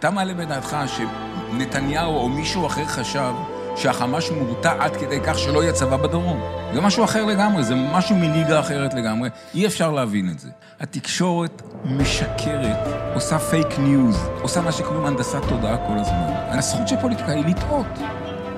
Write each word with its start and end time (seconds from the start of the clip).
אתה 0.00 0.10
מעלה 0.10 0.34
בדעתך 0.34 0.76
שנתניהו 0.86 2.16
או 2.16 2.28
מישהו 2.28 2.66
אחר 2.66 2.84
חשב 2.84 3.32
שהחמאס 3.76 4.30
מורתע 4.30 4.72
עד 4.78 4.96
כדי 4.96 5.20
כך 5.24 5.38
שלא 5.38 5.62
יהיה 5.62 5.72
צבא 5.72 5.96
בדרום. 5.96 6.40
זה 6.74 6.80
משהו 6.80 7.04
אחר 7.04 7.24
לגמרי, 7.24 7.64
זה 7.64 7.74
משהו 7.74 8.16
מליגה 8.16 8.60
אחרת 8.60 8.94
לגמרי. 8.94 9.28
אי 9.54 9.66
אפשר 9.66 9.90
להבין 9.90 10.30
את 10.30 10.38
זה. 10.38 10.48
התקשורת 10.80 11.62
משקרת, 11.84 12.88
עושה 13.14 13.38
פייק 13.38 13.78
ניוז, 13.78 14.28
עושה 14.42 14.60
מה 14.60 14.72
שקוראים 14.72 15.06
הנדסת 15.06 15.42
תודעה 15.48 15.76
כל 15.76 15.98
הזמן. 15.98 16.32
הזכות 16.48 16.88
של 16.88 16.96
פוליטיקאי 17.00 17.32
היא 17.32 17.44
לטעות. 17.46 17.86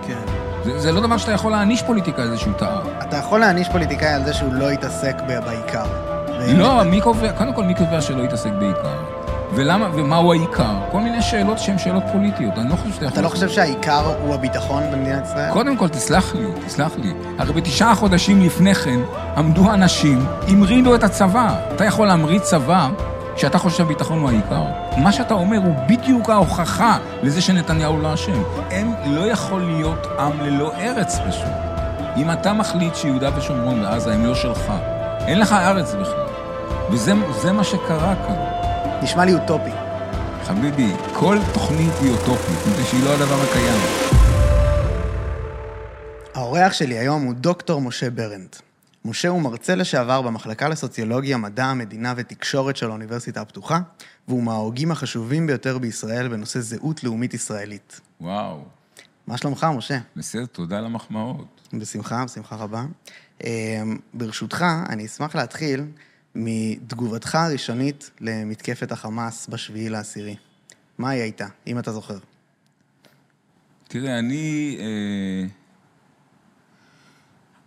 כן. 0.07 0.23
זה, 0.65 0.79
זה 0.79 0.93
לא 0.93 1.01
דבר 1.01 1.17
שאתה 1.17 1.33
יכול 1.33 1.53
להעניש 1.53 1.83
פוליטיקאי 1.83 2.23
על 2.23 2.31
זה 2.31 2.39
שהוא 2.39 2.53
טעה. 2.53 2.81
אתה 3.03 3.17
יכול 3.17 3.41
להעניש 3.41 3.69
פוליטיקאי 3.69 4.13
על 4.13 4.25
זה 4.25 4.33
שהוא 4.33 4.53
לא 4.53 4.73
יתעסק 4.73 5.17
בעיקר. 5.45 5.87
לא, 6.57 6.83
מי 6.83 7.01
קובע, 7.01 7.33
קודם 7.33 7.55
כל 7.55 7.65
מי 7.65 7.75
קובע 7.75 8.01
שלא 8.01 8.23
יתעסק 8.23 8.51
בעיקר? 8.59 9.22
ולמה, 9.55 9.89
ומהו 9.95 10.33
העיקר? 10.33 10.75
כל 10.93 11.01
מיני 11.01 11.23
שאלות 11.23 11.59
שהן 11.59 11.79
שאלות 11.79 12.03
פוליטיות. 12.13 12.59
אני 12.59 12.71
לא 12.71 12.77
חושב 12.77 12.93
שאתה 12.95 13.05
יכול... 13.05 13.13
אתה 13.13 13.23
לא 13.23 13.29
חושב 13.29 13.49
שהעיקר 13.49 14.15
הוא 14.23 14.35
הביטחון 14.35 14.83
במדינת 14.93 15.25
ישראל? 15.25 15.53
קודם 15.53 15.77
כל, 15.77 15.89
תסלח 15.89 16.35
לי, 16.35 16.47
תסלח 16.67 16.93
לי. 17.03 17.13
הרי 17.39 17.53
בתשעה 17.53 17.95
חודשים 17.95 18.41
לפני 18.41 18.75
כן 18.75 19.01
עמדו 19.37 19.71
אנשים, 19.71 20.27
המרידו 20.49 20.95
את 20.95 21.05
הצבא. 21.05 21.55
אתה 21.75 21.85
יכול 21.85 22.07
להמריד 22.07 22.43
צבא 22.43 22.89
כשאתה 23.37 23.59
חושב 23.59 23.77
שהביטחון 23.77 24.21
הוא 24.21 24.29
העיקר. 24.29 24.63
מה 24.97 25.13
שאתה 25.13 25.35
אומר 25.35 25.57
הוא 25.57 25.75
בדיוק 25.89 26.31
ההוכחה 26.31 26.99
לזה 27.23 27.41
שנתניהו 27.41 28.03
לא 28.03 28.15
אשם. 28.15 28.43
אין, 28.71 28.95
לא 29.07 29.21
יכול 29.21 29.61
להיות 29.61 30.07
עם 30.19 30.41
ללא 30.41 30.73
ארץ 30.79 31.19
פשוט. 31.29 31.53
אם 32.17 32.33
אתה 32.33 32.53
מחליט 32.53 32.95
שיהודה 32.95 33.31
ושומרון 33.37 33.85
ועזה 33.85 34.15
הם 34.15 34.27
לא 34.27 34.35
שלך, 34.35 34.73
אין 35.27 35.41
לך 35.41 35.53
ארץ 35.53 35.95
בכלל. 35.95 36.27
וזה 36.91 37.13
זה 37.41 37.53
מה 37.53 37.65
שקרה 37.65 38.15
כאן. 38.27 38.42
נשמע 39.03 39.25
לי 39.25 39.35
אוטופי. 39.35 39.71
חביבי, 40.45 40.93
כל 41.15 41.37
תוכנית 41.55 41.93
היא 42.01 42.11
אוטופית, 42.11 42.59
מפני 42.69 42.85
שהיא 42.85 43.05
לא 43.05 43.15
הדבר 43.15 43.43
הקיים. 43.43 43.81
האורח 46.35 46.73
שלי 46.73 46.99
היום 46.99 47.23
הוא 47.23 47.35
דוקטור 47.35 47.81
משה 47.81 48.11
ברנט. 48.11 48.57
משה 49.05 49.29
הוא 49.29 49.43
מרצה 49.43 49.75
לשעבר 49.75 50.23
במחלקה 50.23 50.69
לסוציולוגיה, 50.69 51.37
מדע 51.37 51.65
המדינה 51.65 52.15
ותקשורת 52.17 52.77
של 52.77 52.89
האוניברסיטה 52.89 53.41
הפתוחה, 53.41 53.81
והוא 54.29 54.43
מההוגים 54.43 54.91
החשובים 54.91 55.47
ביותר 55.47 55.79
בישראל 55.79 56.29
בנושא 56.29 56.61
זהות 56.61 57.05
לאומית 57.05 57.35
ישראלית. 57.35 58.01
וואו, 58.21 58.65
מה 59.27 59.37
שלומך, 59.37 59.67
משה? 59.77 59.99
בסדר, 60.17 60.47
תודה 60.47 60.79
על 60.79 60.85
המחמאות. 60.85 61.61
בשמחה, 61.73 62.25
בשמחה 62.25 62.57
רבה. 62.57 62.85
אה, 63.45 63.83
ברשותך, 64.15 64.65
אני 64.89 65.07
אשמח 65.07 65.35
להתחיל 65.35 65.85
מתגובתך 66.35 67.35
הראשונית 67.35 68.11
למתקפת 68.21 68.93
החמאס 68.93 69.49
בשביעי 69.49 69.89
לעשירי. 69.89 70.37
מה 70.99 71.11
היא 71.11 71.23
הייתה, 71.23 71.47
אם 71.67 71.79
אתה 71.79 71.93
זוכר? 71.93 72.19
תראה, 73.89 74.19
אני... 74.19 74.77
אה, 74.81 75.47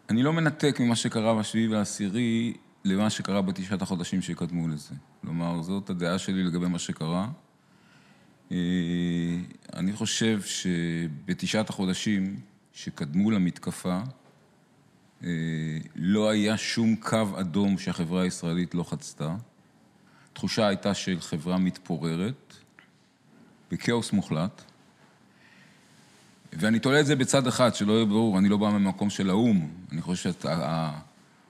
אני 0.10 0.24
לא 0.24 0.34
מנתק 0.34 0.78
ממה 0.80 0.96
שקרה 0.96 1.36
בשביעי 1.36 1.68
והעשירי 1.68 2.54
למה 2.86 3.10
שקרה 3.10 3.42
בתשעת 3.42 3.82
החודשים 3.82 4.22
שקדמו 4.22 4.68
לזה. 4.68 4.96
כלומר, 5.22 5.62
זאת 5.62 5.90
הדעה 5.90 6.20
שלי 6.20 6.44
לגבי 6.44 6.68
מה 6.68 6.80
שקרה. 6.80 7.28
אה, 8.52 8.58
אני 9.74 9.94
חושב 9.94 10.42
שבתשעת 10.42 11.70
החודשים 11.70 12.40
שקדמו 12.74 13.32
למתקפה, 13.32 14.00
לא 15.96 16.30
היה 16.30 16.58
שום 16.58 16.96
קו 16.96 17.26
אדום 17.40 17.78
שהחברה 17.78 18.24
הישראלית 18.24 18.76
לא 18.76 18.84
חצתה. 18.84 19.36
התחושה 20.32 20.68
הייתה 20.68 20.94
של 20.94 21.22
חברה 21.22 21.58
מתפוררת, 21.58 22.54
בכאוס 23.72 24.14
מוחלט. 24.14 24.62
ואני 26.54 26.80
תולה 26.80 27.00
את 27.00 27.06
זה 27.06 27.16
בצד 27.16 27.48
אחד, 27.48 27.76
שלא 27.76 27.94
יהיה 27.94 28.06
ברור, 28.06 28.38
אני 28.38 28.50
לא 28.50 28.58
בא 28.58 28.70
ממקום 28.70 29.10
של 29.10 29.30
האו"ם. 29.30 29.70
אני 29.92 30.02
חושב 30.02 30.32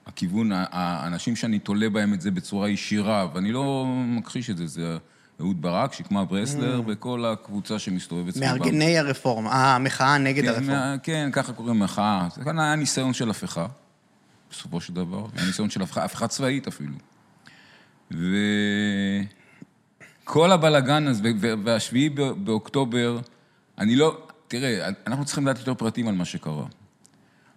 שהכיוון, 0.06 0.50
האנשים 0.52 1.36
שאני 1.36 1.58
תולה 1.58 1.90
בהם 1.90 2.14
את 2.14 2.20
זה 2.20 2.30
בצורה 2.30 2.68
ישירה, 2.68 3.28
ואני 3.34 3.52
לא 3.52 3.86
מכחיש 4.06 4.50
את 4.50 4.56
זה, 4.56 4.66
זה 4.66 4.98
אהוד 5.40 5.62
ברק, 5.62 5.92
שקמה 5.92 6.24
ברסלר, 6.24 6.82
וכל 6.86 7.24
הקבוצה 7.24 7.78
שמסתובבת 7.78 8.34
סביבם. 8.34 8.46
מארגני 8.58 8.98
הרפורמה, 8.98 9.74
המחאה 9.74 10.18
נגד 10.18 10.42
כן, 10.42 10.48
הרפורמה. 10.48 10.72
מה- 10.92 10.98
כן, 11.02 11.28
ככה 11.32 11.52
קוראים 11.52 11.78
מחאה. 11.78 12.28
זה 12.36 12.44
כאן 12.44 12.58
היה 12.58 12.76
ניסיון 12.76 13.12
של 13.12 13.30
הפיכה, 13.30 13.66
בסופו 14.50 14.80
של 14.80 14.94
דבר. 14.94 15.26
היה 15.36 15.46
ניסיון 15.46 15.70
של 15.70 15.82
הפיכה, 15.82 16.04
הפיכה 16.04 16.28
צבאית 16.28 16.66
אפילו. 16.66 16.92
וכל 20.24 20.52
הבלגן 20.52 21.06
הזה, 21.06 21.32
והשביעי 21.64 22.08
באוקטובר, 22.36 23.18
אני 23.78 23.96
לא... 23.96 24.18
תראה, 24.48 24.88
אנחנו 25.06 25.24
צריכים 25.24 25.44
לדעת 25.46 25.58
יותר 25.58 25.74
פרטים 25.74 26.08
על 26.08 26.14
מה 26.14 26.24
שקרה. 26.24 26.64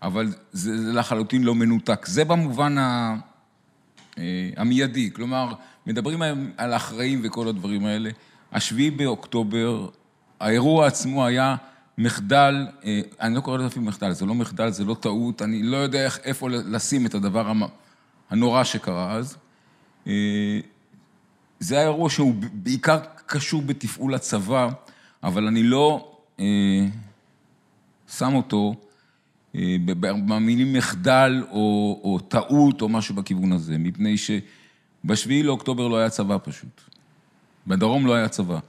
אבל 0.02 0.26
זה, 0.52 0.78
זה 0.78 0.94
לחלוטין 0.94 1.44
לא 1.44 1.56
מנותק. 1.56 2.06
זה 2.06 2.26
במובן 2.26 2.78
ה... 2.78 3.16
אה, 4.18 4.24
המיידי. 4.58 5.10
כלומר, 5.14 5.54
מדברים 5.88 6.22
על 6.58 6.74
האחראים 6.74 7.22
וכל 7.24 7.48
הדברים 7.48 7.86
האלה. 7.86 8.10
השביעי 8.52 8.92
באוקטובר, 8.92 9.88
האירוע 10.40 10.88
עצמו 10.88 11.26
היה 11.26 11.56
מחדל, 11.98 12.68
אה, 12.86 13.02
אני 13.22 13.36
לא 13.36 13.42
קורא 13.42 13.58
לזה 13.58 13.68
אפילו 13.68 13.86
מחדל, 13.86 14.12
זה 14.12 14.26
לא 14.26 14.36
מחדל, 14.36 14.70
זה 14.70 14.84
לא 14.84 14.96
טעות, 15.00 15.42
אני 15.42 15.64
לא 15.64 15.78
יודע 15.78 16.06
איך, 16.06 16.20
איפה 16.24 16.50
לשים 16.50 17.06
את 17.06 17.14
הדבר 17.14 17.54
הנורא 18.30 18.64
שקרה 18.64 19.12
אז. 19.12 19.38
אה, 20.08 20.60
זה 21.60 21.76
היה 21.76 21.84
אירוע 21.84 22.10
שהוא 22.10 22.34
בעיקר 22.54 23.00
קשור 23.26 23.62
בתפעול 23.62 24.16
הצבא, 24.16 24.70
אבל 25.24 25.48
אני 25.48 25.64
לא 25.64 26.18
אה, 26.40 26.46
שם 28.18 28.36
אותו 28.36 28.76
במילים 29.54 30.74
מחדל 30.74 31.44
או, 31.52 32.00
או 32.04 32.20
טעות 32.20 32.82
או 32.82 32.90
משהו 32.90 33.16
בכיוון 33.16 33.52
הזה, 33.52 33.78
מפני 33.78 34.16
שבשביעי 35.04 35.44
לאוקטובר 35.44 35.88
לא 35.88 35.98
היה 35.98 36.10
צבא 36.10 36.38
פשוט. 36.44 36.82
בדרום 37.68 38.06
לא 38.06 38.14
היה 38.14 38.28
צבא. 38.28 38.60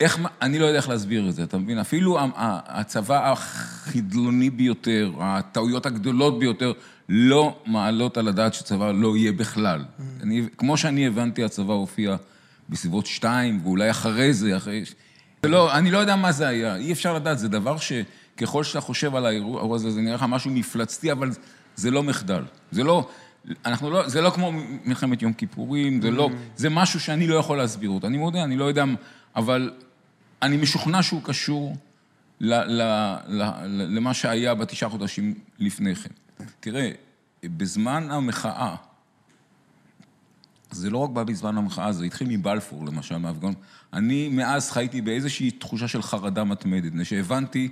איך, 0.00 0.18
אני 0.42 0.58
לא 0.58 0.66
יודע 0.66 0.78
איך 0.78 0.88
להסביר 0.88 1.28
את 1.28 1.34
זה, 1.34 1.42
אתה 1.42 1.58
מבין? 1.58 1.78
אפילו 1.78 2.18
הצבא 2.66 3.32
החדלוני 3.32 4.50
ביותר, 4.50 5.12
הטעויות 5.20 5.86
הגדולות 5.86 6.38
ביותר, 6.38 6.72
לא 7.08 7.62
מעלות 7.66 8.16
על 8.16 8.28
הדעת 8.28 8.54
שצבא 8.54 8.92
לא 8.92 9.16
יהיה 9.16 9.32
בכלל. 9.32 9.84
אני, 10.22 10.46
כמו 10.56 10.76
שאני 10.76 11.06
הבנתי, 11.06 11.44
הצבא 11.44 11.72
הופיע 11.72 12.16
בסביבות 12.68 13.06
שתיים, 13.06 13.60
ואולי 13.62 13.90
אחרי 13.90 14.32
זה, 14.32 14.56
אחרי... 14.56 14.84
זה 15.42 15.48
לא, 15.48 15.74
אני 15.74 15.90
לא 15.90 15.98
יודע 15.98 16.16
מה 16.16 16.32
זה 16.32 16.48
היה, 16.48 16.76
אי 16.76 16.92
אפשר 16.92 17.14
לדעת, 17.14 17.38
זה 17.38 17.48
דבר 17.48 17.76
שככל 17.78 18.64
שאתה 18.64 18.80
חושב 18.80 19.14
על 19.14 19.26
האירוע 19.26 19.76
הזה, 19.76 19.90
זה 19.90 20.00
נראה 20.00 20.14
לך 20.14 20.22
משהו 20.28 20.50
מפלצתי, 20.50 21.12
אבל 21.12 21.30
זה 21.76 21.90
לא 21.90 22.02
מחדל. 22.02 22.42
זה 22.70 22.84
לא, 22.84 23.08
אנחנו 23.64 23.90
לא, 23.90 24.08
זה 24.08 24.20
לא 24.20 24.30
כמו 24.30 24.52
מלחמת 24.84 25.22
יום 25.22 25.32
כיפורים, 25.32 26.02
זה 26.02 26.10
לא, 26.10 26.30
זה 26.56 26.70
משהו 26.70 27.00
שאני 27.00 27.26
לא 27.26 27.34
יכול 27.34 27.58
להסביר 27.58 27.90
אותו. 27.90 28.06
אני 28.06 28.18
מודה, 28.18 28.44
אני 28.44 28.56
לא 28.56 28.64
יודע, 28.64 28.84
אבל 29.36 29.72
אני 30.42 30.56
משוכנע 30.56 31.02
שהוא 31.02 31.22
קשור 31.24 31.76
ל, 32.40 32.54
ל, 32.54 32.82
ל, 33.28 33.42
ל, 33.42 33.96
למה 33.96 34.14
שהיה 34.14 34.54
בתשעה 34.54 34.88
חודשים 34.88 35.34
לפני 35.58 35.94
כן. 35.94 36.10
תראה, 36.60 36.90
בזמן 37.44 38.10
המחאה, 38.10 38.76
זה 40.70 40.90
לא 40.90 40.98
רק 40.98 41.10
בא 41.10 41.24
בזמן 41.24 41.58
המחאה, 41.58 41.92
זה 41.92 42.04
התחיל 42.04 42.28
מבלפור, 42.30 42.86
למשל, 42.86 43.18
מהפגון. 43.18 43.54
אני 43.92 44.28
מאז 44.28 44.70
חייתי 44.70 45.00
באיזושהי 45.00 45.50
תחושה 45.50 45.88
של 45.88 46.02
חרדה 46.02 46.44
מתמדת, 46.44 46.84
מפני 46.84 47.04
שהבנתי 47.04 47.68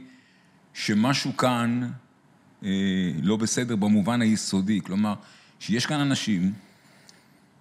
שמשהו 0.75 1.37
כאן 1.37 1.91
אה, 2.65 2.71
לא 3.23 3.37
בסדר 3.37 3.77
במובן 3.77 4.23
היסודי. 4.23 4.81
כלומר, 4.81 5.15
שיש 5.60 5.87
כאן 5.87 6.00
אנשים 6.00 6.53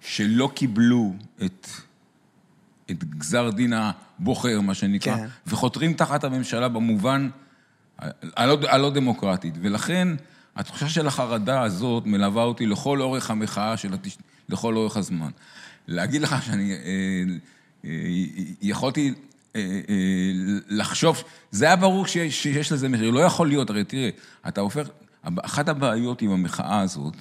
שלא 0.00 0.50
קיבלו 0.54 1.14
את, 1.44 1.68
את 2.90 3.04
גזר 3.04 3.50
דין 3.50 3.72
הבוחר, 3.72 4.60
מה 4.60 4.74
שנקרא, 4.74 5.16
כן. 5.16 5.26
וחותרים 5.46 5.94
תחת 5.94 6.24
הממשלה 6.24 6.68
במובן 6.68 7.28
הלא, 8.36 8.58
הלא 8.68 8.90
דמוקרטית. 8.90 9.54
ולכן, 9.60 10.08
התחושה 10.56 10.88
של 10.88 11.06
החרדה 11.06 11.62
הזאת 11.62 12.06
מלווה 12.06 12.42
אותי 12.42 12.66
לכל 12.66 13.00
אורך 13.00 13.30
המחאה 13.30 13.76
של 13.76 13.94
התש... 13.94 14.18
לכל 14.48 14.76
אורך 14.76 14.96
הזמן. 14.96 15.30
להגיד 15.88 16.22
לך 16.22 16.42
שאני 16.46 16.72
אה, 16.72 16.78
אה, 17.84 17.90
יכולתי 18.62 19.14
אה, 19.56 19.60
אה, 19.88 19.96
לחשוב, 20.68 21.22
זה 21.50 21.64
היה 21.64 21.76
ברור 21.76 22.06
שיש, 22.06 22.42
שיש 22.42 22.72
לזה 22.72 22.88
מחיר, 22.88 23.10
לא 23.10 23.20
יכול 23.20 23.48
להיות, 23.48 23.70
הרי 23.70 23.84
תראה, 23.84 24.10
אתה 24.48 24.60
הופך, 24.60 24.88
אחת 25.22 25.68
הבעיות 25.68 26.22
עם 26.22 26.30
המחאה 26.30 26.80
הזאת, 26.80 27.14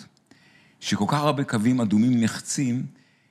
שכל 0.80 1.06
כך 1.08 1.18
הרבה 1.18 1.44
קווים 1.44 1.82
אדומים 1.82 2.24
נחצים, 2.24 2.86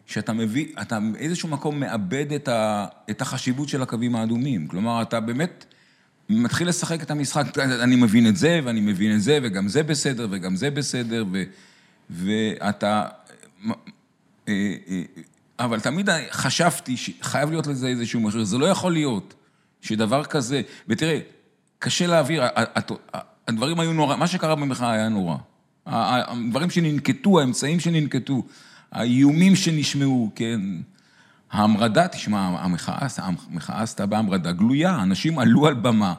שאתה 0.06 0.32
מביא, 0.32 0.66
אתה 0.82 0.98
באיזשהו 1.12 1.48
מקום 1.48 1.80
מאבד 1.80 2.32
את, 2.32 2.48
ה, 2.48 2.86
את 3.10 3.20
החשיבות 3.20 3.68
של 3.68 3.82
הקווים 3.82 4.16
האדומים. 4.16 4.68
כלומר, 4.68 5.02
אתה 5.02 5.20
באמת 5.20 5.64
מתחיל 6.28 6.68
לשחק 6.68 7.02
את 7.02 7.10
המשחק, 7.10 7.58
אני 7.58 7.96
מבין 7.96 8.26
את 8.26 8.36
זה, 8.36 8.60
ואני 8.64 8.80
מבין 8.80 9.16
את 9.16 9.22
זה, 9.22 9.38
וגם 9.42 9.68
זה 9.68 9.82
בסדר, 9.82 10.28
וגם 10.30 10.56
זה 10.56 10.70
בסדר, 10.70 11.24
ו, 11.32 11.42
ואתה... 12.10 13.06
אה, 14.48 14.74
אה, 14.88 15.02
אבל 15.58 15.80
תמיד 15.80 16.08
חשבתי 16.30 16.96
שחייב 16.96 17.50
להיות 17.50 17.66
לזה 17.66 17.86
איזשהו 17.86 18.20
מחיר. 18.20 18.44
זה 18.44 18.58
לא 18.58 18.66
יכול 18.66 18.92
להיות 18.92 19.34
שדבר 19.80 20.24
כזה... 20.24 20.62
ותראה, 20.88 21.20
קשה 21.78 22.06
להעביר, 22.06 22.42
הדברים 23.48 23.80
היו 23.80 23.92
נורא, 23.92 24.16
מה 24.16 24.26
שקרה 24.26 24.54
במחאה 24.54 24.92
היה 24.92 25.08
נורא. 25.08 25.36
הדברים 25.88 26.70
שננקטו, 26.70 27.40
האמצעים 27.40 27.80
שננקטו, 27.80 28.42
האיומים 28.92 29.56
שנשמעו, 29.56 30.30
כן. 30.34 30.60
ההמרדה, 31.50 32.08
תשמע, 32.08 32.40
המחאה, 32.40 33.06
המחאה 33.18 33.82
עשתה 33.82 34.06
בהמרדה 34.06 34.52
גלויה, 34.52 35.02
אנשים 35.02 35.38
עלו 35.38 35.66
על 35.66 35.74
במה, 35.74 36.14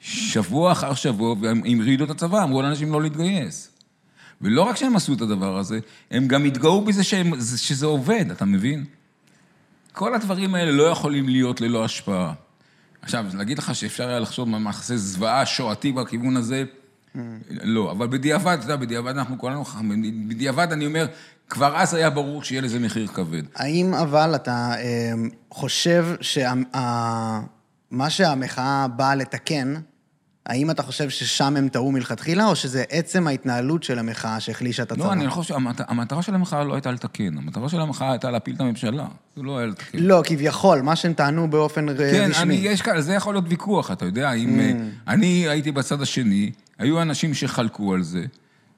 שבוע 0.00 0.72
אחר 0.72 0.94
שבוע, 0.94 1.34
והם 1.40 1.80
הרעידו 1.80 2.04
את 2.04 2.10
הצבא, 2.10 2.44
אמרו 2.44 2.62
לאנשים 2.62 2.92
לא 2.92 3.02
להתגייס. 3.02 3.70
ולא 4.40 4.62
רק 4.62 4.76
שהם 4.76 4.96
עשו 4.96 5.14
את 5.14 5.20
הדבר 5.20 5.58
הזה, 5.58 5.78
הם 6.10 6.28
גם 6.28 6.44
התגאו 6.44 6.84
בזה 6.84 7.04
שהם, 7.04 7.32
שזה 7.56 7.86
עובד, 7.86 8.30
אתה 8.30 8.44
מבין? 8.44 8.84
כל 9.92 10.14
הדברים 10.14 10.54
האלה 10.54 10.72
לא 10.72 10.82
יכולים 10.82 11.28
להיות 11.28 11.60
ללא 11.60 11.84
השפעה. 11.84 12.32
עכשיו, 13.02 13.26
להגיד 13.34 13.58
לך 13.58 13.74
שאפשר 13.74 14.08
היה 14.08 14.20
לחשוב 14.20 14.54
על 14.54 14.60
מעשה 14.60 14.96
זוועה 14.96 15.46
שואתי 15.46 15.92
בכיוון 15.92 16.36
הזה, 16.36 16.64
לא. 17.50 17.90
אבל 17.92 18.06
בדיעבד, 18.06 18.56
אתה 18.58 18.64
יודע, 18.64 18.76
בדיעבד 18.76 19.16
אנחנו 19.16 19.38
כולנו 19.38 19.64
חכמים, 19.64 20.28
בדיעבד 20.28 20.72
אני 20.72 20.86
אומר, 20.86 21.06
כבר 21.48 21.76
אז 21.76 21.94
היה 21.94 22.10
ברור 22.10 22.42
שיהיה 22.42 22.62
לזה 22.62 22.78
מחיר 22.78 23.06
כבד. 23.06 23.42
האם 23.54 23.94
אבל 23.94 24.34
אתה 24.34 24.72
אה, 24.78 25.12
חושב 25.50 26.06
שמה 26.20 27.40
שהמחאה 28.10 28.88
באה 28.88 29.14
לתקן, 29.14 29.74
האם 30.46 30.70
אתה 30.70 30.82
חושב 30.82 31.10
ששם 31.10 31.56
הם 31.56 31.68
טעו 31.68 31.92
מלכתחילה, 31.92 32.46
או 32.46 32.56
שזה 32.56 32.84
עצם 32.88 33.26
ההתנהלות 33.26 33.82
של 33.82 33.98
המחאה 33.98 34.40
שהחלישה 34.40 34.82
את 34.82 34.92
הצבא? 34.92 35.04
לא, 35.04 35.12
אני 35.12 35.30
חושב 35.30 35.54
שהמטרה 35.54 36.22
של 36.22 36.34
המחאה 36.34 36.64
לא 36.64 36.74
הייתה 36.74 36.90
לתקן, 36.90 37.38
המטרה 37.38 37.68
של 37.68 37.80
המחאה 37.80 38.10
הייתה 38.10 38.30
להפיל 38.30 38.54
את 38.54 38.60
הממשלה, 38.60 39.06
זה 39.36 39.42
לא 39.42 39.58
היה 39.58 39.66
לתקן. 39.66 39.98
לא, 39.98 40.22
כביכול, 40.24 40.82
מה 40.82 40.96
שהם 40.96 41.12
טענו 41.12 41.50
באופן 41.50 41.86
כן, 41.96 42.28
רשמי. 42.30 42.58
כן, 42.62 42.72
יש 42.72 42.82
כאלה, 42.82 43.00
זה 43.00 43.14
יכול 43.14 43.34
להיות 43.34 43.44
ויכוח, 43.48 43.90
אתה 43.90 44.04
יודע, 44.04 44.32
אם... 44.32 44.60
Mm. 44.60 45.10
אני 45.10 45.48
הייתי 45.48 45.72
בצד 45.72 46.02
השני, 46.02 46.50
היו 46.78 47.02
אנשים 47.02 47.34
שחלקו 47.34 47.94
על 47.94 48.02
זה, 48.02 48.24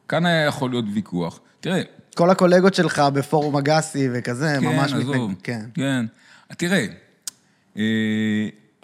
כאן 0.08 0.26
היה 0.26 0.44
יכול 0.44 0.70
להיות 0.70 0.84
ויכוח. 0.94 1.40
תראה... 1.60 1.82
כל 2.16 2.30
הקולגות 2.30 2.74
שלך 2.74 3.02
בפורום 3.12 3.56
אגסי 3.56 4.08
וכזה, 4.12 4.56
כן, 4.60 4.66
ממש... 4.66 4.92
כן, 4.92 4.98
עזוב, 4.98 5.34
כן. 5.42 6.06
תראה, 6.56 6.86
אה, 7.76 7.82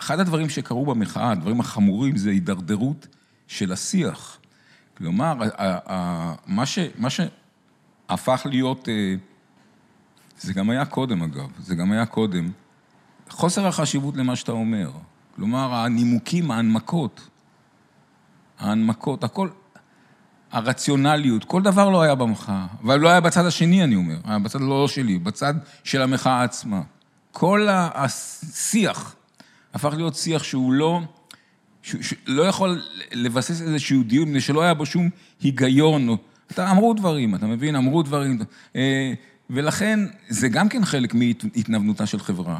אחד 0.01 0.21
הדברים 0.21 0.49
שקרו 0.49 0.87
במחאה, 0.87 1.31
הדברים 1.31 1.61
החמורים, 1.61 2.17
זה 2.17 2.31
הידרדרות 2.31 3.07
של 3.47 3.73
השיח. 3.73 4.39
כלומר, 4.97 5.35
מה, 6.47 6.67
ש, 6.67 6.79
מה 6.99 7.09
שהפך 7.11 8.47
להיות, 8.51 8.89
אה, 8.89 9.15
זה 10.39 10.53
גם 10.53 10.71
היה 10.71 10.85
קודם 10.85 11.23
אגב, 11.23 11.49
זה 11.59 11.75
גם 11.75 11.93
היה 11.93 12.07
קודם, 12.07 12.51
חוסר 13.31 13.67
החשיבות 13.67 14.17
למה 14.17 14.37
שאתה 14.37 14.53
אומר. 14.53 14.91
כלומר, 15.37 15.75
הנימוקים, 15.75 16.51
ההנמקות, 16.51 17.29
ההנמקות, 18.59 19.25
הכל, 19.25 19.49
הרציונליות, 20.53 21.45
כל 21.45 21.63
דבר 21.63 21.91
לא 21.91 22.03
היה 22.03 22.15
במחאה. 22.15 22.67
אבל 22.83 23.01
לא 23.01 23.09
היה 23.09 23.21
בצד 23.21 23.47
השני, 23.47 23.85
אני 23.85 23.97
אומר, 23.97 24.17
היה 24.25 24.39
בצד 24.39 24.61
לא 24.61 24.89
שלי, 24.89 25.19
בצד 25.19 25.55
של 25.85 26.03
המחאה 26.03 26.43
עצמה. 26.43 26.83
כל 27.33 27.69
השיח 27.71 29.15
הפך 29.75 29.95
להיות 29.97 30.15
שיח 30.15 30.43
שהוא 30.43 30.73
לא, 30.73 31.01
לא 32.27 32.43
יכול 32.43 32.83
לבסס 33.13 33.63
איזשהו 33.63 34.03
דיון, 34.03 34.29
מפני 34.29 34.41
שלא 34.41 34.63
היה 34.63 34.75
בו 34.75 34.87
שום 34.87 35.11
היגיון. 35.41 36.17
אתה, 36.51 36.71
אמרו 36.71 36.95
דברים, 36.95 37.35
אתה 37.35 37.47
מבין? 37.47 37.77
אמרו 37.77 38.03
דברים. 38.03 38.39
אה, 38.77 39.13
ולכן, 39.51 40.01
זה 40.29 40.49
גם 40.49 40.69
כן 40.69 40.85
חלק 40.85 41.15
מהתנוונותה 41.15 42.07
של 42.07 42.19
חברה. 42.19 42.59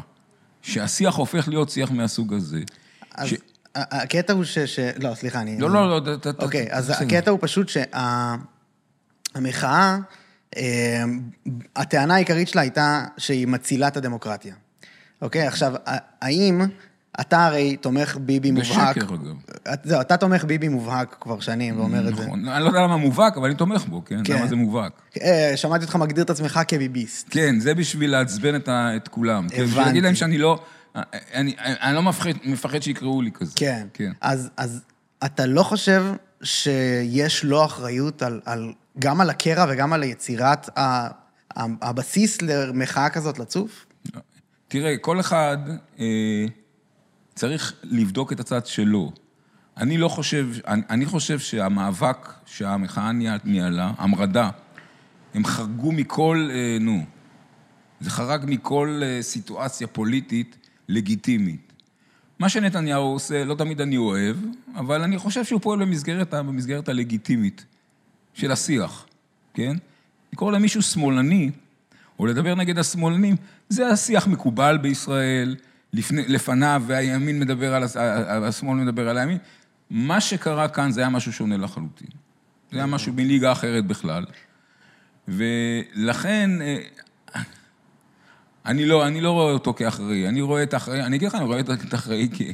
שהשיח 0.61 1.15
הופך 1.15 1.47
להיות 1.47 1.69
שיח 1.69 1.91
מהסוג 1.91 2.33
הזה. 2.33 2.61
אז 3.15 3.27
ש... 3.27 3.33
הקטע 3.75 4.33
הוא 4.33 4.43
ש... 4.43 4.59
ש... 4.59 4.79
לא, 4.79 5.15
סליחה, 5.15 5.41
אני... 5.41 5.59
לא, 5.59 5.69
לא, 5.69 5.89
לא, 5.89 6.17
ת... 6.17 6.27
אוקיי, 6.27 6.67
אז 6.71 6.89
הקטע 6.89 7.31
הוא 7.31 7.39
פשוט 7.41 7.69
שהמחאה, 9.35 9.97
אה, 10.57 11.03
הטענה 11.75 12.15
העיקרית 12.15 12.47
שלה 12.47 12.61
הייתה 12.61 13.05
שהיא 13.17 13.47
מצילה 13.47 13.87
את 13.87 13.97
הדמוקרטיה. 13.97 14.55
אוקיי, 15.21 15.47
עכשיו, 15.47 15.73
האם... 16.21 16.61
אתה 17.21 17.45
הרי 17.45 17.77
תומך 17.77 18.17
ביבי 18.21 18.51
מובהק. 18.51 18.97
בשקר, 18.97 19.13
אגב. 19.13 19.77
זהו, 19.83 20.01
אתה 20.01 20.17
תומך 20.17 20.43
ביבי 20.43 20.67
מובהק 20.67 21.15
כבר 21.21 21.39
שנים 21.39 21.79
ואומר 21.79 22.09
את 22.09 22.15
זה. 22.15 22.25
נכון, 22.25 22.47
אני 22.47 22.63
לא 22.63 22.67
יודע 22.67 22.81
למה 22.81 22.97
מובהק, 22.97 23.37
אבל 23.37 23.45
אני 23.45 23.55
תומך 23.55 23.85
בו, 23.85 24.05
כן? 24.05 24.21
כן. 24.23 24.35
למה 24.35 24.47
זה 24.47 24.55
מובהק. 24.55 24.91
אה, 25.21 25.51
שמעתי 25.55 25.83
אותך 25.83 25.95
מגדיר 25.95 26.23
את 26.23 26.29
עצמך 26.29 26.59
כביביסט. 26.67 27.27
כן, 27.29 27.59
זה 27.59 27.73
בשביל 27.73 28.11
לעצבן 28.11 28.55
את 28.67 29.07
כולם. 29.07 29.45
הבנתי. 29.45 29.63
בשביל 29.63 29.83
להגיד 29.83 30.03
להם 30.03 30.15
שאני 30.15 30.37
לא... 30.37 30.63
אני, 31.33 31.55
אני 31.59 31.95
לא 31.95 32.01
מפחד, 32.45 32.81
שיקראו 32.81 33.21
לי 33.21 33.31
כזה. 33.31 33.53
כן. 33.55 33.87
כן. 33.93 34.11
אז, 34.21 34.81
אתה 35.25 35.45
לא 35.45 35.63
חושב 35.63 36.05
שיש 36.43 37.43
לו 37.43 37.65
אחריות 37.65 38.21
על, 38.21 38.41
על, 38.45 38.73
גם 38.99 39.21
על 39.21 39.29
הקרע 39.29 39.65
וגם 39.69 39.93
על 39.93 40.03
יצירת 40.03 40.69
הבסיס 41.57 42.41
למחאה 42.41 43.09
כזאת 43.09 43.39
לצוף? 43.39 43.85
תראה, 44.67 44.97
כל 44.97 45.19
אחד... 45.19 45.57
צריך 47.35 47.73
לבדוק 47.83 48.33
את 48.33 48.39
הצד 48.39 48.65
שלו. 48.65 49.11
אני 49.77 49.97
לא 49.97 50.07
חושב, 50.07 50.49
אני, 50.67 50.81
אני 50.89 51.05
חושב 51.05 51.39
שהמאבק 51.39 52.33
שהמחאה 52.45 53.11
ניהלה, 53.43 53.91
המרדה, 53.97 54.49
הם 55.33 55.45
חרגו 55.45 55.91
מכל, 55.91 56.49
אה, 56.51 56.77
נו, 56.79 57.05
זה 57.99 58.09
חרג 58.09 58.43
מכל 58.47 59.01
אה, 59.03 59.21
סיטואציה 59.21 59.87
פוליטית 59.87 60.57
לגיטימית. 60.89 61.73
מה 62.39 62.49
שנתניהו 62.49 63.03
עושה, 63.03 63.45
לא 63.45 63.55
תמיד 63.55 63.81
אני 63.81 63.97
אוהב, 63.97 64.35
אבל 64.75 65.01
אני 65.01 65.17
חושב 65.17 65.43
שהוא 65.43 65.61
פועל 65.61 65.79
במסגרת, 65.79 66.33
במסגרת 66.33 66.89
הלגיטימית 66.89 67.65
של 68.33 68.51
השיח, 68.51 69.05
כן? 69.53 69.77
לקרוא 70.33 70.51
למישהו 70.51 70.81
שמאלני, 70.81 71.51
או 72.19 72.25
לדבר 72.25 72.55
נגד 72.55 72.79
השמאלנים, 72.79 73.35
זה 73.69 73.87
השיח 73.87 74.27
מקובל 74.27 74.77
בישראל, 74.77 75.55
לפני, 75.95 76.27
לפניו, 76.27 76.83
והימין 76.87 77.39
מדבר 77.39 77.75
על, 77.75 77.83
השמאל 78.47 78.77
מדבר 78.77 79.09
על 79.09 79.17
הימין. 79.17 79.37
מה 79.89 80.21
שקרה 80.21 80.67
כאן 80.67 80.91
זה 80.91 81.01
היה 81.01 81.09
משהו 81.09 81.33
שונה 81.33 81.57
לחלוטין. 81.57 82.07
זה 82.71 82.77
היה 82.77 82.85
משהו 82.85 83.13
מליגה 83.13 83.51
אחרת 83.51 83.85
בכלל. 83.85 84.25
ולכן, 85.27 86.49
אה, 86.61 86.77
אני 88.65 88.85
לא, 88.85 89.07
אני 89.07 89.21
לא 89.21 89.31
רואה 89.31 89.53
אותו 89.53 89.73
כאחראי, 89.73 90.27
אני 90.27 90.41
רואה 90.41 90.63
את 90.63 90.73
האחראי, 90.73 91.03
אני 91.03 91.17
אגיד 91.17 91.27
לך, 91.27 91.35
אני 91.35 91.43
רואה 91.43 91.59
את 91.59 91.93
האחראי 91.93 92.29
כי... 92.33 92.53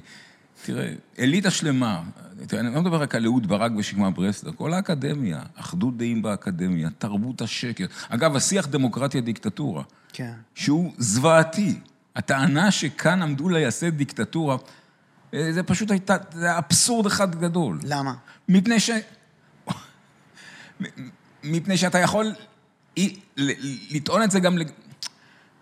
תראה, 0.65 0.93
אליטה 1.19 1.51
שלמה, 1.51 2.03
תראה, 2.47 2.61
אני 2.61 2.75
לא 2.75 2.81
מדבר 2.81 3.01
רק 3.01 3.15
על 3.15 3.25
אהוד 3.25 3.47
ברק 3.47 3.71
ושקמה 3.77 4.11
ברסלר, 4.11 4.51
כל 4.51 4.73
האקדמיה, 4.73 5.41
אחדות 5.55 5.97
דעים 5.97 6.21
באקדמיה, 6.21 6.89
תרבות 6.97 7.41
השקר. 7.41 7.85
אגב, 8.09 8.35
השיח 8.35 8.67
דמוקרטיה 8.67 9.21
דיקטטורה, 9.21 9.83
כן. 10.13 10.33
שהוא 10.55 10.93
זוועתי. 10.97 11.79
הטענה 12.15 12.71
שכאן 12.71 13.21
עמדו 13.21 13.49
לייסד 13.49 13.97
דיקטטורה, 13.97 14.57
אה, 15.33 15.53
זה 15.53 15.63
פשוט 15.63 15.91
הייתה, 15.91 16.17
זה 16.31 16.57
אבסורד 16.57 17.05
אחד 17.05 17.35
גדול. 17.35 17.79
למה? 17.83 18.13
מפני 18.49 18.79
ש... 18.79 18.89
מפני 21.43 21.77
שאתה 21.77 21.99
יכול 21.99 22.33
לטעון 23.91 24.23
את 24.23 24.31
זה 24.31 24.39
גם... 24.39 24.57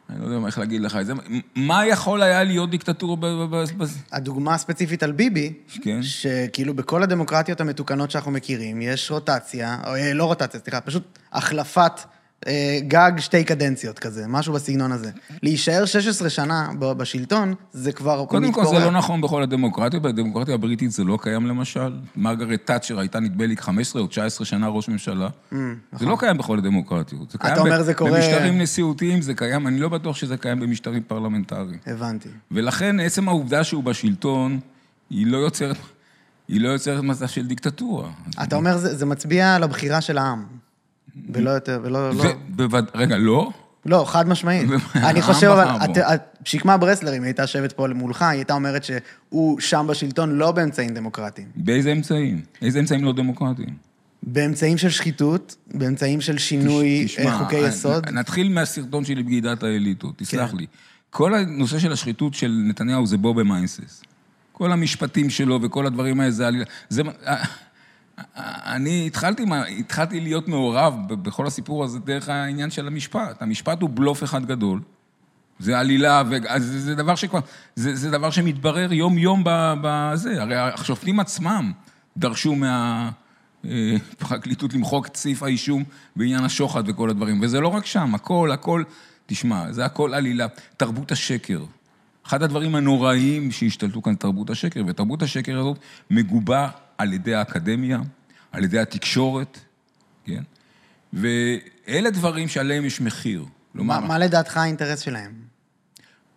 אני 0.10 0.22
לא 0.22 0.26
יודע 0.26 0.48
איך 0.48 0.60
להגיד 0.60 0.82
לך 0.82 0.96
את 0.96 1.06
זה. 1.06 1.14
מה 1.56 1.86
יכול 1.86 2.22
היה 2.22 2.44
להיות 2.44 2.70
דיקטטורה 2.70 3.16
ב... 3.20 3.64
הדוגמה 4.12 4.54
הספציפית 4.54 5.04
על 5.04 5.12
ביבי, 5.12 5.54
כן. 5.82 6.04
שכאילו 6.04 6.74
בכל 6.74 7.04
הדמוקרטיות 7.04 7.62
המתוקנות 7.62 8.12
שאנחנו 8.12 8.32
מכירים, 8.32 8.82
יש 8.82 9.12
רוטציה, 9.12 9.78
או 9.88 9.96
אה, 9.96 10.14
לא 10.14 10.26
רוטציה, 10.26 10.60
סליחה, 10.60 10.82
פשוט 10.82 11.20
החלפת... 11.32 11.92
אה, 12.48 12.80
גג 12.88 13.12
שתי 13.18 13.44
קדנציות 13.44 14.00
כזה, 14.00 14.28
משהו 14.28 14.54
בסגנון 14.54 14.92
הזה. 14.92 15.12
להישאר 15.44 15.86
16 15.86 16.30
שנה 16.30 16.70
בשלטון, 16.80 17.54
זה 17.74 17.92
כבר 17.92 18.26
קודם. 18.26 18.52
קודם 18.52 18.68
כל, 18.68 18.76
זה 18.76 18.86
לא 18.86 18.92
נכון 18.92 19.22
בכל 19.22 19.44
הדמוקרטיות, 19.44 20.04
בדמוקרטיה 20.04 20.54
הבריטית 20.54 20.92
זה 20.92 21.04
לא 21.04 21.18
קיים 21.22 21.48
למשל. 21.48 21.94
מרגרט 22.16 22.60
תאצ'ר 22.66 23.00
הייתה 23.00 23.20
נדמה 23.20 23.46
לי 23.46 23.58
15 23.58 24.02
או 24.02 24.08
19 24.08 24.46
שנה 24.46 24.68
ראש 24.68 24.90
ממשלה. 24.90 25.28
Mm, 25.28 25.56
זה 25.56 25.58
נכון. 25.94 26.08
לא 26.08 26.18
קיים 26.20 26.38
בכל 26.38 26.58
הדמוקרטיות. 26.58 27.36
אתה 27.36 27.60
אומר 27.60 27.84
זה 27.84 27.94
קורה... 27.94 28.12
במשטרים 28.12 28.62
נשיאותיים 28.62 29.22
זה 29.22 29.34
קיים, 29.34 29.68
אני 29.68 29.80
לא 29.80 29.90
בטוח 29.90 30.16
שזה 30.16 30.38
קיים 30.38 30.60
במשטרים 30.60 31.04
פרלמנטריים. 31.08 31.78
הבנתי. 31.88 32.30
ולכן 32.52 33.00
עצם 33.00 33.28
העובדה 33.28 33.64
שהוא 33.64 33.84
בשלטון, 33.84 34.60
היא 35.10 35.28
לא 35.28 35.38
יוצרת... 35.38 35.78
היא 36.48 36.62
לא 36.62 36.70
יוצרת 36.70 37.04
מצב 37.04 37.28
של 37.28 37.48
דיקטטורה. 37.48 38.10
אתה 38.44 38.56
אומר, 38.56 38.78
זה, 38.78 38.96
זה 38.96 39.06
מצביע 39.06 39.56
על 39.56 39.64
הבחירה 39.64 40.02
של 40.02 40.18
העם. 40.18 40.46
ולא 41.34 41.50
יותר, 41.50 41.80
ולא... 41.84 42.10
לא... 42.14 42.24
בווד... 42.50 42.86
רגע, 42.96 43.18
לא? 43.18 43.50
לא, 43.86 44.04
חד 44.08 44.28
משמעית. 44.28 44.70
אני 44.96 45.22
חושב, 45.22 45.48
אבל, 45.48 46.16
שקמה 46.46 46.78
ברסלר, 46.78 47.18
אם 47.18 47.24
הייתה 47.24 47.42
יושבת 47.42 47.72
פה 47.72 47.88
מולך, 47.96 48.22
היא 48.22 48.30
הייתה 48.30 48.54
אומרת 48.54 48.84
שהוא 48.84 49.60
שם 49.60 49.86
בשלטון 49.90 50.30
לא 50.38 50.52
באמצעים 50.52 50.94
דמוקרטיים. 50.94 51.48
באיזה 51.56 51.92
אמצעים? 51.92 52.42
איזה 52.62 52.80
אמצעים 52.80 53.04
לא 53.04 53.14
דמוקרטיים? 53.14 53.90
באמצעים 54.24 54.78
של 54.78 54.90
שחיתות, 54.90 55.56
באמצעים 55.74 56.22
של 56.22 56.38
שינוי 56.38 57.06
תש- 57.06 57.16
תשמע, 57.16 57.32
אה, 57.32 57.38
חוקי 57.40 57.62
נ- 57.62 57.68
יסוד. 57.68 58.10
נתחיל 58.10 58.50
מהסרטון 58.54 59.06
שלי 59.06 59.24
בגידת 59.24 59.64
האליטות, 59.64 60.18
תסלח 60.18 60.52
כן. 60.52 60.58
לי. 60.58 60.66
כל 61.10 61.34
הנושא 61.34 61.80
של 61.80 61.92
השחיתות 61.92 62.34
של 62.34 62.52
נתניהו 62.66 63.06
זה 63.08 63.18
בובה 63.18 63.44
מיינסס. 63.44 64.02
כל 64.52 64.72
המשפטים 64.72 65.30
שלו 65.30 65.60
וכל 65.62 65.86
הדברים 65.86 66.20
האלה, 66.20 66.32
זה... 66.32 66.48
עלילה- 66.48 66.66
זה 66.90 67.02
אה, 67.28 67.44
אני 68.66 69.08
התחלתי, 69.08 69.46
התחלתי 69.80 70.20
להיות 70.20 70.48
מעורב 70.48 70.96
בכל 71.08 71.48
הסיפור 71.48 71.84
הזה 71.84 72.00
דרך 72.00 72.30
העניין 72.30 72.72
של 72.72 72.88
המשפט. 72.88 73.42
המשפט 73.42 73.82
הוא 73.82 73.90
בלוף 73.94 74.24
אחד 74.24 74.46
גדול. 74.46 74.82
זה 75.60 75.80
עלילה, 75.80 76.24
ו- 76.30 76.60
זה, 76.60 76.80
זה 76.80 76.96
דבר 76.96 77.16
שכבר, 77.16 77.40
זה, 77.76 77.96
זה 77.96 78.12
דבר 78.12 78.30
שמתברר 78.30 78.94
יום-יום 78.94 79.44
בזה. 79.82 80.42
הרי 80.42 80.56
השופטים 80.58 81.20
עצמם 81.20 81.72
דרשו 82.18 82.56
מהפרקליטות 83.64 84.74
למחוק 84.74 85.08
את 85.08 85.18
סעיף 85.18 85.44
האישום 85.44 85.84
בעניין 86.16 86.44
השוחד 86.44 86.84
וכל 86.90 87.10
הדברים. 87.10 87.42
וזה 87.42 87.60
לא 87.60 87.68
רק 87.68 87.86
שם, 87.86 88.16
הכל, 88.16 88.52
הכל, 88.52 88.84
תשמע, 89.26 89.72
זה 89.72 89.86
הכל 89.86 90.14
עלילה. 90.14 90.48
תרבות 90.78 91.12
השקר. 91.12 91.64
אחד 92.28 92.44
הדברים 92.44 92.76
הנוראיים 92.76 93.52
שהשתלטו 93.52 94.02
כאן 94.02 94.16
תרבות 94.16 94.50
השקר, 94.50 94.84
ותרבות 94.88 95.22
השקר 95.22 95.60
הזאת 95.60 95.78
מגובה 96.12 96.70
על 97.00 97.14
ידי 97.14 97.36
האקדמיה, 97.36 98.00
על 98.52 98.64
ידי 98.64 98.80
התקשורת, 98.80 99.60
כן? 100.26 100.44
ואלה 101.14 102.10
דברים 102.10 102.48
שעליהם 102.48 102.86
יש 102.86 103.02
מחיר. 103.02 103.46
כלומר, 103.74 104.00
מה, 104.00 104.08
מה 104.08 104.18
לדעתך 104.18 104.58
האינטרס 104.58 105.00
שלהם? 105.00 105.32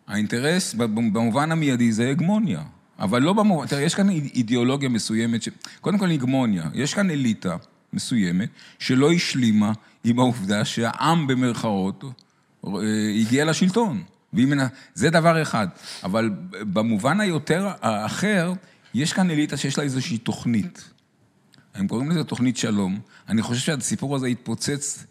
האינטרס 0.07 0.75
במובן 0.75 1.52
המיידי 1.52 1.92
זה 1.92 2.11
הגמוניה. 2.11 2.62
אבל 2.99 3.23
לא 3.23 3.33
במובן, 3.33 3.66
תראה, 3.66 3.83
יש 3.83 3.95
כאן 3.95 4.11
אידיאולוגיה 4.11 4.88
מסוימת, 4.88 5.42
ש... 5.42 5.49
קודם 5.81 5.99
כל 5.99 6.11
הגמוניה. 6.11 6.64
יש 6.75 6.95
כאן 6.95 7.11
אליטה 7.11 7.57
מסוימת 7.92 8.49
שלא 8.78 9.12
השלימה 9.12 9.73
עם 10.04 10.19
העובדה 10.19 10.64
שהעם 10.64 11.26
במרכאות 11.26 12.04
אה, 12.66 12.71
הגיע 13.21 13.45
לשלטון. 13.45 14.02
והיא 14.33 14.47
מנ... 14.47 14.66
זה 14.95 15.11
דבר 15.11 15.42
אחד. 15.42 15.69
אבל 16.04 16.31
במובן 16.61 17.21
היותר 17.21 17.69
האחר, 17.81 18.52
יש 18.94 19.12
כאן 19.12 19.30
אליטה 19.30 19.56
שיש 19.56 19.78
לה 19.78 19.84
איזושהי 19.84 20.18
תוכנית. 20.18 20.90
הם 21.75 21.88
קוראים 21.88 22.11
לזה 22.11 22.25
תוכנית 22.25 22.56
שלום. 22.56 23.00
אני 23.28 23.42
חושב 23.42 23.61
שהסיפור 23.61 24.16
הזה 24.16 24.26
התפוצץ 24.26 25.06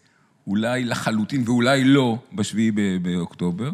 אולי 0.46 0.84
לחלוטין 0.84 1.42
ואולי 1.46 1.84
לא 1.84 2.18
בשביעי 2.32 2.70
באוקטובר. 3.02 3.70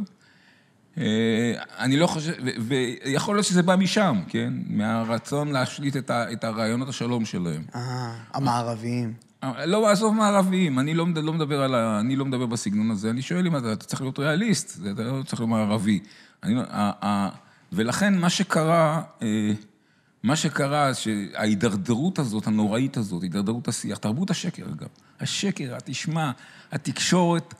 אה, 0.98 1.52
אני 1.78 1.96
לא 1.96 2.06
חושב, 2.06 2.32
ויכול 2.60 3.36
להיות 3.36 3.46
שזה 3.46 3.62
בא 3.62 3.76
משם, 3.76 4.20
כן? 4.28 4.52
מהרצון 4.66 5.52
להשליט 5.52 5.96
את, 5.96 6.10
ה, 6.10 6.32
את 6.32 6.44
הרעיונות 6.44 6.88
השלום 6.88 7.24
שלהם. 7.24 7.62
אה, 7.74 8.14
המערביים. 8.34 9.14
לא, 9.64 9.90
עזוב 9.90 10.14
מערבים, 10.14 10.78
אני 10.78 10.94
לא, 10.94 11.06
לא 11.22 11.32
מדבר 11.32 11.62
על 11.62 11.74
ה... 11.74 12.00
אני 12.00 12.16
לא 12.16 12.24
מדבר 12.24 12.46
בסגנון 12.46 12.90
הזה, 12.90 13.10
אני 13.10 13.22
שואל 13.22 13.46
אם 13.46 13.56
אתה, 13.56 13.72
אתה 13.72 13.84
צריך 13.84 14.00
להיות 14.00 14.18
ריאליסט, 14.18 14.78
אתה 14.92 15.02
לא 15.02 15.22
צריך 15.22 15.40
להיות 15.40 15.50
מערבי. 15.50 16.00
אני, 16.42 16.54
ה, 16.70 16.90
ה, 17.06 17.28
ולכן 17.72 18.18
מה 18.18 18.30
שקרה, 18.30 19.02
אה, 19.22 19.52
מה 20.22 20.36
שקרה, 20.36 20.94
שההידרדרות 20.94 22.18
הזאת, 22.18 22.46
הנוראית 22.46 22.96
הזאת, 22.96 23.22
הידרדרות 23.22 23.68
השיח, 23.68 23.98
תרבות 23.98 24.30
השקר 24.30 24.64
אגב, 24.64 24.88
השקר, 25.20 25.76
תשמע, 25.84 26.30
התקשורת 26.72 27.54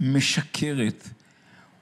משקרת, 0.00 1.08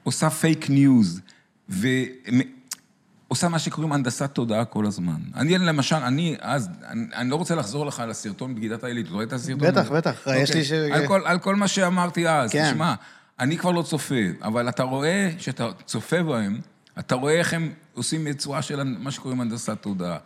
עושה 0.03 0.29
פייק 0.29 0.69
ניוז, 0.69 1.21
ועושה 1.69 3.49
מה 3.49 3.59
שקוראים 3.59 3.91
הנדסת 3.91 4.31
תודעה 4.33 4.65
כל 4.65 4.85
הזמן. 4.85 5.19
אני 5.35 5.57
למשל, 5.57 5.95
אני 5.95 6.35
אז, 6.41 6.69
אני, 6.87 7.05
אני 7.15 7.29
לא 7.29 7.35
רוצה 7.35 7.55
לחזור 7.55 7.85
לך 7.85 7.99
על 7.99 8.11
הסרטון 8.11 8.55
בגידת 8.55 8.83
העילית, 8.83 9.05
אתה 9.05 9.13
רואה 9.13 9.25
את 9.25 9.33
הסרטון? 9.33 9.67
בטח, 9.67 9.81
הזה? 9.81 9.93
בטח, 9.93 10.27
יש 10.35 10.53
לי 10.53 10.63
ש- 10.65 10.71
על 10.71 11.07
כל, 11.07 11.21
על 11.25 11.39
כל 11.39 11.55
מה 11.55 11.67
שאמרתי 11.67 12.29
אז, 12.29 12.51
כן. 12.51 12.71
תשמע, 12.71 12.93
אני 13.39 13.57
כבר 13.57 13.71
לא 13.71 13.81
צופה, 13.81 14.15
אבל 14.41 14.69
אתה 14.69 14.83
רואה, 14.83 15.29
כשאתה 15.37 15.69
צופה 15.85 16.23
בהם, 16.23 16.59
אתה 16.99 17.15
רואה 17.15 17.33
איך 17.33 17.53
הם 17.53 17.73
עושים 17.93 18.23
בצורה 18.25 18.61
של 18.61 18.83
מה 18.83 19.11
שקוראים 19.11 19.41
הנדסת 19.41 19.77
תודעה. 19.81 20.17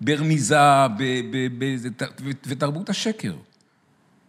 ברמיזה, 0.00 0.58
ותרבות 2.46 2.90
השקר. 2.90 3.34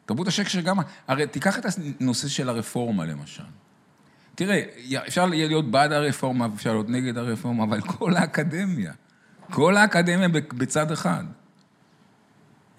תרבות 0.05 0.27
השקר 0.27 0.49
שגם... 0.49 0.77
הרי 1.07 1.27
תיקח 1.27 1.59
את 1.59 1.65
הנושא 1.99 2.27
של 2.27 2.49
הרפורמה, 2.49 3.05
למשל. 3.05 3.43
תראה, 4.35 4.61
אפשר 5.07 5.33
יהיה 5.33 5.47
להיות 5.47 5.71
בעד 5.71 5.91
הרפורמה, 5.91 6.47
אפשר 6.55 6.73
להיות 6.73 6.89
נגד 6.89 7.17
הרפורמה, 7.17 7.63
אבל 7.63 7.81
כל 7.81 8.15
האקדמיה, 8.15 8.93
כל 9.51 9.77
האקדמיה 9.77 10.27
בצד 10.29 10.91
אחד. 10.91 11.23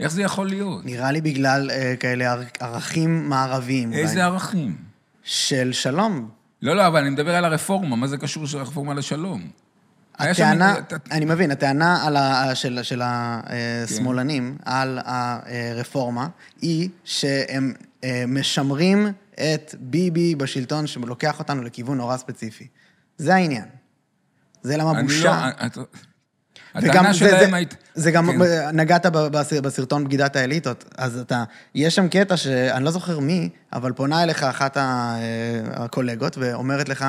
איך 0.00 0.12
זה 0.12 0.22
יכול 0.22 0.48
להיות? 0.48 0.84
נראה 0.84 1.12
לי 1.12 1.20
בגלל 1.20 1.70
אה, 1.70 1.94
כאלה 2.00 2.32
ער- 2.32 2.42
ערכים 2.60 3.28
מערביים. 3.28 3.88
אולי. 3.88 4.02
איזה 4.02 4.24
ערכים? 4.24 4.76
של 5.22 5.72
שלום. 5.72 6.30
לא, 6.62 6.76
לא, 6.76 6.86
אבל 6.86 7.00
אני 7.00 7.10
מדבר 7.10 7.34
על 7.34 7.44
הרפורמה, 7.44 7.96
מה 7.96 8.06
זה 8.08 8.16
קשור 8.18 8.46
של 8.46 8.58
הרפורמה 8.58 8.94
לשלום? 8.94 9.40
שם- 9.42 10.26
הטענה, 10.28 10.78
אתה- 10.78 10.96
אני 11.10 11.24
מבין, 11.24 11.50
הטענה 11.50 12.06
על 12.06 12.16
ה, 12.16 12.54
של, 12.54 12.78
של 12.82 13.02
השמאלנים 13.04 14.58
על 14.64 14.98
הרפורמה 15.04 16.28
היא 16.60 16.88
שהם 17.04 17.72
אה, 18.04 18.24
משמרים 18.28 19.06
את 19.34 19.74
ביבי 19.80 20.34
בשלטון 20.34 20.86
שלוקח 20.86 21.38
אותנו 21.38 21.62
לכיוון 21.62 21.96
נורא 21.98 22.16
ספציפי. 22.16 22.66
זה 23.18 23.34
העניין. 23.34 23.64
זה 24.62 24.76
למה 24.76 25.02
בושה. 25.02 25.50
לא... 25.76 25.82
וגם 26.76 26.90
הטענה 26.90 27.12
זה, 27.12 27.18
שלהם 27.18 27.50
זה, 27.50 27.56
היית... 27.56 27.76
זה 27.94 28.10
גם, 28.10 28.26
כן. 28.32 28.76
נגעת 28.76 29.06
בסרטון 29.62 30.04
בגידת 30.04 30.36
האליטות, 30.36 30.84
אז 30.98 31.18
אתה, 31.18 31.44
יש 31.74 31.94
שם 31.94 32.08
קטע 32.08 32.36
שאני 32.36 32.84
לא 32.84 32.90
זוכר 32.90 33.18
מי, 33.18 33.48
אבל 33.72 33.92
פונה 33.92 34.22
אליך 34.22 34.42
אחת 34.42 34.76
ה- 34.76 34.80
אה, 35.16 35.84
הקולגות 35.84 36.38
ואומרת 36.38 36.88
לך 36.88 37.06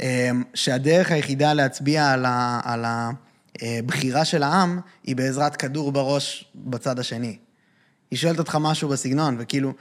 אה, 0.00 0.30
שהדרך 0.54 1.10
היחידה 1.10 1.52
להצביע 1.52 2.10
על, 2.10 2.24
ה, 2.24 2.60
על 2.64 2.84
הבחירה 3.62 4.24
של 4.24 4.42
העם 4.42 4.80
היא 5.04 5.16
בעזרת 5.16 5.56
כדור 5.56 5.92
בראש 5.92 6.44
בצד 6.54 6.98
השני. 6.98 7.36
היא 8.10 8.18
שואלת 8.18 8.38
אותך 8.38 8.58
משהו 8.60 8.88
בסגנון, 8.88 9.36
וכאילו, 9.38 9.72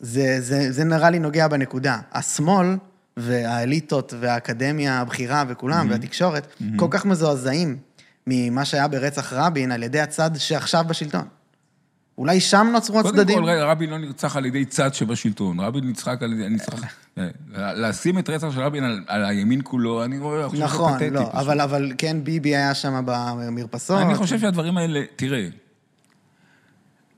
זה, 0.00 0.40
זה, 0.40 0.72
זה 0.72 0.84
נראה 0.84 1.10
לי 1.10 1.18
נוגע 1.18 1.48
בנקודה. 1.48 1.98
השמאל 2.12 2.76
והאליטות 3.16 4.14
והאקדמיה 4.20 5.00
הבכירה 5.00 5.44
וכולם, 5.48 5.90
והתקשורת, 5.90 6.46
כל 6.76 6.86
כך 6.90 7.04
מזועזעים 7.04 7.76
ממה 8.26 8.64
שהיה 8.64 8.88
ברצח 8.88 9.32
רבין 9.32 9.72
על 9.72 9.82
ידי 9.82 10.00
הצד 10.00 10.30
שעכשיו 10.36 10.84
בשלטון. 10.88 11.24
אולי 12.18 12.40
שם 12.40 12.66
נוצרו 12.72 13.02
קודם 13.02 13.08
הצדדים? 13.08 13.38
כל, 13.38 13.44
רגע, 13.44 13.64
רבין 13.64 13.90
לא 13.90 13.98
נרצח 13.98 14.36
על 14.36 14.46
ידי 14.46 14.64
צד 14.64 14.94
שבשלטון. 14.94 15.60
רבין 15.60 15.88
נצחק 15.88 16.22
על 16.22 16.32
ידי... 16.32 16.48
נצחק... 16.48 16.78
לשים 17.56 18.18
את 18.18 18.30
רצח 18.30 18.50
של 18.50 18.60
רבין 18.60 18.84
על, 18.84 19.04
על 19.06 19.24
הימין 19.24 19.60
כולו, 19.64 20.04
אני 20.04 20.18
רואה... 20.18 20.48
חושב 20.48 20.56
שזה 20.56 20.64
נכון, 20.64 20.92
פתטי 20.92 21.10
לא, 21.10 21.20
פשוט. 21.20 21.34
אבל, 21.34 21.60
אבל 21.60 21.92
כן 21.98 22.24
ביבי 22.24 22.56
היה 22.56 22.74
שם 22.74 23.02
במרפסות. 23.06 24.00
אני 24.00 24.14
חושב 24.14 24.38
שהדברים 24.38 24.76
האלה, 24.76 25.02
תראה, 25.16 25.48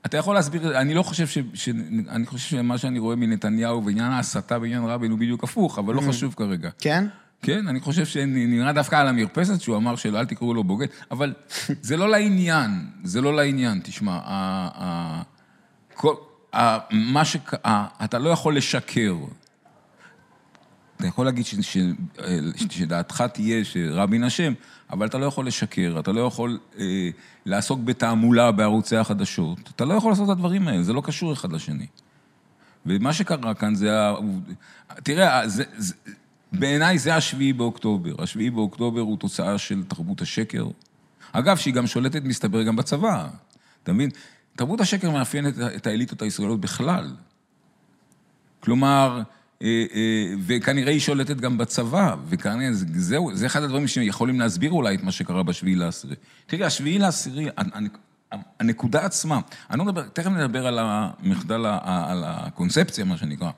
אתה 0.07 0.17
יכול 0.17 0.35
להסביר, 0.35 0.81
אני 0.81 0.95
לא 0.95 1.03
חושב 1.03 1.27
ש... 1.27 1.39
ש 1.55 1.69
אני 2.09 2.27
חושב 2.27 2.49
שמה 2.49 2.79
שאני 2.79 2.99
רואה 2.99 3.17
מנתניהו 3.17 3.83
בעניין 3.83 4.13
ההסתה 4.13 4.59
בעניין 4.59 4.85
רבין 4.85 5.11
הוא 5.11 5.19
בדיוק 5.19 5.45
הפוך, 5.45 5.79
אבל 5.79 5.95
לא 5.95 6.01
חשוב 6.01 6.35
כרגע. 6.35 6.71
כן? 6.79 7.07
כן, 7.43 7.69
אני 7.69 7.81
חושב 7.81 8.07
שנראה 8.07 8.73
דווקא 8.73 8.97
על 8.97 9.09
המרפסת 9.09 9.61
שהוא 9.61 9.77
אמר 9.77 9.97
שלא, 9.97 10.19
אל 10.19 10.27
תקראו 10.27 10.55
לו 10.55 10.65
בוגד, 10.65 10.87
אבל 11.11 11.35
זה 11.83 11.97
לא 11.97 12.09
לעניין, 12.09 12.91
זה 13.05 13.21
לא 13.21 13.37
לעניין, 13.37 13.81
תשמע, 13.85 14.19
ה, 14.25 15.23
כל, 15.95 16.15
מה 16.91 17.25
ש... 17.25 17.37
אתה 18.05 18.19
לא 18.19 18.31
יכול 18.31 18.57
לשקר. 18.57 19.15
אתה 20.97 21.07
יכול 21.07 21.27
להגיד 21.27 21.47
ש, 21.47 21.55
ש, 21.55 21.79
ש, 22.57 22.65
שדעתך 22.71 23.25
תהיה 23.33 23.65
שרבין 23.65 24.25
אשם, 24.25 24.53
אבל 24.91 25.07
אתה 25.07 25.19
לא 25.19 25.27
יכול 25.27 25.47
לשקר, 25.47 25.97
אתה 25.99 26.13
לא 26.13 26.21
יכול 26.21 26.59
אה, 26.79 27.11
לעסוק 27.47 27.81
בתעמולה 27.85 28.53
בערוצי 28.53 28.97
החדשות, 28.97 29.71
אתה 29.77 29.85
לא 29.85 29.95
יכול 29.95 30.13
לעשות 30.13 30.25
את 30.25 30.33
הדברים 30.33 30.69
האלה, 30.69 30.83
זה 30.83 30.93
לא 30.93 31.01
קשור 31.01 31.33
אחד 31.33 31.53
לשני. 31.53 31.87
ומה 32.87 33.13
שקרה 33.13 33.55
כאן 33.55 33.75
זה... 33.75 33.91
תראה, 35.03 35.49
זה, 35.49 35.65
זה, 35.77 35.95
בעיניי 36.53 36.99
זה 36.99 37.15
השביעי 37.17 37.53
באוקטובר. 37.53 38.23
השביעי 38.23 38.51
באוקטובר 38.51 39.01
הוא 39.01 39.17
תוצאה 39.19 39.59
של 39.59 39.83
תרבות 39.89 40.21
השקר. 40.23 40.67
אגב, 41.33 41.57
שהיא 41.57 41.75
גם 41.75 41.87
שולטת, 41.87 42.23
מסתבר, 42.25 42.63
גם 42.63 42.77
בצבא. 42.77 43.29
אתה 43.83 43.93
מבין? 43.93 44.11
תרבות 44.57 44.81
השקר 44.81 45.11
מאפיינת 45.11 45.55
את 45.77 45.87
האליטות 45.87 46.23
הישראליות 46.23 46.61
בכלל. 46.61 47.15
כלומר, 48.61 49.23
אה, 49.63 49.67
אה, 49.95 50.35
וכנראה 50.47 50.93
היא 50.93 51.01
שולטת 51.01 51.37
גם 51.37 51.59
בצבא, 51.59 52.15
וכנראה 52.29 52.73
זה- 52.73 52.87
זה 53.33 53.47
אחד 53.47 53.63
הדברים 53.63 53.87
שיכולים 53.89 54.41
להסביר 54.41 54.71
אולי 54.71 54.95
את 54.95 55.03
מה 55.03 55.13
שקרה 55.13 55.43
בשביעי 55.43 55.75
לעשירי. 55.77 56.15
תראה, 56.47 56.67
השביעי 56.67 56.99
לעשירי, 56.99 57.47
הנ- 57.57 57.89
הנקודה 58.61 59.05
עצמה, 59.05 59.41
אני 59.71 59.79
לא 59.79 59.85
מדבר, 59.85 60.03
תכף 60.09 60.31
נדבר 60.31 60.67
על 60.67 60.79
המחדל, 60.81 61.67
על 61.85 62.25
הקונספציה, 62.27 63.05
מה 63.05 63.17
שנקרא, 63.17 63.51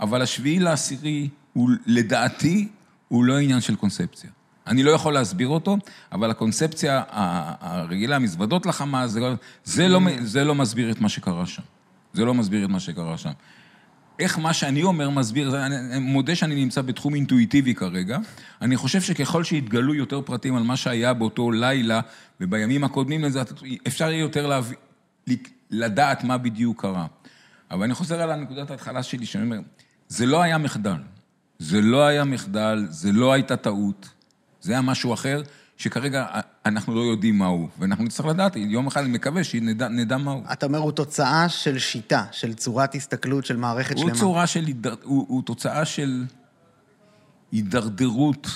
אבל 0.00 0.22
השביעי 0.22 0.58
לעשירי, 0.58 1.28
הוא, 1.52 1.70
לדעתי, 1.86 2.68
הוא 3.08 3.24
לא 3.24 3.38
עניין 3.38 3.60
של 3.60 3.76
קונספציה. 3.76 4.30
אני 4.66 4.82
לא 4.82 4.90
יכול 4.90 5.14
להסביר 5.14 5.48
אותו, 5.48 5.76
אבל 6.12 6.30
הקונספציה 6.30 7.02
הרגילה, 7.60 8.18
מזוודות 8.18 8.66
לחמאס, 8.66 9.10
זה, 9.10 9.20
לא- 9.20 9.34
זה, 9.64 9.88
לא, 9.88 10.00
זה 10.22 10.44
לא 10.44 10.54
מסביר 10.54 10.90
את 10.90 11.00
מה 11.00 11.08
שקרה 11.08 11.46
שם. 11.46 11.62
זה 12.12 12.24
לא 12.24 12.34
מסביר 12.34 12.64
את 12.64 12.70
מה 12.70 12.80
שקרה 12.80 13.18
שם. 13.18 13.30
איך 14.18 14.38
מה 14.38 14.52
שאני 14.52 14.82
אומר 14.82 15.10
מסביר, 15.10 15.66
אני 15.66 15.78
אני 15.78 15.98
מודה 15.98 16.34
שאני 16.34 16.54
נמצא 16.54 16.82
בתחום 16.82 17.14
אינטואיטיבי 17.14 17.74
כרגע. 17.74 18.18
אני 18.62 18.76
חושב 18.76 19.00
שככל 19.00 19.44
שיתגלו 19.44 19.94
יותר 19.94 20.20
פרטים 20.20 20.56
על 20.56 20.62
מה 20.62 20.76
שהיה 20.76 21.14
באותו 21.14 21.50
לילה 21.50 22.00
ובימים 22.40 22.84
הקודמים 22.84 23.24
לזה, 23.24 23.42
אפשר 23.86 24.10
יהיה 24.10 24.20
יותר 24.20 24.46
להביא, 24.46 24.76
לדעת 25.70 26.24
מה 26.24 26.38
בדיוק 26.38 26.82
קרה. 26.82 27.06
אבל 27.70 27.82
אני 27.82 27.94
חוזר 27.94 28.22
על 28.22 28.30
הנקודת 28.30 28.70
ההתחלה 28.70 29.02
שלי, 29.02 29.26
שאני 29.26 29.44
אומר, 29.44 29.58
זה 30.08 30.26
לא 30.26 30.42
היה 30.42 30.58
מחדל. 30.58 30.96
זה 31.62 31.80
לא 31.80 32.06
היה 32.06 32.24
מחדל, 32.24 32.86
זה 32.90 33.12
לא 33.12 33.32
הייתה 33.32 33.56
טעות, 33.56 34.08
זה 34.60 34.72
היה 34.72 34.82
משהו 34.82 35.14
אחר, 35.14 35.42
שכרגע 35.76 36.26
אנחנו 36.66 36.94
לא 36.94 37.00
יודעים 37.00 37.38
מהו, 37.38 37.68
ואנחנו 37.78 38.04
נצטרך 38.04 38.26
לדעת, 38.26 38.56
יום 38.56 38.86
אחד 38.86 39.00
אני 39.00 39.12
מקווה 39.12 39.44
שנדע 39.44 39.88
נדע 39.88 40.16
מהו. 40.16 40.42
אתה 40.52 40.66
אומר, 40.66 40.78
הוא 40.78 40.92
תוצאה 40.92 41.48
של 41.48 41.78
שיטה, 41.78 42.24
של 42.32 42.54
צורת 42.54 42.94
הסתכלות 42.94 43.46
של 43.46 43.56
מערכת 43.56 43.96
הוא 43.96 44.04
שלמה. 44.04 44.18
צורה 44.18 44.46
של, 44.46 44.64
הוא, 45.02 45.26
הוא 45.28 45.42
תוצאה 45.42 45.84
של 45.84 46.24
הידרדרות 47.52 48.46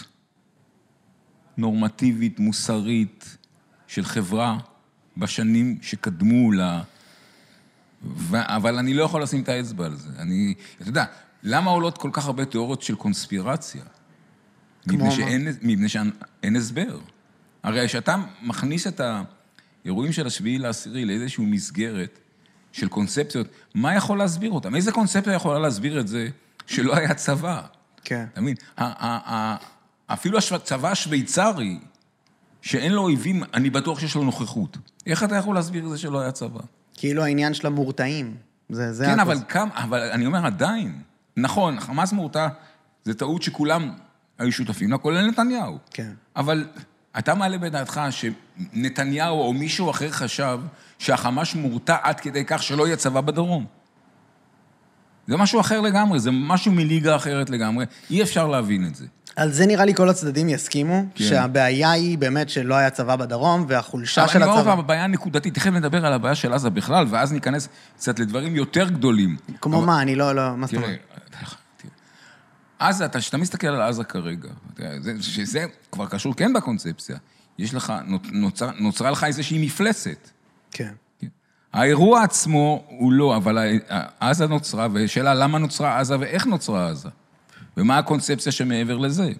נורמטיבית, 1.56 2.38
מוסרית, 2.38 3.36
של 3.86 4.04
חברה 4.04 4.58
בשנים 5.16 5.78
שקדמו 5.82 6.52
ל... 6.52 6.60
ו... 8.04 8.36
אבל 8.36 8.78
אני 8.78 8.94
לא 8.94 9.04
יכול 9.04 9.22
לשים 9.22 9.42
את 9.42 9.48
האצבע 9.48 9.86
על 9.86 9.96
זה. 9.96 10.08
אני, 10.18 10.54
אתה 10.80 10.88
יודע, 10.88 11.04
למה 11.48 11.70
עולות 11.70 11.98
כל 11.98 12.10
כך 12.12 12.26
הרבה 12.26 12.44
תיאוריות 12.44 12.82
של 12.82 12.94
קונספירציה? 12.94 13.82
מפני? 14.86 15.10
שאין, 15.10 15.48
מפני 15.62 15.88
שאין 15.88 16.56
הסבר. 16.56 16.98
הרי 17.62 17.86
כשאתה 17.86 18.16
מכניס 18.42 18.86
את 18.86 19.00
האירועים 19.84 20.12
של 20.12 20.26
השביעי 20.26 20.58
לעשירי 20.58 21.04
לאיזושהי 21.04 21.44
מסגרת 21.44 22.18
של 22.72 22.88
קונספציות, 22.88 23.46
מה 23.74 23.94
יכול 23.94 24.18
להסביר 24.18 24.50
אותם? 24.50 24.74
איזה 24.74 24.92
קונספציה 24.92 25.32
יכולה 25.32 25.58
להסביר 25.58 26.00
את 26.00 26.08
זה 26.08 26.28
שלא 26.66 26.96
היה 26.96 27.14
צבא? 27.14 27.62
כן. 28.04 28.24
אתה 28.32 28.40
מבין? 28.40 28.56
אפילו 30.06 30.38
הצבא 30.38 30.90
השוויצרי, 30.90 31.78
שאין 32.62 32.92
לו 32.92 33.02
אויבים, 33.02 33.42
אני 33.54 33.70
בטוח 33.70 34.00
שיש 34.00 34.14
לו 34.14 34.24
נוכחות. 34.24 34.78
איך 35.06 35.24
אתה 35.24 35.36
יכול 35.36 35.54
להסביר 35.54 35.84
את 35.84 35.90
זה 35.90 35.98
שלא 35.98 36.20
היה 36.20 36.32
צבא? 36.32 36.60
כאילו 36.94 37.24
העניין 37.24 37.54
של 37.54 37.66
המורתעים. 37.66 38.36
זה, 38.68 38.92
זה 38.92 39.04
כן, 39.04 39.20
אבל 39.20 39.38
כמה, 39.48 39.70
אבל 39.74 40.10
אני 40.12 40.26
אומר 40.26 40.46
עדיין. 40.46 41.02
נכון, 41.36 41.80
חמאס 41.80 42.12
מורתע, 42.12 42.48
זו 43.04 43.14
טעות 43.14 43.42
שכולם 43.42 43.90
היו 44.38 44.52
שותפים 44.52 44.90
לה, 44.90 44.98
כולל 44.98 45.26
נתניהו. 45.26 45.78
כן. 45.90 46.10
אבל 46.36 46.66
אתה 47.18 47.34
מעלה 47.34 47.58
בדעתך 47.58 48.00
שנתניהו 48.10 49.40
או 49.40 49.52
מישהו 49.52 49.90
אחר 49.90 50.10
חשב 50.10 50.60
שהחמאס 50.98 51.54
מורתע 51.54 51.96
עד 52.02 52.20
כדי 52.20 52.44
כך 52.46 52.62
שלא 52.62 52.86
יהיה 52.86 52.96
צבא 52.96 53.20
בדרום. 53.20 53.66
זה 55.26 55.36
משהו 55.36 55.60
אחר 55.60 55.80
לגמרי, 55.80 56.20
זה 56.20 56.30
משהו 56.30 56.72
מליגה 56.72 57.16
אחרת 57.16 57.50
לגמרי, 57.50 57.84
אי 58.10 58.22
אפשר 58.22 58.46
להבין 58.46 58.86
את 58.86 58.94
זה. 58.94 59.06
על 59.36 59.52
זה 59.52 59.66
נראה 59.66 59.84
לי 59.84 59.94
כל 59.94 60.08
הצדדים 60.08 60.48
יסכימו, 60.48 61.04
כן. 61.14 61.24
שהבעיה 61.24 61.90
היא 61.90 62.18
באמת 62.18 62.50
שלא 62.50 62.74
היה 62.74 62.90
צבא 62.90 63.16
בדרום, 63.16 63.64
והחולשה 63.68 64.22
אבל 64.22 64.32
של 64.32 64.42
אני 64.42 64.50
אומר 64.50 64.60
הצבא... 64.60 64.72
לך, 64.72 64.78
הבעיה 64.78 65.04
הנקודתית, 65.04 65.54
תכף 65.54 65.70
נדבר 65.70 66.06
על 66.06 66.12
הבעיה 66.12 66.34
של 66.34 66.52
עזה 66.52 66.70
בכלל, 66.70 67.06
ואז 67.10 67.32
ניכנס 67.32 67.68
קצת 67.96 68.18
לדברים 68.18 68.56
יותר 68.56 68.88
גדולים. 68.88 69.36
כמו 69.60 69.78
אבל- 69.78 69.86
מה, 69.86 70.02
אני 70.02 70.14
לא, 70.14 70.32
לא, 70.32 70.56
מה 70.56 70.66
זאת 70.66 70.76
אומרת? 70.76 70.98
עזה, 72.78 73.04
אתה- 73.04 73.18
כשאתה 73.18 73.36
מסתכל 73.36 73.66
על 73.66 73.80
עזה 73.82 74.04
כרגע, 74.04 74.48
זה- 75.00 75.22
שזה 75.22 75.64
כבר 75.92 76.06
קשור 76.06 76.34
כן 76.36 76.52
בקונספציה, 76.52 77.16
יש 77.58 77.74
לך, 77.74 77.92
נוצר, 78.32 78.70
נוצרה 78.78 79.10
לך 79.10 79.24
איזושהי 79.24 79.66
מפלצת. 79.66 80.28
כן. 80.70 80.92
האירוע 81.72 82.22
עצמו 82.22 82.84
הוא 82.88 83.12
לא, 83.12 83.36
אבל 83.36 83.58
עזה 84.20 84.46
נוצרה, 84.46 84.88
ושאלה 84.92 85.34
למה 85.34 85.58
נוצרה 85.58 85.98
עזה 86.00 86.20
ואיך 86.20 86.46
נוצרה 86.46 86.88
עזה, 86.90 87.08
ומה 87.76 87.98
הקונספציה 87.98 88.52
שמעבר 88.52 88.96
לזה, 88.98 89.32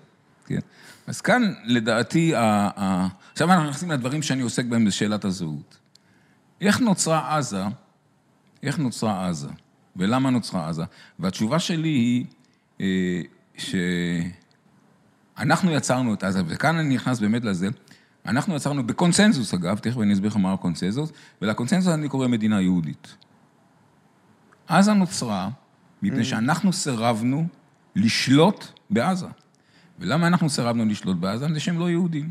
כן? 0.46 0.58
אז 1.06 1.20
כאן, 1.20 1.52
לדעתי, 1.64 2.34
ה- 2.34 2.40
ה- 2.76 3.08
עכשיו 3.32 3.52
אנחנו 3.52 3.64
נכנסים 3.68 3.90
לדברים 3.90 4.22
שאני 4.22 4.42
עוסק 4.42 4.64
בהם 4.64 4.84
בשאלת 4.84 5.24
הזהות. 5.24 5.76
איך 6.60 6.80
נוצרה 6.80 7.36
עזה, 7.36 7.64
איך 8.62 8.78
נוצרה 8.78 9.28
עזה, 9.28 9.48
ולמה 9.96 10.30
נוצרה 10.30 10.68
עזה? 10.68 10.84
והתשובה 11.18 11.58
שלי 11.58 11.88
היא 11.88 12.24
שאנחנו 13.56 15.72
יצרנו 15.72 16.14
את 16.14 16.24
עזה, 16.24 16.42
וכאן 16.46 16.76
אני 16.76 16.94
נכנס 16.94 17.20
באמת 17.20 17.44
לזה, 17.44 17.68
אנחנו 18.26 18.56
יצרנו 18.56 18.86
בקונסנזוס, 18.86 19.54
אגב, 19.54 19.78
תכף 19.78 19.98
אני 19.98 20.12
אסביר 20.12 20.30
לך 20.30 20.36
מה 20.36 20.52
הקונסנזוס, 20.52 21.12
ולקונסנזוס 21.42 21.94
אני 21.94 22.08
קורא 22.08 22.28
מדינה 22.28 22.60
יהודית. 22.60 23.14
עזה 24.68 24.92
נוצרה 24.92 25.48
מפני 26.02 26.24
שאנחנו 26.24 26.72
סירבנו 26.72 27.46
לשלוט 27.96 28.64
בעזה. 28.90 29.26
ולמה 29.98 30.26
אנחנו 30.26 30.50
סירבנו 30.50 30.84
לשלוט 30.84 31.16
בעזה? 31.16 31.46
מפני 31.46 31.60
שהם 31.60 31.78
לא 31.78 31.90
יהודים. 31.90 32.30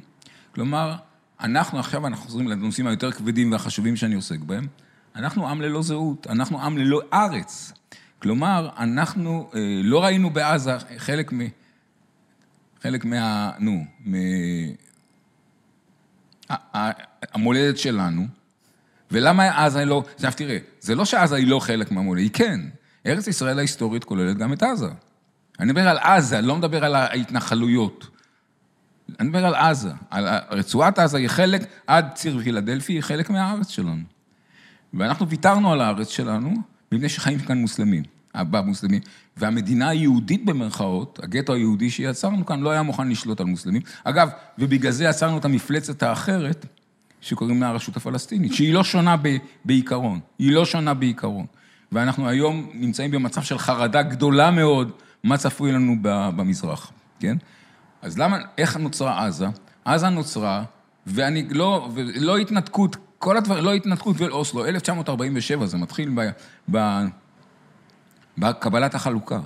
כלומר, 0.56 0.96
אנחנו 1.40 1.80
עכשיו, 1.80 2.08
אנחנו 2.08 2.26
חוזרים 2.26 2.48
לנושאים 2.48 2.88
היותר 2.88 3.12
כבדים 3.12 3.52
והחשובים 3.52 3.96
שאני 3.96 4.16
עוסק 4.16 4.40
בהם, 4.40 4.68
אנחנו 5.16 5.50
עם 5.50 5.62
ללא 5.62 5.82
זהות, 5.82 6.28
אנחנו 6.28 6.62
עם 6.62 6.78
ללא 6.78 7.02
ארץ. 7.14 7.74
כלומר, 8.20 8.70
אנחנו 8.78 9.50
אה, 9.56 9.60
לא 9.84 10.04
ראינו 10.04 10.30
בעזה 10.30 10.72
חלק 10.98 11.34
מ... 11.34 11.40
חלק 12.82 13.06
מה... 13.06 13.52
נו, 13.60 13.86
מ... 14.08 14.16
המולדת 17.34 17.78
שלנו, 17.78 18.28
ולמה 19.12 19.66
עזה 19.66 19.86
לא... 19.86 20.04
עכשיו 20.16 20.32
תראה, 20.36 20.58
זה 20.80 20.96
לא 20.96 21.06
שעזה 21.06 21.36
היא 21.36 21.48
לא 21.48 21.60
חלק 21.60 21.92
מהמולדת, 21.92 22.24
היא 22.24 22.32
כן. 22.34 22.62
ארץ 23.06 23.28
ישראל 23.28 23.58
ההיסטורית 23.58 24.04
כוללת 24.04 24.38
גם 24.38 24.54
את 24.54 24.64
עזה. 24.64 24.90
אני 25.60 25.72
מדבר 25.72 25.88
על 25.88 25.98
עזה, 25.98 26.42
לא 26.42 26.56
מדבר 26.56 26.86
על 26.86 26.96
ההתנחלויות. 26.96 28.08
אני 29.20 29.28
מדבר 29.28 29.46
על 29.46 29.56
עזה. 29.56 29.92
על 30.10 30.28
רצועת 30.52 31.00
עזה 31.00 31.18
היא 31.18 31.28
חלק, 31.28 31.62
עד 31.88 32.14
ציר 32.14 32.40
פילדלפי, 32.44 32.94
היא 32.94 33.02
חלק 33.02 33.30
מהארץ 33.30 33.70
שלנו. 33.70 34.04
ואנחנו 34.94 35.30
ויתרנו 35.30 35.74
על 35.74 35.82
הארץ 35.82 36.10
שלנו, 36.10 36.54
מפני 36.92 37.10
שחיים 37.10 37.40
כאן 37.40 37.58
מוסלמים, 37.58 38.04
במוסלמים. 38.36 39.02
והמדינה 39.38 39.90
היהודית 39.90 40.46
במרכאות, 40.46 41.20
הגטו 41.24 41.54
היהודי 41.54 41.90
שיצרנו 41.90 42.46
כאן, 42.46 42.60
לא 42.60 42.70
היה 42.70 42.82
מוכן 42.82 43.10
לשלוט 43.10 43.40
על 43.40 43.46
מוסלמים. 43.46 43.82
אגב, 44.04 44.30
ובגלל 44.60 44.92
זה 44.92 45.06
יצרנו 45.06 45.38
את 45.38 45.46
המפלצת 45.46 46.04
האחרת, 46.04 46.66
שקוראים 47.22 47.62
לה 47.62 47.68
הרשות 47.68 47.98
הפלסטינית, 47.98 48.54
שהיא 48.54 48.74
לא 48.74 48.84
שונה 48.84 49.18
ב, 49.18 49.38
בעיקרון. 49.66 50.20
היא 50.40 50.52
לא 50.52 50.66
שונה 50.66 50.94
בעיקרון. 50.94 51.46
ואנחנו 51.92 52.30
היום 52.30 52.70
נמצאים 52.74 53.12
במצב 53.12 53.42
של 53.42 53.58
חרדה 53.58 54.02
גדולה 54.02 54.52
מאוד, 54.52 54.92
מה 55.24 55.38
צפוי 55.38 55.72
לנו 55.72 55.96
במזרח, 56.02 56.92
כן? 57.20 57.38
אז 58.02 58.18
למה, 58.18 58.38
איך 58.58 58.78
נוצרה 58.78 59.26
עזה? 59.26 59.48
עזה 59.86 60.10
נוצרה, 60.10 60.64
ואני 61.08 61.48
לא, 61.50 61.90
ולא 61.94 62.38
התנתקות, 62.38 62.98
כל 63.20 63.38
הדברים, 63.38 63.64
לא 63.64 63.74
התנתקות 63.74 64.16
ואוסלו, 64.22 64.66
1947, 64.66 65.66
זה 65.66 65.78
מתחיל 65.78 66.12
ב, 66.16 66.30
ב, 66.72 67.00
בקבלת 68.38 68.96
החלוקה. 68.96 69.40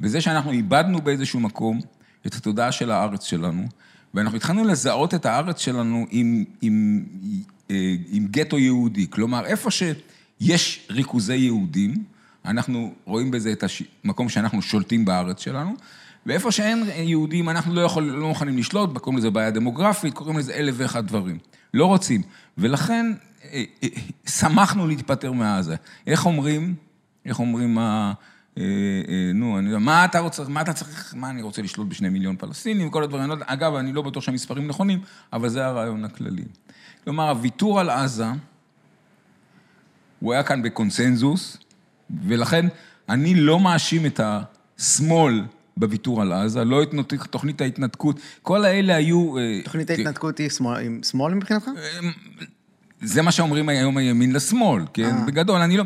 בזה 0.00 0.20
שאנחנו 0.20 0.50
איבדנו 0.50 1.00
באיזשהו 1.00 1.40
מקום 1.40 1.80
את 2.26 2.34
התודעה 2.34 2.72
של 2.72 2.90
הארץ 2.90 3.24
שלנו, 3.24 3.66
ואנחנו 4.14 4.36
התחלנו 4.36 4.64
לזהות 4.64 5.14
את 5.14 5.26
הארץ 5.26 5.60
שלנו 5.60 6.06
עם, 6.10 6.44
עם, 6.62 7.04
אה, 7.70 7.94
עם 8.12 8.26
גטו 8.30 8.58
יהודי. 8.58 9.06
כלומר, 9.10 9.46
איפה 9.46 9.70
שיש 9.70 10.86
ריכוזי 10.90 11.36
יהודים, 11.36 12.04
אנחנו 12.44 12.94
רואים 13.04 13.30
בזה 13.30 13.52
את 13.52 13.64
המקום 14.04 14.28
שאנחנו 14.28 14.62
שולטים 14.62 15.04
בארץ 15.04 15.40
שלנו, 15.40 15.74
ואיפה 16.26 16.52
שאין 16.52 16.84
יהודים, 16.94 17.48
אנחנו 17.48 17.74
לא, 17.74 17.80
יכול, 17.80 18.02
לא 18.02 18.28
מוכנים 18.28 18.58
לשלוט, 18.58 18.98
קוראים 18.98 19.18
לזה 19.18 19.30
בעיה 19.30 19.50
דמוגרפית, 19.50 20.14
קוראים 20.14 20.38
לזה 20.38 20.54
אלף 20.54 20.74
ואחד 20.78 21.06
דברים. 21.06 21.38
לא 21.74 21.86
רוצים. 21.86 22.22
ולכן 22.58 23.12
אה, 23.52 23.64
אה, 23.82 23.88
שמחנו 24.26 24.86
להתפטר 24.86 25.32
מעזה. 25.32 25.76
איך 26.06 26.26
אומרים? 26.26 26.74
איך 27.24 27.38
אומרים 27.38 27.74
מה... 27.74 28.12
אה, 28.58 28.64
נו, 29.34 29.58
אני 29.58 29.66
יודע, 29.66 29.78
מה 29.78 30.04
אתה 30.04 30.18
רוצה, 30.18 30.44
מה 30.48 30.60
אתה 30.60 30.72
צריך, 30.72 31.14
מה 31.16 31.30
אני 31.30 31.42
רוצה 31.42 31.62
לשלוט 31.62 31.88
בשני 31.88 32.08
מיליון 32.08 32.36
פלסטינים, 32.36 32.90
כל 32.90 33.02
הדברים. 33.02 33.30
אגב, 33.46 33.74
אני 33.74 33.92
לא 33.92 34.02
בטוח 34.02 34.22
שהמספרים 34.22 34.66
נכונים, 34.66 35.00
אבל 35.32 35.48
זה 35.48 35.66
הרעיון 35.66 36.04
הכללי. 36.04 36.44
כלומר, 37.04 37.28
הוויתור 37.28 37.80
על 37.80 37.90
עזה, 37.90 38.26
הוא 40.20 40.32
היה 40.32 40.42
כאן 40.42 40.62
בקונסנזוס, 40.62 41.56
ולכן 42.24 42.66
אני 43.08 43.34
לא 43.34 43.60
מאשים 43.60 44.06
את 44.06 44.20
השמאל 44.78 45.44
בוויתור 45.76 46.22
על 46.22 46.32
עזה, 46.32 46.64
לא 46.64 46.82
את 46.82 46.88
תוכנית 47.30 47.60
ההתנתקות, 47.60 48.20
כל 48.42 48.64
האלה 48.64 48.96
היו... 48.96 49.38
אה, 49.38 49.60
תוכנית 49.64 49.90
ההתנתקות 49.90 50.38
היא 50.38 50.48
שמאל- 50.50 50.84
עם 50.84 51.00
שמאל 51.02 51.34
מבחינתך? 51.34 51.70
זה 53.02 53.22
מה 53.22 53.32
שאומרים 53.32 53.68
היום 53.68 53.96
הימין 53.96 54.32
לשמאל, 54.32 54.82
כן? 54.94 55.16
אה. 55.16 55.24
בגדול, 55.26 55.60
אני 55.60 55.76
לא... 55.76 55.84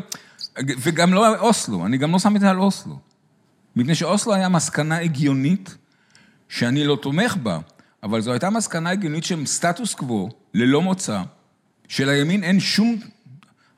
וגם 0.79 1.13
לא 1.13 1.37
אוסלו, 1.39 1.85
אני 1.85 1.97
גם 1.97 2.11
לא 2.11 2.19
שם 2.19 2.35
את 2.35 2.41
זה 2.41 2.49
על 2.49 2.59
אוסלו. 2.59 2.99
מפני 3.75 3.95
שאוסלו 3.95 4.33
היה 4.33 4.49
מסקנה 4.49 4.99
הגיונית 4.99 5.77
שאני 6.49 6.83
לא 6.83 6.97
תומך 7.01 7.35
בה, 7.43 7.59
אבל 8.03 8.21
זו 8.21 8.31
הייתה 8.31 8.49
מסקנה 8.49 8.89
הגיונית 8.89 9.23
של 9.23 9.45
סטטוס 9.45 9.93
קוו, 9.93 10.29
ללא 10.53 10.81
מוצא, 10.81 11.21
שלימין 11.87 12.43
אין 12.43 12.59
שום... 12.59 12.99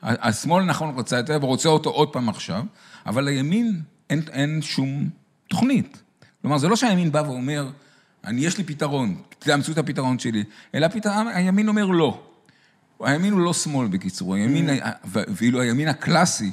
השמאל 0.02 0.64
נכון 0.64 0.94
רצה 0.98 1.20
את 1.20 1.26
זה 1.26 1.36
ורוצה 1.36 1.68
אותו 1.68 1.90
עוד 1.90 2.12
פעם 2.12 2.28
עכשיו, 2.28 2.64
אבל 3.06 3.24
לימין 3.24 3.80
אין, 4.10 4.22
אין 4.32 4.62
שום 4.62 5.08
תוכנית. 5.48 6.02
כלומר, 6.44 6.58
זה 6.58 6.68
לא 6.68 6.76
שהימין 6.76 7.12
בא 7.12 7.22
ואומר, 7.26 7.70
אני, 8.24 8.40
יש 8.40 8.58
לי 8.58 8.64
פתרון, 8.64 9.16
תאמצו 9.38 9.72
את 9.72 9.78
הפתרון 9.78 10.18
שלי, 10.18 10.44
אלא 10.74 10.88
פתרון, 10.88 11.28
הימין 11.28 11.68
אומר 11.68 11.86
לא. 11.86 12.22
הימין 13.00 13.32
הוא 13.32 13.40
לא 13.40 13.52
שמאל 13.52 13.88
בקיצור, 13.88 14.34
הימין, 14.34 14.68
ואילו 15.04 15.60
הימין 15.60 15.88
הקלאסי, 15.88 16.50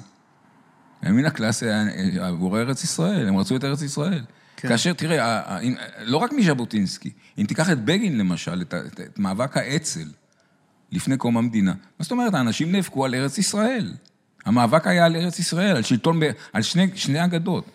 הימין 1.02 1.26
הקלאסי 1.26 1.66
היה 1.66 2.28
עבור 2.28 2.60
ארץ 2.60 2.84
ישראל, 2.84 3.28
הם 3.28 3.38
רצו 3.38 3.56
את 3.56 3.64
ארץ 3.64 3.82
ישראל. 3.82 4.24
כן. 4.58 4.68
כאשר, 4.68 4.94
תראה, 4.94 5.60
לא 6.02 6.18
רק 6.18 6.32
מז'בוטינסקי, 6.34 7.12
אם 7.38 7.46
תיקח 7.46 7.72
את 7.72 7.86
בגין 7.86 8.18
למשל, 8.18 8.62
את, 8.62 8.74
את, 8.74 9.00
את 9.00 9.20
מאבק 9.20 9.58
האצ"ל 9.58 10.08
לפני 10.92 11.18
קום 11.18 11.38
המדינה, 11.38 11.72
מה 11.72 12.04
זאת 12.04 12.12
אומרת, 12.12 12.34
האנשים 12.34 12.72
נאבקו 12.72 13.06
על 13.06 13.16
ארץ 13.16 13.38
ישראל. 13.38 13.94
המאבק 14.46 14.88
היה 14.88 15.06
על 15.06 15.16
ארץ 15.16 15.40
ישראל, 15.40 15.76
על 15.76 15.84
שלטון, 15.84 16.20
על 16.54 16.62
שני, 16.62 16.88
שני 16.96 17.26
אגדות. 17.26 17.66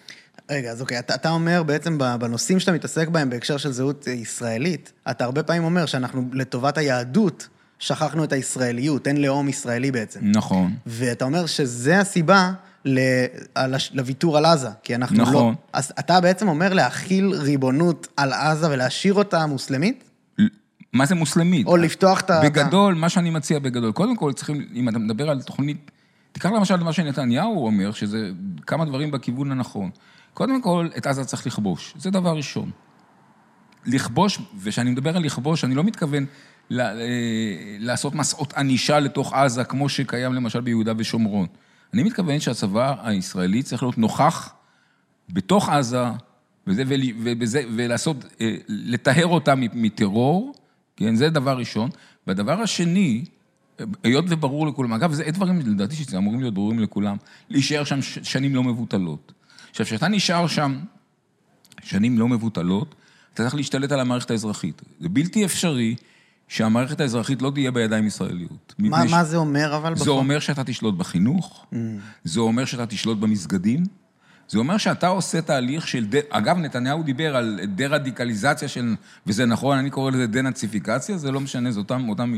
רגע, 0.51 0.71
אז 0.71 0.81
אוקיי, 0.81 0.99
אתה, 0.99 1.15
אתה 1.15 1.31
אומר 1.31 1.63
בעצם 1.63 1.99
בנושאים 1.99 2.61
שאתה 2.61 2.73
מתעסק 2.73 3.09
בהם 3.09 3.31
בהקשר 3.31 3.57
של 3.57 3.73
זהות 3.73 4.07
ישראלית, 4.07 4.93
אתה 5.11 5.25
הרבה 5.25 5.43
פעמים 5.43 5.65
אומר 5.65 5.87
שאנחנו 5.87 6.29
לטובת 6.33 6.79
היהדות 6.79 7.49
שכחנו 7.79 8.25
את 8.25 8.33
הישראליות, 8.33 9.07
אין 9.07 9.23
לאום 9.23 9.49
ישראלי 9.49 9.91
בעצם. 9.91 10.21
נכון. 10.23 10.75
ואתה 10.87 11.25
אומר 11.25 11.47
שזה 11.47 12.01
הסיבה 12.01 12.53
לוויתור 13.93 14.37
על 14.37 14.45
עזה, 14.45 14.69
כי 14.83 14.95
אנחנו 14.95 15.17
נכון. 15.17 15.35
לא... 15.35 15.41
נכון. 15.41 15.55
אז 15.73 15.93
אתה 15.99 16.21
בעצם 16.21 16.49
אומר 16.49 16.75
להכיל 16.75 17.33
ריבונות 17.35 18.09
על 18.17 18.33
עזה 18.33 18.71
ולהשאיר 18.71 19.15
אותה 19.15 19.47
מוסלמית? 19.47 20.05
מה 20.93 21.07
זה 21.07 21.15
מוסלמית? 21.15 21.67
או 21.67 21.77
לפתוח 21.77 22.21
את 22.21 22.31
ה... 22.31 22.41
בגדול, 22.45 22.95
מה 22.95 23.09
שאני 23.09 23.31
מציע 23.31 23.59
בגדול, 23.59 23.93
קודם 23.93 24.17
כל 24.17 24.33
צריכים, 24.33 24.67
אם 24.75 24.89
אתה 24.89 24.99
מדבר 24.99 25.31
על 25.31 25.43
תוכנית, 25.43 25.91
תיקח 26.33 26.51
למשל 26.51 26.77
מה 26.77 26.93
שנתניהו 26.93 27.67
אומר, 27.67 27.93
שזה 27.93 28.31
כמה 28.67 28.85
דברים 28.85 29.11
בכיוון 29.11 29.53
הנכון. 29.53 29.91
קודם 30.37 30.63
כל, 30.63 30.89
את 30.97 31.07
עזה 31.07 31.25
צריך 31.25 31.47
לכבוש, 31.47 31.95
זה 31.99 32.11
דבר 32.11 32.37
ראשון. 32.37 32.71
לכבוש, 33.87 34.39
וכשאני 34.59 34.91
מדבר 34.91 35.17
על 35.17 35.23
לכבוש, 35.23 35.65
אני 35.65 35.75
לא 35.75 35.85
מתכוון 35.85 36.27
ל- 36.71 36.81
אה, 36.81 36.87
לעשות 37.79 38.15
מסעות 38.15 38.53
ענישה 38.53 39.01
לתוך 39.01 39.33
עזה, 39.33 39.65
כמו 39.65 39.89
שקיים 39.89 40.33
למשל 40.35 40.61
ביהודה 40.61 40.93
ושומרון. 40.99 41.47
אני 41.95 42.03
מתכוון 42.03 42.41
שהצבא 42.41 42.95
הישראלי 43.03 43.63
צריך 43.63 43.83
להיות 43.83 43.99
נוכח 43.99 44.53
בתוך 45.29 45.69
עזה, 45.69 46.05
וזה, 46.67 46.83
ובזה, 47.23 47.63
ולעשות, 47.77 48.25
אה, 48.41 48.57
לטהר 48.69 49.27
אותה 49.27 49.55
מטרור, 49.57 50.55
כן, 50.97 51.15
זה 51.15 51.31
דבר 51.31 51.59
ראשון. 51.59 51.91
והדבר 52.27 52.61
השני, 52.61 53.25
היות 54.05 54.25
וברור 54.29 54.67
לכולם, 54.67 54.93
אגב, 54.93 55.13
זה 55.13 55.25
דברים, 55.31 55.59
לדעתי, 55.59 55.97
שזה 55.97 56.17
אמורים 56.19 56.41
להיות 56.41 56.55
ברורים 56.55 56.79
לכולם, 56.81 57.17
להישאר 57.51 57.85
שם 57.85 58.03
שנים 58.03 58.55
לא 58.55 58.63
מבוטלות. 58.65 59.33
עכשיו, 59.81 59.87
כשאתה 59.87 60.09
נשאר 60.09 60.47
שם 60.47 60.79
שנים 61.83 62.19
לא 62.19 62.29
מבוטלות, 62.29 62.95
אתה 63.35 63.43
צריך 63.43 63.55
להשתלט 63.55 63.93
על 63.93 64.01
המערכת 64.01 64.31
האזרחית. 64.31 64.83
זה 65.01 65.09
בלתי 65.09 65.45
אפשרי 65.45 65.97
שהמערכת 66.49 67.01
האזרחית 67.01 67.43
לא 67.43 67.51
תהיה 67.55 67.71
בידיים 67.71 68.07
ישראליות. 68.07 68.75
מה, 68.79 69.05
מה 69.05 69.25
ש... 69.25 69.29
זה 69.29 69.37
אומר 69.37 69.77
אבל? 69.77 69.97
זה 69.97 70.05
בפון? 70.05 70.17
אומר 70.17 70.39
שאתה 70.39 70.65
תשלוט 70.65 70.95
בחינוך, 70.95 71.67
mm. 71.73 71.77
זה 72.25 72.41
אומר 72.41 72.65
שאתה 72.65 72.87
תשלוט 72.87 73.19
במסגדים, 73.19 73.85
זה 74.49 74.59
אומר 74.59 74.77
שאתה 74.77 75.07
עושה 75.07 75.43
תהליך 75.43 75.89
של... 75.89 76.07
ד... 76.07 76.21
אגב, 76.31 76.59
נתניהו 76.59 77.03
דיבר 77.03 77.37
על 77.37 77.61
דה-רדיקליזציה 77.75 78.69
של... 78.69 78.95
וזה 79.27 79.47
נכון, 79.47 79.79
אני 79.79 79.91
קורא 79.91 80.11
לזה 80.11 80.27
דה-נאציפיקציה, 80.27 81.17
זה 81.19 81.31
לא 81.31 81.41
משנה, 81.41 81.71
זה 81.71 81.79
אותם... 81.79 82.09
אותם... 82.09 82.37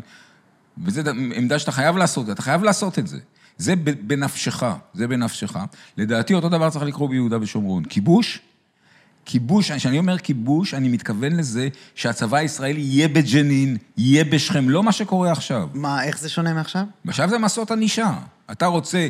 וזו 0.85 1.03
עמדה 1.35 1.59
שאתה 1.59 1.73
חייב 1.73 1.97
לעשות, 1.97 2.31
אתה 2.31 2.43
חייב 2.43 2.63
לעשות 2.63 2.99
את 2.99 3.07
זה. 3.07 3.19
זה 3.59 3.77
בנפשך, 3.77 4.63
זה 4.95 5.09
בנפשך. 5.09 5.57
לדעתי 5.97 6.35
אותו 6.35 6.49
דבר 6.49 6.71
צריך 6.71 6.85
לקרוא 6.85 7.09
ביהודה 7.09 7.39
ושומרון. 7.41 7.85
כיבוש, 7.85 8.41
כיבוש, 9.25 9.73
כשאני 9.73 9.99
אומר 9.99 10.19
כיבוש, 10.19 10.75
אני 10.75 10.89
מתכוון 10.89 11.37
לזה 11.37 11.69
שהצבא 11.95 12.37
הישראלי 12.37 12.81
יהיה 12.81 13.09
בג'נין, 13.09 13.77
יהיה 13.97 14.25
בשכם, 14.25 14.69
לא 14.69 14.83
מה 14.83 14.93
שקורה 14.93 15.33
עכשיו. 15.33 15.69
מה, 15.75 16.05
איך 16.05 16.19
זה 16.19 16.29
שונה 16.29 16.55
מעכשיו? 16.55 16.85
עכשיו 17.09 17.29
זה 17.31 17.39
מסעות 17.39 17.71
ענישה. 17.71 18.19
אתה 18.51 18.67
רוצה, 18.67 19.09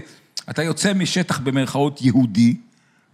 אתה 0.50 0.62
יוצא 0.62 0.94
משטח 0.94 1.38
במרכאות 1.38 2.02
יהודי, 2.02 2.56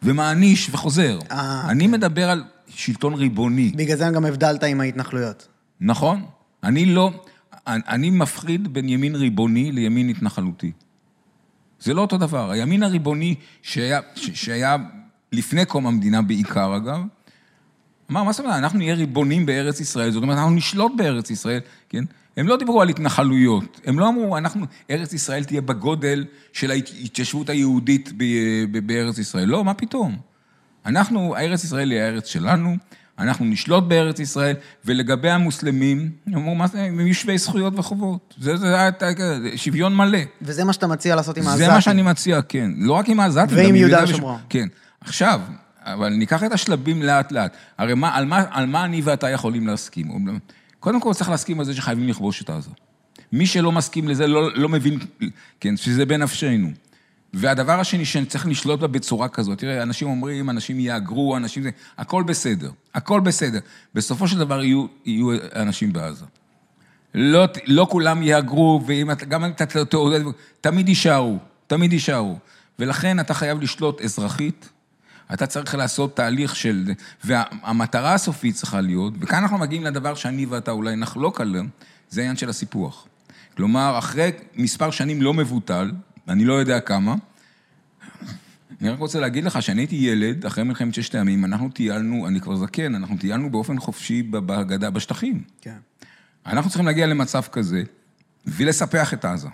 ומעניש 0.02 0.70
וחוזר. 0.70 1.18
אה, 1.30 1.62
אני 1.68 1.84
כן. 1.84 1.90
מדבר 1.90 2.30
על 2.30 2.44
שלטון 2.68 3.14
ריבוני. 3.14 3.72
בגלל 3.76 3.96
זה 3.96 4.10
גם 4.14 4.24
הבדלת 4.24 4.64
עם 4.64 4.80
ההתנחלויות. 4.80 5.48
נכון. 5.80 6.24
אני 6.64 6.86
לא, 6.86 7.10
אני 7.66 8.10
מפריד 8.10 8.72
בין 8.72 8.88
ימין 8.88 9.14
ריבוני 9.16 9.72
לימין 9.72 10.08
התנחלותי. 10.08 10.72
זה 11.84 11.94
לא 11.94 12.00
אותו 12.00 12.18
דבר. 12.18 12.50
הימין 12.50 12.82
הריבוני 12.82 13.34
שהיה, 13.62 14.00
שהיה 14.14 14.76
לפני 15.32 15.64
קום 15.64 15.86
המדינה 15.86 16.22
בעיקר, 16.22 16.76
אגב, 16.76 17.00
אמר, 18.10 18.22
מה 18.22 18.32
זאת 18.32 18.40
אומרת, 18.40 18.58
אנחנו 18.58 18.78
נהיה 18.78 18.94
ריבונים 18.94 19.46
בארץ 19.46 19.80
ישראל, 19.80 20.10
זאת 20.10 20.22
אומרת, 20.22 20.38
אנחנו 20.38 20.50
נשלוט 20.50 20.92
בארץ 20.96 21.30
ישראל, 21.30 21.60
כן? 21.88 22.04
הם 22.36 22.48
לא 22.48 22.56
דיברו 22.56 22.82
על 22.82 22.88
התנחלויות, 22.88 23.80
הם 23.84 23.98
לא 23.98 24.08
אמרו, 24.08 24.36
אנחנו, 24.38 24.66
ארץ 24.90 25.12
ישראל 25.12 25.44
תהיה 25.44 25.60
בגודל 25.60 26.24
של 26.52 26.70
ההתיישבות 26.70 27.48
היהודית 27.48 28.12
בארץ 28.86 29.18
ישראל. 29.18 29.48
לא, 29.48 29.64
מה 29.64 29.74
פתאום? 29.74 30.18
אנחנו, 30.86 31.36
ארץ 31.36 31.64
ישראל 31.64 31.90
היא 31.90 32.00
הארץ 32.00 32.26
שלנו, 32.26 32.76
אנחנו 33.18 33.44
נשלוט 33.44 33.84
בארץ 33.84 34.20
ישראל, 34.20 34.56
ולגבי 34.84 35.30
המוסלמים, 35.30 36.10
הם 36.26 36.34
אמרו, 36.34 36.54
מה 36.54 36.66
זה, 36.66 36.82
הם 36.82 37.00
יהיו 37.00 37.14
שווי 37.14 37.38
זכויות 37.38 37.78
וחובות. 37.78 38.34
זה, 38.38 38.56
זה 38.56 38.80
היה 38.80 38.90
שוויון 39.56 39.96
מלא. 39.96 40.18
וזה 40.42 40.64
מה 40.64 40.72
שאתה 40.72 40.86
מציע 40.86 41.16
לעשות 41.16 41.36
עם 41.36 41.46
העזתים. 41.46 41.66
זה 41.66 41.72
מה 41.72 41.80
שאני 41.80 42.02
מציע, 42.02 42.42
כן. 42.42 42.70
לא 42.76 42.92
רק 42.92 43.08
עם 43.08 43.20
העזתים, 43.20 43.56
ועם 43.56 43.76
יהודה 43.76 44.04
ושומרון. 44.04 44.40
כן. 44.48 44.68
עכשיו, 45.00 45.40
אבל 45.82 46.08
ניקח 46.08 46.44
את 46.44 46.52
השלבים 46.52 47.02
לאט-לאט. 47.02 47.56
הרי 47.78 47.94
מה, 47.94 48.16
על, 48.16 48.24
מה, 48.24 48.44
על 48.50 48.66
מה 48.66 48.84
אני 48.84 49.00
ואתה 49.04 49.30
יכולים 49.30 49.66
להסכים? 49.66 50.26
קודם 50.80 51.00
כל 51.00 51.14
צריך 51.14 51.30
להסכים 51.30 51.58
על 51.60 51.66
זה 51.66 51.74
שחייבים 51.74 52.08
לכבוש 52.08 52.42
את 52.42 52.50
עזה. 52.50 52.70
מי 53.32 53.46
שלא 53.46 53.72
מסכים 53.72 54.08
לזה 54.08 54.26
לא, 54.26 54.54
לא 54.54 54.68
מבין, 54.68 54.98
כן, 55.60 55.76
שזה 55.76 56.06
בנפשנו. 56.06 56.70
והדבר 57.34 57.80
השני, 57.80 58.04
שצריך 58.04 58.46
לשלוט 58.46 58.80
בה 58.80 58.86
בצורה 58.86 59.28
כזאת, 59.28 59.58
תראה, 59.58 59.82
אנשים 59.82 60.08
אומרים, 60.08 60.50
אנשים 60.50 60.80
יהגרו, 60.80 61.36
אנשים 61.36 61.62
זה, 61.62 61.70
הכל 61.98 62.22
בסדר, 62.22 62.70
הכל 62.94 63.20
בסדר. 63.20 63.58
בסופו 63.94 64.28
של 64.28 64.38
דבר 64.38 64.62
יהיו, 64.62 64.86
יהיו 65.04 65.28
אנשים 65.54 65.92
בעזה. 65.92 66.24
לא, 67.14 67.44
לא 67.66 67.86
כולם 67.90 68.22
יהגרו, 68.22 68.80
וגם 68.86 69.44
אם 69.44 69.50
אתה 69.50 69.84
תעודד, 69.84 70.20
תמיד 70.60 70.88
יישארו, 70.88 71.38
תמיד 71.66 71.92
יישארו. 71.92 72.38
ולכן 72.78 73.20
אתה 73.20 73.34
חייב 73.34 73.60
לשלוט 73.60 74.00
אזרחית, 74.00 74.68
אתה 75.34 75.46
צריך 75.46 75.74
לעשות 75.74 76.16
תהליך 76.16 76.56
של... 76.56 76.92
והמטרה 77.24 78.14
הסופית 78.14 78.54
צריכה 78.54 78.80
להיות, 78.80 79.14
וכאן 79.20 79.42
אנחנו 79.42 79.58
מגיעים 79.58 79.84
לדבר 79.84 80.14
שאני 80.14 80.46
ואתה 80.46 80.70
אולי 80.70 80.96
נחלוק 80.96 81.40
עליו, 81.40 81.64
זה 82.10 82.20
העניין 82.20 82.36
של 82.36 82.48
הסיפוח. 82.48 83.06
כלומר, 83.56 83.98
אחרי 83.98 84.30
מספר 84.56 84.90
שנים 84.90 85.22
לא 85.22 85.34
מבוטל, 85.34 85.90
אני 86.28 86.44
לא 86.44 86.54
יודע 86.54 86.80
כמה, 86.80 87.14
אני 88.80 88.90
רק 88.90 88.98
רוצה 88.98 89.20
להגיד 89.20 89.44
לך 89.44 89.62
שאני 89.62 89.80
הייתי 89.80 89.96
ילד, 89.96 90.46
אחרי 90.46 90.64
מלחמת 90.64 90.94
ששת 90.94 91.14
הימים, 91.14 91.44
אנחנו 91.44 91.68
טיילנו, 91.68 92.28
אני 92.28 92.40
כבר 92.40 92.56
זקן, 92.56 92.94
אנחנו 92.94 93.16
טיילנו 93.16 93.50
באופן 93.50 93.78
חופשי 93.78 94.22
בגדה, 94.22 94.90
בשטחים. 94.90 95.42
כן. 95.60 95.76
אנחנו 96.46 96.70
צריכים 96.70 96.86
להגיע 96.86 97.06
למצב 97.06 97.42
כזה, 97.52 97.82
ולספח 98.46 99.14
את 99.14 99.24
עזה. 99.24 99.48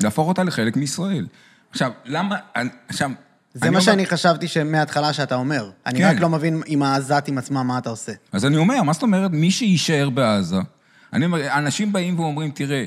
להפוך 0.00 0.28
אותה 0.28 0.44
לחלק 0.44 0.76
מישראל. 0.76 1.26
עכשיו, 1.70 1.92
למה... 2.04 2.36
עכשיו, 2.88 3.10
זה 3.54 3.70
מה 3.70 3.80
שאני 3.80 4.06
חשבתי 4.06 4.48
שמההתחלה 4.48 5.12
שאתה 5.12 5.34
אומר. 5.34 5.70
אני 5.86 5.98
כן. 5.98 6.10
רק 6.10 6.20
לא 6.20 6.28
מבין 6.28 6.62
עם 6.66 6.82
העזתים 6.82 7.38
עצמם 7.38 7.66
מה 7.66 7.78
אתה 7.78 7.90
עושה. 7.90 8.12
אז 8.32 8.44
אני 8.44 8.56
אומר, 8.56 8.82
מה 8.82 8.92
זאת 8.92 9.02
אומרת, 9.02 9.30
מי 9.30 9.50
שיישאר 9.50 10.10
בעזה, 10.10 10.56
אני 11.12 11.24
אומר, 11.24 11.58
אנשים 11.58 11.92
באים 11.92 12.18
ואומרים, 12.18 12.50
תראה, 12.50 12.84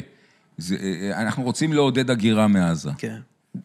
זה, 0.58 0.76
אנחנו 1.16 1.44
רוצים 1.44 1.74
לעודד 1.74 2.10
הגירה 2.10 2.48
מעזה. 2.48 2.90
כן. 2.98 3.18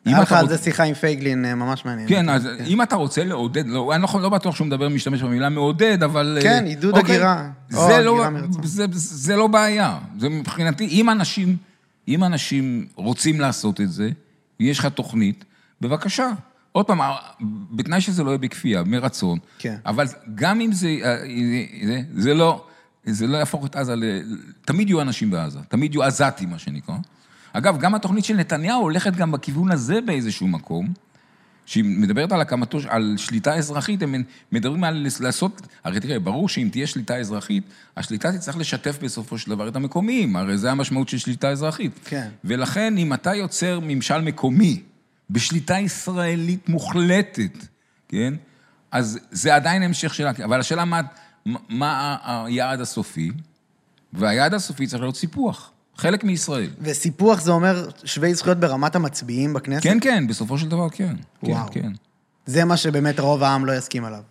היה 0.04 0.20
לך 0.20 0.32
על 0.32 0.48
זה 0.48 0.58
שיחה 0.58 0.82
עם 0.82 0.94
פייגלין 0.94 1.44
אה, 1.44 1.54
ממש 1.54 1.84
מעניין. 1.84 2.08
כן, 2.08 2.28
אז 2.28 2.48
כן. 2.58 2.64
אם 2.64 2.82
אתה 2.82 2.96
רוצה 2.96 3.24
לעודד, 3.24 3.66
לא, 3.66 3.94
אני 3.94 4.02
לא, 4.02 4.20
לא 4.20 4.28
בטוח 4.28 4.56
שהוא 4.56 4.66
מדבר, 4.66 4.88
משתמש 4.88 5.22
במילה 5.22 5.48
מעודד, 5.48 6.02
אבל... 6.02 6.34
אה, 6.36 6.42
כן, 6.42 6.64
עידוד 6.66 6.98
אוקיי, 6.98 7.14
הגירה. 7.14 7.48
זה, 7.68 8.00
לא, 8.02 8.24
זה, 8.62 8.84
זה 8.92 9.36
לא 9.36 9.46
בעיה. 9.46 9.98
זה 10.18 10.28
מבחינתי, 10.28 10.86
אם 10.86 11.10
אנשים, 11.10 11.56
אם 12.08 12.24
אנשים 12.24 12.86
רוצים 12.94 13.40
לעשות 13.40 13.80
את 13.80 13.92
זה, 13.92 14.10
יש 14.60 14.78
לך 14.78 14.86
תוכנית, 14.86 15.44
בבקשה. 15.80 16.30
עוד 16.72 16.86
פעם, 16.86 17.00
בתנאי 17.70 18.00
שזה 18.00 18.24
לא 18.24 18.30
יהיה 18.30 18.38
בכפייה, 18.38 18.82
מרצון. 18.82 19.38
כן. 19.58 19.76
אבל 19.86 20.06
גם 20.34 20.60
אם 20.60 20.72
זה, 20.72 20.88
אה, 21.04 21.16
זה, 21.86 22.00
זה 22.14 22.34
לא, 22.34 22.64
זה 23.06 23.26
לא 23.26 23.36
יהפוך 23.36 23.66
את 23.66 23.76
עזה 23.76 23.96
ל... 23.96 24.04
תמיד 24.64 24.88
יהיו 24.88 25.00
אנשים 25.00 25.30
בעזה, 25.30 25.58
תמיד 25.68 25.94
יהיו 25.94 26.02
עזתים, 26.02 26.50
מה 26.50 26.58
שנקרא. 26.58 26.94
אגב, 27.52 27.78
גם 27.78 27.94
התוכנית 27.94 28.24
של 28.24 28.36
נתניהו 28.36 28.80
הולכת 28.80 29.16
גם 29.16 29.32
בכיוון 29.32 29.70
הזה 29.70 30.00
באיזשהו 30.00 30.48
מקום, 30.48 30.92
שהיא 31.66 31.84
מדברת 31.84 32.32
על 32.32 32.40
הקמתו, 32.40 32.78
על 32.88 33.14
שליטה 33.16 33.54
אזרחית, 33.54 34.02
הם 34.02 34.14
מדברים 34.52 34.84
על 34.84 35.06
לעשות, 35.20 35.62
הרי 35.84 36.00
תראה, 36.00 36.18
ברור 36.18 36.48
שאם 36.48 36.68
תהיה 36.72 36.86
שליטה 36.86 37.16
אזרחית, 37.16 37.64
השליטה 37.96 38.32
תצטרך 38.32 38.56
לשתף 38.56 38.98
בסופו 39.02 39.38
של 39.38 39.50
דבר 39.50 39.68
את 39.68 39.76
המקומיים, 39.76 40.36
הרי 40.36 40.58
זה 40.58 40.70
המשמעות 40.70 41.08
של 41.08 41.18
שליטה 41.18 41.48
אזרחית. 41.48 41.92
כן. 42.04 42.28
ולכן, 42.44 42.98
אם 42.98 43.14
אתה 43.14 43.34
יוצר 43.34 43.80
ממשל 43.82 44.20
מקומי, 44.20 44.82
בשליטה 45.30 45.78
ישראלית 45.78 46.68
מוחלטת, 46.68 47.66
כן? 48.08 48.34
אז 48.90 49.18
זה 49.30 49.54
עדיין 49.54 49.82
המשך 49.82 50.14
שלה, 50.14 50.30
אבל 50.44 50.60
השאלה 50.60 50.84
מה, 50.84 51.00
מה 51.68 52.16
היעד 52.24 52.80
הסופי, 52.80 53.30
והיעד 54.12 54.54
הסופי 54.54 54.86
צריך 54.86 55.02
להיות 55.02 55.16
סיפוח. 55.16 55.70
חלק 55.96 56.24
מישראל. 56.24 56.70
וסיפוח 56.80 57.40
זה 57.40 57.50
אומר 57.50 57.88
שווי 58.04 58.34
זכויות 58.34 58.58
ברמת 58.58 58.96
המצביעים 58.96 59.52
בכנסת? 59.52 59.82
כן, 59.82 59.98
כן, 60.00 60.26
בסופו 60.26 60.58
של 60.58 60.68
דבר 60.68 60.88
כן. 60.88 61.16
וואו. 61.42 61.66
כן, 61.70 61.82
כן. 61.82 61.92
זה 62.46 62.64
מה 62.64 62.76
שבאמת 62.76 63.20
רוב 63.20 63.42
העם 63.42 63.64
לא 63.64 63.72
יסכים 63.72 64.04
עליו. 64.04 64.22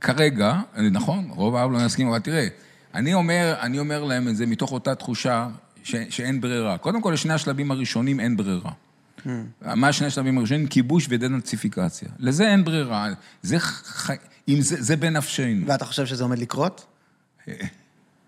כרגע, 0.00 0.60
נכון, 0.92 1.28
רוב 1.30 1.56
העם 1.56 1.72
לא 1.72 1.78
יסכים, 1.78 2.08
אבל 2.08 2.18
תראה, 2.18 2.48
אני 2.94 3.14
אומר, 3.14 3.54
אני 3.60 3.78
אומר 3.78 4.04
להם 4.04 4.28
את 4.28 4.36
זה 4.36 4.46
מתוך 4.46 4.72
אותה 4.72 4.94
תחושה 4.94 5.48
ש, 5.82 5.96
שאין 6.10 6.40
ברירה. 6.40 6.78
קודם 6.78 7.02
כל, 7.02 7.10
לשני 7.10 7.34
השלבים 7.34 7.70
הראשונים 7.70 8.20
אין 8.20 8.36
ברירה. 8.36 8.70
Hmm. 9.18 9.28
מה 9.74 9.92
שני 9.92 10.06
השלבים 10.06 10.38
הראשונים? 10.38 10.66
כיבוש 10.66 11.06
ודנציפיקציה. 11.10 12.08
לזה 12.18 12.48
אין 12.48 12.64
ברירה. 12.64 13.08
זה, 13.42 13.58
ח... 13.58 14.10
אם 14.48 14.60
זה, 14.60 14.82
זה 14.82 14.96
בנפשנו. 14.96 15.66
ואתה 15.66 15.84
חושב 15.84 16.06
שזה 16.06 16.22
עומד 16.22 16.38
לקרות? 16.38 16.86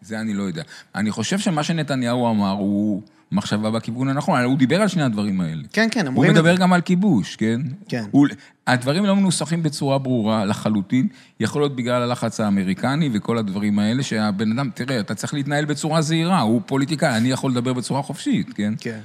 זה 0.02 0.20
אני 0.20 0.34
לא 0.34 0.42
יודע. 0.42 0.62
אני 0.94 1.10
חושב 1.10 1.38
שמה 1.38 1.62
שנתניהו 1.62 2.30
אמר 2.30 2.50
הוא 2.50 3.02
מחשבה 3.32 3.70
בכיוון 3.70 4.08
הנכון, 4.08 4.40
הוא 4.40 4.58
דיבר 4.58 4.82
על 4.82 4.88
שני 4.88 5.02
הדברים 5.02 5.40
האלה. 5.40 5.62
כן, 5.72 5.88
כן, 5.90 6.06
אומרים... 6.06 6.30
הוא 6.30 6.38
מדבר 6.38 6.56
גם 6.56 6.72
על 6.72 6.80
כיבוש, 6.80 7.36
כן? 7.36 7.60
כן. 7.88 8.04
הוא... 8.10 8.26
הדברים 8.66 9.04
לא 9.04 9.16
מנוסחים 9.16 9.62
בצורה 9.62 9.98
ברורה 9.98 10.44
לחלוטין, 10.44 11.08
יכול 11.40 11.62
להיות 11.62 11.76
בגלל 11.76 12.02
הלחץ 12.02 12.40
האמריקני 12.40 13.10
וכל 13.12 13.38
הדברים 13.38 13.78
האלה, 13.78 14.02
שהבן 14.02 14.52
אדם, 14.52 14.70
תראה, 14.74 15.00
אתה 15.00 15.14
צריך 15.14 15.34
להתנהל 15.34 15.64
בצורה 15.64 16.02
זהירה, 16.02 16.40
הוא 16.40 16.60
פוליטיקאי, 16.66 17.16
אני 17.16 17.30
יכול 17.30 17.50
לדבר 17.50 17.72
בצורה 17.72 18.02
חופשית, 18.02 18.52
כן? 18.54 18.74
כן. 18.80 19.00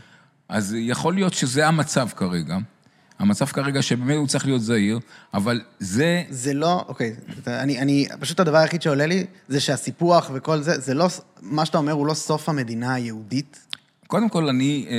אז 0.49 0.75
יכול 0.79 1.13
להיות 1.13 1.33
שזה 1.33 1.67
המצב 1.67 2.07
כרגע. 2.15 2.57
המצב 3.19 3.45
כרגע 3.45 3.81
שבאמת 3.81 4.15
הוא 4.15 4.27
צריך 4.27 4.45
להיות 4.45 4.61
זהיר, 4.61 4.99
אבל 5.33 5.61
זה... 5.79 6.23
זה 6.29 6.53
לא, 6.53 6.85
אוקיי, 6.87 7.15
אני, 7.47 7.79
אני, 7.79 8.07
פשוט 8.19 8.39
הדבר 8.39 8.57
היחיד 8.57 8.81
שעולה 8.81 9.05
לי, 9.05 9.25
זה 9.47 9.59
שהסיפוח 9.59 10.31
וכל 10.33 10.61
זה, 10.61 10.79
זה 10.79 10.93
לא, 10.93 11.07
מה 11.41 11.65
שאתה 11.65 11.77
אומר 11.77 11.91
הוא 11.91 12.07
לא 12.07 12.13
סוף 12.13 12.49
המדינה 12.49 12.93
היהודית? 12.93 13.67
קודם 14.07 14.29
כל, 14.29 14.49
אני, 14.49 14.85
אה, 14.89 14.95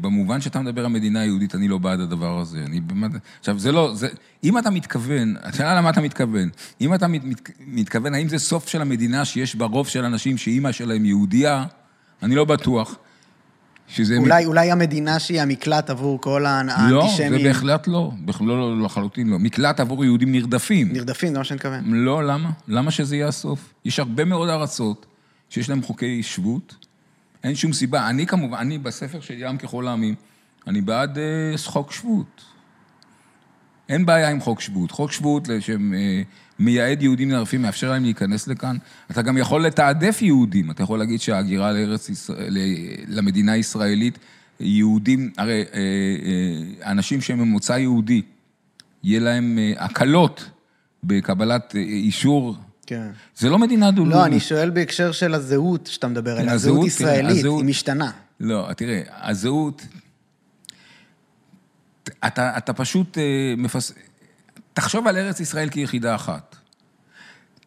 במובן 0.00 0.40
שאתה 0.40 0.60
מדבר 0.60 0.84
על 0.84 0.90
מדינה 0.90 1.24
יהודית, 1.24 1.54
אני 1.54 1.68
לא 1.68 1.78
בעד 1.78 2.00
הדבר 2.00 2.38
הזה. 2.38 2.58
אני 2.66 2.80
באמת... 2.80 3.10
עכשיו, 3.40 3.58
זה 3.58 3.72
לא, 3.72 3.94
זה... 3.94 4.08
אם 4.44 4.58
אתה 4.58 4.70
מתכוון, 4.70 5.34
השאלה 5.42 5.74
למה 5.74 5.90
אתה 5.90 6.00
מתכוון. 6.00 6.48
אם 6.80 6.94
אתה 6.94 7.08
מת, 7.08 7.24
מת, 7.24 7.50
מתכוון, 7.66 8.14
האם 8.14 8.28
זה 8.28 8.38
סוף 8.38 8.68
של 8.68 8.82
המדינה 8.82 9.24
שיש 9.24 9.56
בה 9.56 9.66
רוב 9.66 9.88
של 9.88 10.04
אנשים 10.04 10.38
שאימא 10.38 10.72
שלהם 10.72 11.04
יהודייה, 11.04 11.64
אני 12.22 12.34
לא 12.34 12.44
בטוח. 12.44 12.96
שזה... 13.94 14.16
אולי, 14.16 14.44
מ... 14.44 14.48
אולי 14.48 14.70
המדינה 14.70 15.18
שהיא 15.18 15.42
המקלט 15.42 15.90
עבור 15.90 16.20
כל 16.20 16.46
האנטישמים. 16.46 17.32
לא, 17.32 17.38
זה 17.38 17.44
בהחלט 17.44 17.88
לא. 17.88 18.12
בכלל 18.24 18.46
לא, 18.46 18.78
לא, 18.78 18.84
לחלוטין 18.84 19.28
לא. 19.28 19.38
מקלט 19.38 19.80
עבור 19.80 20.04
יהודים 20.04 20.32
נרדפים. 20.32 20.92
נרדפים, 20.92 21.32
זה 21.32 21.38
מה 21.38 21.44
שאני 21.44 21.56
מתכוון. 21.56 21.94
לא, 21.94 22.26
למה? 22.26 22.50
למה 22.68 22.90
שזה 22.90 23.16
יהיה 23.16 23.28
הסוף? 23.28 23.74
יש 23.84 23.98
הרבה 23.98 24.24
מאוד 24.24 24.48
ארצות 24.48 25.06
שיש 25.50 25.68
להן 25.68 25.82
חוקי 25.82 26.22
שבות. 26.22 26.74
אין 27.44 27.54
שום 27.54 27.72
סיבה. 27.72 28.08
אני 28.08 28.26
כמובן, 28.26 28.58
אני 28.58 28.78
בספר 28.78 29.20
של 29.20 29.34
ים 29.38 29.58
ככל 29.58 29.88
העמים, 29.88 30.14
אני 30.66 30.80
בעד 30.80 31.18
אה, 31.18 31.58
חוק 31.64 31.92
שבות. 31.92 32.51
אין 33.92 34.06
בעיה 34.06 34.30
עם 34.30 34.40
חוק 34.40 34.60
שבות. 34.60 34.90
חוק 34.90 35.12
שבות 35.12 35.48
שמייעד 35.60 37.02
יהודים 37.02 37.28
נרדפים, 37.28 37.62
מאפשר 37.62 37.90
להם 37.90 38.02
להיכנס 38.04 38.48
לכאן. 38.48 38.76
אתה 39.10 39.22
גם 39.22 39.38
יכול 39.38 39.66
לתעדף 39.66 40.22
יהודים. 40.22 40.70
אתה 40.70 40.82
יכול 40.82 40.98
להגיד 40.98 41.20
שההגירה 41.20 41.72
לארץ 41.72 42.08
ישראל, 42.08 42.56
למדינה 43.08 43.52
הישראלית, 43.52 44.18
יהודים, 44.60 45.30
הרי 45.38 45.64
אה, 45.74 45.78
אה, 45.78 46.90
אנשים 46.90 47.20
שהם 47.20 47.38
ממוצא 47.38 47.72
יהודי, 47.72 48.22
יהיה 49.04 49.20
להם 49.20 49.58
הקלות 49.76 50.50
בקבלת 51.04 51.74
אישור 51.76 52.56
כן. 52.86 53.08
זה 53.36 53.48
לא 53.48 53.58
מדינה 53.58 53.90
דו-לאומית. 53.90 54.16
לא, 54.16 54.24
אני 54.24 54.40
שואל 54.40 54.70
בהקשר 54.70 55.12
של 55.12 55.34
הזהות 55.34 55.86
שאתה 55.86 56.08
מדבר 56.08 56.38
עליה, 56.38 56.52
הזהות 56.52 56.80
כן, 56.80 56.86
ישראלית, 56.86 57.38
הזהות... 57.38 57.60
היא 57.60 57.68
משתנה. 57.68 58.10
לא, 58.40 58.68
תראה, 58.76 59.00
הזהות... 59.22 59.86
אתה, 62.26 62.58
אתה 62.58 62.72
פשוט 62.72 63.18
אה, 63.18 63.54
מפס... 63.56 63.92
תחשוב 64.72 65.06
על 65.06 65.16
ארץ 65.16 65.40
ישראל 65.40 65.68
כיחידה 65.68 66.14
אחת. 66.14 66.56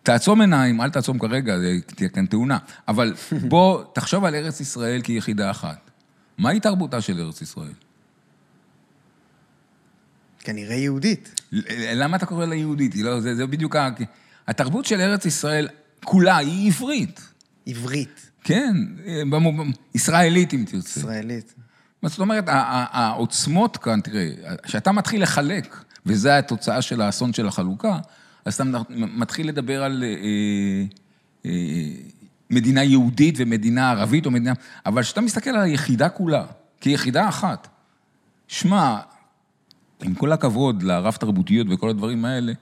תעצום 0.04 0.42
עיניים, 0.42 0.82
אל 0.82 0.90
תעצום 0.90 1.20
כרגע, 1.20 1.56
תהיה 1.86 2.10
כאן 2.10 2.26
תאונה, 2.26 2.58
אבל 2.88 3.14
בוא, 3.50 3.84
תחשוב 3.94 4.26
על 4.26 4.36
ארץ 4.36 4.60
ישראל 4.60 5.02
כיחידה 5.02 5.52
אחת. 5.52 5.92
מהי 6.38 6.60
תרבותה 6.60 7.02
של 7.02 7.22
ארץ 7.22 7.42
ישראל? 7.42 7.74
כנראה 10.40 10.76
יהודית. 10.76 11.42
למה 11.94 12.18
אתה 12.18 12.26
קורא 12.26 12.46
לה 12.46 12.56
יהודית? 12.56 12.96
לא, 12.96 13.20
זה, 13.20 13.36
זה 13.36 13.46
בדיוק 13.46 13.76
ה... 13.76 13.90
התרבות 14.48 14.86
של 14.86 15.02
ארץ 15.02 15.26
ישראל 15.26 15.68
כולה 16.04 16.38
היא 16.38 16.68
עברית. 16.68 17.22
עברית. 17.66 18.32
כן, 18.44 18.76
ישראלית 19.96 20.54
אם 20.54 20.66
תרצה. 20.68 21.00
ישראלית. 21.00 21.54
זאת 22.10 22.20
אומרת, 22.20 22.44
העוצמות 22.48 23.78
כאן, 23.78 24.02
תראה, 24.02 24.30
כשאתה 24.64 24.92
מתחיל 24.92 25.24
לחלק, 25.24 25.84
וזו 26.06 26.30
התוצאה 26.30 26.82
של 26.82 27.02
האסון 27.02 27.34
של 27.34 27.48
החלוקה, 27.48 28.00
אז 28.46 28.54
אתה 28.54 28.64
מתחיל 28.90 29.48
לדבר 29.48 29.84
על 29.84 30.04
אה, 30.04 30.86
אה, 31.46 31.52
מדינה 32.50 32.84
יהודית 32.84 33.36
ומדינה 33.38 33.92
ערבית 33.92 34.26
או 34.26 34.32
מדינה... 34.32 34.54
אבל 34.86 35.02
כשאתה 35.02 35.22
מסתכל 35.22 35.50
על 35.50 35.62
היחידה 35.62 36.10
כולה, 36.10 36.46
כיחידה 36.82 37.30
אחת, 37.30 37.68
שמע, 38.48 39.00
עם 40.02 40.14
כל 40.14 40.32
הכבוד 40.32 40.84
לרב 40.84 41.14
תרבותיות 41.14 41.68
וכל 41.70 41.90
הדברים 41.90 42.26
האלה, 42.26 42.54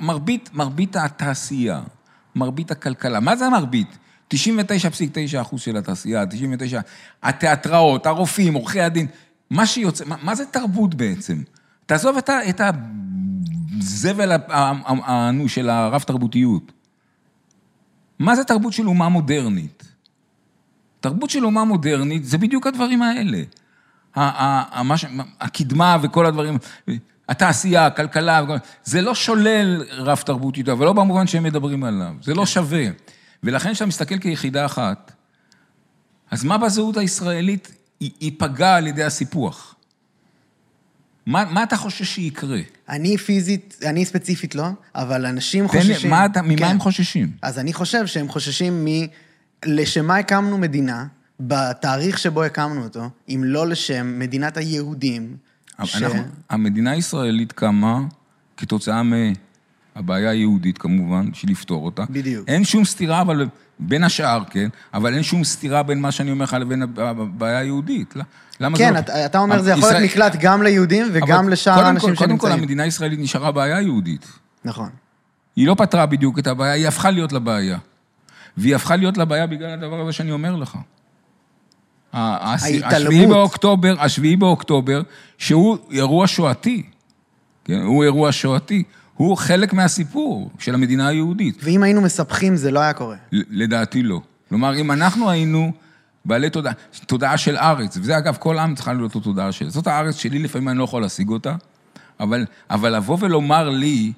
מרבית, 0.00 0.50
מרבית 0.52 0.96
התעשייה, 0.96 1.82
מרבית 2.34 2.70
הכלכלה, 2.70 3.20
מה 3.20 3.36
זה 3.36 3.46
המרבית? 3.46 3.98
99.9 4.34 5.40
אחוז 5.40 5.60
של 5.60 5.76
התעשייה, 5.76 6.26
99, 6.26 6.80
התיאטראות, 7.22 8.06
הרופאים, 8.06 8.54
עורכי 8.54 8.80
הדין, 8.80 9.06
מה 9.50 9.66
שיוצא, 9.66 10.04
מה, 10.04 10.16
מה 10.22 10.34
זה 10.34 10.44
תרבות 10.46 10.94
בעצם? 10.94 11.42
תעזוב 11.86 12.16
את, 12.16 12.28
ה, 12.28 12.48
את 12.48 12.60
הזבל 13.80 14.32
האנו 14.50 15.48
של 15.48 15.70
הרב-תרבותיות. 15.70 16.72
מה 18.18 18.36
זה 18.36 18.44
תרבות 18.44 18.72
של 18.72 18.88
אומה 18.88 19.08
מודרנית? 19.08 19.84
תרבות 21.00 21.30
של 21.30 21.44
אומה 21.44 21.64
מודרנית 21.64 22.24
זה 22.24 22.38
בדיוק 22.38 22.66
הדברים 22.66 23.02
האלה. 23.02 23.42
הקדמה 25.40 25.96
וכל 26.02 26.26
הדברים. 26.26 26.58
התעשייה, 27.28 27.86
הכלכלה, 27.86 28.44
זה 28.84 29.02
לא 29.02 29.14
שולל 29.14 29.84
רב 29.90 30.22
תרבותית, 30.26 30.68
אבל 30.68 30.86
לא 30.86 30.92
במובן 30.92 31.26
שהם 31.26 31.42
מדברים 31.42 31.84
עליו, 31.84 32.12
זה 32.22 32.34
לא 32.34 32.40
כן. 32.40 32.46
שווה. 32.46 32.84
ולכן 33.44 33.72
כשאתה 33.72 33.86
מסתכל 33.86 34.18
כיחידה 34.18 34.66
אחת, 34.66 35.12
אז 36.30 36.44
מה 36.44 36.58
בזהות 36.58 36.96
הישראלית 36.96 37.72
ייפגע 38.00 38.74
על 38.74 38.86
ידי 38.86 39.04
הסיפוח? 39.04 39.74
מה, 41.26 41.44
מה 41.44 41.62
אתה 41.62 41.76
חושש 41.76 42.14
שיקרה? 42.14 42.58
אני 42.88 43.18
פיזית, 43.18 43.80
אני 43.86 44.04
ספציפית 44.04 44.54
לא, 44.54 44.66
אבל 44.94 45.26
אנשים 45.26 45.68
חוששים... 45.68 46.10
מה 46.10 46.26
אתה, 46.26 46.42
ממה 46.42 46.56
כן. 46.56 46.64
הם 46.64 46.80
חוששים? 46.80 47.30
אז 47.42 47.58
אני 47.58 47.72
חושב 47.72 48.06
שהם 48.06 48.28
חוששים 48.28 48.84
מ... 48.84 48.88
לשם 49.64 50.06
מה 50.06 50.16
הקמנו 50.16 50.58
מדינה, 50.58 51.06
בתאריך 51.40 52.18
שבו 52.18 52.42
הקמנו 52.42 52.84
אותו, 52.84 53.10
אם 53.28 53.42
לא 53.44 53.66
לשם 53.66 54.18
מדינת 54.18 54.56
היהודים, 54.56 55.36
ש... 55.84 55.96
אנחנו, 55.96 56.22
המדינה 56.50 56.90
הישראלית 56.90 57.52
קמה 57.52 58.00
כתוצאה 58.56 59.02
מהבעיה 59.96 60.30
היהודית 60.30 60.78
כמובן, 60.78 61.30
בשביל 61.30 61.50
לפתור 61.50 61.84
אותה. 61.84 62.04
בדיוק. 62.10 62.48
אין 62.48 62.64
שום 62.64 62.84
סתירה, 62.84 63.20
אבל 63.20 63.46
בין 63.78 64.04
השאר, 64.04 64.42
כן, 64.50 64.68
אבל 64.94 65.14
אין 65.14 65.22
שום 65.22 65.44
סתירה 65.44 65.82
בין 65.82 66.00
מה 66.00 66.12
שאני 66.12 66.30
אומר 66.30 66.44
לך 66.44 66.56
לבין 66.60 66.82
הבעיה 66.82 67.58
היהודית. 67.58 68.14
למה 68.60 68.78
כן, 68.78 68.94
זאת... 68.96 69.04
אתה, 69.04 69.26
אתה 69.26 69.38
אומר, 69.38 69.62
זה 69.62 69.70
יכול 69.70 69.90
להיות 69.90 70.02
מקלט 70.10 70.36
גם 70.40 70.62
ליהודים 70.62 71.06
וגם 71.12 71.48
לשאר 71.48 71.72
האנשים 71.72 72.08
שנמצאים. 72.08 72.38
קודם 72.38 72.38
כל, 72.38 72.60
המדינה 72.60 72.82
הישראלית 72.82 73.18
נשארה 73.18 73.52
בעיה 73.52 73.80
יהודית. 73.80 74.26
נכון. 74.64 74.88
היא 75.56 75.66
לא 75.66 75.74
פתרה 75.78 76.06
בדיוק 76.06 76.38
את 76.38 76.46
הבעיה, 76.46 76.72
היא 76.72 76.88
הפכה 76.88 77.10
להיות 77.10 77.32
לבעיה. 77.32 77.78
והיא 78.56 78.76
הפכה 78.76 78.96
להיות 78.96 79.18
לבעיה 79.18 79.46
בגלל 79.46 79.70
הדבר 79.70 80.00
הזה 80.00 80.12
שאני 80.12 80.32
אומר 80.32 80.56
לך. 80.56 80.78
השביעי 82.12 83.26
באוקטובר, 83.26 83.94
השביעי 83.98 84.36
באוקטובר, 84.36 85.02
שהוא 85.38 85.78
אירוע 85.90 86.26
שואתי, 86.26 86.82
כן? 87.64 87.80
הוא 87.80 88.04
אירוע 88.04 88.32
שואתי, 88.32 88.82
הוא 89.16 89.36
חלק 89.36 89.72
מהסיפור 89.72 90.50
של 90.58 90.74
המדינה 90.74 91.08
היהודית. 91.08 91.60
ואם 91.62 91.82
היינו 91.82 92.00
מספחים, 92.00 92.56
זה 92.56 92.70
לא 92.70 92.80
היה 92.80 92.92
קורה. 92.92 93.16
לדעתי 93.32 94.02
לא. 94.02 94.20
כלומר, 94.48 94.76
אם 94.76 94.92
אנחנו 94.92 95.30
היינו 95.30 95.72
בעלי 96.24 96.50
תודעה, 96.50 96.72
תודעה 97.06 97.38
של 97.38 97.56
ארץ, 97.56 97.96
וזה 97.96 98.18
אגב, 98.18 98.36
כל 98.40 98.58
עם 98.58 98.74
צריכה 98.74 98.92
להיות 98.92 99.14
לו 99.14 99.20
תודעה 99.20 99.52
של... 99.52 99.68
זאת 99.68 99.86
הארץ 99.86 100.16
שלי, 100.16 100.38
לפעמים 100.38 100.68
אני 100.68 100.78
לא 100.78 100.84
יכול 100.84 101.02
להשיג 101.02 101.28
אותה, 101.28 101.54
אבל, 102.20 102.46
אבל 102.70 102.96
לבוא 102.96 103.16
ולומר 103.20 103.70
לי, 103.70 104.12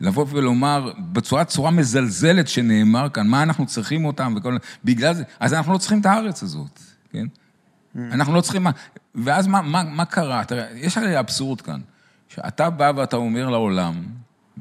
לבוא 0.00 0.26
ולומר 0.28 0.92
בצורה 0.98 1.44
צורה 1.44 1.70
מזלזלת 1.70 2.48
שנאמר 2.48 3.08
כאן, 3.08 3.28
מה 3.28 3.42
אנחנו 3.42 3.66
צריכים 3.66 4.04
אותם 4.04 4.34
וכל... 4.36 4.56
בגלל 4.84 5.14
זה, 5.14 5.22
אז 5.40 5.54
אנחנו 5.54 5.72
לא 5.72 5.78
צריכים 5.78 6.00
את 6.00 6.06
הארץ 6.06 6.42
הזאת, 6.42 6.80
כן? 7.12 7.26
Mm. 7.26 7.98
אנחנו 8.12 8.34
לא 8.34 8.40
צריכים... 8.40 8.66
ואז 9.14 9.46
מה, 9.46 9.62
מה, 9.62 9.82
מה 9.82 10.04
קרה? 10.04 10.44
תראה, 10.44 10.66
יש 10.74 10.98
הרי 10.98 11.20
אבסורד 11.20 11.60
כאן. 11.60 11.80
שאתה 12.28 12.70
בא 12.70 12.92
ואתה 12.96 13.16
אומר 13.16 13.48
לעולם, 13.48 13.94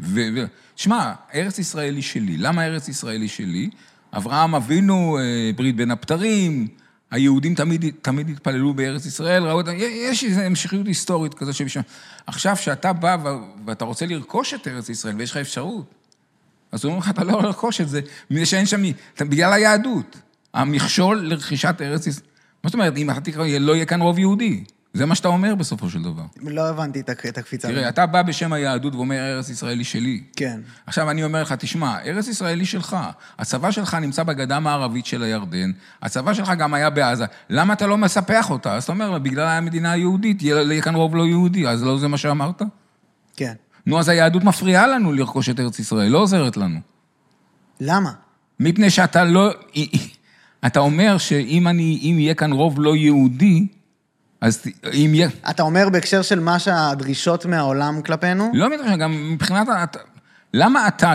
ו... 0.02 0.22
ו 0.36 0.46
שמע, 0.76 1.14
ארץ 1.36 1.60
ישראל 1.60 1.96
היא 1.96 2.04
שלי. 2.04 2.38
למה 2.38 2.66
ארץ 2.66 2.88
ישראל 2.88 3.22
היא 3.22 3.30
שלי? 3.30 3.70
אברהם 4.14 4.56
אבינו, 4.56 5.18
אה, 5.18 5.52
ברית 5.56 5.76
בין 5.76 5.92
הבתרים, 5.92 6.68
היהודים 7.12 7.56
תמיד, 7.56 7.86
תמיד 8.02 8.30
התפללו 8.30 8.74
בארץ 8.74 9.06
ישראל, 9.06 9.44
ראו 9.44 9.58
אותם, 9.58 9.72
יש 9.78 10.24
איזו 10.24 10.42
המשכיות 10.42 10.88
היסטורית 10.88 11.34
כזו 11.34 11.54
שבשביל... 11.54 11.84
עכשיו, 12.28 12.56
כשאתה 12.56 12.94
בא 12.94 13.18
ואתה 13.66 13.86
רוצה 13.86 14.06
לרכוש 14.06 14.54
את 14.54 14.68
ארץ 14.68 14.90
ישראל 14.90 15.16
ויש 15.16 15.32
לך 15.32 15.38
אפשרות, 15.38 15.94
אז 16.72 16.86
אומרים 16.86 17.02
לך, 17.02 17.10
אתה 17.10 17.24
לא 17.24 17.44
לרכוש 17.44 17.82
את 17.82 17.90
זה, 17.90 18.02
מפני 18.32 18.46
שאין 18.46 18.66
שם... 18.66 18.82
בגלל 19.20 19.54
היהדות. 19.54 20.18
המכשול 20.54 21.18
לרכישת 21.18 21.76
ארץ 21.82 22.08
ישראל... 22.08 22.28
מה 22.64 22.70
זאת 22.70 22.74
אומרת, 22.74 22.98
אם 22.98 23.12
אתה 23.12 23.22
תקרא, 23.22 23.48
לא 23.60 23.76
יהיה 23.76 23.86
כאן 23.86 24.02
רוב 24.02 24.20
יהודי. 24.20 24.64
זה 24.98 25.06
מה 25.06 25.16
שאתה 25.16 25.28
אומר 25.28 25.56
בסופו 25.56 25.90
של 25.90 26.02
דבר. 26.02 26.24
לא 26.42 26.70
הבנתי 26.70 27.00
את 27.00 27.38
הקפיצה. 27.38 27.68
תראה, 27.68 27.90
אתה 27.90 28.06
בא 28.06 28.22
בשם 28.22 28.54
היהדות 28.54 28.96
ואומר, 28.96 29.16
ארץ 29.16 29.50
ישראל 29.50 29.78
היא 29.78 29.86
שלי. 29.86 30.24
כן. 30.36 30.60
עכשיו 30.88 31.10
אני 31.12 31.24
אומר 31.24 31.42
לך, 31.42 31.54
תשמע, 31.54 32.00
ארץ 32.06 32.28
ישראל 32.28 32.60
היא 32.60 32.68
שלך. 32.68 32.98
הצבא 33.40 33.72
שלך 33.72 33.94
נמצא 33.94 34.24
בגדה 34.24 34.58
המערבית 34.58 35.06
של 35.06 35.24
הירדן, 35.24 35.72
הצבא 36.02 36.34
שלך 36.34 36.52
גם 36.58 36.74
היה 36.74 36.90
בעזה. 36.90 37.26
למה 37.50 37.74
אתה 37.74 37.88
לא 37.88 37.98
מספח 37.98 38.50
אותה? 38.50 38.76
אז 38.76 38.84
אתה 38.84 38.92
אומר, 38.92 39.20
בגלל 39.20 39.48
המדינה 39.48 39.92
היהודית, 39.92 40.42
יהיה 40.42 40.82
כאן 40.82 40.96
רוב 40.96 41.16
לא 41.16 41.28
יהודי, 41.28 41.68
אז 41.68 41.84
לא 41.84 41.98
זה 41.98 42.08
מה 42.08 42.18
שאמרת? 42.18 42.62
כן. 43.36 43.54
נו, 43.86 44.00
אז 44.00 44.10
היהדות 44.10 44.44
מפריעה 44.44 44.88
לנו 44.88 45.14
לרכוש 45.14 45.50
את 45.50 45.60
ארץ 45.60 45.80
ישראל, 45.80 46.12
לא 46.12 46.18
עוזרת 46.18 46.58
לנו. 46.58 46.80
למה? 47.80 48.12
מפני 48.60 48.90
שאתה 48.90 49.24
לא... 49.24 49.52
אתה 50.68 50.80
אומר 50.80 51.18
שאם 51.18 51.68
אני, 51.68 52.00
יהיה 52.02 52.34
כאן 52.34 52.52
רוב 52.52 52.80
לא 52.80 52.96
יהודי, 52.96 53.68
אז 54.42 54.64
אם 54.94 55.12
יהיה... 55.14 55.30
אתה 55.50 55.64
אומר 55.64 55.90
בהקשר 55.90 56.22
של 56.22 56.40
מה 56.40 56.60
שהדרישות 56.60 57.46
מהעולם 57.46 58.02
כלפינו? 58.02 58.52
לא 58.54 58.70
מדרישה, 58.70 58.96
גם 58.96 59.32
מבחינת... 59.34 59.68
למה 60.54 60.88
אתה, 60.88 61.14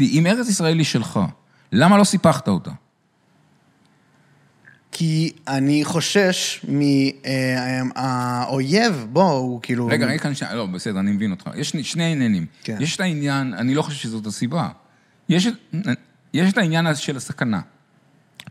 אם 0.00 0.26
ארץ 0.26 0.48
ישראל 0.48 0.78
היא 0.78 0.84
שלך, 0.84 1.20
למה 1.72 1.98
לא 1.98 2.04
סיפחת 2.04 2.48
אותה? 2.48 2.70
כי 4.92 5.32
אני 5.48 5.84
חושש 5.84 6.66
מהאויב, 7.96 8.94
אה, 8.94 9.06
בוא, 9.06 9.32
הוא 9.32 9.60
כאילו... 9.62 9.86
רגע, 9.86 10.06
רגע, 10.06 10.34
שנייה, 10.34 10.54
לא, 10.54 10.66
בסדר, 10.66 11.00
אני 11.00 11.10
מבין 11.10 11.30
אותך. 11.30 11.50
יש 11.54 11.70
שני 11.70 12.12
עניינים. 12.12 12.46
כן. 12.64 12.76
יש 12.80 12.96
את 12.96 13.00
העניין, 13.00 13.54
אני 13.54 13.74
לא 13.74 13.82
חושב 13.82 13.98
שזאת 13.98 14.26
הסיבה. 14.26 14.68
יש, 15.28 15.48
יש 16.34 16.52
את 16.52 16.58
העניין 16.58 16.94
של 16.94 17.16
הסכנה. 17.16 17.60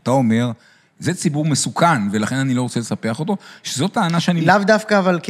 אתה 0.02 0.10
אומר, 0.10 0.50
זה 0.98 1.14
ציבור 1.14 1.44
מסוכן, 1.44 2.08
ולכן 2.12 2.36
אני 2.36 2.54
לא 2.54 2.62
רוצה 2.62 2.80
לספח 2.80 3.20
אותו, 3.20 3.36
שזאת 3.62 3.92
טענה 3.92 4.20
שאני... 4.20 4.40
לאו 4.40 4.58
דווקא 4.66 4.98
אבל 4.98 5.20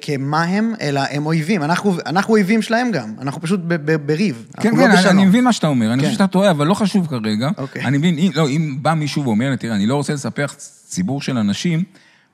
כמה 0.00 0.42
הם, 0.42 0.74
אלא 0.80 1.00
הם 1.10 1.26
אויבים. 1.26 1.62
אנחנו, 1.62 1.96
אנחנו 2.06 2.34
אויבים 2.34 2.62
שלהם 2.62 2.90
גם, 2.90 3.14
אנחנו 3.20 3.40
פשוט 3.40 3.60
בריב. 4.06 4.46
כן, 4.60 4.76
כן, 4.76 4.76
לא 4.76 4.84
אני, 4.84 5.10
אני 5.10 5.24
מבין 5.24 5.44
מה 5.44 5.52
שאתה 5.52 5.66
אומר, 5.66 5.86
כן. 5.86 5.92
אני 5.92 6.02
חושב 6.02 6.12
שאתה 6.12 6.26
טועה, 6.26 6.50
אבל 6.50 6.66
לא 6.66 6.74
חשוב 6.74 7.06
כרגע. 7.06 7.48
אוקיי. 7.58 7.84
אני 7.84 7.98
מבין, 7.98 8.32
לא, 8.34 8.48
אם 8.48 8.78
בא 8.82 8.94
מישהו 8.94 9.24
ואומר, 9.24 9.56
תראה, 9.56 9.74
אני 9.74 9.86
לא 9.86 9.94
רוצה 9.94 10.14
לספח 10.14 10.54
ציבור 10.86 11.22
של 11.22 11.38
אנשים, 11.38 11.84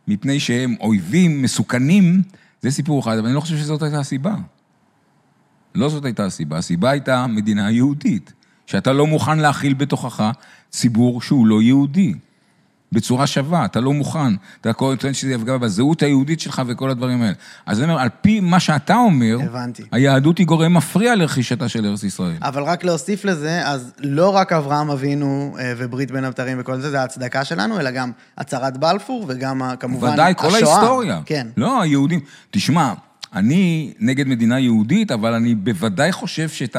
מפני 0.08 0.40
שהם 0.40 0.74
אויבים, 0.80 1.42
מסוכנים, 1.42 2.22
זה 2.62 2.70
סיפור 2.70 3.00
אחד, 3.00 3.18
אבל 3.18 3.26
אני 3.26 3.34
לא 3.34 3.40
חושב 3.40 3.56
שזאת 3.56 3.82
הייתה 3.82 3.98
הסיבה. 4.00 4.34
לא 5.74 5.88
זאת 5.88 6.04
הייתה 6.04 6.24
הסיבה, 6.24 6.58
הסיבה 6.58 6.90
הייתה 6.90 7.26
מדינה 7.26 7.70
יהודית, 7.70 8.32
שאתה 8.66 8.92
לא 8.92 9.06
מוכן 9.06 9.38
להכיל 9.38 9.74
בתוכך 9.74 10.30
ציבור 10.70 11.22
שהוא 11.22 11.46
לא 11.46 11.62
יהודי. 11.62 12.14
בצורה 12.92 13.26
שווה, 13.26 13.64
אתה 13.64 13.80
לא 13.80 13.92
מוכן. 13.92 14.34
אתה 14.60 14.72
כל 14.72 14.96
טוען 14.98 15.14
שזה 15.14 15.32
יפגע 15.32 15.56
בזהות 15.56 16.02
היהודית 16.02 16.40
שלך 16.40 16.62
וכל 16.66 16.90
הדברים 16.90 17.22
האלה. 17.22 17.32
אז 17.66 17.82
אני 17.82 17.92
אומר, 17.92 18.02
על 18.02 18.08
פי 18.20 18.40
מה 18.40 18.60
שאתה 18.60 18.94
אומר, 18.96 19.38
הבנתי. 19.42 19.82
היהדות 19.92 20.38
היא 20.38 20.46
גורם 20.46 20.74
מפריע 20.74 21.14
לרכישתה 21.14 21.68
של 21.68 21.86
ארץ 21.86 22.02
ישראל. 22.02 22.36
אבל 22.42 22.62
רק 22.62 22.84
להוסיף 22.84 23.24
לזה, 23.24 23.68
אז 23.68 23.92
לא 23.98 24.28
רק 24.28 24.52
אברהם 24.52 24.90
אבינו 24.90 25.56
אה, 25.58 25.72
וברית 25.76 26.10
בין 26.10 26.24
הבתרים 26.24 26.56
וכל 26.60 26.80
זה, 26.80 26.90
זה 26.90 27.00
ההצדקה 27.00 27.44
שלנו, 27.44 27.80
אלא 27.80 27.90
גם 27.90 28.10
הצהרת 28.38 28.76
בלפור 28.76 29.24
וגם 29.28 29.62
כמובן 29.80 30.08
השואה. 30.08 30.12
ודאי, 30.12 30.34
כל 30.36 30.54
ההיסטוריה. 30.54 31.20
כן. 31.26 31.46
לא, 31.56 31.82
היהודים... 31.82 32.20
תשמע, 32.50 32.92
אני 33.34 33.92
נגד 33.98 34.26
מדינה 34.26 34.58
יהודית, 34.58 35.10
אבל 35.10 35.34
אני 35.34 35.54
בוודאי 35.54 36.12
חושב 36.12 36.48
שאת 36.48 36.76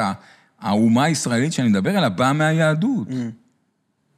האומה 0.60 1.04
הישראלית 1.04 1.52
שאני 1.52 1.68
מדבר 1.68 1.96
עליה 1.96 2.08
באה 2.08 2.32
מהיהדות. 2.32 3.08
Mm. 3.08 3.43